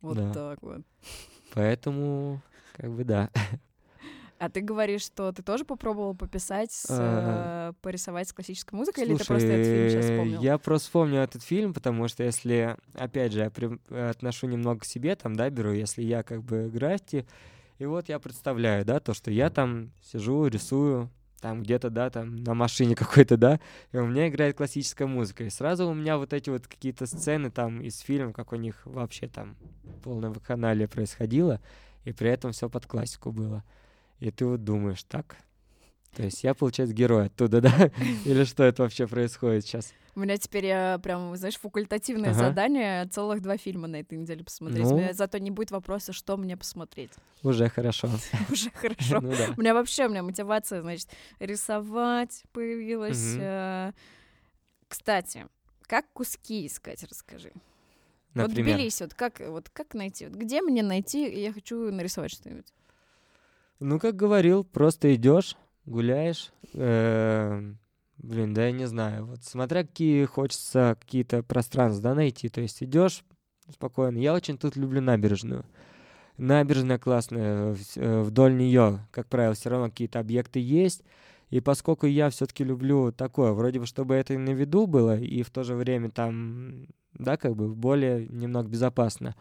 Вот 0.00 0.16
Да. 0.16 0.32
так 0.32 0.62
вот. 0.62 0.80
Поэтому, 1.54 2.40
как 2.76 2.90
бы 2.90 3.04
да. 3.04 3.30
А 4.38 4.50
ты 4.50 4.60
говоришь, 4.60 5.02
что 5.02 5.32
ты 5.32 5.42
тоже 5.42 5.64
попробовал 5.64 6.14
пописать, 6.14 6.70
с, 6.70 6.86
А. 6.90 7.70
э, 7.70 7.72
порисовать 7.80 8.28
с 8.28 8.32
классической 8.34 8.74
музыкой, 8.74 9.04
или 9.04 9.14
ты 9.16 9.24
просто 9.24 9.48
этот 9.48 9.66
фильм 9.66 9.88
сейчас 9.88 10.04
Слушай, 10.04 10.12
вспомнил? 10.12 10.42
Я 10.42 10.58
просто 10.58 10.86
вспомнил 10.86 11.20
этот 11.20 11.42
фильм, 11.42 11.72
потому 11.72 12.06
что 12.08 12.22
если, 12.22 12.76
опять 12.94 13.32
же, 13.32 13.40
я 13.40 13.50
при- 13.50 13.78
отношу 14.10 14.46
немного 14.46 14.80
к 14.80 14.84
себе, 14.84 15.16
там, 15.16 15.36
да, 15.36 15.48
беру, 15.48 15.72
если 15.72 16.02
я 16.02 16.22
как 16.22 16.42
бы 16.42 16.68
граффити, 16.68 17.26
и 17.78 17.86
вот 17.86 18.08
я 18.08 18.18
представляю, 18.18 18.84
да, 18.84 19.00
то, 19.00 19.14
что 19.14 19.30
я 19.30 19.48
там 19.48 19.90
сижу, 20.02 20.46
рисую, 20.46 21.10
там 21.40 21.62
где-то, 21.62 21.88
да, 21.88 22.10
там 22.10 22.36
на 22.36 22.52
машине 22.52 22.94
какой-то, 22.96 23.38
да, 23.38 23.58
и 23.92 23.96
у 23.96 24.06
меня 24.06 24.28
играет 24.28 24.56
классическая 24.56 25.06
музыка, 25.06 25.44
и 25.44 25.50
сразу 25.50 25.86
у 25.86 25.94
меня 25.94 26.18
вот 26.18 26.34
эти 26.34 26.50
вот 26.50 26.66
какие-то 26.66 27.06
сцены 27.06 27.50
там 27.50 27.80
из 27.80 28.00
фильма, 28.00 28.34
как 28.34 28.52
у 28.52 28.56
них 28.56 28.82
вообще 28.84 29.28
там 29.28 29.56
полное 30.02 30.28
вакханалия 30.28 30.88
происходило, 30.88 31.60
и 32.04 32.12
при 32.12 32.28
этом 32.28 32.52
все 32.52 32.68
под 32.68 32.86
классику 32.86 33.32
было. 33.32 33.64
И 34.20 34.30
ты 34.30 34.46
вот 34.46 34.64
думаешь, 34.64 35.02
так, 35.04 35.36
то 36.16 36.22
есть 36.22 36.42
я, 36.44 36.54
получается, 36.54 36.94
герой 36.94 37.26
оттуда, 37.26 37.60
да? 37.60 37.90
Или 38.24 38.44
что 38.44 38.64
это 38.64 38.82
вообще 38.82 39.06
происходит 39.06 39.64
сейчас? 39.64 39.92
У 40.14 40.20
меня 40.20 40.38
теперь 40.38 40.64
э, 40.64 40.98
прям, 41.02 41.36
знаешь, 41.36 41.58
факультативное 41.58 42.30
Ага. 42.30 42.38
задание 42.38 43.06
целых 43.08 43.42
два 43.42 43.58
фильма 43.58 43.86
на 43.86 43.96
этой 43.96 44.16
неделе 44.16 44.42
посмотреть. 44.42 44.84
Ну. 44.84 44.94
У 44.94 44.98
меня 44.98 45.12
зато 45.12 45.36
не 45.36 45.50
будет 45.50 45.70
вопроса, 45.72 46.14
что 46.14 46.38
мне 46.38 46.56
посмотреть. 46.56 47.10
Уже 47.42 47.68
хорошо. 47.68 48.08
Уже 48.50 48.70
хорошо. 48.74 49.20
Ну 49.20 49.30
да. 49.36 49.52
У 49.54 49.60
меня 49.60 49.74
вообще, 49.74 50.06
у 50.06 50.08
меня 50.08 50.22
мотивация, 50.22 50.80
значит, 50.80 51.10
рисовать 51.38 52.44
появилась. 52.52 53.36
Э. 53.38 53.92
Кстати, 54.88 55.46
как 55.82 56.10
куски 56.14 56.66
искать, 56.66 57.02
расскажи. 57.02 57.52
Вот 58.34 58.48
Например. 58.48 58.76
Тбилиси, 58.76 59.02
вот 59.02 59.12
как, 59.12 59.40
вот 59.40 59.68
как 59.68 59.92
найти? 59.92 60.28
Вот 60.28 60.34
где 60.34 60.62
мне 60.62 60.82
найти, 60.82 61.30
я 61.42 61.52
хочу 61.52 61.90
нарисовать 61.92 62.32
что-нибудь? 62.32 62.72
Ну, 63.80 63.98
как 63.98 64.16
говорил, 64.16 64.64
просто 64.64 65.14
идешь, 65.14 65.56
гуляешь. 65.84 66.52
эм, 66.74 67.78
Блин, 68.18 68.54
да 68.54 68.66
я 68.66 68.72
не 68.72 68.86
знаю. 68.86 69.26
Вот 69.26 69.44
смотря 69.44 69.84
какие 69.84 70.24
хочется 70.24 70.96
какие-то 70.98 71.42
пространства 71.42 72.02
да, 72.02 72.14
найти. 72.14 72.48
То 72.48 72.62
есть 72.62 72.82
идешь 72.82 73.22
спокойно. 73.70 74.16
Я 74.18 74.32
очень 74.32 74.56
тут 74.56 74.74
люблю 74.76 75.02
набережную. 75.02 75.64
Набережная 76.38 76.98
классная. 76.98 77.74
вс- 77.74 78.00
э, 78.00 78.22
Вдоль 78.22 78.56
нее, 78.56 79.06
как 79.10 79.26
правило, 79.28 79.54
все 79.54 79.68
равно 79.70 79.90
какие-то 79.90 80.18
объекты 80.20 80.60
есть. 80.60 81.02
И 81.50 81.60
поскольку 81.60 82.06
я 82.06 82.30
все-таки 82.30 82.64
люблю 82.64 83.12
такое, 83.12 83.52
вроде 83.52 83.80
бы, 83.80 83.86
чтобы 83.86 84.14
это 84.14 84.34
и 84.34 84.38
на 84.38 84.50
виду 84.50 84.86
было, 84.86 85.18
и 85.18 85.42
в 85.42 85.50
то 85.50 85.62
же 85.62 85.74
время 85.74 86.10
там, 86.10 86.86
да, 87.12 87.36
как 87.36 87.54
бы 87.54 87.68
более 87.74 88.26
немного 88.28 88.68
безопасно. 88.68 89.36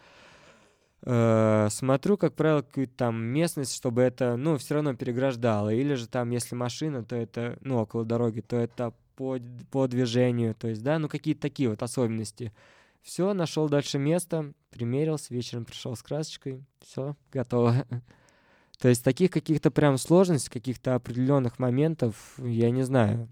Э, 1.04 1.68
смотрю, 1.70 2.18
как 2.18 2.34
правило, 2.34 2.62
какую-то 2.62 2.94
там 2.96 3.24
местность, 3.24 3.76
чтобы 3.76 4.02
это, 4.02 4.38
ну, 4.38 4.58
все 4.58 4.76
равно 4.76 4.96
переграждало. 4.96 5.74
Или 5.74 5.94
же 5.96 6.08
там, 6.08 6.32
если 6.32 6.56
машина, 6.56 7.04
то 7.04 7.16
это, 7.16 7.58
ну, 7.62 7.78
около 7.78 8.06
дороги, 8.06 8.42
то 8.42 8.56
это 8.56 8.94
по, 9.16 9.38
по 9.72 9.88
движению, 9.88 10.56
то 10.56 10.68
есть, 10.68 10.84
да, 10.84 11.00
ну, 11.00 11.08
какие-то 11.08 11.42
такие 11.42 11.70
вот 11.70 11.82
особенности. 11.82 12.54
Все, 13.02 13.34
нашел 13.34 13.70
дальше 13.70 13.98
место, 14.00 14.54
примерился, 14.72 15.34
вечером 15.34 15.66
пришел 15.66 15.96
с 15.96 16.02
красочкой, 16.02 16.64
все, 16.80 17.16
готово. 17.32 17.86
То 18.80 18.90
есть 18.90 19.04
таких 19.04 19.32
каких-то 19.32 19.72
прям 19.72 19.98
сложностей, 19.98 20.52
каких-то 20.52 20.96
определенных 20.96 21.60
моментов, 21.60 22.34
я 22.40 22.72
не 22.72 22.84
знаю, 22.84 23.30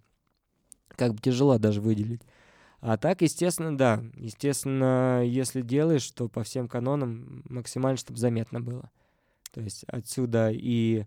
как 0.90 1.14
бы 1.14 1.22
тяжело 1.22 1.58
даже 1.58 1.82
выделить. 1.82 2.22
А 2.86 2.98
так, 2.98 3.22
естественно, 3.22 3.78
да. 3.78 4.04
Естественно, 4.18 5.24
если 5.26 5.62
делаешь, 5.62 6.12
то 6.12 6.28
по 6.28 6.44
всем 6.44 6.68
канонам 6.68 7.42
максимально, 7.48 7.96
чтобы 7.96 8.20
заметно 8.20 8.60
было. 8.60 8.92
То 9.54 9.62
есть 9.62 9.86
отсюда 9.86 10.50
и 10.52 11.06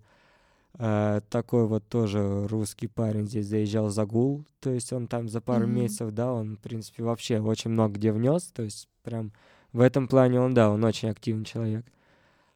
э, 0.78 1.20
такой 1.28 1.66
вот 1.66 1.86
тоже 1.86 2.46
русский 2.46 2.86
парень 2.86 3.28
здесь 3.28 3.44
заезжал 3.48 3.90
за 3.90 4.06
гул, 4.06 4.46
то 4.60 4.70
есть 4.70 4.90
он 4.94 5.06
там 5.06 5.28
за 5.28 5.42
пару 5.42 5.66
mm-hmm. 5.66 5.70
месяцев, 5.70 6.12
да, 6.12 6.32
он, 6.32 6.56
в 6.56 6.60
принципе, 6.60 7.02
вообще 7.02 7.40
очень 7.40 7.72
много 7.72 7.96
где 7.96 8.10
внес, 8.10 8.44
то 8.44 8.62
есть 8.62 8.88
прям 9.02 9.32
в 9.74 9.80
этом 9.80 10.08
плане 10.08 10.40
он, 10.40 10.54
да, 10.54 10.70
он 10.70 10.82
очень 10.82 11.10
активный 11.10 11.44
человек. 11.44 11.84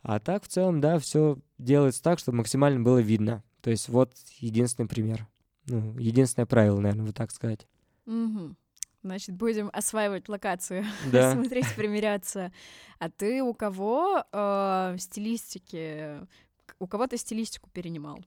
А 0.03 0.19
так, 0.19 0.45
в 0.45 0.49
целом, 0.49 0.81
да, 0.81 0.99
все 0.99 1.37
делается 1.59 2.03
так, 2.03 2.21
чтобы 2.21 2.39
максимально 2.39 2.81
было 2.81 2.99
видно. 3.03 3.43
То 3.61 3.69
есть 3.69 3.91
вот 3.91 4.15
единственный 4.39 4.87
пример. 4.87 5.27
Ну, 5.67 5.99
единственное 5.99 6.47
правило, 6.47 6.81
наверное, 6.81 7.05
вот 7.05 7.15
так 7.15 7.31
сказать. 7.31 7.67
Угу. 8.07 8.57
Значит, 9.03 9.35
будем 9.35 9.71
осваивать 9.73 10.29
локацию, 10.29 10.85
да. 11.13 11.33
смотреть, 11.33 11.75
примеряться. 11.75 12.53
А 12.99 13.09
ты 13.09 13.43
у 13.43 13.55
кого 13.55 14.25
э, 14.31 14.97
стилистики, 14.99 16.21
у 16.79 16.87
кого 16.87 17.07
ты 17.07 17.17
стилистику 17.17 17.71
перенимал? 17.73 18.19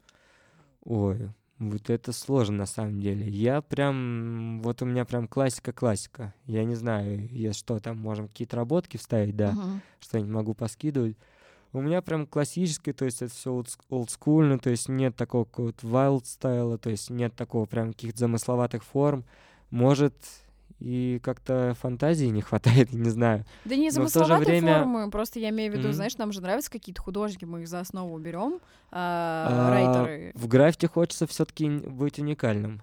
Ой, 0.84 1.30
вот 1.59 1.89
это 1.89 2.11
сложно 2.11 2.57
на 2.57 2.65
самом 2.65 2.99
деле. 2.99 3.30
Я 3.30 3.61
прям, 3.61 4.61
вот 4.63 4.82
у 4.82 4.86
меня 4.86 5.05
прям 5.05 5.28
классика-классика. 5.28 6.34
Я 6.45 6.63
не 6.63 6.76
знаю, 6.76 7.28
если 7.30 7.57
что, 7.57 7.80
там 7.80 7.99
можем 7.99 8.28
какие-то 8.28 8.57
работки 8.57 8.97
вставить, 8.97 9.36
да, 9.36 9.51
uh-huh. 9.51 9.80
что-нибудь 9.99 10.32
могу 10.32 10.53
поскидывать. 10.55 11.17
У 11.71 11.82
меня 11.82 12.01
прям 12.01 12.28
классический, 12.28 12.93
то 12.93 13.05
есть 13.05 13.21
это 13.21 13.34
все 13.34 13.63
олдскульно, 13.89 14.59
то 14.59 14.69
есть 14.69 14.89
нет 14.89 15.15
такого 15.15 15.45
какого-то 15.45 15.88
wild 15.88 16.26
стайла, 16.26 16.78
то 16.78 16.89
есть 16.89 17.09
нет 17.09 17.36
такого 17.36 17.65
прям 17.65 17.93
каких-то 17.93 18.19
замысловатых 18.19 18.84
форм. 18.84 19.26
Может, 19.71 20.13
и 20.84 21.19
как-то 21.23 21.75
фантазии 21.79 22.25
не 22.25 22.41
хватает, 22.43 22.91
не 22.91 23.09
знаю. 23.09 23.45
Да 23.65 23.75
не 23.75 23.89
замысловатые 23.89 24.59
время... 24.59 24.79
формы, 24.79 25.09
просто 25.09 25.39
я 25.39 25.49
имею 25.49 25.71
в 25.71 25.75
виду, 25.75 25.89
mm-hmm. 25.89 25.93
знаешь, 25.93 26.17
нам 26.17 26.31
же 26.34 26.41
нравятся 26.41 26.69
какие-то 26.69 27.01
художники, 27.01 27.45
мы 27.45 27.61
их 27.61 27.67
за 27.67 27.79
основу 27.79 28.17
берем, 28.17 28.59
а, 28.91 29.47
а, 29.49 29.69
райтеры. 29.71 30.31
В 30.36 30.47
графте 30.47 30.88
хочется 30.88 31.25
все-таки 31.25 31.69
быть 31.69 32.19
уникальным. 32.19 32.81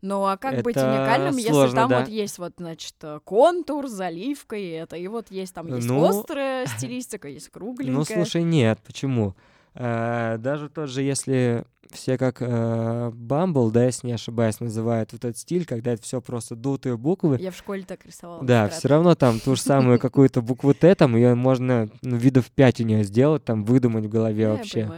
Ну 0.00 0.24
а 0.24 0.36
как 0.36 0.54
это 0.54 0.62
быть 0.62 0.76
уникальным, 0.76 1.32
сложно, 1.34 1.60
если 1.60 1.76
там 1.76 1.88
да. 1.88 2.00
вот 2.00 2.08
есть 2.08 2.38
вот, 2.38 2.52
значит, 2.56 2.94
контур, 3.24 3.88
заливка 3.88 4.56
и 4.56 4.68
это, 4.68 4.96
и 4.96 5.06
вот 5.06 5.30
есть 5.30 5.54
там 5.54 5.66
есть 5.68 5.86
ну, 5.86 6.04
острая 6.04 6.66
стилистика, 6.76 7.28
есть 7.28 7.50
кругленькая. 7.50 7.94
Ну 7.94 8.04
слушай, 8.04 8.42
нет, 8.42 8.80
почему? 8.84 9.34
А, 9.74 10.38
даже 10.38 10.68
тот 10.68 10.88
же, 10.90 11.02
если 11.02 11.64
все 11.92 12.18
как 12.18 12.40
э, 12.40 13.10
Bumble, 13.14 13.70
да, 13.70 13.84
если 13.84 14.06
не 14.06 14.14
ошибаюсь, 14.14 14.60
называют 14.60 15.12
вот 15.12 15.24
этот 15.24 15.38
стиль, 15.38 15.64
когда 15.64 15.92
это 15.92 16.02
все 16.02 16.20
просто 16.20 16.56
дутые 16.56 16.96
буквы. 16.96 17.38
Я 17.38 17.50
в 17.50 17.56
школе 17.56 17.84
так 17.86 18.04
рисовала. 18.06 18.42
Да, 18.42 18.68
все 18.68 18.88
равно 18.88 19.14
там 19.14 19.38
ту 19.40 19.54
же 19.54 19.60
самую 19.60 19.98
какую-то 20.00 20.42
букву 20.42 20.74
Т, 20.74 20.94
там 20.94 21.16
ее 21.16 21.34
можно 21.34 21.90
ну, 22.02 22.16
видов 22.16 22.50
пять 22.50 22.80
у 22.80 22.84
нее 22.84 23.04
сделать, 23.04 23.44
там 23.44 23.64
выдумать 23.64 24.06
в 24.06 24.08
голове 24.08 24.48
вообще. 24.48 24.90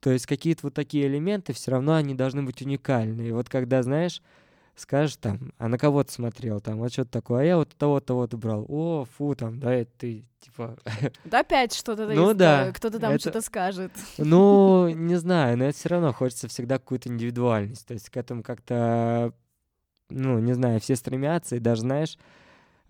То 0.00 0.10
есть 0.10 0.26
какие-то 0.26 0.60
вот 0.64 0.74
такие 0.74 1.08
элементы 1.08 1.52
все 1.52 1.72
равно 1.72 1.94
они 1.94 2.14
должны 2.14 2.42
быть 2.44 2.62
уникальны. 2.62 3.22
И 3.22 3.32
вот 3.32 3.48
когда, 3.48 3.82
знаешь, 3.82 4.22
скажешь 4.78 5.16
там, 5.16 5.52
а 5.58 5.68
на 5.68 5.76
кого 5.76 6.04
ты 6.04 6.12
смотрел, 6.12 6.60
там, 6.60 6.78
вот 6.78 6.92
что-то 6.92 7.10
такое, 7.10 7.42
а 7.42 7.44
я 7.44 7.56
вот 7.56 7.74
того-то, 7.76 8.06
того-то 8.06 8.36
брал, 8.36 8.64
о, 8.68 9.04
фу, 9.04 9.34
там, 9.34 9.58
да, 9.58 9.74
это 9.74 9.90
ты, 9.98 10.24
типа... 10.40 10.76
Да 11.24 11.40
опять 11.40 11.74
что-то, 11.74 12.06
ну, 12.14 12.32
да, 12.32 12.72
кто-то 12.72 12.98
там 12.98 13.12
это... 13.12 13.20
что-то 13.20 13.40
скажет. 13.40 13.92
Ну, 14.18 14.88
не 14.94 15.16
знаю, 15.16 15.58
но 15.58 15.64
это 15.64 15.76
все 15.76 15.88
равно 15.88 16.12
хочется 16.12 16.48
всегда 16.48 16.78
какую-то 16.78 17.08
индивидуальность, 17.08 17.86
то 17.86 17.94
есть 17.94 18.08
к 18.08 18.16
этому 18.16 18.42
как-то, 18.42 19.32
ну, 20.10 20.38
не 20.38 20.52
знаю, 20.52 20.80
все 20.80 20.96
стремятся, 20.96 21.56
и 21.56 21.60
даже, 21.60 21.82
знаешь, 21.82 22.16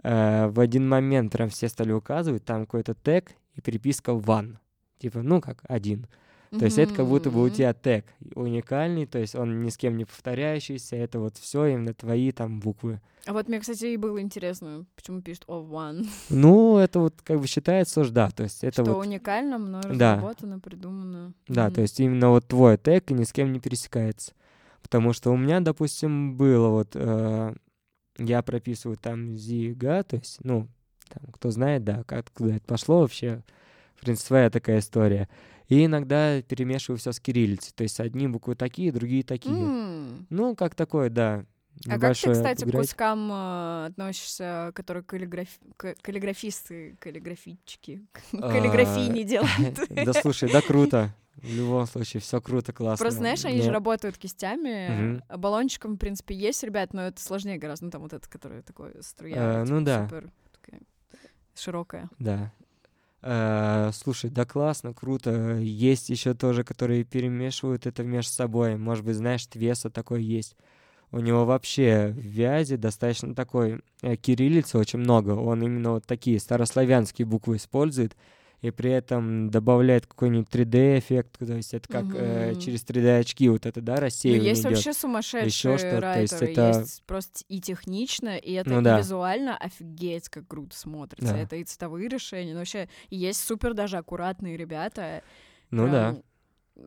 э, 0.03 0.49
в 0.49 0.61
один 0.61 0.87
момент 0.89 1.33
прям 1.33 1.49
все 1.49 1.69
стали 1.69 1.93
указывать, 1.93 2.45
там 2.45 2.67
какой-то 2.67 2.95
тег 2.95 3.33
и 3.55 3.61
переписка 3.61 4.13
one, 4.13 4.57
типа, 4.99 5.23
ну, 5.23 5.41
как 5.41 5.63
один, 5.69 6.07
то 6.51 6.65
есть 6.65 6.79
это 6.79 6.95
как 6.95 7.07
будто 7.07 7.31
бы 7.31 7.43
у 7.43 7.49
тебя 7.49 7.75
тег 7.75 8.05
уникальный, 8.35 9.07
то 9.07 9.19
есть 9.19 9.35
он 9.35 9.63
ни 9.63 9.69
с 9.69 9.77
кем 9.77 9.97
не 9.97 10.05
повторяющийся, 10.05 10.97
это 10.97 11.21
вот 11.21 11.37
все 11.37 11.67
именно 11.67 11.95
твои 11.95 12.33
там 12.33 12.61
буквы. 12.61 13.01
А 13.27 13.35
вот 13.35 13.49
мне, 13.49 13.61
кстати, 13.61 13.85
и 13.87 13.97
было 13.99 14.21
интересно, 14.23 14.87
почему 14.97 15.21
пишут 15.21 15.45
of 15.49 15.69
one. 15.69 16.07
Ну, 16.31 16.79
это 16.79 17.01
вот 17.01 17.21
как 17.23 17.41
бы 17.41 17.47
считается, 17.47 18.03
что 18.05 18.13
да, 18.13 18.31
то 18.31 18.45
есть 18.45 18.65
это 18.65 18.83
что 18.83 18.95
вот... 18.95 19.07
уникально, 19.07 19.59
но 19.59 19.81
разработано, 19.83 20.57
да. 20.57 20.61
придумано. 20.61 21.35
Да, 21.47 21.67
mm 21.67 21.75
то 21.75 21.81
есть 21.83 22.01
именно 22.01 22.31
вот 22.31 22.47
твой 22.47 22.79
тег 22.79 23.11
ни 23.11 23.25
с 23.25 23.33
кем 23.33 23.53
не 23.53 23.61
пересекается. 23.61 24.33
Потому 24.81 25.13
что 25.13 25.31
у 25.31 25.37
меня, 25.37 25.61
допустим, 25.61 26.37
было 26.37 26.69
вот... 26.69 26.93
Э, 26.95 27.55
я 28.17 28.43
прописываю 28.43 28.97
там 28.97 29.37
зига, 29.37 30.03
то 30.03 30.17
есть, 30.17 30.39
ну, 30.43 30.69
там, 31.09 31.31
кто 31.33 31.51
знает, 31.51 31.85
да, 31.85 32.05
как, 32.05 32.31
куда 32.33 32.57
это 32.57 32.65
пошло 32.65 33.01
вообще. 33.01 33.43
В 33.97 34.01
принципе, 34.01 34.27
своя 34.27 34.51
такая 34.51 34.79
история. 34.79 35.29
И 35.69 35.85
иногда 35.85 36.41
перемешиваю 36.43 36.99
все 36.99 37.13
с 37.13 37.21
кириллицей. 37.21 37.73
То 37.75 37.83
есть 37.83 38.01
одни 38.01 38.27
буквы 38.27 38.55
такие, 38.55 38.91
другие 38.91 39.23
такие. 39.23 39.55
Mm. 39.55 40.25
Ну, 40.31 40.57
как 40.57 40.75
такое, 40.75 41.11
да. 41.11 41.45
А 41.87 41.99
как 41.99 42.17
ты, 42.17 42.33
кстати, 42.33 42.65
к 42.65 42.73
кускам 42.73 43.31
э, 43.31 43.87
относишься, 43.87 44.73
которые 44.75 45.05
каллиграф... 45.05 45.49
каллиграфисты, 45.77 46.97
каллиграфички, 46.99 48.05
а, 48.33 48.51
каллиграфии 48.51 49.13
не 49.13 49.23
делают? 49.23 49.79
Да 50.05 50.13
слушай, 50.13 50.51
да 50.51 50.61
круто. 50.61 51.15
В 51.37 51.55
любом 51.55 51.87
случае, 51.87 52.21
все 52.21 52.41
круто, 52.41 52.73
классно. 52.73 53.05
Просто, 53.05 53.21
знаешь, 53.21 53.45
они 53.45 53.63
же 53.63 53.71
работают 53.71 54.19
кистями. 54.19 55.23
Баллончиком, 55.29 55.95
в 55.95 55.99
принципе, 55.99 56.35
есть, 56.35 56.65
ребят, 56.65 56.93
но 56.93 57.03
это 57.03 57.23
сложнее 57.23 57.59
гораздо. 57.59 57.85
Ну, 57.85 57.91
там 57.93 58.03
вот 58.03 58.13
это, 58.13 58.29
который 58.29 58.63
такой 58.63 58.95
струя. 59.03 59.61
А, 59.61 59.65
ну 59.65 59.81
да. 59.83 60.09
Супер 60.09 60.33
широкая. 61.59 62.09
Да. 62.19 62.53
Э, 63.23 63.91
слушай, 63.93 64.31
да 64.31 64.45
классно, 64.45 64.95
круто. 64.95 65.57
Есть 65.59 66.09
еще 66.09 66.35
тоже, 66.35 66.65
которые 66.65 67.05
перемешивают 67.05 67.87
это 67.87 68.03
между 68.05 68.33
собой. 68.33 68.77
Может 68.77 69.05
быть, 69.05 69.17
знаешь, 69.17 69.47
Твеса 69.47 69.91
такой 69.91 70.23
есть. 70.23 70.57
У 71.11 71.21
него 71.21 71.45
вообще 71.47 72.09
в 72.15 72.19
вязи 72.21 72.77
достаточно 72.77 73.35
такой 73.35 73.81
э, 74.03 74.17
кириллицы 74.17 74.79
очень 74.79 75.01
много. 75.01 75.31
Он 75.31 75.63
именно 75.63 75.93
вот 75.93 76.07
такие 76.07 76.39
старославянские 76.39 77.27
буквы 77.27 77.57
использует 77.57 78.17
и 78.61 78.71
при 78.71 78.91
этом 78.91 79.51
добавляет 79.51 80.07
какой-нибудь 80.07 80.49
3D-эффект, 80.49 81.39
то 81.39 81.55
есть 81.55 81.75
это 81.75 81.89
как 81.89 82.05
угу. 82.05 82.17
э, 82.17 82.55
через 82.57 82.85
3D-очки 82.85 83.49
вот 83.49 83.67
это, 83.67 83.81
да, 83.81 83.95
ну, 83.95 84.01
рассеивание 84.01 84.43
ну, 84.43 84.49
есть 84.49 84.61
идет. 84.63 84.73
вообще 84.73 84.93
сумасшедшие 84.93 85.47
Еще 85.47 85.79
что 85.79 86.01
то 86.01 86.21
есть 86.21 86.33
это... 86.35 86.69
есть 86.69 87.03
просто 87.05 87.45
и 87.49 87.61
технично, 87.61 88.37
и 88.37 88.53
это 88.53 88.71
ну, 88.71 88.83
да. 88.83 88.99
визуально 88.99 89.57
офигеть, 89.57 90.29
как 90.29 90.49
круто 90.49 90.77
смотрится. 90.77 91.35
Да. 91.35 91.39
Это 91.39 91.57
и 91.57 91.65
цветовые 91.65 92.09
решения, 92.09 92.53
но 92.53 92.61
вообще 92.61 92.89
есть 93.11 93.45
супер 93.45 93.75
даже 93.75 93.97
аккуратные 93.97 94.57
ребята. 94.57 95.23
Ну 95.71 95.85
прям, 95.85 95.93
да 96.15 96.23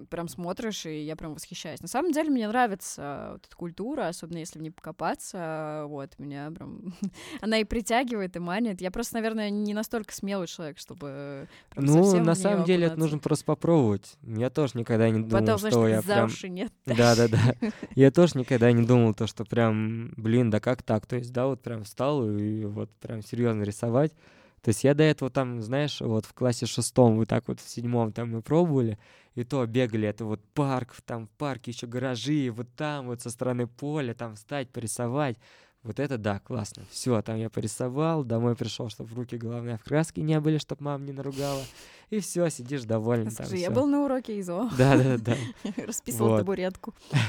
прям 0.10 0.28
смотришь, 0.28 0.86
и 0.86 1.04
я 1.04 1.16
прям 1.16 1.34
восхищаюсь. 1.34 1.82
На 1.82 1.88
самом 1.88 2.12
деле 2.12 2.30
мне 2.30 2.48
нравится 2.48 3.30
вот 3.34 3.46
эта 3.46 3.56
культура, 3.56 4.08
особенно 4.08 4.38
если 4.38 4.60
в 4.60 4.62
ней 4.62 4.72
покопаться, 4.72 5.84
вот, 5.88 6.18
меня 6.18 6.52
прям... 6.52 6.94
Она 7.42 7.58
и 7.58 7.64
притягивает, 7.64 8.36
и 8.36 8.39
манит. 8.39 8.82
Я 8.82 8.92
просто, 8.92 9.16
наверное, 9.16 9.50
не 9.50 9.74
настолько 9.74 10.14
смелый 10.14 10.48
человек, 10.48 10.78
чтобы 10.78 11.48
Ну, 11.76 12.24
на 12.24 12.36
самом 12.36 12.66
деле 12.66 12.88
это 12.88 13.00
нужно 13.00 13.20
просто 13.20 13.46
попробовать. 13.46 14.18
Я 14.24 14.50
тоже 14.50 14.74
никогда 14.76 15.10
не 15.10 15.20
думал, 15.22 15.46
Потом, 15.46 15.58
что 15.58 15.88
я 15.88 16.02
прям... 16.02 16.30
нет. 16.44 16.72
Да-да-да. 16.86 17.56
Я 17.96 18.12
тоже 18.12 18.38
никогда 18.38 18.72
не 18.72 18.86
думал 18.86 19.14
то, 19.14 19.28
что 19.28 19.46
прям, 19.46 20.14
блин, 20.18 20.50
да 20.50 20.60
как 20.60 20.84
так? 20.84 21.06
То 21.06 21.18
есть, 21.18 21.32
да, 21.32 21.48
вот 21.48 21.62
прям 21.62 21.84
встал 21.84 22.28
и 22.28 22.66
вот 22.66 22.89
прям 23.00 23.22
серьезно 23.22 23.64
рисовать. 23.64 24.14
То 24.62 24.70
есть 24.70 24.84
я 24.84 24.94
до 24.94 25.04
этого 25.04 25.32
там, 25.32 25.62
знаешь, 25.62 26.02
вот 26.02 26.26
в 26.26 26.34
классе 26.34 26.68
шестом, 26.68 27.18
вот 27.18 27.28
так 27.28 27.48
вот 27.48 27.60
в 27.60 27.68
седьмом 27.68 28.12
там 28.12 28.32
мы 28.32 28.42
пробовали, 28.42 29.00
и 29.36 29.44
то 29.44 29.66
бегали, 29.66 30.08
это 30.08 30.26
вот 30.26 30.42
парк, 30.54 30.96
там 31.06 31.28
в 31.28 31.30
парке 31.32 31.72
еще 31.72 31.88
гаражи, 31.88 32.52
вот 32.52 32.68
там 32.76 33.08
вот 33.08 33.22
со 33.22 33.30
стороны 33.30 33.68
поля, 33.68 34.14
там 34.14 34.36
встать, 34.36 34.70
порисовать. 34.70 35.38
Вот 35.84 36.00
это 36.00 36.20
да, 36.20 36.40
классно. 36.40 36.84
Все, 36.92 37.22
там 37.24 37.38
я 37.38 37.50
порисовал, 37.50 38.24
домой 38.24 38.56
пришел, 38.56 38.90
чтобы 38.90 39.10
в 39.10 39.14
руки 39.16 39.36
главное 39.36 39.78
в 39.78 39.84
краске 39.84 40.22
не 40.22 40.40
были, 40.40 40.60
чтобы 40.60 40.84
мама 40.84 41.03
не 41.06 41.12
наругала. 41.12 41.64
И 42.12 42.20
все, 42.20 42.49
сидишь 42.49 42.84
довольный. 42.84 43.32
Скажи, 43.32 43.58
я 43.58 43.72
был 43.72 43.88
на 43.88 44.03
уроке 44.03 44.40
ИЗО. 44.40 44.70
Да, 44.78 44.95
да, 44.95 45.18
да. 45.18 45.36
Расписывал 45.86 46.38
табуретку. 46.38 46.94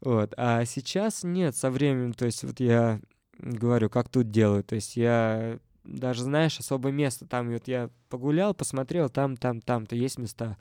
Вот. 0.00 0.34
А 0.36 0.66
сейчас 0.66 1.22
нет, 1.22 1.56
со 1.56 1.70
временем, 1.70 2.12
то 2.12 2.26
есть 2.26 2.44
вот 2.44 2.60
я 2.60 3.00
говорю, 3.38 3.88
как 3.88 4.10
тут 4.10 4.30
делаю. 4.30 4.62
То 4.62 4.74
есть 4.74 4.98
я 4.98 5.58
даже, 5.84 6.24
знаешь, 6.24 6.58
особое 6.58 6.92
место. 6.92 7.26
Там 7.26 7.50
вот 7.50 7.68
я 7.68 7.88
погулял, 8.10 8.52
посмотрел, 8.52 9.08
там, 9.08 9.38
там, 9.38 9.62
там-то 9.62 9.96
есть 9.96 10.18
места. 10.18 10.58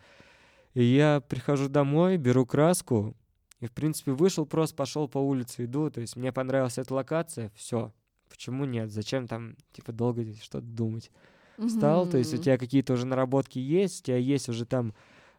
И 0.74 0.84
я 0.84 1.22
прихожу 1.22 1.70
домой, 1.70 2.18
беру 2.18 2.46
краску, 2.46 3.16
и, 3.60 3.68
в 3.68 3.72
принципе, 3.72 4.12
вышел, 4.12 4.46
просто 4.46 4.76
пошел 4.76 5.08
по 5.08 5.20
улице, 5.20 5.66
иду. 5.66 5.90
То 5.90 6.02
есть 6.02 6.16
мне 6.16 6.34
понравилась 6.34 6.78
эта 6.78 6.94
локация, 6.94 7.52
все. 7.56 7.94
Почему 8.30 8.66
нет? 8.66 8.92
Зачем 8.92 9.28
там, 9.28 9.56
типа, 9.72 9.92
долго 9.92 10.26
что-то 10.42 10.66
думать? 10.66 11.12
Встал, 11.58 12.08
то 12.08 12.18
есть 12.18 12.34
у 12.34 12.38
тебя 12.38 12.58
какие-то 12.58 12.94
уже 12.94 13.06
наработки 13.06 13.60
есть, 13.60 14.02
у 14.02 14.06
тебя 14.06 14.18
есть 14.18 14.50
уже 14.50 14.66
там 14.66 14.94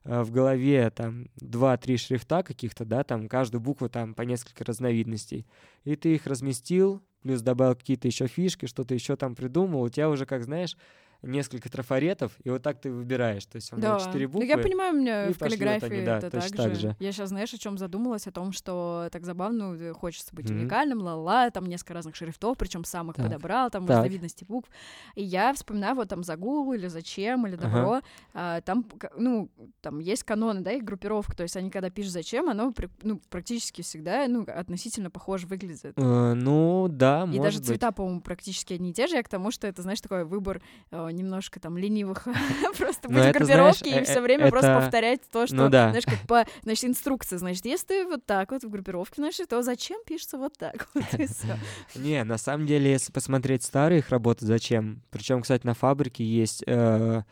э, 0.05 0.23
в 0.23 0.31
голове 0.31 0.89
там 0.91 1.29
два-три 1.37 1.97
шрифта 1.97 2.45
каких-то, 2.45 2.85
да, 2.85 3.03
там 3.03 3.29
каждую 3.29 3.61
букву 3.61 3.89
там 3.89 4.15
по 4.15 4.23
несколько 4.23 4.65
разновидностей, 4.65 5.45
и 5.83 5.97
ты 5.97 6.15
их 6.15 6.27
разместил, 6.27 7.03
плюс 7.23 7.43
добавил 7.43 7.75
какие-то 7.75 8.07
еще 8.07 8.29
фишки, 8.29 8.67
что-то 8.67 8.95
еще 8.95 9.17
там 9.17 9.35
придумал, 9.35 9.83
у 9.83 9.89
тебя 9.89 10.09
уже, 10.09 10.25
как 10.25 10.45
знаешь, 10.45 10.77
несколько 11.27 11.71
трафаретов, 11.71 12.33
и 12.43 12.51
вот 12.51 12.63
так 12.63 12.81
ты 12.81 12.91
выбираешь. 12.91 13.45
То 13.47 13.57
есть 13.57 13.73
он 13.73 13.81
Да. 13.81 13.99
четыре 13.99 14.27
буквы. 14.27 14.45
Ну, 14.47 14.51
я 14.51 14.59
понимаю, 14.59 14.95
у 14.95 14.99
меня 14.99 15.33
в 15.33 15.39
каллиграфии 15.39 15.97
они, 15.97 16.07
да, 16.07 16.19
это 16.19 16.31
так 16.31 16.51
так 16.51 16.71
же. 16.71 16.75
же. 16.75 16.97
Я 16.99 17.13
сейчас, 17.13 17.31
знаешь, 17.31 17.53
о 17.53 17.59
чем 17.59 17.79
задумалась? 17.79 18.27
О 18.27 18.33
том, 18.33 18.53
что 18.53 19.09
так 19.11 19.25
забавно, 19.25 19.75
э, 19.75 19.93
хочется 19.93 20.35
быть 20.35 20.51
Мгм. 20.51 20.61
уникальным, 20.61 21.01
ла-ла, 21.01 21.51
там 21.51 21.67
несколько 21.67 21.95
разных 21.95 22.17
шрифтов, 22.17 22.57
причем 22.59 22.85
сам 22.85 23.11
их 23.11 23.17
Так. 23.17 23.27
подобрал, 23.27 23.71
там 23.71 23.87
Так. 23.87 23.97
разновидности 23.97 24.45
букв. 24.45 24.71
И 25.15 25.23
я 25.23 25.53
вспоминаю 25.55 25.95
вот 25.97 26.09
там 26.09 26.23
загул 26.23 26.73
или 26.73 26.87
зачем, 26.89 27.47
или 27.47 27.55
Ага. 27.55 27.69
добро. 27.69 28.01
а, 28.33 28.61
там, 28.63 28.85
ну, 29.17 29.49
там 29.81 29.99
есть 30.01 30.25
каноны, 30.25 30.61
да, 30.61 30.73
их 30.73 30.83
группировка. 30.85 31.37
То 31.37 31.43
есть 31.45 31.57
они, 31.57 31.71
когда 31.71 31.91
пишут 31.91 32.13
зачем, 32.13 32.49
оно 32.49 32.73
ну, 33.03 33.21
практически 33.31 33.83
всегда 33.83 34.27
ну, 34.29 34.43
относительно 34.43 35.11
похоже 35.11 35.47
выглядит. 35.47 35.95
Э, 35.97 36.35
ну, 36.35 36.89
да, 36.91 37.29
И 37.33 37.39
даже 37.39 37.59
быть. 37.59 37.67
цвета, 37.69 37.93
по-моему, 37.93 38.21
практически 38.21 38.75
одни 38.75 38.91
и 38.91 38.93
те 38.93 39.07
же. 39.07 39.17
Я 39.17 39.23
к 39.23 39.29
тому, 39.29 39.51
что 39.51 39.67
это, 39.67 39.83
знаешь, 39.83 40.01
такой 40.01 40.25
выбор 40.25 40.63
э, 40.91 41.11
немножко 41.15 41.61
там 41.61 41.79
ленивых 41.79 42.27
просто 42.79 43.09
быть 43.09 43.25
в 43.25 43.33
группировке 43.33 43.91
и 43.91 43.95
э, 43.95 44.05
все 44.05 44.19
э, 44.19 44.21
время 44.21 44.51
просто 44.51 44.81
повторять 44.81 45.21
то, 45.31 45.47
что, 45.47 45.57
ну 45.57 45.69
знаешь, 45.69 46.05
как 46.05 46.21
по, 46.27 46.45
значит, 46.63 46.85
инструкции. 46.85 47.37
Значит, 47.37 47.65
если 47.65 47.87
ты 47.87 48.07
вот 48.07 48.25
так 48.27 48.51
вот 48.51 48.65
в 48.65 48.71
группировке, 48.71 49.23
значит, 49.23 49.49
то 49.49 49.63
зачем 49.63 49.99
пишется 50.07 50.39
вот 50.39 50.57
так 50.59 50.89
вот 50.95 51.05
и 51.19 51.27
всё. 51.27 51.57
Не, 51.95 52.25
на 52.25 52.39
самом 52.39 52.67
деле, 52.67 52.93
если 52.93 53.13
посмотреть 53.13 53.63
старые 53.63 54.01
их 54.01 54.11
работы, 54.11 54.47
зачем? 54.47 55.03
Причем, 55.11 55.43
кстати, 55.43 55.67
на 55.67 55.75
фабрике 55.75 56.25
есть. 56.25 56.65
э, 56.67 57.23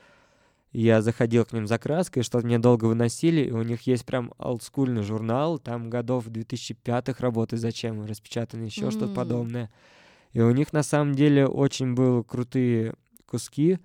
я 0.72 1.02
заходил 1.02 1.44
к 1.44 1.52
ним 1.52 1.66
за 1.66 1.78
краской, 1.78 2.22
что-то 2.22 2.46
мне 2.46 2.59
долго 2.59 2.86
выносили, 2.86 3.42
и 3.42 3.50
у 3.50 3.62
них 3.62 3.82
есть 3.82 4.06
прям 4.06 4.32
олдскульный 4.38 5.02
журнал, 5.02 5.59
там 5.59 5.90
годов 5.90 6.28
2005 6.28 7.20
работы 7.20 7.59
зачем, 7.59 8.06
распечатаны 8.06 8.64
еще 8.64 8.90
что-то 8.90 9.12
подобное. 9.12 9.70
И 10.32 10.40
у 10.40 10.50
них 10.50 10.72
на 10.72 10.82
самом 10.82 11.14
деле 11.14 11.46
очень 11.46 11.92
были 11.94 12.22
крутые 12.22 12.94
куски. 13.26 13.78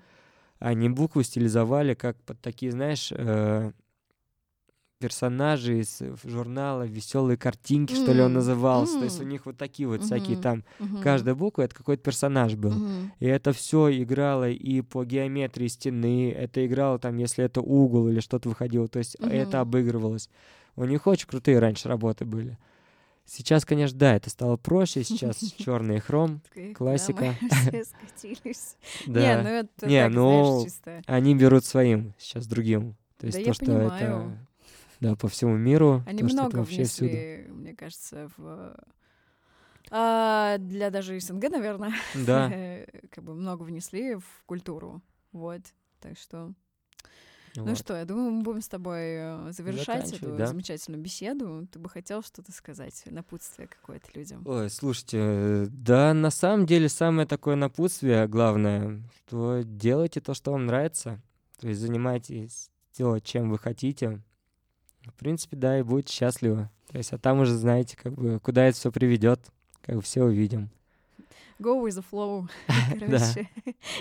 Они 0.59 0.89
буквы 0.89 1.23
стилизовали 1.23 1.93
как 1.93 2.17
под 2.23 2.39
такие, 2.41 2.71
знаешь, 2.71 3.11
э, 3.15 3.71
персонажи 4.99 5.79
из 5.79 6.01
э, 6.01 6.15
журнала 6.23 6.83
«Веселые 6.83 7.37
картинки», 7.37 7.93
что 7.93 8.13
ли 8.13 8.21
он 8.21 8.33
назывался. 8.33 8.99
То 8.99 9.05
есть 9.05 9.19
у 9.19 9.23
них 9.23 9.45
вот 9.45 9.57
такие 9.57 9.87
вот 9.87 10.03
всякие 10.03 10.35
Мгм. 10.37 10.41
там 10.41 10.63
Мгм. 10.79 11.01
Каждая 11.01 11.35
буква 11.35 11.63
это 11.63 11.75
какой-то 11.75 12.01
персонаж 12.01 12.55
был. 12.55 12.71
Мгм. 12.71 13.11
И 13.19 13.27
это 13.27 13.53
все 13.53 13.91
играло 14.01 14.49
и 14.49 14.81
по 14.81 15.05
геометрии 15.05 15.67
стены, 15.67 16.31
это 16.31 16.65
играло 16.65 16.97
там, 16.97 17.17
если 17.17 17.43
это 17.45 17.61
угол 17.61 18.07
или 18.09 18.19
что-то 18.19 18.49
выходило, 18.49 18.87
то 18.87 18.99
есть 18.99 19.15
это 19.15 19.57
Мгм. 19.57 19.61
обыгрывалось. 19.61 20.29
У 20.75 20.85
них 20.85 21.05
очень 21.05 21.27
крутые 21.27 21.59
раньше 21.59 21.87
работы 21.87 22.25
были. 22.25 22.57
Сейчас, 23.29 23.65
конечно, 23.65 23.99
да, 23.99 24.15
это 24.15 24.29
стало 24.29 24.55
проще, 24.55 25.03
сейчас 25.03 25.37
черный 25.57 25.99
хром, 25.99 26.41
классика. 26.75 27.35
да. 29.05 29.41
ну 29.43 29.49
это 29.49 29.85
Не, 29.85 30.07
ну. 30.07 30.65
Они 31.05 31.35
берут 31.35 31.65
своим, 31.65 32.13
сейчас 32.17 32.47
другим. 32.47 32.95
То 33.17 33.27
есть 33.27 33.43
то, 33.43 33.53
что 33.53 33.71
это 33.71 34.37
да, 34.99 35.15
по 35.15 35.27
всему 35.27 35.55
миру, 35.57 36.03
Они 36.07 36.23
много 36.23 36.61
внесли, 36.61 37.45
мне 37.49 37.75
кажется, 37.75 38.31
в... 38.35 38.75
а, 39.91 40.57
для 40.57 40.89
даже 40.89 41.19
СНГ, 41.19 41.51
наверное, 41.51 41.93
Да, 42.15 42.49
как 43.11 43.23
бы 43.23 43.35
много 43.35 43.61
внесли 43.61 44.15
в 44.15 44.43
культуру. 44.47 45.03
Вот. 45.31 45.61
Так 45.99 46.17
что, 46.17 46.53
ну 47.63 47.69
вот. 47.71 47.77
что, 47.77 47.95
я 47.95 48.05
думаю, 48.05 48.31
мы 48.31 48.43
будем 48.43 48.61
с 48.61 48.67
тобой 48.67 49.01
э, 49.01 49.51
завершать 49.51 50.13
эту 50.13 50.35
да. 50.35 50.47
замечательную 50.47 51.01
беседу. 51.01 51.67
Ты 51.71 51.79
бы 51.79 51.89
хотел 51.89 52.21
что-то 52.21 52.51
сказать, 52.51 53.03
напутствие 53.05 53.67
какое-то 53.67 54.07
людям? 54.13 54.43
Ой, 54.45 54.69
слушайте, 54.69 55.17
э, 55.19 55.67
да, 55.69 56.13
на 56.13 56.29
самом 56.29 56.65
деле 56.65 56.89
самое 56.89 57.27
такое 57.27 57.55
напутствие 57.55 58.27
главное, 58.27 59.01
что 59.25 59.61
делайте 59.63 60.21
то, 60.21 60.33
что 60.33 60.51
вам 60.51 60.65
нравится, 60.65 61.21
то 61.59 61.67
есть 61.67 61.81
занимайтесь 61.81 62.69
делать, 62.97 63.23
чем 63.23 63.49
вы 63.49 63.57
хотите. 63.57 64.21
В 65.05 65.13
принципе, 65.13 65.55
да, 65.57 65.79
и 65.79 65.83
будете 65.83 66.13
счастливы. 66.13 66.69
То 66.91 66.97
есть, 66.97 67.13
а 67.13 67.17
там 67.17 67.39
уже 67.39 67.53
знаете, 67.53 67.97
как 67.97 68.13
бы, 68.13 68.39
куда 68.39 68.65
это 68.65 68.77
все 68.77 68.91
приведет, 68.91 69.39
как 69.81 69.95
бы 69.95 70.01
все 70.01 70.23
увидим. 70.23 70.69
Go 71.59 71.81
with 71.81 71.95
the 71.95 72.03
flow. 72.03 72.47
Короче, 72.99 73.49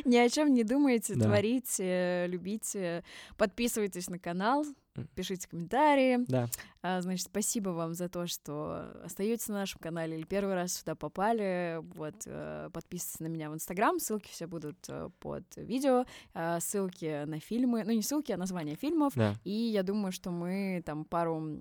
ни 0.05 0.17
о 0.17 0.29
чем 0.29 0.53
не 0.53 0.63
думайте, 0.63 1.15
творите, 1.15 2.27
любите, 2.29 3.03
подписывайтесь 3.37 4.09
на 4.09 4.19
канал. 4.19 4.65
Пишите 5.15 5.49
комментарии. 5.49 6.19
Да, 6.29 6.49
А, 6.83 7.01
значит, 7.01 7.27
спасибо 7.27 7.71
вам 7.71 7.95
за 7.95 8.09
то, 8.09 8.27
что 8.27 8.93
остаетесь 9.05 9.49
на 9.49 9.55
нашем 9.57 9.81
канале 9.81 10.17
или 10.19 10.25
первый 10.25 10.55
раз 10.55 10.75
сюда 10.75 10.95
попали. 10.95 11.81
Вот, 11.95 12.15
э, 12.27 12.71
подписывайтесь 12.73 13.21
на 13.21 13.27
меня 13.27 13.51
в 13.51 13.55
Инстаграм, 13.55 13.99
ссылки 13.99 14.29
все 14.31 14.47
будут 14.47 14.77
э, 14.89 15.09
под 15.19 15.45
видео, 15.57 16.05
а, 16.33 16.61
ссылки 16.61 17.25
на 17.25 17.41
фильмы, 17.41 17.83
ну 17.85 17.91
не 17.93 18.03
ссылки, 18.03 18.31
а 18.31 18.37
названия 18.37 18.77
фильмов. 18.77 19.15
да. 19.17 19.35
И 19.45 19.51
я 19.51 19.83
думаю, 19.83 20.13
что 20.13 20.31
мы 20.31 20.83
там 20.87 21.05
пару 21.05 21.61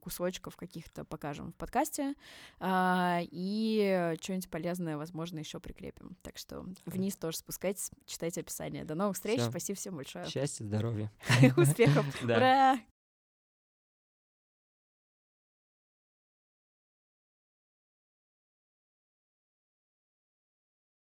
кусочков 0.00 0.56
каких-то 0.56 1.04
покажем 1.04 1.52
в 1.52 1.54
подкасте 1.54 2.14
а, 2.60 3.20
и 3.22 4.14
что-нибудь 4.20 4.50
полезное, 4.50 4.96
возможно, 4.98 5.38
еще 5.38 5.60
прикрепим. 5.60 6.16
Так 6.22 6.36
что 6.36 6.66
вниз 6.84 7.16
тоже 7.16 7.38
спускайтесь, 7.38 7.90
читайте 8.04 8.40
описание. 8.42 8.84
До 8.84 8.94
новых 8.94 9.16
встреч, 9.16 9.40
Всё. 9.40 9.50
спасибо 9.50 9.76
всем 9.78 9.96
большое. 9.96 10.26
Счастья, 10.26 10.64
здоровья. 10.64 11.10
Успехов. 11.56 12.04
Ура! 12.22 12.67